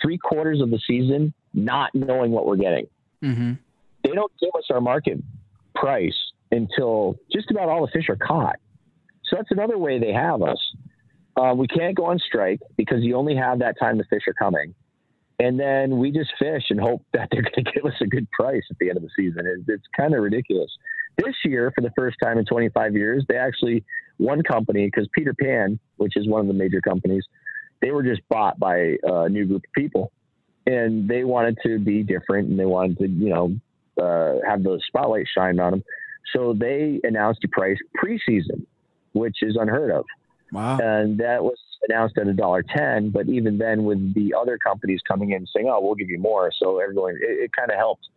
three 0.00 0.18
quarters 0.18 0.60
of 0.60 0.70
the 0.70 0.78
season 0.86 1.32
not 1.54 1.94
knowing 1.94 2.30
what 2.30 2.46
we're 2.46 2.56
getting. 2.56 2.86
Mm-hmm. 3.24 3.54
They 4.04 4.10
don't 4.10 4.30
give 4.38 4.50
us 4.56 4.64
our 4.70 4.80
market 4.80 5.18
price 5.74 6.14
until 6.52 7.18
just 7.32 7.50
about 7.50 7.68
all 7.68 7.84
the 7.84 7.90
fish 7.90 8.08
are 8.08 8.16
caught. 8.16 8.56
So 9.24 9.36
that's 9.36 9.50
another 9.50 9.78
way 9.78 9.98
they 9.98 10.12
have 10.12 10.42
us. 10.42 10.58
Uh, 11.38 11.54
we 11.54 11.68
can't 11.68 11.94
go 11.94 12.06
on 12.06 12.18
strike 12.18 12.60
because 12.76 13.02
you 13.02 13.14
only 13.14 13.36
have 13.36 13.60
that 13.60 13.78
time 13.78 13.96
the 13.96 14.04
fish 14.04 14.22
are 14.26 14.34
coming. 14.34 14.74
And 15.38 15.58
then 15.58 15.98
we 15.98 16.10
just 16.10 16.30
fish 16.36 16.64
and 16.70 16.80
hope 16.80 17.04
that 17.12 17.28
they're 17.30 17.42
going 17.42 17.64
to 17.64 17.72
give 17.72 17.84
us 17.84 17.94
a 18.00 18.06
good 18.06 18.28
price 18.32 18.64
at 18.70 18.76
the 18.80 18.88
end 18.88 18.96
of 18.96 19.04
the 19.04 19.10
season. 19.16 19.46
It, 19.46 19.72
it's 19.72 19.84
kind 19.96 20.14
of 20.14 20.22
ridiculous. 20.22 20.70
This 21.16 21.34
year, 21.44 21.72
for 21.74 21.80
the 21.80 21.92
first 21.96 22.16
time 22.22 22.38
in 22.38 22.44
25 22.44 22.94
years, 22.94 23.24
they 23.28 23.36
actually, 23.36 23.84
one 24.18 24.42
company, 24.42 24.86
because 24.86 25.08
Peter 25.14 25.34
Pan, 25.40 25.78
which 25.96 26.16
is 26.16 26.28
one 26.28 26.40
of 26.40 26.48
the 26.48 26.54
major 26.54 26.80
companies, 26.80 27.24
they 27.80 27.92
were 27.92 28.02
just 28.02 28.20
bought 28.28 28.58
by 28.58 28.96
a 29.04 29.28
new 29.28 29.46
group 29.46 29.62
of 29.64 29.72
people. 29.74 30.12
And 30.66 31.08
they 31.08 31.24
wanted 31.24 31.58
to 31.64 31.78
be 31.78 32.02
different 32.02 32.48
and 32.48 32.58
they 32.58 32.66
wanted 32.66 32.98
to, 32.98 33.08
you 33.08 33.30
know, 33.30 33.54
uh, 34.00 34.46
have 34.46 34.62
the 34.62 34.80
spotlight 34.86 35.26
shined 35.32 35.60
on 35.60 35.70
them. 35.72 35.84
So 36.34 36.52
they 36.52 37.00
announced 37.04 37.42
a 37.44 37.48
price 37.48 37.78
preseason, 37.96 38.66
which 39.12 39.36
is 39.42 39.56
unheard 39.58 39.90
of 39.90 40.04
Wow. 40.52 40.78
and 40.80 41.18
that 41.18 41.42
was 41.44 41.56
announced 41.88 42.16
at 42.18 42.26
a 42.26 42.32
dollar 42.32 42.62
ten. 42.62 43.10
But 43.10 43.28
even 43.28 43.58
then, 43.58 43.84
with 43.84 44.14
the 44.14 44.34
other 44.34 44.58
companies 44.58 45.00
coming 45.06 45.32
in 45.32 45.46
saying, 45.54 45.68
"Oh, 45.70 45.80
we'll 45.82 45.94
give 45.94 46.08
you 46.10 46.18
more," 46.18 46.50
so 46.58 46.78
everyone 46.80 47.14
it, 47.20 47.44
it 47.44 47.50
kind 47.52 47.70
of 47.70 47.76
helped 47.76 48.08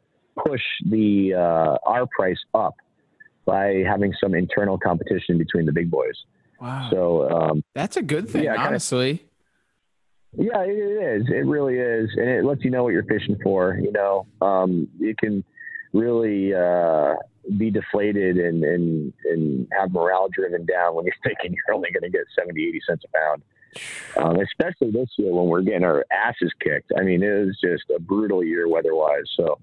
push 0.46 0.62
the 0.90 1.34
uh, 1.36 1.78
our 1.86 2.06
price 2.08 2.40
up 2.54 2.76
by 3.46 3.84
having 3.88 4.14
some 4.22 4.34
internal 4.34 4.78
competition 4.78 5.38
between 5.38 5.66
the 5.66 5.72
big 5.74 5.90
boys. 5.92 6.14
Wow. 6.62 6.88
So 6.92 7.30
um, 7.30 7.64
That's 7.74 7.98
a 7.98 8.02
good 8.02 8.30
thing, 8.30 8.44
Yeah, 8.44 8.54
kinda- 8.56 8.68
honestly. 8.70 9.24
yeah, 10.38 10.62
it, 10.62 10.70
it 10.78 11.22
is. 11.22 11.28
It 11.28 11.46
really 11.46 11.78
is, 11.80 12.10
and 12.16 12.30
it 12.30 12.46
lets 12.46 12.64
you 12.64 12.70
know 12.72 12.84
what 12.84 12.94
you're 12.94 13.04
fishing 13.04 13.38
for. 13.44 13.78
You 13.82 13.92
know, 13.92 14.26
um, 14.42 14.88
you 15.00 15.16
can 15.20 15.44
really 15.94 16.54
uh, 16.54 17.16
be 17.58 17.70
deflated 17.72 18.38
and, 18.38 18.64
and 18.64 19.14
and 19.26 19.68
have 19.78 19.92
morale 19.92 20.30
driven 20.30 20.66
down 20.66 20.96
when 20.96 21.06
you're 21.06 21.16
thinking 21.24 21.54
you're 21.54 21.76
only 21.76 21.90
going 21.92 22.04
to 22.04 22.10
get 22.10 22.26
70, 22.38 22.68
80 22.68 22.82
cents 22.88 23.04
a 23.06 23.18
pound. 23.18 23.44
Um, 24.18 24.42
especially 24.42 24.92
this 24.92 25.10
year 25.18 25.32
when 25.34 25.46
we're 25.46 25.62
getting 25.62 25.86
our 25.86 26.06
asses 26.12 26.52
kicked. 26.60 26.92
I 26.98 27.04
mean, 27.04 27.24
it 27.24 27.46
was 27.46 27.58
just 27.64 27.86
a 27.96 28.02
brutal 28.02 28.44
year 28.44 28.68
weather-wise. 28.68 29.24
So 29.38 29.60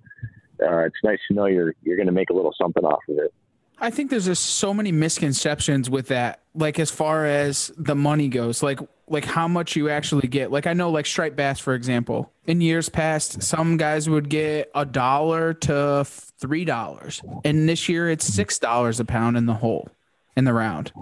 uh, 0.63 0.79
it's 0.79 0.97
nice 1.05 1.19
to 1.29 1.35
know 1.35 1.45
you're 1.45 1.75
you're 1.83 1.97
going 1.97 2.07
to 2.07 2.13
make 2.13 2.31
a 2.31 2.33
little 2.33 2.55
something 2.59 2.85
off 2.85 3.03
of 3.09 3.19
it. 3.19 3.35
I 3.81 3.91
think 3.91 4.11
there's 4.11 4.27
just 4.27 4.45
so 4.45 4.75
many 4.75 4.93
misconceptions 4.93 5.89
with 5.89 6.09
that. 6.09 6.41
Like 6.55 6.79
as 6.79 6.91
far 6.91 7.27
as 7.27 7.71
the 7.77 7.95
money 7.95 8.29
goes, 8.29 8.63
like 8.63 8.81
like 9.11 9.25
how 9.25 9.49
much 9.49 9.77
you 9.77 9.89
actually 9.89 10.29
get. 10.29 10.51
Like 10.51 10.67
I 10.67 10.73
know 10.73 10.91
like 10.91 11.07
striped 11.07 11.37
bass, 11.37 11.59
for 11.61 11.75
example. 11.75 12.33
In 12.47 12.61
years 12.61 12.89
past, 12.89 13.43
some 13.43 13.77
guys 13.77 14.09
would 14.09 14.29
get 14.29 14.71
a 14.75 14.85
dollar 14.85 15.55
to 15.55 16.05
three 16.05 16.65
dollars. 16.65 17.23
And 17.45 17.69
this 17.69 17.89
year 17.89 18.11
it's 18.11 18.25
six 18.25 18.59
dollars 18.59 19.01
a 19.01 19.05
pound 19.05 19.37
in 19.37 19.47
the 19.47 19.55
hole 19.55 19.91
in 20.37 20.45
the 20.45 20.53
round. 20.53 20.93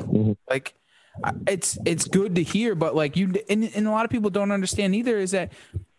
Like 0.48 0.74
it's 1.46 1.78
it's 1.84 2.04
good 2.06 2.34
to 2.34 2.42
hear, 2.42 2.74
but 2.74 2.94
like 2.94 3.16
you 3.16 3.34
and, 3.48 3.70
and 3.74 3.86
a 3.86 3.90
lot 3.90 4.04
of 4.04 4.10
people 4.10 4.30
don't 4.30 4.50
understand 4.50 4.94
either 4.94 5.16
is 5.18 5.30
that 5.30 5.52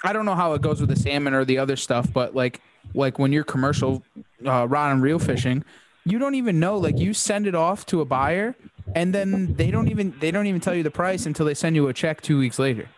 I 0.03 0.13
don't 0.13 0.25
know 0.25 0.35
how 0.35 0.53
it 0.53 0.61
goes 0.61 0.79
with 0.79 0.89
the 0.89 0.95
salmon 0.95 1.33
or 1.33 1.43
the 1.45 1.57
other 1.57 1.75
stuff, 1.75 2.11
but 2.11 2.35
like 2.35 2.61
like 2.93 3.19
when 3.19 3.31
you're 3.31 3.43
commercial 3.43 4.03
uh, 4.45 4.67
rod 4.67 4.91
and 4.91 5.01
reel 5.01 5.19
fishing, 5.19 5.65
you 6.09 6.19
don't 6.19 6.35
even 6.35 6.59
know. 6.59 6.77
Like 6.77 6.97
you 6.97 7.13
send 7.13 7.47
it 7.47 7.55
off 7.55 7.85
to 7.87 8.01
a 8.01 8.05
buyer, 8.05 8.55
and 8.95 9.13
then 9.13 9.55
they 9.55 9.71
don't 9.71 9.89
even 9.89 10.13
they 10.19 10.31
don't 10.31 10.47
even 10.47 10.61
tell 10.61 10.75
you 10.75 10.83
the 10.83 10.91
price 10.91 11.25
until 11.25 11.45
they 11.45 11.53
send 11.53 11.75
you 11.75 11.87
a 11.87 11.93
check 11.93 12.21
two 12.21 12.39
weeks 12.39 12.59
later. 12.59 12.89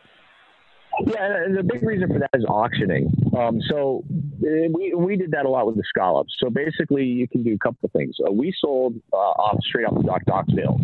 Yeah, 1.06 1.44
and 1.46 1.58
the 1.58 1.64
big 1.64 1.82
reason 1.84 2.10
for 2.10 2.20
that 2.20 2.30
is 2.34 2.44
auctioning. 2.46 3.14
Um, 3.38 3.62
so 3.70 4.04
uh, 4.44 4.68
we 4.74 4.94
we 4.96 5.16
did 5.16 5.32
that 5.32 5.46
a 5.46 5.50
lot 5.50 5.66
with 5.66 5.78
the 5.78 5.84
scallops. 5.88 6.34
So 6.40 6.50
basically, 6.50 7.06
you 7.06 7.28
can 7.28 7.44
do 7.44 7.54
a 7.54 7.58
couple 7.58 7.80
of 7.86 7.92
things. 7.92 8.16
Uh, 8.26 8.32
we 8.32 8.54
sold 8.60 8.96
uh, 9.14 9.16
off 9.16 9.58
straight 9.64 9.86
off 9.86 9.96
the 9.96 10.04
dock 10.04 10.26
dock 10.26 10.46
sales, 10.56 10.82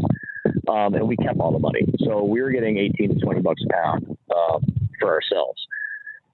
um, 0.69 0.93
and 0.93 1.07
we 1.07 1.17
kept 1.17 1.39
all 1.39 1.51
the 1.51 1.59
money. 1.59 1.85
So 2.05 2.23
we 2.23 2.41
were 2.41 2.51
getting 2.51 2.77
eighteen 2.77 3.13
to 3.13 3.19
twenty 3.19 3.41
bucks 3.41 3.61
a 3.69 3.73
pound 3.73 4.17
um, 4.33 4.63
for 4.99 5.11
ourselves. 5.11 5.61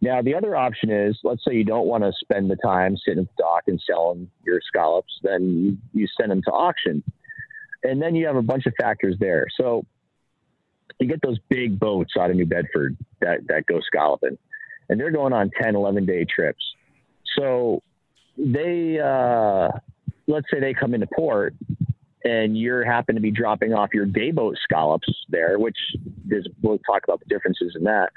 Now 0.02 0.22
the 0.22 0.34
other 0.34 0.56
option 0.56 0.90
is, 0.90 1.18
let's 1.24 1.44
say 1.48 1.54
you 1.54 1.64
don't 1.64 1.88
want 1.88 2.04
to 2.04 2.12
spend 2.20 2.50
the 2.50 2.56
time 2.56 2.98
sitting 2.98 3.24
at 3.24 3.30
the 3.38 3.44
dock 3.44 3.64
and 3.68 3.82
selling 3.86 4.30
your 4.44 4.60
scallops, 4.66 5.14
then 5.22 5.80
you, 5.94 6.02
you 6.02 6.08
send 6.20 6.32
them 6.32 6.42
to 6.44 6.52
auction, 6.52 7.04
and 7.84 8.02
then 8.02 8.16
you 8.16 8.26
have 8.26 8.36
a 8.36 8.42
bunch 8.42 8.66
of 8.66 8.74
factors 8.80 9.16
there. 9.20 9.46
So 9.56 9.86
you 11.00 11.08
get 11.08 11.22
those 11.22 11.38
big 11.50 11.80
boats 11.80 12.14
out 12.20 12.30
of 12.32 12.36
New 12.36 12.46
Bedford 12.46 12.98
that, 13.22 13.48
that 13.48 13.66
go 13.68 13.80
scalloping, 13.86 14.38
and 14.90 15.00
they're 15.00 15.12
going 15.12 15.34
on 15.34 15.52
10, 15.62 15.76
11 15.76 16.06
day 16.06 16.26
trips. 16.26 16.64
So 17.38 17.84
they, 18.38 19.00
uh, 19.00 19.70
let's 20.28 20.48
say 20.52 20.60
they 20.60 20.74
come 20.74 20.94
into 20.94 21.08
port 21.14 21.54
and 22.24 22.58
you're 22.58 22.84
happen 22.84 23.16
to 23.16 23.22
be 23.22 23.32
dropping 23.32 23.74
off 23.74 23.90
your 23.94 24.06
day 24.06 24.32
boat 24.32 24.58
scallops 24.64 25.08
there, 25.30 25.58
which 25.58 25.78
is, 26.30 26.48
we'll 26.62 26.78
talk 26.80 27.04
about 27.04 27.20
the 27.20 27.26
differences 27.26 27.76
in 27.76 27.84
that. 27.84 28.10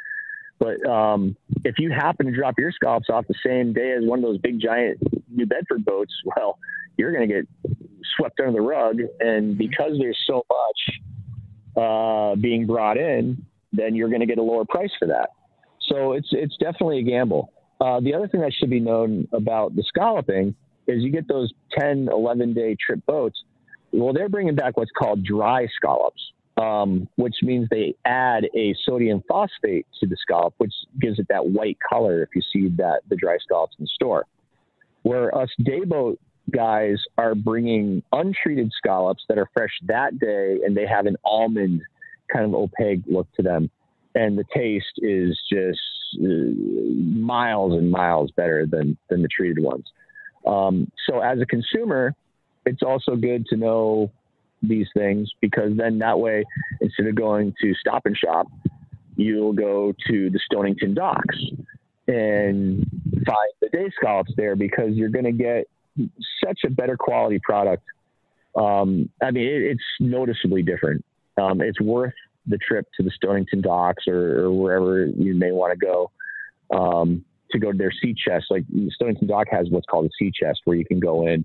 But 0.59 0.87
um, 0.89 1.37
if 1.65 1.77
you 1.79 1.91
happen 1.91 2.27
to 2.27 2.33
drop 2.33 2.59
your 2.59 2.73
scallops 2.73 3.11
off 3.11 3.27
the 3.27 3.35
same 3.45 3.73
day 3.73 3.93
as 3.93 4.05
one 4.05 4.21
of 4.21 4.25
those 4.25 4.39
big 4.39 4.61
giant 4.61 5.01
New 5.29 5.47
Bedford 5.47 5.85
boats, 5.85 6.13
well, 6.25 6.59
you're 6.97 7.13
going 7.13 7.29
to 7.29 7.35
get 7.35 7.77
swept 8.17 8.41
under 8.41 8.53
the 8.53 8.61
rug. 8.61 8.99
And 9.21 9.59
because 9.59 9.93
there's 9.99 10.19
so 10.27 10.45
much 10.49 11.83
uh, 11.83 12.37
being 12.37 12.67
brought 12.67 12.97
in, 12.97 13.45
then 13.73 13.95
you're 13.95 14.09
going 14.09 14.21
to 14.21 14.27
get 14.27 14.39
a 14.39 14.43
lower 14.43 14.65
price 14.65 14.93
for 14.99 15.09
that. 15.09 15.31
So 15.89 16.13
it's 16.13 16.29
it's 16.33 16.57
definitely 16.57 17.01
a 17.01 17.03
gamble. 17.03 17.53
Uh, 17.81 18.01
the 18.01 18.15
other 18.15 18.29
thing 18.29 18.41
that 18.41 18.53
should 18.53 18.71
be 18.71 18.81
known 18.81 19.29
about 19.33 19.75
the 19.77 19.83
scalloping 19.83 20.55
is 20.87 21.03
you 21.03 21.11
get 21.11 21.29
those 21.29 21.53
10, 21.79 22.09
11 22.11 22.55
day 22.55 22.77
trip 22.85 23.05
boats. 23.07 23.43
Well, 23.93 24.13
they're 24.13 24.29
bringing 24.29 24.55
back 24.55 24.77
what's 24.77 24.91
called 24.97 25.25
dry 25.25 25.67
scallops, 25.77 26.21
um, 26.57 27.09
which 27.17 27.37
means 27.43 27.69
they 27.71 27.95
add 28.05 28.45
a 28.55 28.75
sodium 28.85 29.23
phosphate 29.29 29.87
to 30.01 30.07
the 30.07 30.17
scallop, 30.21 30.55
which 30.59 30.73
gives 31.01 31.19
it 31.19 31.27
that 31.29 31.47
white 31.47 31.79
color 31.89 32.23
if 32.23 32.31
you 32.35 32.43
see 32.53 32.69
that 32.77 33.01
the 33.09 33.17
dry 33.17 33.37
scallops 33.43 33.75
in 33.79 33.85
the 33.85 33.91
store. 33.95 34.27
Where 35.03 35.37
us 35.37 35.51
dayboat 35.61 36.19
guys 36.51 36.99
are 37.19 37.35
bringing 37.35 38.03
untreated 38.13 38.71
scallops 38.77 39.25
that 39.29 39.39
are 39.39 39.49
fresh 39.53 39.73
that 39.87 40.19
day 40.19 40.59
and 40.65 40.77
they 40.77 40.87
have 40.87 41.07
an 41.07 41.17
almond 41.25 41.83
kind 42.33 42.45
of 42.45 42.55
opaque 42.55 43.01
look 43.07 43.27
to 43.35 43.43
them. 43.43 43.71
And 44.15 44.39
the 44.39 44.45
taste 44.55 44.99
is 44.99 45.39
just 45.51 45.81
uh, 46.23 46.27
miles 46.27 47.73
and 47.73 47.91
miles 47.91 48.31
better 48.31 48.67
than, 48.67 48.97
than 49.11 49.23
the 49.23 49.29
treated 49.29 49.63
ones. 49.63 49.85
Um, 50.47 50.91
so 51.09 51.21
as 51.21 51.41
a 51.41 51.47
consumer, 51.47 52.15
it's 52.65 52.83
also 52.83 53.17
good 53.17 53.47
to 53.47 53.57
know 53.57 54.13
these 54.69 54.89
things 54.95 55.31
because 55.41 55.77
then 55.77 55.99
that 55.99 56.19
way, 56.19 56.45
instead 56.81 57.07
of 57.07 57.15
going 57.15 57.55
to 57.61 57.75
Stop 57.75 58.07
and 58.07 58.17
Shop, 58.17 58.47
you'll 59.17 59.53
go 59.53 59.93
to 60.09 60.31
the 60.31 60.41
Stonington 60.45 60.95
docks 60.95 61.39
and 62.07 62.87
find 63.27 63.53
the 63.61 63.69
day 63.73 63.91
scallops 63.97 64.33
there 64.37 64.57
because 64.57 64.95
you're 64.95 65.09
going 65.09 65.25
to 65.25 65.33
get 65.33 65.67
such 66.45 66.61
a 66.65 66.71
better 66.71 66.97
quality 66.97 67.41
product. 67.43 67.83
Um, 68.57 69.09
I 69.23 69.31
mean, 69.31 69.47
it, 69.47 69.62
it's 69.62 69.83
noticeably 70.01 70.62
different. 70.62 71.05
Um, 71.41 71.61
it's 71.61 71.81
worth 71.81 72.15
the 72.47 72.59
trip 72.59 72.87
to 72.97 73.03
the 73.03 73.11
Stonington 73.11 73.61
docks 73.61 74.05
or, 74.07 74.45
or 74.45 74.53
wherever 74.53 75.07
you 75.07 75.35
may 75.35 75.53
want 75.53 75.79
to 75.79 75.87
go 75.87 76.11
um, 76.77 77.25
to 77.51 77.59
go 77.59 77.73
to 77.73 77.79
their 77.79 77.93
sea 77.93 78.15
chest. 78.15 78.47
Like 78.51 78.65
Stonington 78.91 79.27
dock 79.27 79.47
has 79.51 79.69
what's 79.71 79.87
called 79.87 80.07
a 80.07 80.11
sea 80.19 80.31
chest 80.31 80.61
where 80.65 80.77
you 80.77 80.85
can 80.85 81.01
go 81.01 81.27
in. 81.27 81.45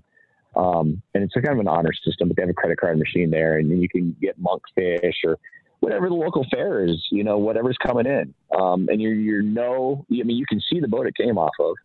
Um, 0.56 1.00
and 1.14 1.22
it's 1.22 1.34
a 1.36 1.40
kind 1.40 1.54
of 1.54 1.60
an 1.60 1.68
honor 1.68 1.92
system, 2.04 2.28
but 2.28 2.36
they 2.36 2.42
have 2.42 2.50
a 2.50 2.54
credit 2.54 2.78
card 2.80 2.98
machine 2.98 3.30
there, 3.30 3.58
and 3.58 3.70
you 3.80 3.88
can 3.88 4.16
get 4.20 4.36
monkfish 4.42 5.14
or 5.24 5.38
whatever 5.80 6.08
the 6.08 6.14
local 6.14 6.44
fare 6.50 6.84
is, 6.84 7.02
you 7.10 7.24
know, 7.24 7.38
whatever's 7.38 7.76
coming 7.84 8.06
in. 8.06 8.34
Um, 8.58 8.88
and 8.90 9.00
you're, 9.00 9.14
you're 9.14 9.42
no, 9.42 10.04
I 10.10 10.22
mean, 10.24 10.36
you 10.36 10.44
can 10.46 10.60
see 10.70 10.80
the 10.80 10.88
boat 10.88 11.06
it 11.06 11.14
came 11.16 11.38
off 11.38 11.54
of. 11.60 11.76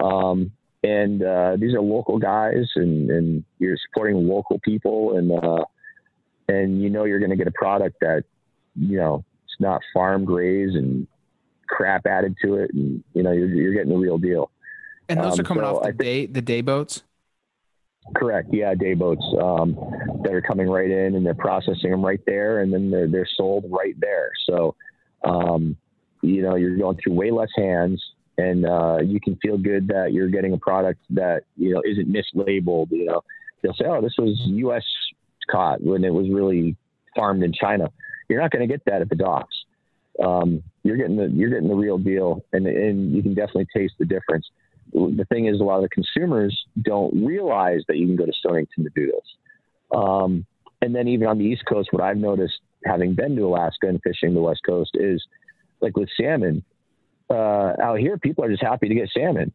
Um, 0.00 0.52
and 0.82 1.22
uh, 1.22 1.56
these 1.58 1.72
are 1.74 1.80
local 1.80 2.18
guys, 2.18 2.66
and, 2.76 3.10
and 3.10 3.44
you're 3.58 3.76
supporting 3.88 4.28
local 4.28 4.58
people, 4.60 5.16
and 5.16 5.32
uh, 5.32 5.64
and 6.48 6.82
you 6.82 6.90
know 6.90 7.04
you're 7.04 7.18
going 7.20 7.30
to 7.30 7.36
get 7.36 7.46
a 7.46 7.52
product 7.52 7.96
that 8.02 8.24
you 8.76 8.98
know 8.98 9.24
it's 9.46 9.56
not 9.60 9.80
farm 9.94 10.26
grazed 10.26 10.76
and 10.76 11.06
crap 11.68 12.06
added 12.06 12.36
to 12.44 12.56
it, 12.56 12.70
and 12.74 13.02
you 13.14 13.22
know 13.22 13.32
you're, 13.32 13.48
you're 13.48 13.72
getting 13.72 13.88
the 13.88 13.96
real 13.96 14.18
deal. 14.18 14.50
And 15.08 15.18
those 15.20 15.34
Um, 15.34 15.40
are 15.40 15.44
coming 15.44 15.64
so 15.64 15.76
off 15.76 15.82
the 15.84 15.88
think- 15.88 15.98
day 16.00 16.26
the 16.26 16.42
day 16.42 16.60
boats. 16.60 17.02
Correct. 18.12 18.48
Yeah, 18.52 18.74
day 18.74 18.94
boats 18.94 19.24
um, 19.40 19.74
that 20.22 20.32
are 20.32 20.42
coming 20.42 20.68
right 20.68 20.90
in, 20.90 21.14
and 21.14 21.24
they're 21.24 21.34
processing 21.34 21.90
them 21.90 22.04
right 22.04 22.20
there, 22.26 22.60
and 22.60 22.72
then 22.72 22.90
they're 22.90 23.08
they're 23.08 23.28
sold 23.36 23.64
right 23.70 23.98
there. 23.98 24.30
So, 24.46 24.74
um, 25.24 25.76
you 26.20 26.42
know, 26.42 26.54
you're 26.56 26.76
going 26.76 26.98
through 27.02 27.14
way 27.14 27.30
less 27.30 27.48
hands, 27.56 28.02
and 28.36 28.66
uh, 28.66 28.98
you 29.02 29.20
can 29.20 29.36
feel 29.36 29.56
good 29.56 29.88
that 29.88 30.12
you're 30.12 30.28
getting 30.28 30.52
a 30.52 30.58
product 30.58 31.00
that 31.10 31.44
you 31.56 31.72
know 31.72 31.82
isn't 31.84 32.12
mislabeled. 32.12 32.90
You 32.90 33.06
know, 33.06 33.24
they'll 33.62 33.74
say, 33.74 33.86
"Oh, 33.86 34.02
this 34.02 34.14
was 34.18 34.38
U.S. 34.44 34.84
caught," 35.50 35.82
when 35.82 36.04
it 36.04 36.12
was 36.12 36.28
really 36.28 36.76
farmed 37.16 37.42
in 37.42 37.52
China. 37.52 37.90
You're 38.28 38.40
not 38.40 38.50
going 38.50 38.68
to 38.68 38.72
get 38.72 38.84
that 38.84 39.00
at 39.00 39.08
the 39.08 39.16
docks. 39.16 39.56
Um, 40.22 40.62
you're 40.82 40.96
getting 40.98 41.16
the 41.16 41.28
you're 41.30 41.50
getting 41.50 41.68
the 41.68 41.74
real 41.74 41.96
deal, 41.96 42.44
and 42.52 42.66
and 42.66 43.14
you 43.16 43.22
can 43.22 43.32
definitely 43.32 43.66
taste 43.74 43.94
the 43.98 44.04
difference 44.04 44.46
the 44.94 45.26
thing 45.28 45.46
is, 45.46 45.60
a 45.60 45.64
lot 45.64 45.76
of 45.76 45.82
the 45.82 45.88
consumers 45.88 46.56
don't 46.80 47.24
realize 47.24 47.82
that 47.88 47.96
you 47.96 48.06
can 48.06 48.16
go 48.16 48.26
to 48.26 48.32
Stonington 48.32 48.84
to 48.84 48.90
do 48.94 49.06
this. 49.06 49.34
Um, 49.94 50.46
and 50.80 50.94
then 50.94 51.08
even 51.08 51.26
on 51.26 51.38
the 51.38 51.44
East 51.44 51.64
Coast, 51.66 51.88
what 51.92 52.02
I've 52.02 52.16
noticed, 52.16 52.54
having 52.84 53.14
been 53.14 53.34
to 53.36 53.42
Alaska 53.42 53.88
and 53.88 54.00
fishing 54.02 54.34
the 54.34 54.40
West 54.40 54.60
Coast, 54.64 54.92
is 54.94 55.22
like 55.80 55.96
with 55.96 56.08
salmon. 56.18 56.64
Uh, 57.28 57.72
out 57.82 57.98
here, 57.98 58.18
people 58.18 58.44
are 58.44 58.50
just 58.50 58.62
happy 58.62 58.88
to 58.88 58.94
get 58.94 59.10
salmon. 59.16 59.52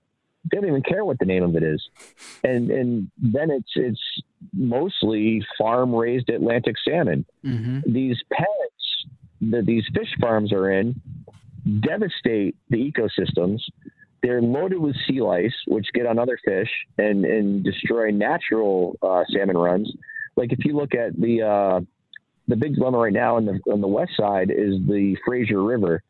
They 0.52 0.58
don't 0.58 0.68
even 0.68 0.84
care 0.84 1.06
what 1.06 1.20
the 1.20 1.26
name 1.26 1.44
of 1.44 1.56
it 1.56 1.64
is, 1.64 1.82
and 2.44 2.72
and 2.72 3.12
then 3.18 3.52
it's 3.52 3.72
it's 3.76 4.02
mostly 4.54 5.46
farm 5.58 5.94
raised 5.94 6.30
Atlantic 6.30 6.76
salmon. 6.88 7.26
Mm-hmm. 7.46 7.92
These 7.92 8.18
pets 8.32 8.48
that 9.42 9.66
these 9.66 9.84
fish 9.94 10.10
farms 10.20 10.54
are 10.54 10.72
in 10.72 11.00
devastate 11.82 12.56
the 12.70 12.92
ecosystems 12.92 13.60
they're 14.22 14.42
loaded 14.42 14.80
with 14.80 14.96
sea 15.08 15.22
lice, 15.22 15.54
which 15.68 15.88
get 15.94 16.06
on 16.06 16.20
other 16.20 16.38
fish 16.44 16.70
and, 16.98 17.26
and 17.26 17.64
destroy 17.64 18.12
natural 18.12 18.98
uh, 19.02 19.24
salmon 19.34 19.58
runs. 19.58 19.92
Like 20.36 20.52
if 20.52 20.60
you 20.66 20.76
look 20.76 20.94
at 20.94 21.20
the 21.20 21.42
uh, 21.42 21.82
the 22.48 22.56
big 22.56 22.76
dilemma 22.76 22.98
right 22.98 23.14
now 23.14 23.38
on 23.38 23.46
the 23.46 23.60
on 23.72 23.82
the 23.82 23.88
west 23.88 24.12
side 24.18 24.50
is 24.50 24.76
the 24.88 25.16
Fraser 25.26 25.62
River, 25.62 26.02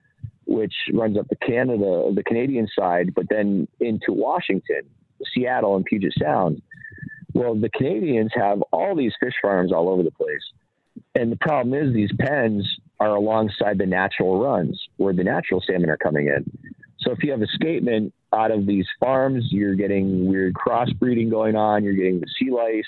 which 0.46 0.74
runs 0.94 1.18
up 1.18 1.28
the 1.30 1.36
Canada, 1.36 2.12
the 2.14 2.24
Canadian 2.24 2.68
side, 2.78 3.14
but 3.14 3.26
then 3.30 3.68
into 3.80 4.14
Washington, 4.14 4.82
Seattle, 5.34 5.76
and 5.76 5.86
Puget 5.86 6.14
Sound. 6.22 6.62
Well, 7.34 7.56
the 7.56 7.70
Canadians 7.70 8.32
have 8.36 8.62
all 8.72 8.96
these 8.96 9.14
fish 9.20 9.36
farms 9.42 9.72
all 9.72 9.90
over 9.90 10.04
the 10.04 10.12
place, 10.12 10.42
and 11.16 11.32
the 11.32 11.38
problem 11.38 11.74
is 11.74 11.94
these 11.94 12.12
pens 12.20 12.68
are 13.00 13.16
alongside 13.16 13.78
the 13.78 13.86
natural 13.86 14.42
runs 14.42 14.80
where 14.98 15.14
the 15.14 15.24
natural 15.24 15.64
salmon 15.66 15.90
are 15.90 15.98
coming 15.98 16.28
in. 16.28 16.46
So 17.02 17.12
if 17.12 17.24
you 17.24 17.32
have 17.32 17.42
escapement 17.42 18.14
out 18.34 18.52
of 18.52 18.66
these 18.66 18.86
farms, 19.00 19.46
you're 19.52 19.76
getting 19.76 20.28
weird 20.28 20.54
crossbreeding 20.54 21.30
going 21.30 21.56
on. 21.56 21.84
You're 21.84 21.94
getting 21.94 22.20
the 22.20 22.28
sea 22.38 22.52
lice. 22.52 22.84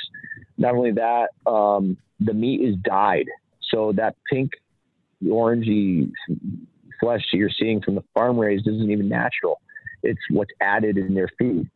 Not 0.57 0.75
only 0.75 0.91
that, 0.91 1.29
um, 1.49 1.97
the 2.19 2.33
meat 2.33 2.61
is 2.61 2.75
dyed, 2.83 3.27
so 3.71 3.93
that 3.93 4.15
pink, 4.29 4.51
orangey 5.23 6.11
flesh 6.99 7.21
that 7.31 7.37
you're 7.37 7.49
seeing 7.49 7.81
from 7.81 7.95
the 7.95 8.03
farm 8.13 8.37
raised 8.37 8.67
isn't 8.67 8.91
even 8.91 9.09
natural. 9.09 9.59
It's 10.03 10.19
what's 10.29 10.51
added 10.61 10.97
in 10.97 11.13
their 11.13 11.29
food. 11.39 11.69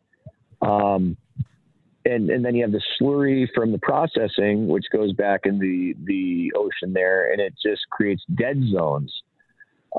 Um, 0.62 1.18
and, 2.06 2.30
and 2.30 2.46
then 2.46 2.54
you 2.54 2.62
have 2.64 2.72
the 2.72 2.82
slurry 3.02 3.48
from 3.56 3.72
the 3.72 3.80
processing, 3.80 4.68
which 4.68 4.86
goes 4.92 5.14
back 5.14 5.42
in 5.46 5.58
the, 5.58 5.96
the 6.04 6.54
ocean 6.56 6.94
there, 6.94 7.32
and 7.32 7.42
it 7.42 7.54
just 7.64 7.82
creates 7.90 8.24
dead 8.36 8.62
zones. 8.72 9.12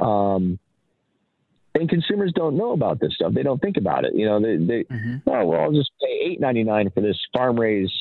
Um, 0.00 0.58
and 1.78 1.88
consumers 1.88 2.32
don't 2.34 2.56
know 2.56 2.72
about 2.72 3.00
this 3.00 3.14
stuff. 3.14 3.32
They 3.34 3.42
don't 3.42 3.60
think 3.60 3.76
about 3.76 4.04
it. 4.04 4.14
You 4.14 4.26
know, 4.26 4.40
they, 4.40 4.56
they 4.56 4.84
Mm-hmm. 4.84 5.28
oh 5.28 5.44
well, 5.44 5.60
I'll 5.60 5.72
just 5.72 5.90
pay 6.00 6.20
eight 6.24 6.40
ninety 6.40 6.64
nine 6.64 6.90
for 6.90 7.00
this 7.00 7.18
farm 7.32 7.58
raised, 7.58 7.92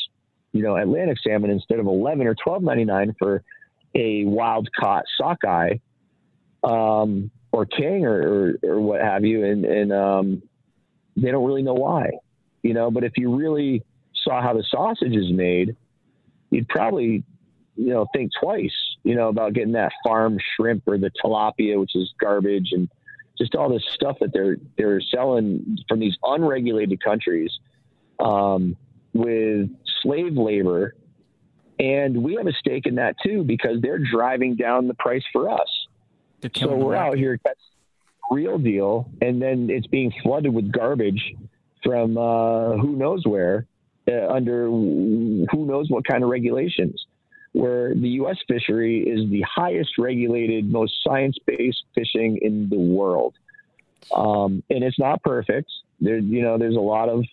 you 0.53 0.63
know, 0.63 0.75
Atlantic 0.75 1.17
salmon 1.25 1.51
instead 1.51 1.79
of 1.79 1.87
eleven 1.87 2.27
or 2.27 2.35
twelve 2.35 2.63
ninety 2.63 2.85
nine 2.85 3.15
for 3.19 3.43
a 3.93 4.25
wild 4.25 4.69
caught 4.79 5.03
sockeye, 5.17 5.75
um, 6.63 7.31
or 7.51 7.65
king 7.65 8.05
or, 8.05 8.21
or 8.21 8.55
or 8.63 8.81
what 8.81 9.01
have 9.01 9.23
you, 9.23 9.45
and 9.45 9.65
and 9.65 9.93
um, 9.93 10.41
they 11.15 11.31
don't 11.31 11.45
really 11.45 11.63
know 11.63 11.73
why, 11.73 12.11
you 12.63 12.73
know. 12.73 12.91
But 12.91 13.03
if 13.03 13.13
you 13.17 13.35
really 13.35 13.83
saw 14.23 14.41
how 14.41 14.53
the 14.53 14.63
sausage 14.69 15.15
is 15.15 15.31
made, 15.31 15.75
you'd 16.49 16.67
probably, 16.67 17.23
you 17.75 17.89
know, 17.93 18.07
think 18.13 18.31
twice, 18.41 18.73
you 19.03 19.15
know, 19.15 19.29
about 19.29 19.53
getting 19.53 19.73
that 19.73 19.91
farm 20.05 20.37
shrimp 20.55 20.83
or 20.87 20.97
the 20.97 21.11
tilapia, 21.23 21.79
which 21.79 21.95
is 21.95 22.13
garbage, 22.19 22.69
and 22.71 22.89
just 23.37 23.55
all 23.55 23.69
this 23.69 23.83
stuff 23.93 24.17
that 24.21 24.31
they're 24.33 24.57
they're 24.77 25.01
selling 25.01 25.77
from 25.87 25.99
these 25.99 26.15
unregulated 26.23 27.03
countries 27.03 27.51
um, 28.19 28.75
with 29.13 29.69
slave 30.01 30.37
labor, 30.37 30.95
and 31.79 32.23
we 32.23 32.35
have 32.35 32.47
a 32.47 32.53
stake 32.53 32.85
in 32.85 32.95
that 32.95 33.15
too 33.23 33.43
because 33.43 33.81
they're 33.81 33.99
driving 33.99 34.55
down 34.55 34.87
the 34.87 34.93
price 34.93 35.23
for 35.33 35.49
us. 35.49 35.67
So 36.55 36.75
we're 36.75 36.95
out 36.95 37.17
here, 37.17 37.39
that's 37.43 37.59
real 38.29 38.57
deal, 38.57 39.09
and 39.21 39.41
then 39.41 39.69
it's 39.69 39.87
being 39.87 40.13
flooded 40.23 40.53
with 40.53 40.71
garbage 40.71 41.33
from 41.83 42.17
uh, 42.17 42.77
who 42.77 42.95
knows 42.95 43.25
where, 43.25 43.67
uh, 44.07 44.27
under 44.27 44.65
who 44.65 45.45
knows 45.65 45.89
what 45.89 46.05
kind 46.05 46.23
of 46.23 46.29
regulations. 46.29 47.05
Where 47.55 47.95
the 47.95 48.09
U.S. 48.19 48.35
fishery 48.49 48.99
is 48.99 49.29
the 49.29 49.41
highest 49.43 49.97
regulated, 49.97 50.69
most 50.69 50.93
science-based 51.07 51.83
fishing 51.95 52.37
in 52.41 52.67
the 52.69 52.77
world, 52.77 53.33
um, 54.13 54.61
and 54.69 54.83
it's 54.83 54.99
not 54.99 55.23
perfect. 55.23 55.71
There, 56.01 56.17
you 56.17 56.41
know, 56.41 56.57
there's 56.57 56.75
a 56.75 56.81
lot 56.81 57.07
of 57.07 57.23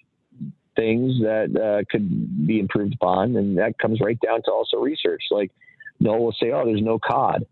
things 0.77 1.21
that 1.23 1.51
uh, 1.57 1.85
could 1.91 2.47
be 2.47 2.61
improved 2.61 2.95
upon, 2.95 3.35
and 3.37 3.59
that 3.59 3.77
comes 3.79 4.01
right 4.01 4.19
down 4.21 4.43
to 4.45 4.53
also 4.53 4.77
research. 4.77 5.25
Like 5.33 5.51
NOAA 6.01 6.21
will 6.21 6.37
say, 6.41 6.53
"Oh, 6.53 6.65
there's 6.67 6.83
no 6.83 7.01
cod." 7.01 7.45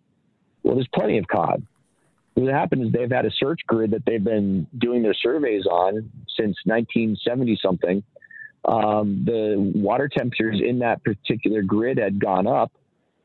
Well, 0.63 0.77
there's 0.77 0.89
plenty 0.95 1.19
of 1.19 1.27
cod. 1.27 1.67
What 2.35 2.53
happened 2.53 2.87
is 2.87 2.93
they've 2.93 3.11
had 3.11 3.27
a 3.27 3.33
search 3.33 3.63
grid 3.67 3.91
that 3.91 4.05
they've 4.07 4.23
been 4.23 4.69
doing 4.79 5.03
their 5.03 5.15
surveys 5.15 5.67
on 5.67 6.09
since 6.37 6.57
1970 6.65 7.59
something. 7.61 8.05
Um, 8.65 9.23
the 9.25 9.73
water 9.75 10.09
temperatures 10.09 10.61
in 10.65 10.81
that 10.81 11.03
particular 11.03 11.63
grid 11.63 11.99
had 11.99 12.21
gone 12.21 12.47
up 12.47 12.73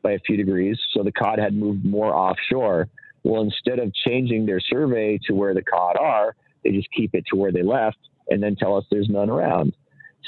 by 0.01 0.11
a 0.11 0.19
few 0.19 0.37
degrees, 0.37 0.79
so 0.93 1.03
the 1.03 1.11
cod 1.11 1.39
had 1.39 1.53
moved 1.53 1.83
more 1.83 2.13
offshore. 2.13 2.87
Well, 3.23 3.41
instead 3.41 3.79
of 3.79 3.93
changing 3.93 4.45
their 4.45 4.59
survey 4.59 5.19
to 5.27 5.33
where 5.33 5.53
the 5.53 5.63
cod 5.63 5.97
are, 5.97 6.35
they 6.63 6.71
just 6.71 6.87
keep 6.91 7.15
it 7.15 7.25
to 7.31 7.35
where 7.35 7.51
they 7.51 7.63
left 7.63 7.97
and 8.29 8.41
then 8.41 8.55
tell 8.55 8.75
us 8.75 8.85
there's 8.89 9.09
none 9.09 9.29
around. 9.29 9.73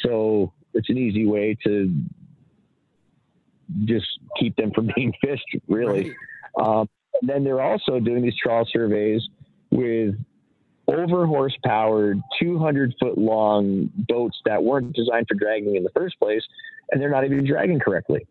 So 0.03 0.51
it's 0.73 0.89
an 0.89 0.97
easy 0.97 1.25
way 1.25 1.57
to 1.63 1.93
just 3.85 4.07
keep 4.39 4.55
them 4.55 4.71
from 4.71 4.89
being 4.95 5.13
fished, 5.21 5.45
really. 5.67 6.15
Um, 6.59 6.89
and 7.21 7.29
then 7.29 7.43
they're 7.43 7.61
also 7.61 7.99
doing 7.99 8.21
these 8.21 8.35
trawl 8.41 8.65
surveys 8.71 9.21
with 9.71 10.15
over 10.87 11.25
horsepowered, 11.25 12.21
200 12.39 12.95
foot 12.99 13.17
long 13.17 13.89
boats 14.07 14.37
that 14.45 14.63
weren't 14.63 14.93
designed 14.93 15.27
for 15.27 15.35
dragging 15.35 15.75
in 15.75 15.83
the 15.83 15.89
first 15.91 16.17
place, 16.19 16.41
and 16.91 17.01
they're 17.01 17.09
not 17.09 17.25
even 17.25 17.45
dragging 17.45 17.79
correctly. 17.79 18.25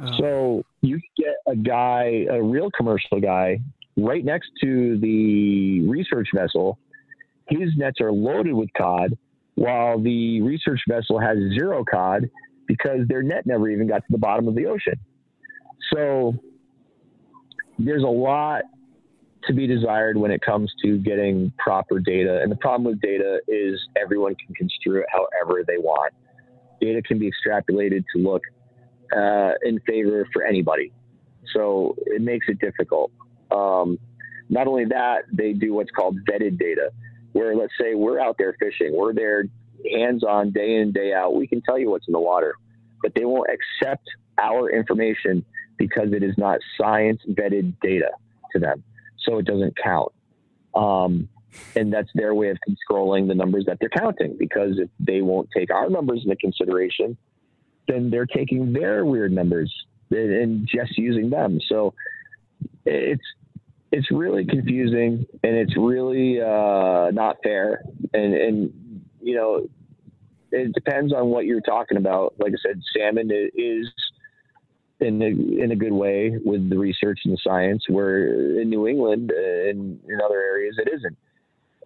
Oh. 0.00 0.10
So 0.18 0.62
you 0.80 1.00
get 1.16 1.36
a 1.46 1.56
guy, 1.56 2.26
a 2.30 2.42
real 2.42 2.70
commercial 2.70 3.20
guy, 3.20 3.60
right 3.96 4.24
next 4.24 4.50
to 4.62 4.98
the 4.98 5.86
research 5.86 6.28
vessel. 6.34 6.78
His 7.48 7.70
nets 7.76 8.00
are 8.00 8.12
loaded 8.12 8.54
with 8.54 8.70
cod, 8.76 9.16
while 9.54 10.00
the 10.00 10.40
research 10.42 10.80
vessel 10.88 11.18
has 11.18 11.36
zero 11.58 11.84
cod 11.84 12.30
because 12.66 13.00
their 13.08 13.22
net 13.22 13.46
never 13.46 13.68
even 13.68 13.88
got 13.88 13.98
to 13.98 14.06
the 14.10 14.18
bottom 14.18 14.46
of 14.46 14.54
the 14.54 14.66
ocean. 14.66 14.94
So 15.92 16.34
there's 17.78 18.02
a 18.02 18.06
lot 18.06 18.62
to 19.46 19.52
be 19.52 19.66
desired 19.66 20.16
when 20.16 20.30
it 20.30 20.42
comes 20.42 20.72
to 20.82 20.98
getting 20.98 21.52
proper 21.58 22.00
data. 22.00 22.40
And 22.42 22.50
the 22.50 22.56
problem 22.56 22.84
with 22.84 23.00
data 23.00 23.40
is 23.48 23.80
everyone 23.96 24.34
can 24.34 24.54
construe 24.54 25.00
it 25.00 25.06
however 25.10 25.62
they 25.66 25.78
want. 25.78 26.12
Data 26.80 27.02
can 27.02 27.18
be 27.18 27.30
extrapolated 27.30 28.04
to 28.14 28.22
look 28.22 28.42
uh, 29.16 29.52
in 29.64 29.80
favor 29.80 30.26
for 30.32 30.42
anybody. 30.42 30.92
So 31.54 31.96
it 32.06 32.20
makes 32.20 32.46
it 32.48 32.58
difficult. 32.60 33.10
Um, 33.50 33.98
not 34.48 34.66
only 34.66 34.84
that, 34.86 35.22
they 35.32 35.52
do 35.52 35.74
what's 35.74 35.90
called 35.90 36.16
vetted 36.30 36.58
data, 36.58 36.90
where 37.32 37.56
let's 37.56 37.72
say 37.80 37.94
we're 37.94 38.20
out 38.20 38.36
there 38.38 38.54
fishing, 38.58 38.94
we're 38.94 39.14
there 39.14 39.44
hands 39.92 40.24
on 40.24 40.50
day 40.50 40.76
in, 40.76 40.92
day 40.92 41.12
out. 41.12 41.34
We 41.34 41.46
can 41.46 41.62
tell 41.62 41.78
you 41.78 41.90
what's 41.90 42.06
in 42.08 42.12
the 42.12 42.20
water, 42.20 42.54
but 43.02 43.12
they 43.14 43.24
won't 43.24 43.48
accept 43.50 44.04
our 44.40 44.70
information 44.70 45.44
because 45.78 46.12
it 46.12 46.22
is 46.22 46.34
not 46.36 46.58
science 46.80 47.20
vetted 47.28 47.74
data 47.80 48.10
to 48.52 48.58
them. 48.58 48.82
So 49.28 49.38
it 49.38 49.46
doesn't 49.46 49.76
count. 49.76 50.12
Um, 50.74 51.28
and 51.76 51.92
that's 51.92 52.08
their 52.14 52.34
way 52.34 52.50
of 52.50 52.58
controlling 52.64 53.26
the 53.26 53.34
numbers 53.34 53.64
that 53.66 53.78
they're 53.80 53.88
counting 53.88 54.36
because 54.38 54.78
if 54.78 54.88
they 55.00 55.22
won't 55.22 55.48
take 55.56 55.72
our 55.72 55.88
numbers 55.88 56.22
into 56.24 56.36
consideration, 56.36 57.16
then 57.86 58.10
they're 58.10 58.26
taking 58.26 58.72
their 58.72 59.04
weird 59.04 59.32
numbers 59.32 59.72
and 60.10 60.66
just 60.66 60.96
using 60.96 61.30
them. 61.30 61.60
So 61.68 61.94
it's 62.84 63.24
it's 63.90 64.10
really 64.10 64.44
confusing 64.44 65.26
and 65.42 65.56
it's 65.56 65.76
really 65.76 66.40
uh, 66.40 67.10
not 67.12 67.36
fair. 67.42 67.82
And 68.12 68.34
and 68.34 69.02
you 69.20 69.34
know, 69.34 69.68
it 70.52 70.72
depends 70.72 71.12
on 71.12 71.28
what 71.28 71.44
you're 71.46 71.60
talking 71.60 71.96
about. 71.96 72.34
Like 72.38 72.52
I 72.52 72.56
said, 72.62 72.80
salmon 72.96 73.30
is 73.30 73.90
in 75.00 75.22
a, 75.22 75.62
in 75.62 75.70
a 75.72 75.76
good 75.76 75.92
way 75.92 76.32
with 76.44 76.68
the 76.68 76.78
research 76.78 77.20
and 77.24 77.34
the 77.34 77.38
science. 77.42 77.84
Where 77.88 78.60
in 78.60 78.68
New 78.70 78.86
England 78.86 79.30
and 79.30 80.00
in 80.08 80.20
other 80.24 80.40
areas, 80.40 80.76
it 80.78 80.88
isn't. 80.92 81.16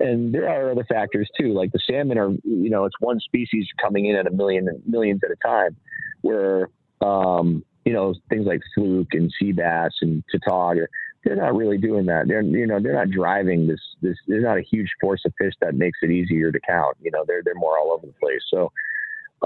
And 0.01 0.35
there 0.35 0.49
are 0.49 0.73
other 0.73 0.85
factors 0.85 1.29
too, 1.39 1.53
like 1.53 1.71
the 1.73 1.79
salmon 1.89 2.19
are, 2.19 2.31
you 2.45 2.71
know, 2.71 2.85
it's 2.85 2.97
one 2.99 3.21
species 3.21 3.67
coming 3.81 4.07
in 4.07 4.17
at 4.17 4.27
a 4.27 4.31
million 4.31 4.83
millions 4.87 5.21
at 5.25 5.31
a 5.31 5.37
time, 5.37 5.77
where 6.23 6.69
um, 7.01 7.65
you 7.85 7.93
know 7.93 8.15
things 8.29 8.47
like 8.47 8.61
fluke 8.75 9.13
and 9.13 9.33
sea 9.39 9.53
bass 9.53 9.93
and 10.01 10.25
tautog, 10.33 10.79
they're 11.25 11.37
not 11.37 11.55
really 11.55 11.79
doing 11.79 12.07
that. 12.07 12.27
They're 12.27 12.43
you 12.43 12.67
know 12.67 12.81
they're 12.81 12.95
not 12.95 13.11
driving 13.11 13.67
this 13.67 13.81
this. 14.01 14.17
There's 14.27 14.45
not 14.45 14.59
a 14.59 14.63
huge 14.63 14.89
force 15.01 15.23
of 15.25 15.33
fish 15.39 15.53
that 15.61 15.75
makes 15.75 15.99
it 16.03 16.11
easier 16.11 16.51
to 16.51 16.61
count. 16.61 16.97
You 17.01 17.11
know 17.11 17.25
they're 17.27 17.43
they're 17.45 17.55
more 17.55 17.79
all 17.79 17.93
over 17.93 18.07
the 18.07 18.13
place. 18.15 18.43
So 18.51 18.73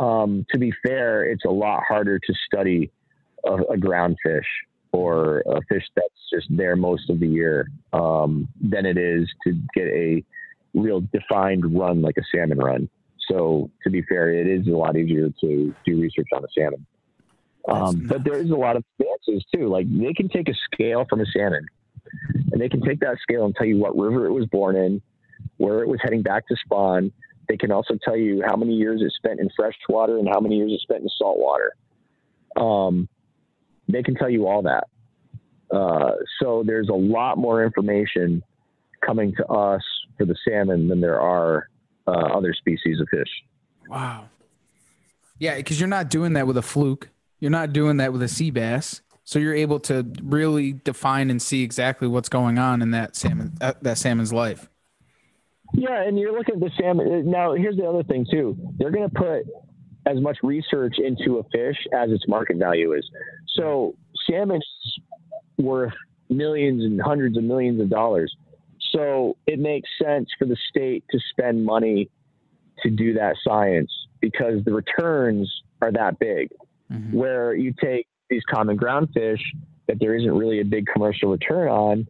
um, 0.01 0.47
to 0.53 0.59
be 0.59 0.73
fair, 0.87 1.25
it's 1.25 1.45
a 1.45 1.51
lot 1.51 1.83
harder 1.87 2.19
to 2.19 2.35
study 2.47 2.91
a, 3.45 3.55
a 3.73 3.77
ground 3.77 4.17
fish 4.23 4.47
or 4.93 5.41
a 5.41 5.61
fish 5.69 5.85
that's 5.95 6.09
just 6.33 6.47
there 6.51 6.77
most 6.77 7.11
of 7.11 7.21
the 7.21 7.27
year 7.27 7.69
um, 7.93 8.49
than 8.61 8.87
it 8.87 8.97
is 8.97 9.29
to 9.45 9.53
get 9.75 9.87
a 9.89 10.25
real 10.75 11.03
defined 11.13 11.77
run 11.77 12.03
like 12.03 12.17
a 12.19 12.23
salmon 12.35 12.59
run. 12.59 12.89
So 13.29 13.71
to 13.83 13.91
be 13.91 14.03
fair, 14.03 14.31
it 14.31 14.47
is 14.47 14.67
a 14.69 14.77
lot 14.77 14.97
easier 14.97 15.29
to 15.41 15.75
do 15.85 16.01
research 16.01 16.29
on 16.33 16.45
a 16.45 16.49
salmon. 16.57 16.87
Um, 17.69 18.07
but 18.07 18.23
there 18.25 18.39
is 18.39 18.51
a 18.51 18.55
lot 18.55 18.77
of 18.77 18.85
advances 19.01 19.45
too. 19.55 19.69
Like 19.69 19.87
they 19.91 20.13
can 20.13 20.29
take 20.29 20.49
a 20.49 20.55
scale 20.73 21.05
from 21.11 21.21
a 21.21 21.27
salmon, 21.27 21.67
and 22.53 22.61
they 22.61 22.69
can 22.69 22.81
take 22.81 23.01
that 23.01 23.19
scale 23.21 23.45
and 23.45 23.55
tell 23.55 23.67
you 23.67 23.79
what 23.79 23.97
river 23.97 24.27
it 24.27 24.33
was 24.33 24.47
born 24.47 24.77
in, 24.77 25.03
where 25.57 25.83
it 25.83 25.89
was 25.89 25.99
heading 26.03 26.23
back 26.23 26.47
to 26.49 26.57
spawn. 26.65 27.11
They 27.49 27.57
can 27.57 27.73
also 27.73 27.99
tell 28.03 28.17
you 28.17 28.43
how 28.47 28.57
many 28.57 28.75
years 28.75 29.03
it 29.03 29.13
spent 29.13 29.41
in 29.41 29.49
fresh 29.57 29.75
water 29.89 30.19
and 30.19 30.29
how 30.29 30.41
many 30.41 30.57
years 30.57 30.73
it 30.73 30.81
spent 30.81 31.03
in 31.03 31.09
salt 31.19 31.39
water. 31.39 31.73
Um, 32.57 33.09
they 33.89 34.03
can 34.03 34.15
tell 34.15 34.31
you 34.31 34.47
all 34.47 34.63
that. 34.63 34.85
Uh, 35.71 36.13
so 36.41 36.63
there's 36.67 36.89
a 36.89 36.95
lot 36.95 37.39
more 37.39 37.65
information 37.65 38.43
coming 39.05 39.35
to 39.37 39.47
us 39.47 39.83
for 40.17 40.25
the 40.25 40.37
salmon 40.47 40.89
than 40.89 41.01
there 41.01 41.21
are 41.21 41.69
uh, 42.07 42.11
other 42.11 42.55
species 42.55 43.01
of 43.01 43.09
fish. 43.11 43.29
Wow. 43.89 44.29
Yeah, 45.39 45.57
because 45.57 45.79
you're 45.79 45.89
not 45.89 46.09
doing 46.09 46.35
that 46.35 46.47
with 46.47 46.57
a 46.57 46.63
fluke. 46.63 47.11
You're 47.41 47.51
not 47.51 47.73
doing 47.73 47.99
that 47.99 48.13
with 48.13 48.23
a 48.23 48.29
sea 48.29 48.51
bass. 48.51 49.03
So 49.25 49.39
you're 49.41 49.55
able 49.55 49.81
to 49.81 50.07
really 50.23 50.73
define 50.73 51.31
and 51.31 51.43
see 51.43 51.63
exactly 51.63 52.07
what's 52.07 52.29
going 52.29 52.59
on 52.59 52.81
in 52.81 52.93
that 52.93 53.17
salmon 53.17 53.55
uh, 53.61 53.73
that 53.83 53.99
salmon's 53.99 54.33
life. 54.33 54.69
Yeah, 55.75 56.01
and 56.01 56.17
you're 56.19 56.33
looking 56.33 56.55
at 56.55 56.61
the 56.61 56.71
salmon. 56.81 57.29
Now, 57.29 57.55
here's 57.55 57.77
the 57.77 57.87
other 57.87 58.05
thing 58.05 58.25
too. 58.31 58.57
They're 58.79 58.93
going 58.93 59.11
to 59.11 59.15
put 59.15 59.43
as 60.07 60.21
much 60.21 60.39
research 60.45 60.95
into 60.99 61.39
a 61.39 61.43
fish 61.45 61.77
as 61.93 62.11
its 62.11 62.27
market 62.29 62.57
value 62.57 62.93
is. 62.93 63.05
So 63.57 63.95
salmon's 64.29 64.65
worth 65.59 65.95
millions 66.29 66.85
and 66.85 67.01
hundreds 67.01 67.37
of 67.37 67.45
millions 67.45 67.81
of 67.81 67.89
dollars. 67.89 68.35
So 68.93 69.37
it 69.47 69.59
makes 69.59 69.89
sense 70.03 70.29
for 70.39 70.47
the 70.47 70.57
state 70.71 71.05
to 71.11 71.19
spend 71.31 71.65
money 71.65 72.11
to 72.83 72.91
do 72.91 73.15
that 73.15 73.37
science 73.43 73.91
because 74.21 74.65
the 74.65 74.73
returns 74.73 75.51
are 75.83 75.93
that 75.93 76.19
big. 76.19 76.51
Mm-hmm. 76.93 77.17
Where 77.17 77.55
you 77.55 77.75
take 77.83 78.07
these 78.31 78.43
common 78.49 78.77
ground 78.77 79.09
fish 79.13 79.41
that 79.89 79.99
there 79.99 80.15
isn't 80.15 80.33
really 80.33 80.61
a 80.61 80.65
big 80.65 80.87
commercial 80.93 81.31
return 81.31 81.69
on, 81.69 82.07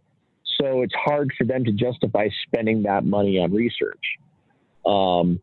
so 0.61 0.83
it's 0.83 0.95
hard 0.95 1.33
for 1.37 1.45
them 1.45 1.65
to 1.65 1.73
justify 1.73 2.29
spending 2.47 2.83
that 2.83 3.05
money 3.05 3.39
on 3.39 3.53
research. 3.53 4.03
Um, 4.85 5.41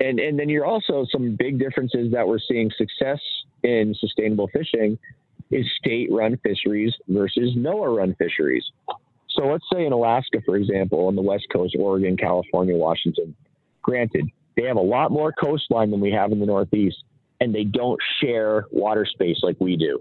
and 0.00 0.18
and 0.18 0.38
then 0.38 0.48
you're 0.48 0.66
also 0.66 1.06
some 1.10 1.36
big 1.36 1.58
differences 1.58 2.12
that 2.12 2.26
we're 2.26 2.38
seeing 2.38 2.70
success 2.76 3.20
in 3.62 3.94
sustainable 3.98 4.48
fishing 4.52 4.98
is 5.50 5.66
state-run 5.78 6.38
fisheries 6.42 6.92
versus 7.08 7.54
NOAA-run 7.56 8.16
fisheries. 8.18 8.64
So 9.30 9.46
let's 9.46 9.64
say 9.72 9.86
in 9.86 9.92
Alaska, 9.92 10.40
for 10.44 10.56
example, 10.56 11.06
on 11.06 11.14
the 11.14 11.22
West 11.22 11.46
Coast, 11.52 11.76
Oregon, 11.78 12.16
California, 12.16 12.74
Washington. 12.74 13.34
Granted, 13.82 14.26
they 14.56 14.64
have 14.64 14.76
a 14.76 14.80
lot 14.80 15.12
more 15.12 15.32
coastline 15.32 15.90
than 15.90 16.00
we 16.00 16.10
have 16.10 16.32
in 16.32 16.40
the 16.40 16.46
Northeast, 16.46 16.96
and 17.40 17.54
they 17.54 17.64
don't 17.64 18.00
share 18.20 18.64
water 18.70 19.06
space 19.06 19.38
like 19.42 19.56
we 19.60 19.76
do. 19.76 20.00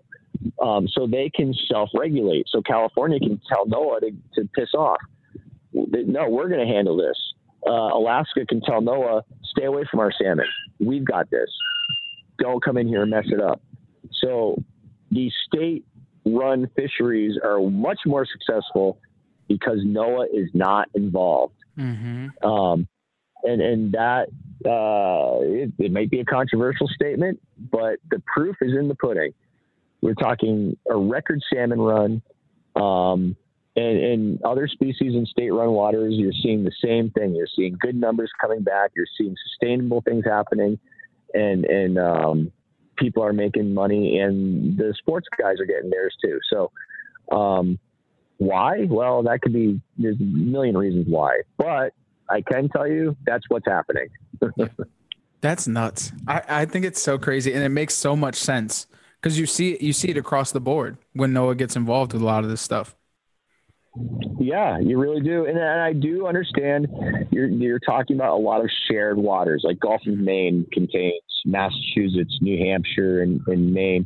Um, 0.62 0.88
so 0.88 1.06
they 1.06 1.30
can 1.34 1.54
self-regulate. 1.72 2.48
So 2.50 2.62
California 2.62 3.20
can 3.20 3.40
tell 3.48 3.66
NOAA 3.66 4.00
to, 4.00 4.12
to 4.36 4.50
piss 4.56 4.74
off. 4.74 5.00
No, 5.74 6.30
we're 6.30 6.50
going 6.50 6.66
to 6.66 6.74
handle 6.74 6.98
this. 6.98 7.18
Uh, 7.68 7.72
Alaska 7.72 8.46
can 8.48 8.62
tell 8.62 8.82
NOAA, 8.82 9.24
stay 9.56 9.66
away 9.66 9.84
from 9.90 10.00
our 10.00 10.12
salmon. 10.12 10.46
We've 10.80 11.06
got 11.06 11.30
this. 11.30 11.50
Don't 12.40 12.64
come 12.64 12.78
in 12.78 12.88
here 12.88 13.04
and 13.04 13.12
mess 13.12 13.26
it 13.28 13.42
up. 13.42 13.62
So 14.22 14.62
these 15.12 15.32
state-run 15.48 16.70
fisheries 16.76 17.38
are 17.44 17.60
much 17.60 18.00
more 18.06 18.26
successful 18.26 19.00
because 19.48 19.80
NOAA 19.86 20.26
is 20.34 20.50
not 20.54 20.90
involved. 20.94 21.56
Mm-hmm. 21.78 22.48
Um, 22.48 22.88
and 23.44 23.62
and 23.62 23.92
that 23.94 24.30
uh, 24.66 25.40
it, 25.42 25.72
it 25.78 25.92
might 25.92 26.10
be 26.10 26.20
a 26.20 26.26
controversial 26.26 26.88
statement, 26.88 27.40
but 27.72 28.00
the 28.10 28.22
proof 28.26 28.56
is 28.62 28.72
in 28.78 28.88
the 28.88 28.96
pudding. 28.96 29.34
We're 30.02 30.16
talking 30.16 30.78
a 30.90 30.98
record 30.98 31.42
salmon 31.54 31.80
run. 31.80 32.22
Um, 32.76 33.36
and, 33.76 33.98
and 33.98 34.42
other 34.44 34.68
species 34.68 35.14
in 35.16 35.26
state-run 35.26 35.70
waters, 35.72 36.14
you're 36.16 36.32
seeing 36.42 36.64
the 36.64 36.72
same 36.84 37.10
thing. 37.12 37.36
You're 37.36 37.48
seeing 37.56 37.78
good 37.80 37.96
numbers 37.96 38.32
coming 38.40 38.62
back. 38.64 38.92
You're 38.96 39.08
seeing 39.18 39.36
sustainable 39.50 40.02
things 40.02 40.24
happening, 40.26 40.80
and 41.34 41.66
and 41.66 42.00
um, 42.00 42.52
people 42.98 43.24
are 43.24 43.34
making 43.34 43.74
money, 43.74 44.20
and 44.20 44.78
the 44.78 44.94
sports 44.98 45.28
guys 45.38 45.60
are 45.60 45.66
getting 45.66 45.90
theirs 45.90 46.16
too. 46.24 46.40
So, 46.50 46.72
um, 47.36 47.78
why? 48.38 48.86
Well, 48.90 49.24
that 49.24 49.42
could 49.42 49.54
be 49.54 49.82
there's 49.98 50.20
a 50.20 50.24
million 50.24 50.78
reasons 50.78 51.08
why, 51.10 51.42
but 51.58 51.94
I 52.30 52.42
can 52.42 52.70
tell 52.70 52.88
you 52.88 53.16
that's 53.26 53.44
what's 53.50 53.68
happening. 53.68 54.08
that's 55.42 55.68
nuts. 55.68 56.14
I, 56.28 56.42
I 56.48 56.66
think 56.66 56.86
it's 56.86 57.02
so 57.02 57.18
crazy, 57.18 57.54
and 57.54 57.64
it 57.64 57.70
makes 57.70 57.94
so 57.94 58.16
much 58.16 58.36
sense 58.36 58.88
because 59.22 59.38
you 59.38 59.46
see 59.46 59.78
you 59.82 59.92
see 59.92 60.10
it 60.10 60.18
across 60.18 60.54
the 60.54 60.62
board 60.62 60.98
when 61.14 61.34
NOAA 61.34 61.58
gets 61.58 61.76
involved 61.76 62.14
with 62.14 62.22
a 62.22 62.26
lot 62.26 62.46
of 62.46 62.50
this 62.50 62.62
stuff. 62.62 62.96
Yeah, 64.40 64.80
you 64.80 64.98
really 65.00 65.22
do, 65.22 65.46
and, 65.46 65.58
and 65.58 65.82
I 65.82 65.94
do 65.94 66.28
understand 66.28 66.88
you're 67.32 67.48
you're 67.48 67.80
talking 67.80 68.18
about 68.18 68.36
a 68.36 68.42
lot 68.42 68.62
of 68.62 68.70
shared 68.90 69.18
waters, 69.18 69.64
like 69.66 69.80
Gulf 69.80 70.02
of 70.06 70.18
Maine 70.18 70.68
contains 70.74 71.22
Massachusetts, 71.46 72.38
New 72.42 72.58
Hampshire, 72.58 73.22
and, 73.22 73.40
and 73.48 73.74
Maine. 73.74 74.06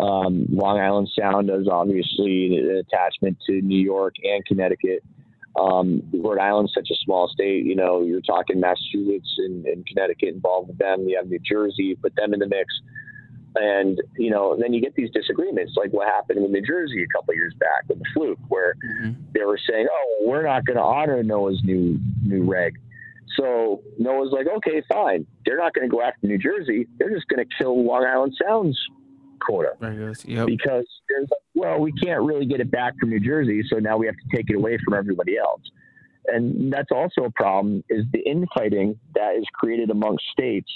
Um, 0.00 0.46
Long 0.50 0.78
Island 0.78 1.08
Sound 1.18 1.48
does 1.48 1.66
obviously 1.70 2.56
an 2.56 2.84
attachment 2.86 3.38
to 3.46 3.60
New 3.60 3.80
York 3.80 4.14
and 4.22 4.44
Connecticut. 4.44 5.02
Um, 5.58 6.02
Rhode 6.12 6.38
Island's 6.38 6.72
such 6.74 6.88
a 6.90 6.96
small 7.04 7.28
state. 7.28 7.64
You 7.64 7.76
know, 7.76 8.02
you're 8.02 8.20
talking 8.20 8.60
Massachusetts 8.60 9.34
and, 9.38 9.64
and 9.66 9.86
Connecticut 9.86 10.34
involved 10.34 10.68
with 10.68 10.78
them. 10.78 11.08
You 11.08 11.16
have 11.16 11.28
New 11.28 11.38
Jersey, 11.38 11.96
put 12.00 12.14
them 12.16 12.34
in 12.34 12.40
the 12.40 12.48
mix. 12.48 12.72
And, 13.56 14.00
you 14.18 14.30
know, 14.30 14.56
then 14.60 14.72
you 14.72 14.80
get 14.80 14.94
these 14.96 15.10
disagreements 15.10 15.74
like 15.76 15.92
what 15.92 16.08
happened 16.08 16.42
with 16.42 16.50
New 16.50 16.62
Jersey 16.62 17.04
a 17.04 17.06
couple 17.08 17.32
of 17.32 17.36
years 17.36 17.54
back 17.60 17.84
with 17.88 17.98
the 17.98 18.04
fluke, 18.14 18.38
where 18.48 18.74
Mm-hmm. 18.84 19.12
they 19.32 19.44
were 19.44 19.58
saying, 19.70 19.86
oh, 19.90 20.26
we're 20.26 20.42
not 20.42 20.64
going 20.66 20.76
to 20.76 20.82
honor 20.82 21.22
NOAA's 21.22 21.62
new 21.64 21.98
new 22.24 22.42
reg. 22.44 22.74
So 23.36 23.82
NOAA's 24.00 24.32
like, 24.32 24.46
okay, 24.56 24.82
fine. 24.88 25.26
They're 25.44 25.56
not 25.56 25.72
going 25.74 25.88
to 25.88 25.92
go 25.94 26.02
after 26.02 26.26
New 26.26 26.38
Jersey. 26.38 26.86
They're 26.98 27.10
just 27.14 27.26
going 27.28 27.44
to 27.46 27.54
kill 27.58 27.84
Long 27.84 28.04
Island 28.04 28.36
Sound's 28.44 28.78
quota 29.40 29.72
There 29.80 29.92
it 29.92 29.96
goes. 29.98 30.24
Yep. 30.24 30.46
because 30.46 30.86
there's 31.08 31.28
well, 31.54 31.78
we 31.78 31.92
can't 31.92 32.22
really 32.22 32.46
get 32.46 32.60
it 32.60 32.70
back 32.70 32.94
from 32.98 33.10
New 33.10 33.20
Jersey, 33.20 33.62
so 33.68 33.78
now 33.78 33.96
we 33.96 34.06
have 34.06 34.16
to 34.16 34.36
take 34.36 34.50
it 34.50 34.56
away 34.56 34.78
from 34.84 34.94
everybody 34.94 35.36
else. 35.38 35.62
And 36.26 36.72
that's 36.72 36.90
also 36.90 37.24
a 37.24 37.30
problem 37.30 37.84
is 37.90 38.04
the 38.12 38.20
infighting 38.20 38.98
that 39.14 39.36
is 39.36 39.44
created 39.52 39.90
amongst 39.90 40.24
states 40.32 40.70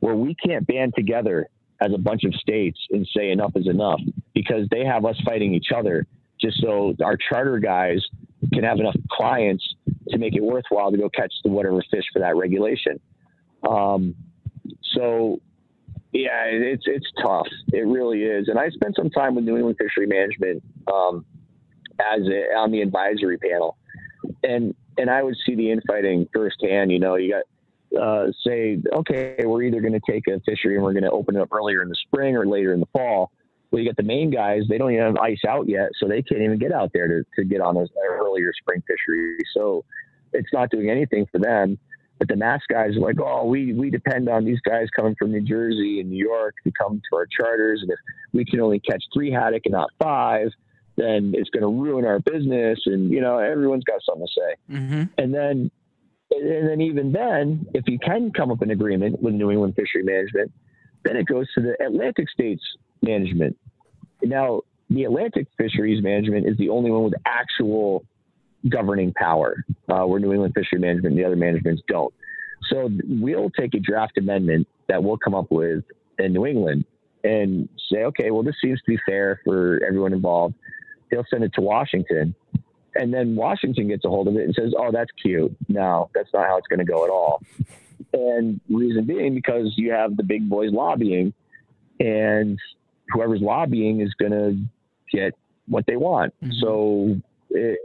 where 0.00 0.14
we 0.14 0.34
can't 0.34 0.66
band 0.66 0.94
together 0.96 1.48
as 1.80 1.92
a 1.92 1.98
bunch 1.98 2.24
of 2.24 2.34
states 2.34 2.78
and 2.90 3.06
say 3.14 3.30
enough 3.30 3.52
is 3.54 3.68
enough 3.68 4.00
because 4.34 4.66
they 4.70 4.84
have 4.84 5.04
us 5.04 5.20
fighting 5.24 5.54
each 5.54 5.68
other 5.74 6.06
just 6.40 6.60
so 6.60 6.94
our 7.02 7.16
charter 7.16 7.58
guys 7.58 8.00
can 8.52 8.64
have 8.64 8.78
enough 8.78 8.96
clients 9.10 9.64
to 10.08 10.18
make 10.18 10.34
it 10.34 10.42
worthwhile 10.42 10.90
to 10.90 10.98
go 10.98 11.08
catch 11.08 11.32
the 11.44 11.50
whatever 11.50 11.82
fish 11.90 12.04
for 12.12 12.20
that 12.20 12.36
regulation. 12.36 13.00
Um, 13.68 14.14
so 14.94 15.40
yeah, 16.12 16.44
it's 16.44 16.84
it's 16.86 17.06
tough. 17.22 17.48
It 17.72 17.86
really 17.86 18.22
is. 18.22 18.48
And 18.48 18.58
I 18.58 18.70
spent 18.70 18.96
some 18.96 19.10
time 19.10 19.34
with 19.34 19.44
New 19.44 19.56
England 19.56 19.76
Fishery 19.78 20.06
Management 20.06 20.62
um, 20.92 21.24
as 22.00 22.22
a, 22.26 22.54
on 22.54 22.70
the 22.70 22.80
advisory 22.80 23.38
panel, 23.38 23.76
and 24.42 24.74
and 24.98 25.10
I 25.10 25.22
would 25.22 25.36
see 25.44 25.54
the 25.54 25.70
infighting 25.70 26.28
firsthand. 26.32 26.92
You 26.92 26.98
know, 26.98 27.16
you 27.16 27.32
got 27.32 27.44
uh, 28.00 28.26
say, 28.46 28.78
okay, 28.92 29.36
we're 29.44 29.62
either 29.62 29.80
going 29.80 29.92
to 29.92 30.00
take 30.10 30.26
a 30.28 30.40
fishery 30.40 30.74
and 30.74 30.84
we're 30.84 30.92
going 30.92 31.04
to 31.04 31.10
open 31.10 31.36
it 31.36 31.42
up 31.42 31.52
earlier 31.52 31.82
in 31.82 31.88
the 31.88 31.96
spring 32.06 32.36
or 32.36 32.46
later 32.46 32.72
in 32.72 32.80
the 32.80 32.88
fall. 32.92 33.30
Well, 33.70 33.82
you 33.82 33.88
got 33.88 33.96
the 33.96 34.02
Maine 34.02 34.30
guys; 34.30 34.62
they 34.68 34.78
don't 34.78 34.92
even 34.92 35.04
have 35.04 35.16
ice 35.16 35.44
out 35.46 35.68
yet, 35.68 35.90
so 35.98 36.06
they 36.06 36.22
can't 36.22 36.40
even 36.40 36.58
get 36.58 36.72
out 36.72 36.92
there 36.92 37.08
to, 37.08 37.24
to 37.36 37.44
get 37.44 37.60
on 37.60 37.74
those 37.74 37.88
earlier 38.08 38.52
spring 38.60 38.82
fishery. 38.86 39.38
So 39.54 39.84
it's 40.32 40.52
not 40.52 40.70
doing 40.70 40.88
anything 40.90 41.26
for 41.32 41.38
them. 41.38 41.78
But 42.18 42.28
the 42.28 42.36
mass 42.36 42.62
guys 42.70 42.96
are 42.96 43.00
like, 43.00 43.16
oh, 43.20 43.44
we, 43.44 43.74
we 43.74 43.90
depend 43.90 44.28
on 44.30 44.44
these 44.44 44.60
guys 44.60 44.88
coming 44.96 45.14
from 45.18 45.32
New 45.32 45.42
Jersey 45.42 46.00
and 46.00 46.08
New 46.08 46.24
York 46.24 46.54
to 46.64 46.72
come 46.72 47.02
to 47.10 47.16
our 47.16 47.26
charters. 47.26 47.80
And 47.82 47.90
if 47.90 47.98
we 48.32 48.44
can 48.44 48.60
only 48.60 48.80
catch 48.80 49.04
three 49.12 49.30
haddock 49.30 49.62
and 49.66 49.72
not 49.72 49.90
five, 49.98 50.48
then 50.96 51.32
it's 51.36 51.50
going 51.50 51.62
to 51.62 51.68
ruin 51.68 52.06
our 52.06 52.20
business. 52.20 52.78
And, 52.86 53.10
you 53.10 53.20
know, 53.20 53.36
everyone's 53.36 53.84
got 53.84 54.00
something 54.02 54.26
to 54.26 54.32
say. 54.32 54.74
Mm-hmm. 54.74 55.02
And 55.18 55.34
then, 55.34 55.70
and 56.42 56.68
then 56.68 56.80
even 56.80 57.12
then, 57.12 57.66
if 57.74 57.84
you 57.86 57.98
can 57.98 58.30
come 58.32 58.50
up 58.50 58.62
an 58.62 58.70
agreement 58.70 59.22
with 59.22 59.34
New 59.34 59.50
England 59.50 59.74
Fishery 59.76 60.02
Management, 60.02 60.52
then 61.04 61.16
it 61.16 61.26
goes 61.26 61.46
to 61.54 61.60
the 61.60 61.76
Atlantic 61.84 62.28
States 62.30 62.62
Management. 63.02 63.56
Now, 64.22 64.62
the 64.90 65.04
Atlantic 65.04 65.48
Fisheries 65.58 66.02
Management 66.02 66.46
is 66.46 66.56
the 66.58 66.68
only 66.68 66.90
one 66.90 67.04
with 67.04 67.14
actual 67.24 68.04
governing 68.68 69.12
power, 69.12 69.64
uh, 69.88 70.04
where 70.04 70.20
New 70.20 70.32
England 70.32 70.54
Fishery 70.54 70.78
Management 70.78 71.14
and 71.14 71.18
the 71.18 71.24
other 71.24 71.36
managements 71.36 71.82
don't. 71.88 72.12
So 72.70 72.90
we'll 73.08 73.50
take 73.50 73.74
a 73.74 73.80
draft 73.80 74.18
amendment 74.18 74.66
that 74.88 75.02
we'll 75.02 75.18
come 75.18 75.34
up 75.34 75.50
with 75.50 75.84
in 76.18 76.32
New 76.32 76.46
England 76.46 76.84
and 77.22 77.68
say, 77.90 78.04
okay, 78.04 78.30
well, 78.30 78.42
this 78.42 78.56
seems 78.62 78.80
to 78.80 78.84
be 78.86 78.98
fair 79.06 79.40
for 79.44 79.80
everyone 79.86 80.12
involved. 80.12 80.54
They'll 81.10 81.26
send 81.30 81.44
it 81.44 81.52
to 81.54 81.60
Washington. 81.60 82.34
And 82.98 83.12
then 83.12 83.36
Washington 83.36 83.88
gets 83.88 84.04
a 84.04 84.08
hold 84.08 84.28
of 84.28 84.36
it 84.36 84.44
and 84.44 84.54
says, 84.54 84.72
oh, 84.78 84.90
that's 84.92 85.10
cute. 85.22 85.54
No, 85.68 86.10
that's 86.14 86.28
not 86.32 86.46
how 86.46 86.56
it's 86.56 86.66
going 86.68 86.78
to 86.78 86.84
go 86.84 87.04
at 87.04 87.10
all. 87.10 87.42
And 88.12 88.60
reason 88.68 89.04
being, 89.04 89.34
because 89.34 89.74
you 89.76 89.92
have 89.92 90.16
the 90.16 90.22
big 90.22 90.48
boys 90.48 90.70
lobbying, 90.72 91.32
and 92.00 92.58
whoever's 93.10 93.40
lobbying 93.40 94.00
is 94.00 94.12
going 94.14 94.32
to 94.32 94.58
get 95.12 95.34
what 95.66 95.84
they 95.86 95.96
want. 95.96 96.34
So 96.60 97.20
it, 97.50 97.78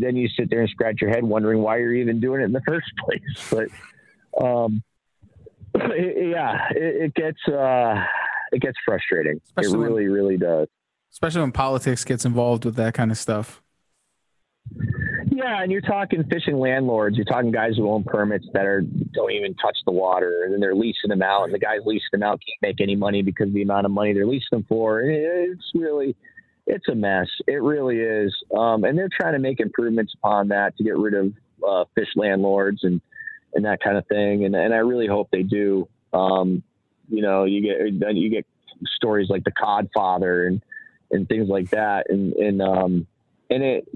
then 0.00 0.16
you 0.16 0.28
sit 0.28 0.50
there 0.50 0.60
and 0.60 0.70
scratch 0.70 1.00
your 1.00 1.10
head 1.10 1.24
wondering 1.24 1.60
why 1.62 1.78
you're 1.78 1.94
even 1.94 2.20
doing 2.20 2.42
it 2.42 2.44
in 2.44 2.52
the 2.52 2.62
first 2.66 2.90
place. 2.98 3.50
But 3.50 4.44
um, 4.44 4.82
it, 5.74 6.30
yeah, 6.30 6.68
it, 6.70 7.02
it 7.02 7.14
gets 7.14 7.46
uh, 7.48 8.04
it 8.52 8.60
gets 8.60 8.76
frustrating. 8.84 9.40
Especially 9.44 9.72
it 9.72 9.76
when- 9.78 9.86
really, 9.88 10.06
really 10.06 10.36
does. 10.36 10.68
Especially 11.12 11.40
when 11.40 11.52
politics 11.52 12.04
gets 12.04 12.24
involved 12.24 12.64
with 12.64 12.76
that 12.76 12.94
kind 12.94 13.10
of 13.10 13.18
stuff. 13.18 13.60
Yeah, 15.32 15.62
and 15.62 15.70
you're 15.70 15.80
talking 15.80 16.24
fishing 16.24 16.58
landlords. 16.58 17.16
You're 17.16 17.24
talking 17.24 17.50
guys 17.50 17.76
who 17.76 17.88
own 17.88 18.04
permits 18.04 18.46
that 18.52 18.66
are 18.66 18.80
don't 18.80 19.30
even 19.32 19.54
touch 19.54 19.76
the 19.86 19.92
water, 19.92 20.42
and 20.44 20.52
then 20.52 20.60
they're 20.60 20.74
leasing 20.74 21.08
them 21.08 21.22
out, 21.22 21.44
and 21.44 21.54
the 21.54 21.58
guys 21.58 21.78
leasing 21.84 22.08
them 22.12 22.22
out 22.22 22.40
can't 22.46 22.62
make 22.62 22.80
any 22.80 22.96
money 22.96 23.22
because 23.22 23.48
of 23.48 23.54
the 23.54 23.62
amount 23.62 23.86
of 23.86 23.92
money 23.92 24.12
they're 24.12 24.26
leasing 24.26 24.48
them 24.50 24.66
for. 24.68 25.00
It's 25.00 25.70
really, 25.74 26.16
it's 26.66 26.88
a 26.88 26.94
mess. 26.94 27.28
It 27.46 27.62
really 27.62 27.98
is. 27.98 28.34
Um, 28.56 28.84
and 28.84 28.98
they're 28.98 29.08
trying 29.08 29.34
to 29.34 29.38
make 29.38 29.60
improvements 29.60 30.12
upon 30.14 30.48
that 30.48 30.76
to 30.78 30.84
get 30.84 30.96
rid 30.96 31.14
of 31.14 31.32
uh, 31.66 31.84
fish 31.94 32.08
landlords 32.16 32.84
and 32.84 33.00
and 33.54 33.64
that 33.64 33.80
kind 33.82 33.96
of 33.96 34.06
thing. 34.08 34.44
And 34.44 34.54
and 34.54 34.74
I 34.74 34.78
really 34.78 35.06
hope 35.06 35.28
they 35.30 35.42
do. 35.42 35.88
Um, 36.12 36.62
you 37.08 37.22
know, 37.22 37.44
you 37.44 37.62
get 37.62 38.16
you 38.16 38.30
get 38.30 38.46
stories 38.96 39.30
like 39.30 39.44
the 39.44 39.52
Codfather 39.52 40.46
and 40.46 40.62
and 41.10 41.28
things 41.28 41.48
like 41.48 41.70
that, 41.70 42.10
and 42.10 42.32
and 42.34 42.62
um, 42.62 43.06
and 43.48 43.62
it 43.62 43.88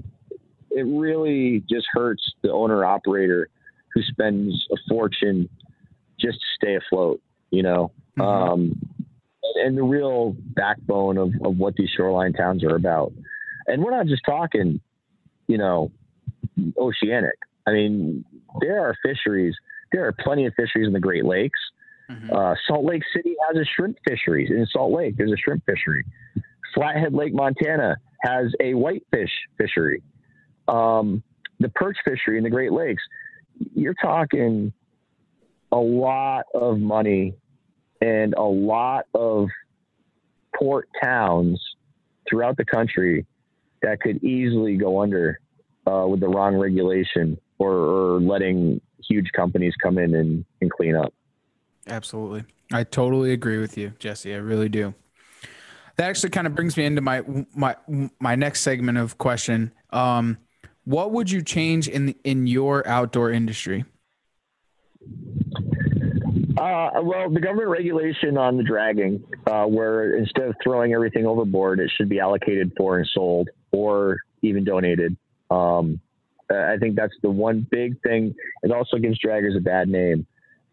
it 0.75 0.83
really 0.83 1.63
just 1.69 1.87
hurts 1.93 2.21
the 2.41 2.51
owner 2.51 2.83
operator 2.83 3.49
who 3.93 4.03
spends 4.03 4.67
a 4.71 4.75
fortune 4.89 5.49
just 6.19 6.37
to 6.37 6.45
stay 6.55 6.75
afloat, 6.75 7.21
you 7.49 7.63
know. 7.63 7.91
Um, 8.19 8.79
and 9.55 9.77
the 9.77 9.83
real 9.83 10.35
backbone 10.53 11.17
of, 11.17 11.31
of 11.43 11.57
what 11.57 11.75
these 11.75 11.89
shoreline 11.95 12.33
towns 12.33 12.63
are 12.63 12.75
about. 12.75 13.13
And 13.67 13.83
we're 13.83 13.91
not 13.91 14.07
just 14.07 14.23
talking, 14.25 14.81
you 15.47 15.57
know, 15.57 15.91
oceanic. 16.77 17.37
I 17.65 17.71
mean, 17.71 18.25
there 18.59 18.81
are 18.81 18.95
fisheries. 19.03 19.55
There 19.91 20.05
are 20.05 20.11
plenty 20.11 20.45
of 20.45 20.53
fisheries 20.55 20.87
in 20.87 20.93
the 20.93 20.99
Great 20.99 21.25
Lakes. 21.25 21.59
Uh, 22.31 22.55
Salt 22.67 22.85
Lake 22.85 23.01
City 23.15 23.35
has 23.47 23.57
a 23.57 23.65
shrimp 23.75 23.97
fisheries. 24.07 24.49
In 24.51 24.65
Salt 24.71 24.91
Lake, 24.93 25.15
there's 25.17 25.31
a 25.31 25.37
shrimp 25.37 25.65
fishery. 25.65 26.05
Flathead 26.73 27.13
Lake, 27.13 27.33
Montana 27.33 27.95
has 28.21 28.53
a 28.59 28.73
whitefish 28.73 29.31
fishery. 29.57 30.03
Um, 30.67 31.23
the 31.59 31.69
perch 31.69 31.97
fishery 32.03 32.37
in 32.37 32.43
the 32.43 32.49
Great 32.49 32.71
Lakes, 32.71 33.03
you're 33.73 33.95
talking 33.95 34.73
a 35.71 35.77
lot 35.77 36.45
of 36.53 36.79
money 36.79 37.35
and 38.01 38.33
a 38.33 38.43
lot 38.43 39.05
of 39.13 39.47
port 40.57 40.89
towns 41.03 41.61
throughout 42.29 42.57
the 42.57 42.65
country 42.65 43.25
that 43.81 43.99
could 44.01 44.23
easily 44.23 44.77
go 44.77 45.01
under 45.01 45.39
uh, 45.87 46.05
with 46.07 46.19
the 46.19 46.27
wrong 46.27 46.55
regulation 46.55 47.37
or, 47.59 47.71
or 47.71 48.19
letting 48.19 48.81
huge 49.07 49.31
companies 49.35 49.73
come 49.81 49.97
in 49.97 50.15
and, 50.15 50.45
and 50.61 50.71
clean 50.71 50.95
up. 50.95 51.13
Absolutely. 51.87 52.45
I 52.73 52.83
totally 52.83 53.31
agree 53.31 53.59
with 53.59 53.77
you, 53.77 53.93
Jesse. 53.99 54.33
I 54.33 54.37
really 54.37 54.69
do. 54.69 54.93
That 55.97 56.09
actually 56.09 56.31
kind 56.31 56.47
of 56.47 56.55
brings 56.55 56.75
me 56.75 56.85
into 56.85 57.01
my 57.01 57.23
my 57.55 57.77
my 58.19 58.35
next 58.35 58.61
segment 58.61 58.97
of 58.97 59.17
question. 59.17 59.71
Um, 59.91 60.37
what 60.85 61.11
would 61.11 61.29
you 61.29 61.41
change 61.41 61.87
in 61.87 62.15
in 62.23 62.47
your 62.47 62.87
outdoor 62.87 63.31
industry? 63.31 63.85
Uh, 66.57 66.89
well, 67.03 67.29
the 67.29 67.39
government 67.41 67.67
regulation 67.67 68.37
on 68.37 68.55
the 68.55 68.63
dragging, 68.63 69.21
uh, 69.45 69.65
where 69.65 70.15
instead 70.15 70.45
of 70.47 70.55
throwing 70.63 70.93
everything 70.93 71.25
overboard, 71.25 71.79
it 71.79 71.91
should 71.97 72.07
be 72.07 72.19
allocated 72.19 72.71
for 72.77 72.97
and 72.97 73.07
sold 73.13 73.49
or 73.71 74.17
even 74.41 74.63
donated. 74.63 75.17
Um, 75.51 75.99
I 76.49 76.77
think 76.79 76.95
that's 76.95 77.13
the 77.21 77.29
one 77.29 77.67
big 77.69 78.01
thing. 78.01 78.33
It 78.63 78.71
also 78.71 78.97
gives 78.97 79.19
draggers 79.19 79.57
a 79.57 79.59
bad 79.59 79.89
name 79.89 80.25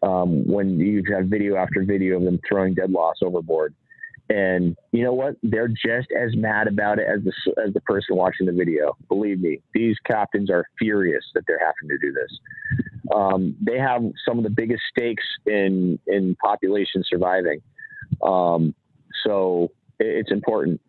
um, 0.03 0.45
when 0.47 0.79
you 0.79 1.03
have 1.11 1.25
video 1.25 1.55
after 1.57 1.83
video 1.83 2.17
of 2.17 2.23
them 2.23 2.39
throwing 2.47 2.75
dead 2.75 2.91
loss 2.91 3.15
overboard. 3.21 3.73
And 4.29 4.77
you 4.91 5.03
know 5.03 5.13
what? 5.13 5.35
They're 5.43 5.67
just 5.67 6.07
as 6.17 6.35
mad 6.35 6.67
about 6.67 6.97
it 6.97 7.07
as 7.07 7.23
the 7.23 7.33
as 7.65 7.73
the 7.73 7.81
person 7.81 8.15
watching 8.15 8.45
the 8.45 8.53
video. 8.53 8.95
Believe 9.09 9.41
me, 9.41 9.59
these 9.73 9.97
captains 10.05 10.49
are 10.49 10.65
furious 10.79 11.23
that 11.33 11.43
they're 11.47 11.59
having 11.59 11.89
to 11.89 11.97
do 11.97 12.13
this. 12.13 12.39
Um, 13.13 13.55
they 13.61 13.77
have 13.77 14.01
some 14.25 14.37
of 14.37 14.43
the 14.43 14.49
biggest 14.49 14.81
stakes 14.89 15.23
in 15.45 15.99
in 16.07 16.35
population 16.35 17.03
surviving. 17.07 17.61
Um, 18.21 18.73
so 19.25 19.71
it, 19.99 20.07
it's 20.07 20.31
important. 20.31 20.79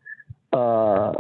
Uh, 0.53 1.13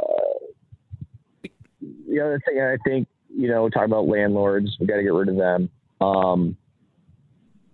the 2.08 2.20
other 2.20 2.40
thing 2.46 2.60
I 2.60 2.76
think, 2.88 3.08
you 3.28 3.48
know, 3.48 3.68
talk 3.68 3.84
about 3.84 4.06
landlords. 4.06 4.76
We 4.78 4.86
got 4.86 4.96
to 4.96 5.02
get 5.02 5.12
rid 5.12 5.28
of 5.28 5.36
them. 5.36 5.68
Um, 6.00 6.56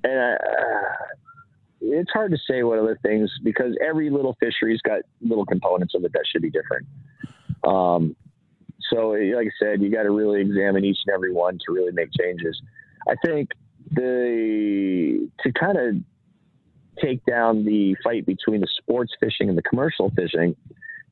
and 0.02 0.18
I, 0.18 0.36
it's 1.80 2.10
hard 2.12 2.30
to 2.32 2.38
say 2.48 2.62
what 2.62 2.78
other 2.78 2.98
things 3.02 3.30
because 3.42 3.74
every 3.84 4.10
little 4.10 4.36
fishery's 4.40 4.80
got 4.82 5.00
little 5.20 5.46
components 5.46 5.94
of 5.94 6.04
it 6.04 6.12
that 6.12 6.24
should 6.30 6.42
be 6.42 6.50
different. 6.50 6.86
Um, 7.64 8.16
So, 8.92 9.10
like 9.10 9.46
I 9.46 9.50
said, 9.62 9.82
you 9.82 9.90
got 9.90 10.02
to 10.02 10.10
really 10.10 10.40
examine 10.40 10.84
each 10.84 10.98
and 11.06 11.14
every 11.14 11.32
one 11.32 11.58
to 11.66 11.72
really 11.72 11.92
make 11.92 12.08
changes. 12.18 12.60
I 13.08 13.14
think 13.24 13.50
the 13.92 15.28
to 15.42 15.52
kind 15.52 15.78
of 15.78 15.94
take 17.02 17.24
down 17.24 17.64
the 17.64 17.96
fight 18.02 18.26
between 18.26 18.60
the 18.60 18.68
sports 18.78 19.12
fishing 19.20 19.48
and 19.48 19.56
the 19.56 19.62
commercial 19.62 20.10
fishing 20.16 20.56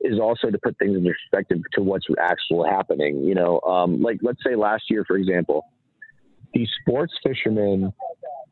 is 0.00 0.18
also 0.20 0.50
to 0.50 0.58
put 0.58 0.78
things 0.78 0.96
in 0.96 1.04
perspective 1.04 1.58
to 1.74 1.82
what's 1.82 2.06
actually 2.20 2.68
happening. 2.68 3.22
You 3.22 3.34
know, 3.34 3.60
um, 3.60 4.02
like 4.02 4.18
let's 4.22 4.42
say 4.44 4.54
last 4.54 4.84
year, 4.90 5.04
for 5.04 5.16
example, 5.16 5.64
the 6.54 6.66
sports 6.80 7.12
fishermen 7.22 7.92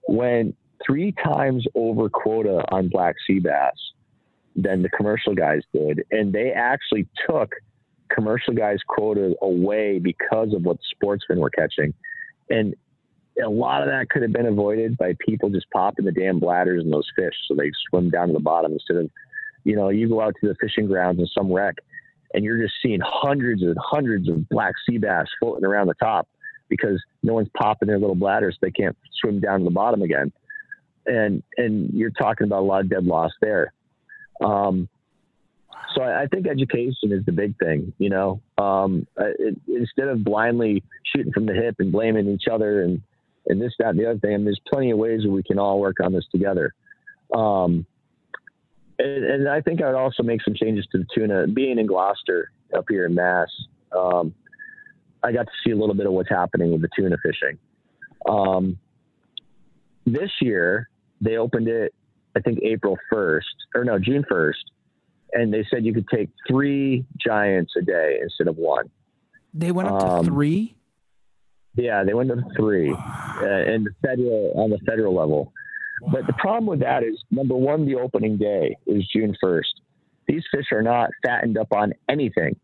went 0.08 0.56
three 0.84 1.12
times 1.12 1.66
over 1.74 2.08
quota 2.08 2.64
on 2.70 2.88
black 2.88 3.16
sea 3.26 3.38
bass 3.38 3.74
than 4.54 4.82
the 4.82 4.88
commercial 4.90 5.34
guys 5.34 5.62
did, 5.72 6.04
and 6.10 6.32
they 6.32 6.50
actually 6.50 7.06
took 7.28 7.52
commercial 8.08 8.54
guys' 8.54 8.78
quota 8.86 9.34
away 9.42 9.98
because 9.98 10.54
of 10.54 10.62
what 10.64 10.78
sportsmen 10.94 11.40
were 11.40 11.50
catching, 11.50 11.92
and 12.50 12.74
a 13.44 13.48
lot 13.48 13.82
of 13.82 13.88
that 13.88 14.08
could 14.08 14.22
have 14.22 14.32
been 14.32 14.46
avoided 14.46 14.96
by 14.96 15.14
people 15.20 15.50
just 15.50 15.70
popping 15.70 16.06
the 16.06 16.12
damn 16.12 16.38
bladders 16.38 16.82
in 16.82 16.90
those 16.90 17.06
fish 17.14 17.34
so 17.46 17.54
they 17.54 17.70
swim 17.90 18.08
down 18.08 18.28
to 18.28 18.32
the 18.32 18.40
bottom 18.40 18.72
instead 18.72 18.96
of 18.96 19.10
you 19.66 19.74
know, 19.74 19.88
you 19.88 20.08
go 20.08 20.20
out 20.20 20.34
to 20.40 20.46
the 20.46 20.54
fishing 20.60 20.86
grounds 20.86 21.18
in 21.18 21.26
some 21.26 21.52
wreck 21.52 21.74
and 22.32 22.44
you're 22.44 22.62
just 22.62 22.74
seeing 22.80 23.00
hundreds 23.04 23.62
and 23.62 23.76
hundreds 23.80 24.28
of 24.28 24.48
black 24.48 24.74
sea 24.88 24.96
bass 24.96 25.26
floating 25.40 25.64
around 25.64 25.88
the 25.88 25.94
top 25.94 26.28
because 26.68 27.02
no 27.24 27.34
one's 27.34 27.48
popping 27.56 27.88
their 27.88 27.98
little 27.98 28.14
bladders 28.14 28.54
so 28.54 28.58
they 28.62 28.70
can't 28.70 28.96
swim 29.20 29.40
down 29.40 29.58
to 29.58 29.64
the 29.64 29.70
bottom 29.72 30.02
again. 30.02 30.32
And 31.06 31.42
and 31.56 31.90
you're 31.92 32.10
talking 32.10 32.46
about 32.46 32.60
a 32.60 32.66
lot 32.66 32.80
of 32.80 32.90
dead 32.90 33.04
loss 33.04 33.30
there. 33.40 33.72
Um, 34.42 34.88
so 35.94 36.02
I, 36.02 36.22
I, 36.22 36.26
think 36.26 36.46
education 36.46 37.12
is 37.12 37.24
the 37.24 37.32
big 37.32 37.56
thing. 37.58 37.92
You 37.98 38.10
know, 38.10 38.40
um, 38.58 39.06
it, 39.16 39.58
instead 39.68 40.08
of 40.08 40.24
blindly 40.24 40.82
shooting 41.04 41.32
from 41.32 41.46
the 41.46 41.54
hip 41.54 41.76
and 41.78 41.92
blaming 41.92 42.28
each 42.28 42.48
other 42.50 42.82
and 42.82 43.00
and 43.46 43.60
this 43.60 43.72
that 43.78 43.90
and 43.90 43.98
the 43.98 44.10
other 44.10 44.18
thing, 44.18 44.34
I 44.34 44.36
mean, 44.36 44.44
there's 44.44 44.60
plenty 44.68 44.90
of 44.90 44.98
ways 44.98 45.22
where 45.24 45.32
we 45.32 45.42
can 45.42 45.58
all 45.58 45.80
work 45.80 45.96
on 46.02 46.12
this 46.12 46.24
together. 46.32 46.74
Um, 47.34 47.86
and, 48.98 49.24
and, 49.24 49.48
I 49.48 49.60
think 49.60 49.82
I 49.82 49.86
would 49.86 49.96
also 49.96 50.22
make 50.22 50.42
some 50.42 50.54
changes 50.54 50.86
to 50.92 50.98
the 50.98 51.06
tuna. 51.14 51.46
Being 51.48 51.78
in 51.78 51.86
Gloucester 51.86 52.50
up 52.76 52.86
here 52.88 53.06
in 53.06 53.14
Mass, 53.14 53.48
um, 53.96 54.34
I 55.22 55.32
got 55.32 55.46
to 55.46 55.52
see 55.64 55.72
a 55.72 55.76
little 55.76 55.94
bit 55.94 56.06
of 56.06 56.12
what's 56.12 56.28
happening 56.28 56.72
with 56.72 56.82
the 56.82 56.88
tuna 56.96 57.16
fishing. 57.22 57.58
Um, 58.28 58.78
this 60.06 60.30
year, 60.40 60.88
they 61.20 61.36
opened 61.36 61.68
it, 61.68 61.94
I 62.36 62.40
think 62.40 62.58
April 62.62 62.98
1st, 63.12 63.40
or 63.74 63.84
no, 63.84 63.98
June 63.98 64.24
1st, 64.30 64.52
and 65.32 65.52
they 65.52 65.66
said 65.70 65.84
you 65.84 65.94
could 65.94 66.08
take 66.08 66.30
three 66.48 67.04
giants 67.18 67.72
a 67.76 67.82
day 67.82 68.18
instead 68.22 68.48
of 68.48 68.56
one. 68.56 68.90
They 69.54 69.72
went 69.72 69.88
up 69.88 70.02
um, 70.02 70.24
to 70.24 70.30
three? 70.30 70.76
Yeah, 71.74 72.04
they 72.04 72.14
went 72.14 72.30
up 72.30 72.38
to 72.38 72.54
three 72.56 72.92
uh, 72.92 73.44
and 73.44 73.86
the 73.86 73.90
federal 74.02 74.52
on 74.56 74.70
the 74.70 74.78
federal 74.86 75.14
level. 75.14 75.52
But 76.10 76.26
the 76.26 76.34
problem 76.34 76.66
with 76.66 76.80
that 76.80 77.02
is 77.02 77.22
number 77.30 77.54
one, 77.54 77.86
the 77.86 77.96
opening 77.96 78.36
day 78.36 78.76
is 78.86 79.06
June 79.14 79.34
1st. 79.42 79.62
These 80.28 80.42
fish 80.52 80.66
are 80.72 80.82
not 80.82 81.10
fattened 81.24 81.56
up 81.56 81.72
on 81.72 81.94
anything. 82.08 82.56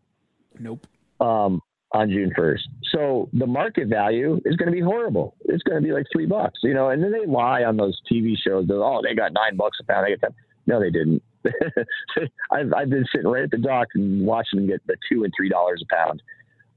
Nope. 0.59 0.85
Um, 1.19 1.61
on 1.93 2.09
June 2.09 2.31
1st. 2.37 2.61
So 2.91 3.29
the 3.33 3.45
market 3.45 3.87
value 3.87 4.41
is 4.45 4.55
going 4.55 4.67
to 4.67 4.75
be 4.75 4.81
horrible. 4.81 5.35
It's 5.45 5.63
going 5.63 5.81
to 5.81 5.87
be 5.87 5.93
like 5.93 6.05
three 6.11 6.25
bucks, 6.25 6.59
you 6.63 6.73
know, 6.73 6.89
and 6.89 7.03
then 7.03 7.11
they 7.11 7.25
lie 7.25 7.63
on 7.63 7.77
those 7.77 7.99
TV 8.11 8.33
shows 8.35 8.67
that, 8.67 8.75
oh, 8.75 9.01
they 9.03 9.13
got 9.13 9.31
nine 9.33 9.55
bucks 9.55 9.77
a 9.79 9.85
pound. 9.85 10.05
They 10.05 10.11
get 10.11 10.21
10. 10.21 10.29
No, 10.65 10.79
they 10.79 10.89
didn't. 10.89 11.21
I've, 12.51 12.73
I've 12.73 12.89
been 12.89 13.05
sitting 13.13 13.27
right 13.27 13.43
at 13.43 13.51
the 13.51 13.57
dock 13.57 13.89
and 13.95 14.25
watching 14.25 14.59
them 14.59 14.67
get 14.67 14.85
the 14.87 14.95
two 15.11 15.23
and 15.23 15.33
$3 15.39 15.51
a 15.51 15.95
pound. 15.95 16.23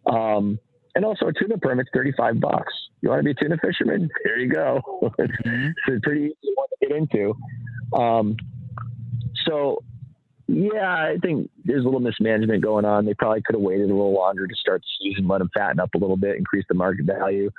Um, 0.07 0.59
and 0.95 1.05
also 1.05 1.27
a 1.27 1.33
tuna 1.33 1.59
permit's 1.59 1.91
35 1.95 2.41
bucks. 2.41 2.73
You 3.01 3.11
want 3.11 3.21
to 3.21 3.25
be 3.25 3.31
a 3.31 3.35
tuna 3.35 3.57
fisherman? 3.63 4.09
Here 4.25 4.39
you 4.39 4.49
go. 4.49 4.81
Mm-hmm. 5.03 5.69
it's 5.93 6.05
pretty 6.05 6.27
easy 6.27 6.53
one 6.55 6.69
to 6.69 6.89
get 6.89 6.97
into. 6.97 7.35
Um, 7.93 8.37
so, 9.47 9.83
yeah, 10.49 10.95
I 10.95 11.17
think 11.21 11.51
there's 11.65 11.83
a 11.83 11.85
little 11.85 12.01
mismanagement 12.01 12.63
going 12.63 12.85
on. 12.85 13.05
They 13.05 13.15
probably 13.15 13.43
could 13.43 13.57
have 13.57 13.63
waited 13.63 13.91
a 13.91 13.95
little 13.95 14.15
longer 14.15 14.47
to 14.47 14.55
start 14.55 14.83
the 14.83 15.05
season, 15.05 15.27
let 15.27 15.39
them 15.39 15.51
fatten 15.53 15.81
up 15.81 15.95
a 15.95 15.99
little 15.99 16.17
bit, 16.17 16.37
increase 16.37 16.65
the 16.69 16.75
market 16.75 17.05
value. 17.05 17.51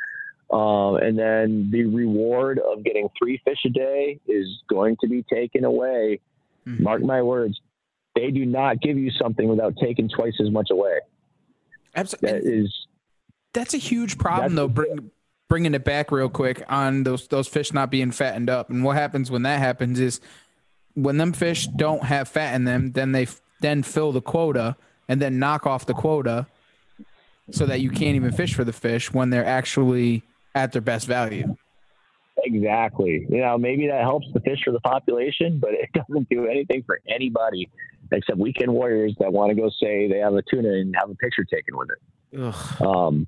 Um, 0.50 0.96
and 0.96 1.20
then 1.20 1.70
the 1.72 1.86
reward 1.86 2.60
of 2.60 2.84
getting 2.84 3.10
three 3.20 3.42
fish 3.44 3.60
a 3.66 3.70
day 3.70 4.20
is 4.28 4.48
going 4.70 4.96
to 5.02 5.08
be 5.08 5.24
taken 5.24 5.66
away. 5.66 6.22
Mm-hmm. 6.66 6.84
Mark 6.84 7.02
my 7.02 7.22
words. 7.22 7.60
They 8.16 8.32
do 8.32 8.46
not 8.46 8.82
give 8.82 8.98
you 8.98 9.12
something 9.12 9.48
without 9.48 9.76
taking 9.82 10.10
twice 10.10 10.36
as 10.40 10.50
much 10.50 10.70
away. 10.72 11.00
Absolutely. 11.96 12.40
That 12.40 12.48
is 12.48 12.88
that's 13.54 13.74
a 13.74 13.78
huge 13.78 14.18
problem, 14.18 14.56
though. 14.56 14.68
Bring, 14.68 15.12
bringing 15.50 15.74
it 15.74 15.84
back 15.84 16.12
real 16.12 16.30
quick 16.30 16.64
on 16.70 17.04
those 17.04 17.28
those 17.28 17.48
fish 17.48 17.74
not 17.74 17.92
being 17.92 18.12
fattened 18.12 18.50
up, 18.50 18.70
and 18.70 18.84
what 18.84 18.96
happens 18.96 19.30
when 19.30 19.44
that 19.44 19.60
happens 19.60 20.00
is 20.00 20.22
when 20.98 21.18
them 21.18 21.32
fish 21.32 21.68
don't 21.68 22.04
have 22.04 22.28
fat 22.28 22.56
in 22.56 22.64
them, 22.64 22.92
then 22.92 23.12
they 23.12 23.24
f- 23.24 23.40
then 23.62 23.84
fill 23.84 24.12
the 24.12 24.22
quota 24.22 24.76
and 25.08 25.22
then 25.22 25.38
knock 25.38 25.68
off 25.68 25.86
the 25.86 25.94
quota, 25.94 26.48
so 27.52 27.66
that 27.66 27.80
you 27.80 27.90
can't 27.90 28.16
even 28.16 28.32
fish 28.32 28.54
for 28.54 28.64
the 28.64 28.74
fish 28.74 29.14
when 29.14 29.30
they're 29.30 29.46
actually 29.46 30.24
at 30.56 30.72
their 30.72 30.82
best 30.82 31.08
value. 31.08 31.56
Exactly. 32.44 33.26
You 33.30 33.42
know, 33.42 33.58
maybe 33.58 33.88
that 33.88 34.02
helps 34.02 34.28
the 34.34 34.40
fish 34.42 34.60
for 34.66 34.72
the 34.72 34.80
population, 34.82 35.60
but 35.60 35.72
it 35.72 35.90
doesn't 35.94 36.30
do 36.30 36.48
anything 36.48 36.84
for 36.84 37.00
anybody 37.08 37.70
except 38.12 38.38
weekend 38.38 38.74
warriors 38.74 39.16
that 39.20 39.32
want 39.32 39.50
to 39.50 39.56
go 39.56 39.70
say 39.82 40.08
they 40.08 40.20
have 40.20 40.34
a 40.34 40.42
tuna 40.50 40.70
and 40.70 40.96
have 40.98 41.10
a 41.10 41.16
picture 41.16 41.44
taken 41.44 41.78
with 41.78 41.90
it. 41.92 42.40
Ugh. 42.42 42.82
Um, 42.82 43.28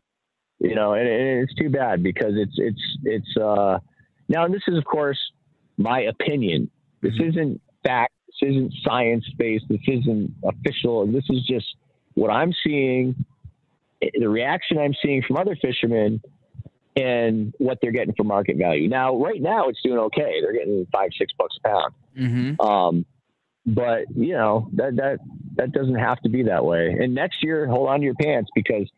you 0.59 0.75
know, 0.75 0.93
and, 0.93 1.07
and 1.07 1.41
it's 1.41 1.53
too 1.55 1.69
bad 1.69 2.03
because 2.03 2.33
it's 2.35 2.55
it's 2.57 2.81
it's 3.03 3.37
uh, 3.37 3.79
now 4.27 4.47
this 4.47 4.61
is 4.67 4.77
of 4.77 4.85
course 4.85 5.19
my 5.77 6.01
opinion. 6.01 6.69
This 7.01 7.13
mm-hmm. 7.13 7.29
isn't 7.29 7.61
fact. 7.85 8.13
This 8.27 8.51
isn't 8.51 8.73
science 8.83 9.25
based. 9.37 9.65
This 9.69 9.81
isn't 9.87 10.33
official. 10.43 11.05
This 11.07 11.25
is 11.29 11.45
just 11.45 11.65
what 12.13 12.29
I'm 12.29 12.53
seeing. 12.63 13.25
The 14.01 14.29
reaction 14.29 14.77
I'm 14.77 14.93
seeing 15.01 15.23
from 15.27 15.37
other 15.37 15.57
fishermen 15.61 16.21
and 16.95 17.53
what 17.57 17.79
they're 17.81 17.91
getting 17.91 18.13
for 18.15 18.23
market 18.23 18.57
value. 18.57 18.87
Now, 18.87 19.15
right 19.17 19.41
now, 19.41 19.67
it's 19.69 19.81
doing 19.83 19.99
okay. 19.99 20.35
They're 20.41 20.53
getting 20.53 20.85
five, 20.91 21.09
six 21.17 21.33
bucks 21.37 21.55
a 21.63 21.67
pound. 21.67 21.93
Mm-hmm. 22.17 22.61
Um, 22.61 23.05
but 23.65 24.05
you 24.15 24.33
know 24.33 24.69
that 24.73 24.95
that 24.95 25.19
that 25.55 25.71
doesn't 25.71 25.95
have 25.95 26.19
to 26.21 26.29
be 26.29 26.43
that 26.43 26.63
way. 26.63 26.95
And 26.99 27.13
next 27.13 27.43
year, 27.43 27.67
hold 27.67 27.89
on 27.89 27.99
to 27.99 28.05
your 28.05 28.15
pants 28.15 28.49
because 28.55 28.89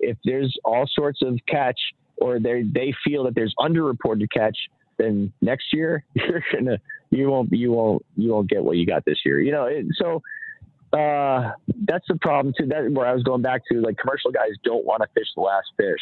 if 0.00 0.16
there's 0.24 0.54
all 0.64 0.86
sorts 0.92 1.20
of 1.22 1.38
catch 1.48 1.78
or 2.18 2.38
they 2.38 2.62
they 2.62 2.92
feel 3.04 3.24
that 3.24 3.34
there's 3.34 3.54
underreported 3.58 4.26
catch, 4.32 4.56
then 4.98 5.32
next 5.40 5.72
year 5.72 6.04
you're 6.14 6.42
gonna 6.52 6.78
you 7.10 7.28
won't 7.28 7.52
you 7.52 7.72
won't 7.72 8.04
you 8.16 8.30
won't 8.30 8.48
get 8.48 8.62
what 8.62 8.76
you 8.76 8.86
got 8.86 9.04
this 9.04 9.18
year. 9.24 9.40
You 9.40 9.52
know, 9.52 9.64
it, 9.64 9.86
so 9.96 10.22
uh, 10.92 11.52
that's 11.84 12.06
the 12.08 12.16
problem 12.20 12.54
too. 12.58 12.66
That 12.66 12.90
where 12.92 13.06
I 13.06 13.12
was 13.12 13.22
going 13.22 13.42
back 13.42 13.62
to 13.70 13.80
like 13.80 13.98
commercial 13.98 14.30
guys 14.30 14.52
don't 14.64 14.84
want 14.84 15.02
to 15.02 15.08
fish 15.14 15.28
the 15.34 15.42
last 15.42 15.68
fish. 15.76 16.00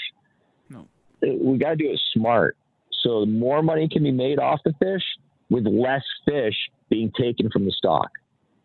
No, 0.70 0.87
we 1.23 1.59
got 1.59 1.70
to 1.70 1.77
do 1.77 1.91
it 1.91 2.01
smart. 2.12 2.57
So 3.03 3.24
more 3.27 3.62
money 3.62 3.89
can 3.89 4.03
be 4.03 4.12
made 4.12 4.39
off 4.39 4.61
the 4.65 4.73
fish 4.81 5.03
with 5.49 5.66
less 5.66 6.03
fish 6.24 6.55
being 6.89 7.12
taken 7.19 7.51
from 7.51 7.65
the 7.65 7.73
stock. 7.73 8.11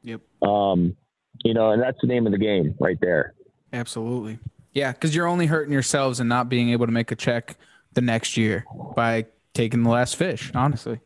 Yep. 0.04 0.22
Um, 0.42 0.96
you 1.44 1.54
know, 1.54 1.72
and 1.72 1.82
that's 1.82 1.98
the 2.02 2.08
name 2.08 2.26
of 2.26 2.32
the 2.32 2.38
game 2.38 2.76
right 2.80 2.98
there. 3.02 3.34
Absolutely. 3.74 4.40
Yeah, 4.74 4.92
because 4.94 5.16
you're 5.16 5.28
only 5.28 5.48
hurting 5.48 5.74
yourselves 5.74 6.20
and 6.20 6.30
not 6.30 6.50
being 6.50 6.70
able 6.70 6.86
to 6.86 6.92
make 6.92 7.12
a 7.12 7.16
check 7.16 7.58
the 7.94 8.02
next 8.02 8.38
year 8.38 8.66
by 8.96 9.26
taking 9.54 9.84
the 9.84 9.90
last 9.90 10.16
fish, 10.16 10.52
honestly. 10.56 11.00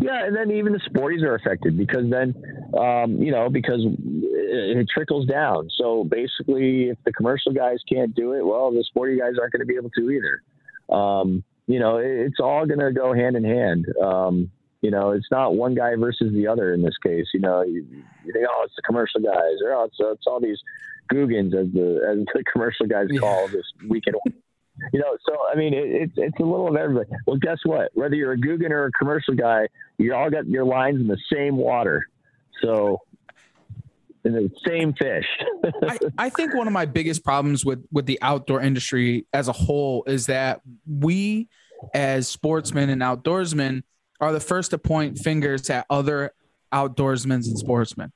Yeah, 0.00 0.26
and 0.26 0.36
then 0.36 0.50
even 0.50 0.72
the 0.72 0.80
sporties 0.80 1.22
are 1.22 1.34
affected 1.34 1.76
because 1.76 2.10
then, 2.10 2.34
um, 2.78 3.16
you 3.22 3.32
know, 3.32 3.48
because 3.48 3.80
it 3.82 4.88
trickles 4.92 5.26
down. 5.26 5.68
So 5.76 6.04
basically, 6.04 6.90
if 6.90 6.98
the 7.04 7.12
commercial 7.12 7.52
guys 7.52 7.78
can't 7.88 8.14
do 8.14 8.32
it, 8.32 8.44
well, 8.44 8.70
the 8.70 8.84
sporty 8.84 9.18
guys 9.18 9.34
aren't 9.40 9.52
going 9.52 9.60
to 9.60 9.66
be 9.66 9.76
able 9.76 9.90
to 9.90 10.10
either. 10.10 10.42
Um, 10.94 11.44
you 11.66 11.78
know, 11.78 11.98
it's 11.98 12.40
all 12.40 12.66
going 12.66 12.80
to 12.80 12.92
go 12.92 13.14
hand 13.14 13.36
in 13.36 13.44
hand. 13.44 13.86
Um, 14.02 14.50
you 14.82 14.90
know, 14.90 15.10
it's 15.10 15.30
not 15.30 15.54
one 15.54 15.74
guy 15.74 15.94
versus 15.96 16.32
the 16.32 16.46
other 16.46 16.72
in 16.72 16.82
this 16.82 16.96
case. 17.02 17.26
You 17.32 17.40
know, 17.40 17.62
you, 17.62 17.86
you 18.24 18.32
think, 18.32 18.46
oh, 18.48 18.62
it's 18.64 18.74
the 18.76 18.82
commercial 18.82 19.20
guys, 19.20 19.60
or 19.64 19.72
oh, 19.74 19.84
it's, 19.84 19.96
it's 19.98 20.26
all 20.26 20.40
these 20.40 20.58
Googans, 21.12 21.54
as 21.54 21.72
the 21.72 22.00
as 22.10 22.24
the 22.34 22.44
commercial 22.50 22.86
guys 22.86 23.08
call 23.18 23.48
this 23.48 23.66
weekend. 23.88 24.16
You 24.92 25.00
know, 25.00 25.16
so 25.26 25.36
I 25.52 25.56
mean, 25.56 25.74
it, 25.74 25.86
it's 25.88 26.12
it's 26.16 26.40
a 26.40 26.42
little 26.42 26.68
of 26.68 26.76
everybody. 26.76 27.10
Well, 27.26 27.36
guess 27.36 27.58
what? 27.64 27.90
Whether 27.94 28.14
you're 28.14 28.32
a 28.32 28.38
Googan 28.38 28.70
or 28.70 28.86
a 28.86 28.92
commercial 28.92 29.34
guy, 29.34 29.68
you 29.98 30.14
all 30.14 30.30
got 30.30 30.46
your 30.46 30.64
lines 30.64 31.00
in 31.00 31.06
the 31.06 31.18
same 31.32 31.56
water. 31.56 32.08
So 32.62 33.00
in 34.24 34.32
the 34.32 34.50
same 34.66 34.92
fish. 34.94 35.26
I, 35.82 35.98
I, 36.18 36.30
think 36.30 36.54
one 36.54 36.66
of 36.66 36.72
my 36.72 36.84
biggest 36.86 37.24
problems 37.24 37.64
with 37.64 37.84
with 37.90 38.06
the 38.06 38.18
outdoor 38.22 38.60
industry 38.60 39.26
as 39.32 39.48
a 39.48 39.52
whole 39.52 40.04
is 40.06 40.26
that 40.26 40.60
we, 40.86 41.48
as 41.94 42.28
sportsmen 42.28 42.90
and 42.90 43.02
outdoorsmen, 43.02 43.82
are 44.20 44.32
the 44.32 44.40
first 44.40 44.70
to 44.72 44.78
point 44.78 45.18
fingers 45.18 45.68
at 45.70 45.86
other 45.88 46.32
outdoorsmen 46.72 47.46
and 47.46 47.58
sportsmen. 47.58 48.12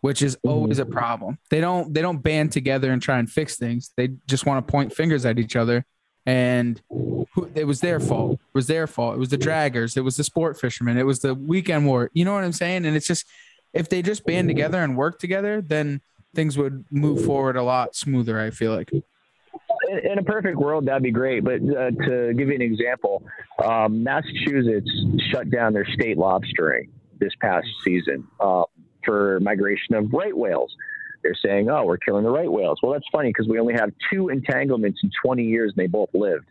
which 0.00 0.22
is 0.22 0.36
mm-hmm. 0.36 0.50
always 0.50 0.78
a 0.78 0.86
problem. 0.86 1.38
They 1.50 1.60
don't 1.60 1.92
they 1.92 2.02
don't 2.02 2.22
band 2.22 2.52
together 2.52 2.90
and 2.90 3.02
try 3.02 3.18
and 3.18 3.30
fix 3.30 3.56
things. 3.56 3.92
They 3.96 4.10
just 4.26 4.46
want 4.46 4.66
to 4.66 4.70
point 4.70 4.94
fingers 4.94 5.26
at 5.26 5.38
each 5.38 5.56
other. 5.56 5.84
And 6.26 6.80
who, 6.90 7.50
it 7.54 7.66
was 7.66 7.80
their 7.80 7.98
fault. 7.98 8.32
It 8.32 8.54
was 8.54 8.66
their 8.66 8.86
fault. 8.86 9.16
It 9.16 9.18
was 9.18 9.30
the 9.30 9.38
draggers. 9.38 9.96
It 9.96 10.02
was 10.02 10.16
the 10.16 10.24
sport 10.24 10.60
fishermen. 10.60 10.98
It 10.98 11.06
was 11.06 11.20
the 11.20 11.34
weekend 11.34 11.86
war. 11.86 12.10
You 12.12 12.24
know 12.24 12.34
what 12.34 12.44
I'm 12.44 12.52
saying? 12.52 12.84
And 12.84 12.96
it's 12.96 13.06
just 13.06 13.26
if 13.72 13.88
they 13.88 14.02
just 14.02 14.24
band 14.24 14.48
together 14.48 14.82
and 14.82 14.96
work 14.96 15.18
together, 15.18 15.62
then 15.62 16.00
things 16.34 16.58
would 16.58 16.84
move 16.90 17.24
forward 17.24 17.56
a 17.56 17.62
lot 17.62 17.96
smoother. 17.96 18.38
I 18.38 18.50
feel 18.50 18.74
like. 18.74 18.90
In 18.92 20.18
a 20.18 20.22
perfect 20.22 20.56
world, 20.56 20.86
that'd 20.86 21.02
be 21.02 21.10
great. 21.10 21.42
But 21.42 21.54
uh, 21.54 21.90
to 21.90 22.34
give 22.34 22.48
you 22.48 22.54
an 22.54 22.62
example, 22.62 23.24
um, 23.64 24.04
Massachusetts 24.04 24.90
shut 25.32 25.50
down 25.50 25.72
their 25.72 25.86
state 25.86 26.16
lobstering 26.16 26.88
this 27.18 27.32
past 27.40 27.66
season 27.84 28.26
uh, 28.38 28.64
for 29.04 29.40
migration 29.40 29.94
of 29.94 30.12
right 30.12 30.36
whales. 30.36 30.74
They're 31.22 31.34
saying, 31.34 31.70
"Oh, 31.70 31.84
we're 31.84 31.98
killing 31.98 32.24
the 32.24 32.30
right 32.30 32.50
whales." 32.50 32.78
Well, 32.82 32.92
that's 32.92 33.06
funny 33.12 33.30
because 33.30 33.48
we 33.48 33.58
only 33.58 33.74
have 33.74 33.92
two 34.12 34.28
entanglements 34.28 35.00
in 35.02 35.10
20 35.22 35.44
years, 35.44 35.72
and 35.76 35.82
they 35.82 35.86
both 35.86 36.10
lived. 36.14 36.46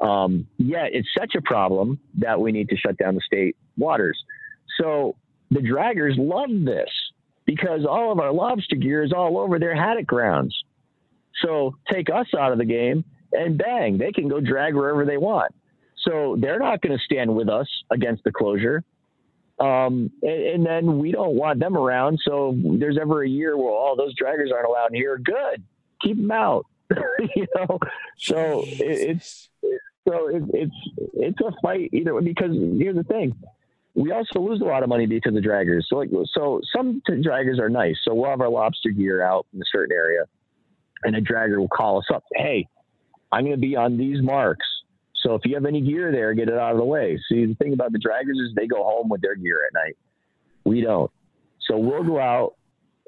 Um, 0.00 0.46
yet 0.58 0.90
it's 0.92 1.08
such 1.18 1.34
a 1.34 1.42
problem 1.42 2.00
that 2.18 2.40
we 2.40 2.52
need 2.52 2.68
to 2.70 2.76
shut 2.76 2.96
down 2.96 3.14
the 3.14 3.20
state 3.20 3.56
waters. 3.76 4.18
So 4.80 5.16
the 5.50 5.60
draggers 5.60 6.14
love 6.16 6.48
this 6.64 6.88
because 7.44 7.84
all 7.84 8.12
of 8.12 8.18
our 8.18 8.32
lobster 8.32 8.76
gear 8.76 9.02
is 9.02 9.12
all 9.12 9.38
over 9.38 9.58
their 9.58 9.74
haddock 9.74 10.06
grounds. 10.06 10.56
So 11.42 11.76
take 11.90 12.08
us 12.08 12.26
out 12.38 12.52
of 12.52 12.58
the 12.58 12.64
game 12.64 13.04
and 13.32 13.58
bang, 13.58 13.98
they 13.98 14.12
can 14.12 14.28
go 14.28 14.40
drag 14.40 14.74
wherever 14.74 15.04
they 15.04 15.16
want. 15.16 15.54
So 15.98 16.36
they're 16.38 16.58
not 16.58 16.80
going 16.80 16.96
to 16.96 17.04
stand 17.04 17.34
with 17.34 17.48
us 17.48 17.68
against 17.90 18.24
the 18.24 18.32
closure. 18.32 18.82
Um, 19.60 20.10
and, 20.22 20.42
and, 20.42 20.66
then 20.66 20.98
we 20.98 21.12
don't 21.12 21.34
want 21.34 21.60
them 21.60 21.76
around. 21.76 22.18
So 22.24 22.56
there's 22.56 22.96
ever 22.98 23.22
a 23.22 23.28
year 23.28 23.58
where 23.58 23.68
all 23.68 23.94
oh, 23.94 23.96
those 23.96 24.14
draggers 24.14 24.50
aren't 24.50 24.66
allowed 24.66 24.86
in 24.86 24.94
here. 24.94 25.18
Good, 25.18 25.62
keep 26.00 26.16
them 26.16 26.30
out. 26.30 26.64
you 27.36 27.46
know, 27.54 27.78
so 28.16 28.62
it, 28.66 29.10
it's 29.10 29.50
so 30.08 30.28
it, 30.28 30.42
it's 30.54 30.74
it's 31.12 31.38
a 31.40 31.52
fight 31.62 31.90
either 31.92 32.18
because 32.22 32.52
here's 32.78 32.96
the 32.96 33.04
thing. 33.04 33.36
We 33.94 34.12
also 34.12 34.40
lose 34.40 34.62
a 34.62 34.64
lot 34.64 34.82
of 34.82 34.88
money 34.88 35.04
because 35.04 35.36
of 35.36 35.42
the 35.42 35.46
draggers. 35.46 35.82
So 35.88 35.96
like 35.96 36.10
so 36.32 36.62
some 36.74 37.02
draggers 37.06 37.58
are 37.58 37.68
nice. 37.68 37.96
So 38.04 38.14
we'll 38.14 38.30
have 38.30 38.40
our 38.40 38.48
lobster 38.48 38.90
gear 38.90 39.22
out 39.22 39.46
in 39.52 39.60
a 39.60 39.64
certain 39.70 39.94
area, 39.94 40.24
and 41.02 41.14
a 41.14 41.20
dragger 41.20 41.58
will 41.58 41.68
call 41.68 41.98
us 41.98 42.06
up. 42.12 42.24
Hey, 42.34 42.66
I'm 43.30 43.44
going 43.44 43.56
to 43.56 43.60
be 43.60 43.76
on 43.76 43.98
these 43.98 44.22
marks. 44.22 44.66
So 45.22 45.34
if 45.34 45.42
you 45.44 45.54
have 45.54 45.66
any 45.66 45.80
gear 45.80 46.12
there, 46.12 46.32
get 46.34 46.48
it 46.48 46.54
out 46.54 46.72
of 46.72 46.78
the 46.78 46.84
way. 46.84 47.18
See, 47.28 47.46
the 47.46 47.54
thing 47.54 47.72
about 47.72 47.92
the 47.92 47.98
draggers 47.98 48.42
is 48.42 48.54
they 48.54 48.66
go 48.66 48.82
home 48.82 49.08
with 49.08 49.20
their 49.20 49.36
gear 49.36 49.66
at 49.66 49.74
night. 49.74 49.96
We 50.64 50.80
don't. 50.80 51.10
So 51.68 51.78
we'll 51.78 52.04
go 52.04 52.18
out 52.18 52.54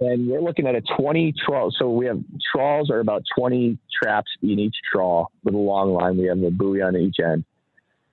and 0.01 0.29
we're 0.29 0.41
looking 0.41 0.67
at 0.67 0.75
a 0.75 0.83
20 0.97 1.35
trawl. 1.45 1.73
So 1.77 1.91
we 1.91 2.07
have 2.07 2.21
trawls 2.53 2.91
are 2.91 3.01
about 3.01 3.23
20 3.37 3.79
traps 4.03 4.31
in 4.43 4.59
each 4.59 4.77
trawl 4.91 5.31
with 5.45 5.55
a 5.55 5.59
long 5.59 5.93
line. 5.93 6.19
We 6.19 6.27
have 6.27 6.41
the 6.41 6.51
buoy 6.51 6.83
on 6.83 6.97
each 6.97 7.17
end. 7.23 7.45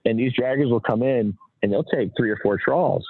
And 0.06 0.20
these 0.20 0.34
draggers 0.34 0.70
will 0.70 0.80
come 0.80 1.04
in 1.04 1.38
and 1.62 1.72
they'll 1.72 1.84
take 1.84 2.12
three 2.16 2.30
or 2.30 2.38
four 2.42 2.58
trawls. 2.58 3.06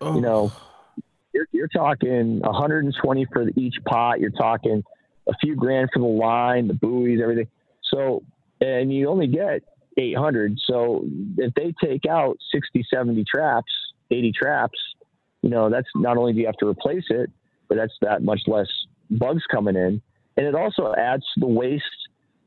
Oh. 0.00 0.14
You 0.14 0.20
know, 0.20 0.52
oh. 0.52 1.02
you're, 1.32 1.46
you're 1.52 1.68
talking 1.68 2.40
120 2.40 3.26
for 3.32 3.48
each 3.56 3.76
pot. 3.86 4.20
You're 4.20 4.30
talking 4.30 4.82
a 5.26 5.34
few 5.40 5.56
grand 5.56 5.90
for 5.92 6.00
the 6.00 6.06
line, 6.06 6.68
the 6.68 6.74
buoys, 6.74 7.20
everything. 7.22 7.48
So, 7.90 8.22
and 8.60 8.92
you 8.92 9.08
only 9.08 9.26
get 9.26 9.62
800. 9.96 10.58
So 10.66 11.04
if 11.38 11.54
they 11.54 11.74
take 11.82 12.06
out 12.06 12.38
60, 12.52 12.86
70 12.92 13.24
traps, 13.24 13.70
80 14.10 14.32
traps, 14.32 14.78
you 15.42 15.50
know, 15.50 15.70
that's 15.70 15.88
not 15.94 16.16
only 16.16 16.32
do 16.32 16.40
you 16.40 16.46
have 16.46 16.56
to 16.56 16.68
replace 16.68 17.04
it, 17.10 17.30
but 17.68 17.76
that's 17.76 17.92
that 18.02 18.22
much 18.22 18.40
less 18.46 18.68
bugs 19.10 19.42
coming 19.50 19.76
in. 19.76 20.00
And 20.36 20.46
it 20.46 20.54
also 20.54 20.94
adds 20.96 21.24
to 21.34 21.40
the 21.40 21.46
waste 21.46 21.84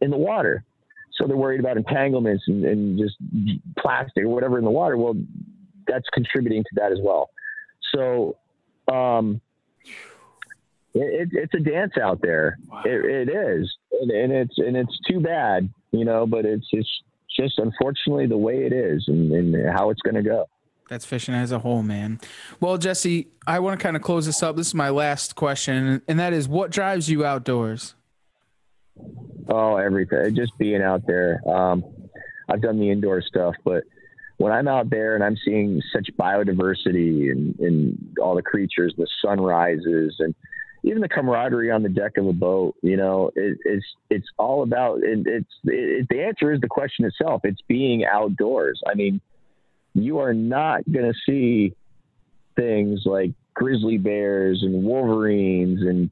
in 0.01 0.11
the 0.11 0.17
water. 0.17 0.63
So 1.13 1.27
they're 1.27 1.37
worried 1.37 1.59
about 1.59 1.77
entanglements 1.77 2.43
and, 2.47 2.63
and 2.63 2.97
just 2.97 3.15
plastic 3.77 4.23
or 4.23 4.29
whatever 4.29 4.57
in 4.57 4.63
the 4.63 4.71
water. 4.71 4.97
Well, 4.97 5.15
that's 5.87 6.07
contributing 6.13 6.63
to 6.63 6.69
that 6.75 6.91
as 6.91 6.99
well. 7.01 7.29
So, 7.93 8.37
um, 8.91 9.41
it, 10.93 11.29
it's 11.31 11.53
a 11.53 11.59
dance 11.59 11.93
out 12.01 12.21
there. 12.21 12.57
Wow. 12.67 12.83
It, 12.85 13.05
it 13.05 13.29
is, 13.29 13.71
and, 14.01 14.11
and, 14.11 14.31
it's 14.31 14.57
and 14.57 14.75
it's 14.75 14.97
too 15.07 15.19
bad, 15.19 15.69
you 15.91 16.03
know. 16.03 16.25
But 16.25 16.45
it's 16.45 16.65
it's 16.71 16.89
just 17.35 17.59
unfortunately 17.59 18.27
the 18.27 18.37
way 18.37 18.65
it 18.65 18.73
is, 18.73 19.05
and, 19.07 19.31
and 19.31 19.69
how 19.69 19.89
it's 19.89 20.01
going 20.01 20.15
to 20.15 20.23
go. 20.23 20.45
That's 20.89 21.05
fishing 21.05 21.35
as 21.35 21.51
a 21.51 21.59
whole, 21.59 21.83
man. 21.83 22.19
Well, 22.59 22.77
Jesse, 22.77 23.27
I 23.45 23.59
want 23.59 23.79
to 23.79 23.83
kind 23.83 23.95
of 23.95 24.01
close 24.01 24.25
this 24.25 24.41
up. 24.41 24.55
This 24.55 24.67
is 24.67 24.73
my 24.73 24.89
last 24.89 25.35
question, 25.35 26.01
and 26.07 26.19
that 26.19 26.33
is, 26.33 26.47
what 26.47 26.71
drives 26.71 27.09
you 27.09 27.23
outdoors? 27.23 27.93
Oh, 29.47 29.77
everything. 29.77 30.35
Just 30.35 30.57
being 30.57 30.81
out 30.81 31.05
there. 31.07 31.41
Um, 31.47 31.83
I've 32.49 32.61
done 32.61 32.79
the 32.79 32.89
indoor 32.89 33.21
stuff, 33.21 33.55
but 33.63 33.83
when 34.37 34.51
I'm 34.51 34.67
out 34.67 34.89
there 34.89 35.15
and 35.15 35.23
I'm 35.23 35.37
seeing 35.45 35.81
such 35.93 36.09
biodiversity 36.17 37.31
and, 37.31 37.57
and 37.59 38.17
all 38.21 38.35
the 38.35 38.41
creatures, 38.41 38.93
the 38.97 39.07
sunrises, 39.23 40.15
and 40.19 40.33
even 40.83 41.01
the 41.01 41.09
camaraderie 41.09 41.71
on 41.71 41.83
the 41.83 41.89
deck 41.89 42.17
of 42.17 42.25
a 42.25 42.33
boat, 42.33 42.75
you 42.81 42.97
know, 42.97 43.31
it, 43.35 43.57
it's 43.65 43.85
it's 44.09 44.27
all 44.37 44.63
about. 44.63 45.03
It, 45.03 45.25
it's 45.25 45.53
it, 45.65 46.07
the 46.09 46.23
answer 46.23 46.53
is 46.53 46.61
the 46.61 46.67
question 46.67 47.05
itself. 47.05 47.41
It's 47.43 47.61
being 47.67 48.05
outdoors. 48.05 48.81
I 48.87 48.95
mean, 48.95 49.19
you 49.93 50.19
are 50.19 50.33
not 50.33 50.89
going 50.89 51.11
to 51.11 51.17
see 51.25 51.75
things 52.55 53.01
like 53.05 53.31
grizzly 53.53 53.97
bears 53.97 54.63
and 54.63 54.83
wolverines 54.83 55.81
and 55.81 56.09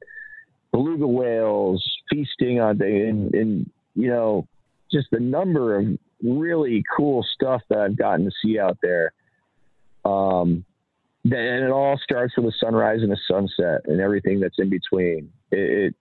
beluga 0.70 1.06
whales 1.06 1.82
feasting 2.10 2.60
on 2.60 2.76
the 2.78 2.84
and, 2.84 3.34
and 3.34 3.70
you 3.94 4.08
know 4.08 4.46
just 4.92 5.08
the 5.10 5.20
number 5.20 5.78
of 5.78 5.98
really 6.22 6.82
cool 6.96 7.24
stuff 7.34 7.62
that 7.68 7.78
I've 7.78 7.96
gotten 7.96 8.24
to 8.24 8.30
see 8.42 8.58
out 8.58 8.78
there. 8.82 9.12
Um, 10.04 10.64
and 11.32 11.64
it 11.64 11.70
all 11.70 11.98
starts 12.02 12.36
with 12.36 12.46
a 12.46 12.52
sunrise 12.58 13.00
and 13.02 13.12
a 13.12 13.16
sunset 13.30 13.82
and 13.84 14.00
everything 14.00 14.40
that's 14.40 14.58
in 14.58 14.70
between. 14.70 15.30
It, 15.50 15.58
it 15.58 15.94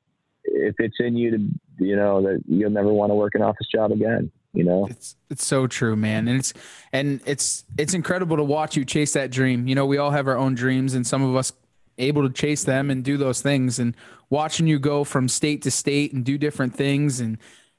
if 0.49 0.76
it's 0.80 0.95
in 0.99 1.16
you 1.16 1.32
to, 1.32 1.86
you 1.86 1.95
know, 1.95 2.22
that 2.22 2.41
you'll 2.48 2.70
never 2.70 2.91
want 2.91 3.12
to 3.12 3.16
work 3.16 3.36
an 3.36 3.41
office 3.41 3.68
job 3.68 3.91
again. 3.91 4.32
You 4.54 4.64
know, 4.64 4.88
it's 4.90 5.16
it's 5.30 5.45
so 5.45 5.68
true, 5.68 5.95
man, 5.95 6.28
and 6.28 6.40
it's 6.40 6.54
and 6.91 7.22
it's 7.26 7.64
it's 7.78 7.94
incredible 7.94 8.38
to 8.38 8.44
watch 8.44 8.76
you 8.76 8.86
chase 8.86 9.14
that 9.14 9.30
dream. 9.30 9.68
You 9.68 9.76
know, 9.76 9.86
we 9.86 9.98
all 9.98 10.12
have 10.12 10.28
our 10.28 10.38
own 10.38 10.56
dreams, 10.56 10.95
and 10.95 11.06
some 11.06 11.22
of 11.22 11.36
us 11.36 11.54
able 11.99 12.28
to 12.28 12.34
chase 12.34 12.64
them 12.64 12.90
and 12.90 13.04
do 13.04 13.18
those 13.18 13.41
things. 13.41 13.78
And 13.78 13.95
watching 14.30 14.66
you 14.66 14.80
go 14.80 15.04
from 15.04 15.28
state 15.28 15.62
to 15.64 15.72
state 15.72 16.14
and 16.14 16.24
do 16.24 16.38
different 16.38 16.74
things, 16.74 17.20
and 17.20 17.38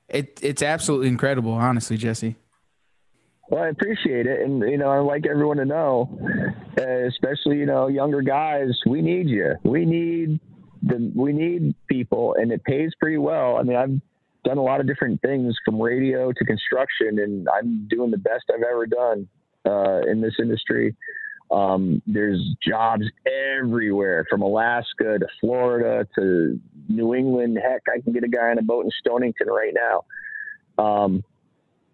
it 0.08 0.38
it's 0.42 0.62
absolutely 0.62 1.08
incredible, 1.08 1.52
honestly, 1.52 1.96
Jesse. 1.96 2.36
Well, 3.50 3.62
I 3.62 3.68
appreciate 3.68 4.26
it, 4.26 4.42
and 4.42 4.60
you 4.60 4.76
know, 4.76 4.90
I 4.90 4.98
like 4.98 5.26
everyone 5.26 5.56
to 5.56 5.64
know, 5.64 6.18
uh, 6.78 7.06
especially 7.06 7.56
you 7.56 7.66
know, 7.66 7.88
younger 7.88 8.20
guys. 8.20 8.78
We 8.86 9.00
need 9.00 9.28
you. 9.28 9.54
We 9.64 9.86
need 9.86 10.38
the 10.82 11.10
we 11.14 11.32
need 11.32 11.74
people, 11.88 12.34
and 12.38 12.52
it 12.52 12.62
pays 12.64 12.92
pretty 13.00 13.16
well. 13.16 13.56
I 13.56 13.62
mean, 13.62 13.76
I've 13.76 14.00
done 14.44 14.58
a 14.58 14.62
lot 14.62 14.80
of 14.80 14.86
different 14.86 15.22
things 15.22 15.56
from 15.64 15.80
radio 15.80 16.30
to 16.30 16.44
construction, 16.44 17.18
and 17.20 17.48
I'm 17.48 17.88
doing 17.88 18.10
the 18.10 18.18
best 18.18 18.44
I've 18.52 18.62
ever 18.62 18.86
done 18.86 19.28
uh, 19.64 20.00
in 20.10 20.20
this 20.20 20.34
industry. 20.38 20.94
Um, 21.50 22.02
there's 22.06 22.40
jobs 22.66 23.04
everywhere 23.56 24.26
from 24.28 24.42
Alaska 24.42 25.18
to 25.18 25.26
Florida 25.40 26.06
to 26.16 26.60
New 26.90 27.14
England. 27.14 27.58
Heck, 27.62 27.82
I 27.88 28.02
can 28.02 28.12
get 28.12 28.24
a 28.24 28.28
guy 28.28 28.50
on 28.50 28.58
a 28.58 28.62
boat 28.62 28.84
in 28.84 28.90
Stonington 29.00 29.48
right 29.48 29.72
now. 29.74 30.04
Um, 30.84 31.24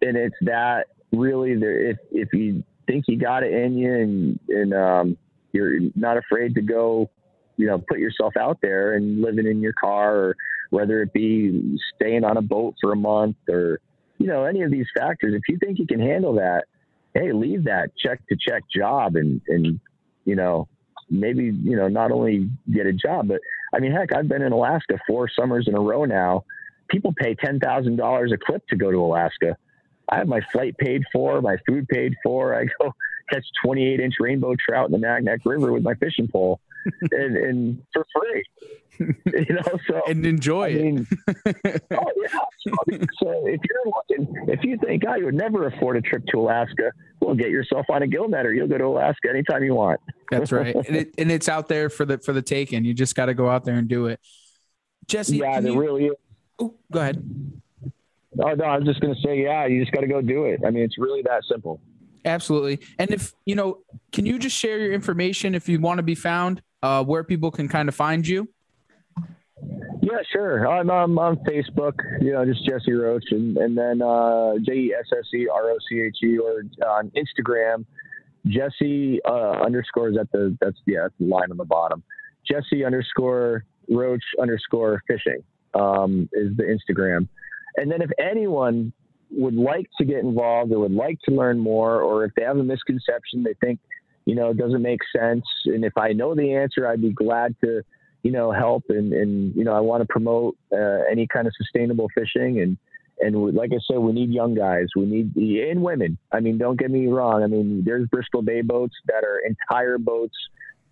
and 0.01 0.17
it's 0.17 0.35
that 0.41 0.87
really 1.15 1.55
there 1.55 1.79
if 1.91 1.97
if 2.11 2.33
you 2.33 2.63
think 2.87 3.05
you 3.07 3.17
got 3.17 3.43
it 3.43 3.53
in 3.53 3.77
you 3.77 3.93
and 3.93 4.39
and 4.49 4.73
um, 4.73 5.17
you're 5.51 5.79
not 5.95 6.17
afraid 6.17 6.55
to 6.55 6.61
go, 6.61 7.09
you 7.57 7.65
know, 7.65 7.81
put 7.87 7.99
yourself 7.99 8.33
out 8.37 8.59
there 8.61 8.93
and 8.93 9.21
living 9.21 9.47
in 9.47 9.61
your 9.61 9.73
car 9.73 10.15
or 10.15 10.35
whether 10.69 11.01
it 11.01 11.13
be 11.13 11.79
staying 11.95 12.23
on 12.23 12.37
a 12.37 12.41
boat 12.41 12.75
for 12.81 12.91
a 12.91 12.95
month 12.95 13.37
or 13.49 13.79
you 14.17 14.27
know 14.27 14.43
any 14.43 14.61
of 14.61 14.71
these 14.71 14.87
factors. 14.97 15.33
If 15.33 15.43
you 15.49 15.57
think 15.57 15.79
you 15.79 15.87
can 15.87 15.99
handle 15.99 16.33
that, 16.35 16.65
hey, 17.13 17.31
leave 17.31 17.63
that 17.65 17.91
check 17.97 18.19
to 18.29 18.37
check 18.39 18.63
job 18.73 19.15
and 19.15 19.41
and 19.47 19.79
you 20.25 20.35
know 20.35 20.67
maybe 21.09 21.45
you 21.45 21.75
know 21.75 21.87
not 21.87 22.11
only 22.11 22.49
get 22.73 22.87
a 22.87 22.93
job 22.93 23.27
but 23.27 23.39
I 23.73 23.79
mean 23.79 23.91
heck 23.91 24.13
I've 24.13 24.27
been 24.27 24.41
in 24.41 24.51
Alaska 24.51 24.97
four 25.07 25.29
summers 25.29 25.67
in 25.67 25.75
a 25.75 25.79
row 25.79 26.05
now. 26.05 26.43
People 26.89 27.13
pay 27.17 27.35
ten 27.35 27.59
thousand 27.59 27.95
dollars 27.95 28.31
a 28.31 28.37
clip 28.37 28.67
to 28.67 28.75
go 28.75 28.91
to 28.91 28.97
Alaska 28.97 29.57
I 30.09 30.17
have 30.17 30.27
my 30.27 30.41
flight 30.51 30.77
paid 30.77 31.03
for, 31.11 31.41
my 31.41 31.57
food 31.67 31.87
paid 31.87 32.15
for. 32.23 32.55
I 32.55 32.65
go 32.79 32.93
catch 33.29 33.45
28 33.63 33.99
inch 33.99 34.15
rainbow 34.19 34.55
trout 34.55 34.89
in 34.89 34.99
the 34.99 35.05
Naknek 35.05 35.39
River 35.45 35.71
with 35.71 35.83
my 35.83 35.95
fishing 35.95 36.27
pole, 36.27 36.59
and, 37.11 37.37
and 37.37 37.81
for 37.93 38.05
free. 38.13 38.43
You 38.97 39.55
know, 39.55 39.79
so 39.89 40.01
and 40.07 40.25
enjoy 40.25 40.67
I 40.67 40.73
mean, 40.73 41.07
it. 41.27 41.83
oh 41.91 42.11
yeah. 42.15 42.39
So, 43.19 43.45
if 43.45 43.59
you're 43.69 43.85
looking, 43.85 44.47
if 44.47 44.63
you 44.63 44.77
think, 44.77 45.03
oh, 45.05 45.19
would 45.19 45.33
never 45.33 45.67
afford 45.67 45.97
a 45.97 46.01
trip 46.01 46.23
to 46.27 46.39
Alaska, 46.39 46.93
well, 47.19 47.35
get 47.35 47.49
yourself 47.49 47.87
on 47.89 48.03
a 48.03 48.07
gill 48.07 48.29
netter. 48.29 48.55
You'll 48.55 48.69
go 48.69 48.77
to 48.77 48.85
Alaska 48.85 49.29
anytime 49.29 49.65
you 49.65 49.75
want. 49.75 49.99
That's 50.31 50.53
right, 50.53 50.73
and, 50.73 50.95
it, 50.95 51.13
and, 51.17 51.29
it's 51.29 51.49
out 51.49 51.67
there 51.67 51.89
for 51.89 52.05
the 52.05 52.19
for 52.19 52.31
the 52.31 52.41
taking. 52.41 52.85
You 52.85 52.93
just 52.93 53.15
got 53.15 53.25
to 53.25 53.33
go 53.33 53.49
out 53.49 53.65
there 53.65 53.75
and 53.75 53.89
do 53.89 54.05
it. 54.05 54.21
Jesse, 55.07 55.39
yeah, 55.39 55.59
there 55.59 55.73
you, 55.73 55.79
really 55.81 56.05
is. 56.05 56.15
Oh, 56.57 56.73
go 56.89 57.01
ahead. 57.01 57.61
Oh 58.43 58.53
no, 58.53 58.65
I 58.65 58.77
was 58.77 58.85
just 58.85 58.99
gonna 58.99 59.15
say, 59.23 59.43
yeah, 59.43 59.65
you 59.65 59.81
just 59.81 59.91
got 59.91 60.01
to 60.01 60.07
go 60.07 60.21
do 60.21 60.45
it. 60.45 60.61
I 60.65 60.71
mean, 60.71 60.83
it's 60.83 60.97
really 60.97 61.21
that 61.23 61.43
simple. 61.49 61.79
Absolutely. 62.25 62.79
And 62.97 63.11
if 63.11 63.33
you 63.45 63.55
know, 63.55 63.79
can 64.11 64.25
you 64.25 64.39
just 64.39 64.55
share 64.55 64.79
your 64.79 64.93
information 64.93 65.55
if 65.55 65.69
you 65.69 65.79
want 65.79 65.99
to 65.99 66.03
be 66.03 66.15
found, 66.15 66.61
uh, 66.81 67.03
where 67.03 67.23
people 67.23 67.51
can 67.51 67.67
kind 67.67 67.87
of 67.87 67.95
find 67.95 68.27
you? 68.27 68.49
Yeah, 70.01 70.19
sure. 70.31 70.67
I'm, 70.67 70.91
I'm 70.91 71.17
on 71.17 71.37
Facebook, 71.37 71.93
you 72.21 72.31
know, 72.31 72.45
just 72.45 72.63
Jesse 72.65 72.91
Roche, 72.91 73.31
and, 73.31 73.57
and 73.57 73.75
then 73.75 74.01
uh, 74.01 74.53
J 74.63 74.73
E 74.73 74.93
S 74.93 75.05
S 75.11 75.25
E 75.33 75.47
R 75.47 75.71
O 75.71 75.77
C 75.89 76.01
H 76.01 76.17
E, 76.23 76.37
or 76.37 76.63
on 76.87 77.11
Instagram, 77.15 77.85
Jesse 78.45 79.19
uh, 79.25 79.63
underscores 79.65 80.17
at 80.17 80.31
the 80.31 80.55
that's 80.61 80.77
yeah 80.85 81.03
that's 81.03 81.13
the 81.19 81.25
line 81.25 81.49
on 81.49 81.57
the 81.57 81.65
bottom. 81.65 82.03
Jesse 82.49 82.85
underscore 82.85 83.65
Roche 83.89 84.21
underscore 84.39 85.01
fishing 85.07 85.41
um, 85.73 86.29
is 86.33 86.55
the 86.57 86.63
Instagram, 86.63 87.27
and 87.77 87.91
then 87.91 88.01
if 88.01 88.11
anyone 88.19 88.93
would 89.31 89.55
like 89.55 89.89
to 89.97 90.05
get 90.05 90.19
involved 90.19 90.71
or 90.71 90.79
would 90.79 90.91
like 90.91 91.19
to 91.27 91.31
learn 91.31 91.59
more, 91.59 92.01
or 92.01 92.25
if 92.25 92.33
they 92.35 92.43
have 92.43 92.57
a 92.57 92.63
misconception 92.63 93.43
they 93.43 93.53
think 93.55 93.79
you 94.25 94.35
know 94.35 94.49
it 94.49 94.57
doesn't 94.57 94.81
make 94.81 95.01
sense, 95.15 95.45
and 95.65 95.83
if 95.83 95.97
I 95.97 96.13
know 96.13 96.35
the 96.35 96.53
answer, 96.53 96.87
I'd 96.87 97.01
be 97.01 97.13
glad 97.13 97.55
to 97.63 97.83
you 98.25 98.31
know, 98.31 98.51
help 98.51 98.85
and, 98.89 99.13
and 99.13 99.55
you 99.55 99.63
know, 99.63 99.73
I 99.73 99.81
want 99.81 100.01
to 100.01 100.07
promote 100.07 100.57
uh, 100.73 101.03
any 101.11 101.27
kind 101.27 101.45
of 101.45 101.53
sustainable 101.55 102.07
fishing 102.15 102.59
and 102.59 102.75
and 103.19 103.55
like 103.55 103.71
I 103.71 103.77
said, 103.87 103.99
we 103.99 104.11
need 104.11 104.31
young 104.31 104.55
guys. 104.55 104.87
We 104.95 105.05
need 105.05 105.35
and 105.37 105.83
women. 105.83 106.17
I 106.33 106.39
mean, 106.41 106.57
don't 106.57 106.77
get 106.77 106.91
me 106.91 107.07
wrong. 107.07 107.43
I 107.43 107.47
mean, 107.47 107.83
there's 107.85 108.09
Bristol 108.09 108.41
Bay 108.41 108.61
boats 108.61 108.95
that 109.05 109.23
are 109.23 109.39
entire 109.47 109.97
boats 109.99 110.35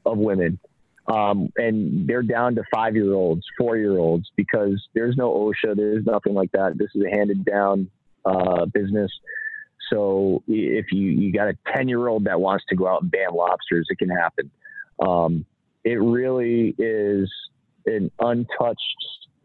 of 0.05 0.19
women, 0.19 0.59
um, 1.07 1.51
and 1.57 2.07
they're 2.07 2.23
down 2.23 2.55
to 2.55 2.63
five 2.73 2.95
year 2.95 3.13
olds, 3.13 3.43
four 3.57 3.77
year 3.77 3.97
olds 3.97 4.31
because 4.35 4.81
there's 4.93 5.15
no 5.17 5.31
OSHA, 5.31 5.75
there's 5.75 6.05
nothing 6.05 6.33
like 6.33 6.51
that. 6.53 6.77
This 6.77 6.89
is 6.95 7.03
a 7.03 7.09
handed 7.09 7.43
down 7.45 7.89
uh, 8.25 8.65
business. 8.65 9.11
So 9.91 10.43
if 10.47 10.91
you 10.91 11.09
you 11.09 11.33
got 11.33 11.49
a 11.49 11.57
ten 11.73 11.89
year 11.89 12.07
old 12.07 12.23
that 12.25 12.39
wants 12.39 12.63
to 12.69 12.75
go 12.75 12.87
out 12.87 13.01
and 13.01 13.11
ban 13.11 13.33
lobsters, 13.33 13.87
it 13.89 13.97
can 13.97 14.09
happen. 14.09 14.49
Um, 15.05 15.45
it 15.83 15.95
really 15.95 16.73
is 16.77 17.29
an 17.85 18.09
untouched 18.19 18.79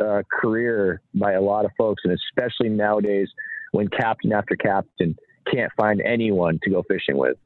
uh, 0.00 0.22
career 0.30 1.00
by 1.12 1.32
a 1.32 1.40
lot 1.40 1.64
of 1.64 1.72
folks, 1.76 2.02
and 2.04 2.12
especially 2.12 2.68
nowadays 2.68 3.28
when 3.72 3.88
captain 3.88 4.32
after 4.32 4.54
captain 4.54 5.16
can't 5.52 5.72
find 5.76 6.00
anyone 6.00 6.60
to 6.62 6.70
go 6.70 6.84
fishing 6.88 7.16
with. 7.16 7.36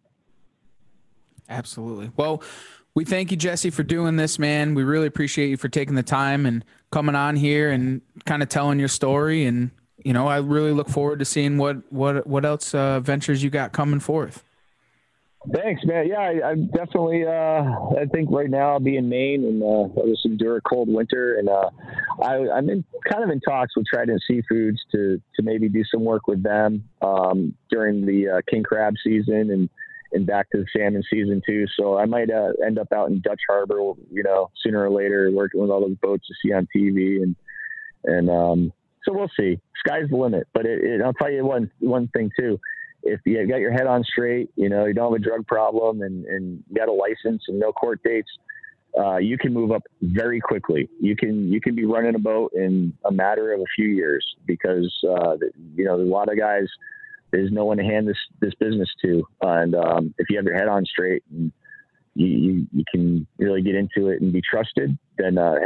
Absolutely. 1.48 2.10
Well, 2.16 2.42
we 2.94 3.04
thank 3.04 3.30
you, 3.30 3.36
Jesse, 3.36 3.70
for 3.70 3.82
doing 3.82 4.16
this, 4.16 4.38
man. 4.38 4.74
We 4.74 4.82
really 4.82 5.06
appreciate 5.06 5.48
you 5.48 5.56
for 5.56 5.68
taking 5.68 5.94
the 5.94 6.02
time 6.02 6.44
and 6.44 6.64
coming 6.90 7.14
on 7.14 7.36
here 7.36 7.70
and 7.70 8.02
kind 8.26 8.42
of 8.42 8.48
telling 8.48 8.78
your 8.78 8.88
story. 8.88 9.44
And 9.44 9.70
you 10.04 10.12
know, 10.12 10.28
I 10.28 10.38
really 10.38 10.72
look 10.72 10.88
forward 10.88 11.20
to 11.20 11.24
seeing 11.24 11.58
what 11.58 11.90
what 11.92 12.26
what 12.26 12.44
else 12.44 12.74
uh, 12.74 13.00
ventures 13.00 13.42
you 13.42 13.50
got 13.50 13.72
coming 13.72 14.00
forth. 14.00 14.44
Thanks, 15.52 15.84
man. 15.84 16.06
Yeah, 16.06 16.20
I, 16.20 16.52
am 16.52 16.66
definitely. 16.68 17.24
Uh, 17.26 17.64
I 18.00 18.06
think 18.12 18.30
right 18.30 18.48
now 18.48 18.70
I'll 18.70 18.80
be 18.80 18.96
in 18.96 19.08
Maine 19.08 19.44
and 19.44 19.62
uh, 19.62 20.00
I'll 20.00 20.06
just 20.06 20.24
endure 20.24 20.58
a 20.58 20.60
cold 20.60 20.88
winter. 20.88 21.36
And 21.36 21.48
uh, 21.48 21.70
I, 22.22 22.58
am 22.58 22.70
in 22.70 22.84
kind 23.10 23.24
of 23.24 23.30
in 23.30 23.40
talks 23.40 23.76
with 23.76 23.86
Trident 23.86 24.22
Seafoods 24.30 24.78
to 24.92 25.20
to 25.34 25.42
maybe 25.42 25.68
do 25.68 25.82
some 25.92 26.04
work 26.04 26.28
with 26.28 26.42
them 26.44 26.88
um, 27.00 27.54
during 27.70 28.06
the 28.06 28.28
uh, 28.28 28.40
king 28.48 28.62
crab 28.62 28.94
season 29.02 29.50
and 29.50 29.68
and 30.12 30.26
back 30.26 30.50
to 30.50 30.58
the 30.58 30.66
salmon 30.76 31.02
season 31.10 31.42
too. 31.46 31.66
So 31.78 31.98
I 31.98 32.06
might 32.06 32.30
uh, 32.30 32.52
end 32.64 32.78
up 32.78 32.92
out 32.92 33.10
in 33.10 33.20
Dutch 33.20 33.40
Harbor, 33.48 33.76
you 34.10 34.22
know, 34.22 34.50
sooner 34.62 34.84
or 34.84 34.90
later, 34.90 35.30
working 35.32 35.60
with 35.60 35.70
all 35.70 35.80
those 35.80 35.96
boats 36.02 36.26
you 36.28 36.36
see 36.42 36.54
on 36.54 36.68
TV 36.74 37.22
and 37.22 37.36
and 38.04 38.30
um, 38.30 38.72
so 39.04 39.12
we'll 39.12 39.30
see. 39.38 39.60
Sky's 39.84 40.08
the 40.10 40.16
limit. 40.16 40.48
But 40.52 40.66
it, 40.66 40.82
it, 40.82 41.02
I'll 41.02 41.12
tell 41.12 41.30
you 41.30 41.44
one 41.44 41.70
one 41.80 42.08
thing 42.08 42.30
too 42.38 42.58
if 43.02 43.20
you 43.24 43.46
got 43.48 43.60
your 43.60 43.72
head 43.72 43.86
on 43.86 44.04
straight, 44.04 44.50
you 44.56 44.68
know, 44.68 44.86
you 44.86 44.94
don't 44.94 45.12
have 45.12 45.20
a 45.20 45.24
drug 45.24 45.46
problem 45.46 46.02
and, 46.02 46.24
and 46.26 46.62
you 46.68 46.76
got 46.76 46.88
a 46.88 46.92
license 46.92 47.42
and 47.48 47.58
no 47.58 47.72
court 47.72 48.00
dates, 48.04 48.30
uh, 48.98 49.16
you 49.16 49.38
can 49.38 49.52
move 49.52 49.72
up 49.72 49.82
very 50.02 50.40
quickly. 50.40 50.88
You 51.00 51.16
can 51.16 51.50
you 51.50 51.60
can 51.60 51.74
be 51.74 51.86
running 51.86 52.14
a 52.14 52.18
boat 52.18 52.52
in 52.54 52.92
a 53.06 53.10
matter 53.10 53.52
of 53.52 53.60
a 53.60 53.64
few 53.74 53.88
years 53.88 54.24
because 54.46 54.92
uh, 55.08 55.36
you 55.74 55.84
know 55.84 55.96
a 55.96 56.04
lot 56.04 56.30
of 56.30 56.38
guys 56.38 56.68
there's 57.32 57.50
no 57.50 57.64
one 57.64 57.78
to 57.78 57.82
hand 57.82 58.06
this 58.06 58.18
this 58.40 58.54
business 58.60 58.88
to, 59.04 59.26
and 59.40 59.74
um, 59.74 60.14
if 60.18 60.28
you 60.30 60.36
have 60.36 60.44
your 60.44 60.54
head 60.54 60.68
on 60.68 60.84
straight 60.84 61.24
and 61.30 61.50
you, 62.14 62.26
you, 62.26 62.66
you 62.72 62.84
can 62.92 63.26
really 63.38 63.62
get 63.62 63.74
into 63.74 64.08
it 64.08 64.20
and 64.20 64.32
be 64.32 64.42
trusted, 64.42 64.96
then 65.18 65.38
uh, 65.38 65.56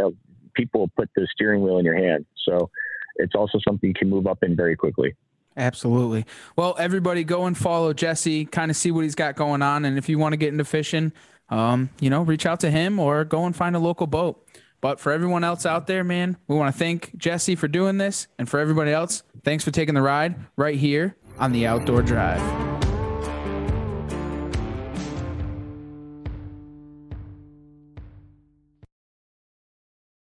people 0.55 0.89
put 0.97 1.11
the 1.17 1.27
steering 1.33 1.63
wheel 1.63 1.79
in 1.79 1.85
your 1.85 1.97
hand. 1.97 2.25
So 2.45 2.71
it's 3.17 3.35
also 3.35 3.59
something 3.67 3.89
you 3.89 3.95
can 3.95 4.09
move 4.09 4.27
up 4.27 4.43
in 4.43 4.55
very 4.55 4.77
quickly. 4.77 5.15
Absolutely. 5.57 6.25
Well, 6.55 6.77
everybody 6.79 7.25
go 7.25 7.47
and 7.47 7.57
follow 7.57 7.93
Jesse, 7.93 8.45
kind 8.45 8.71
of 8.71 8.77
see 8.77 8.91
what 8.91 9.05
he's 9.05 9.15
got 9.15 9.37
going 9.37 9.63
on. 9.63 9.85
And 9.85 9.99
if 9.99 10.09
you 10.09 10.19
want 10.19 10.35
to 10.35 10.37
get 10.37 10.51
into 10.51 10.65
fishing, 10.65 11.13
um, 11.49 11.91
you 11.99 12.11
know, 12.11 12.23
reach 12.23 12.47
out 12.47 12.61
to 12.61 12.71
him 12.71 12.99
or 12.99 13.25
go 13.25 13.45
and 13.47 13.57
find 13.57 13.75
a 13.75 13.79
local 13.79 14.07
boat. 14.07 14.47
But 14.83 15.01
for 15.01 15.13
everyone 15.13 15.43
else 15.43 15.65
out 15.65 15.87
there, 15.87 16.05
man, 16.05 16.37
we 16.47 16.55
want 16.55 16.73
to 16.73 16.79
thank 16.79 17.17
Jesse 17.17 17.57
for 17.57 17.67
doing 17.67 17.97
this. 17.97 18.29
And 18.39 18.49
for 18.49 18.61
everybody 18.61 18.93
else, 18.93 19.23
thanks 19.43 19.65
for 19.65 19.71
taking 19.71 19.95
the 19.95 20.03
ride 20.03 20.37
right 20.57 20.77
here 20.77 21.17
on 21.39 21.53
the 21.53 21.67
Outdoor 21.67 22.03
Drive. 22.03 22.76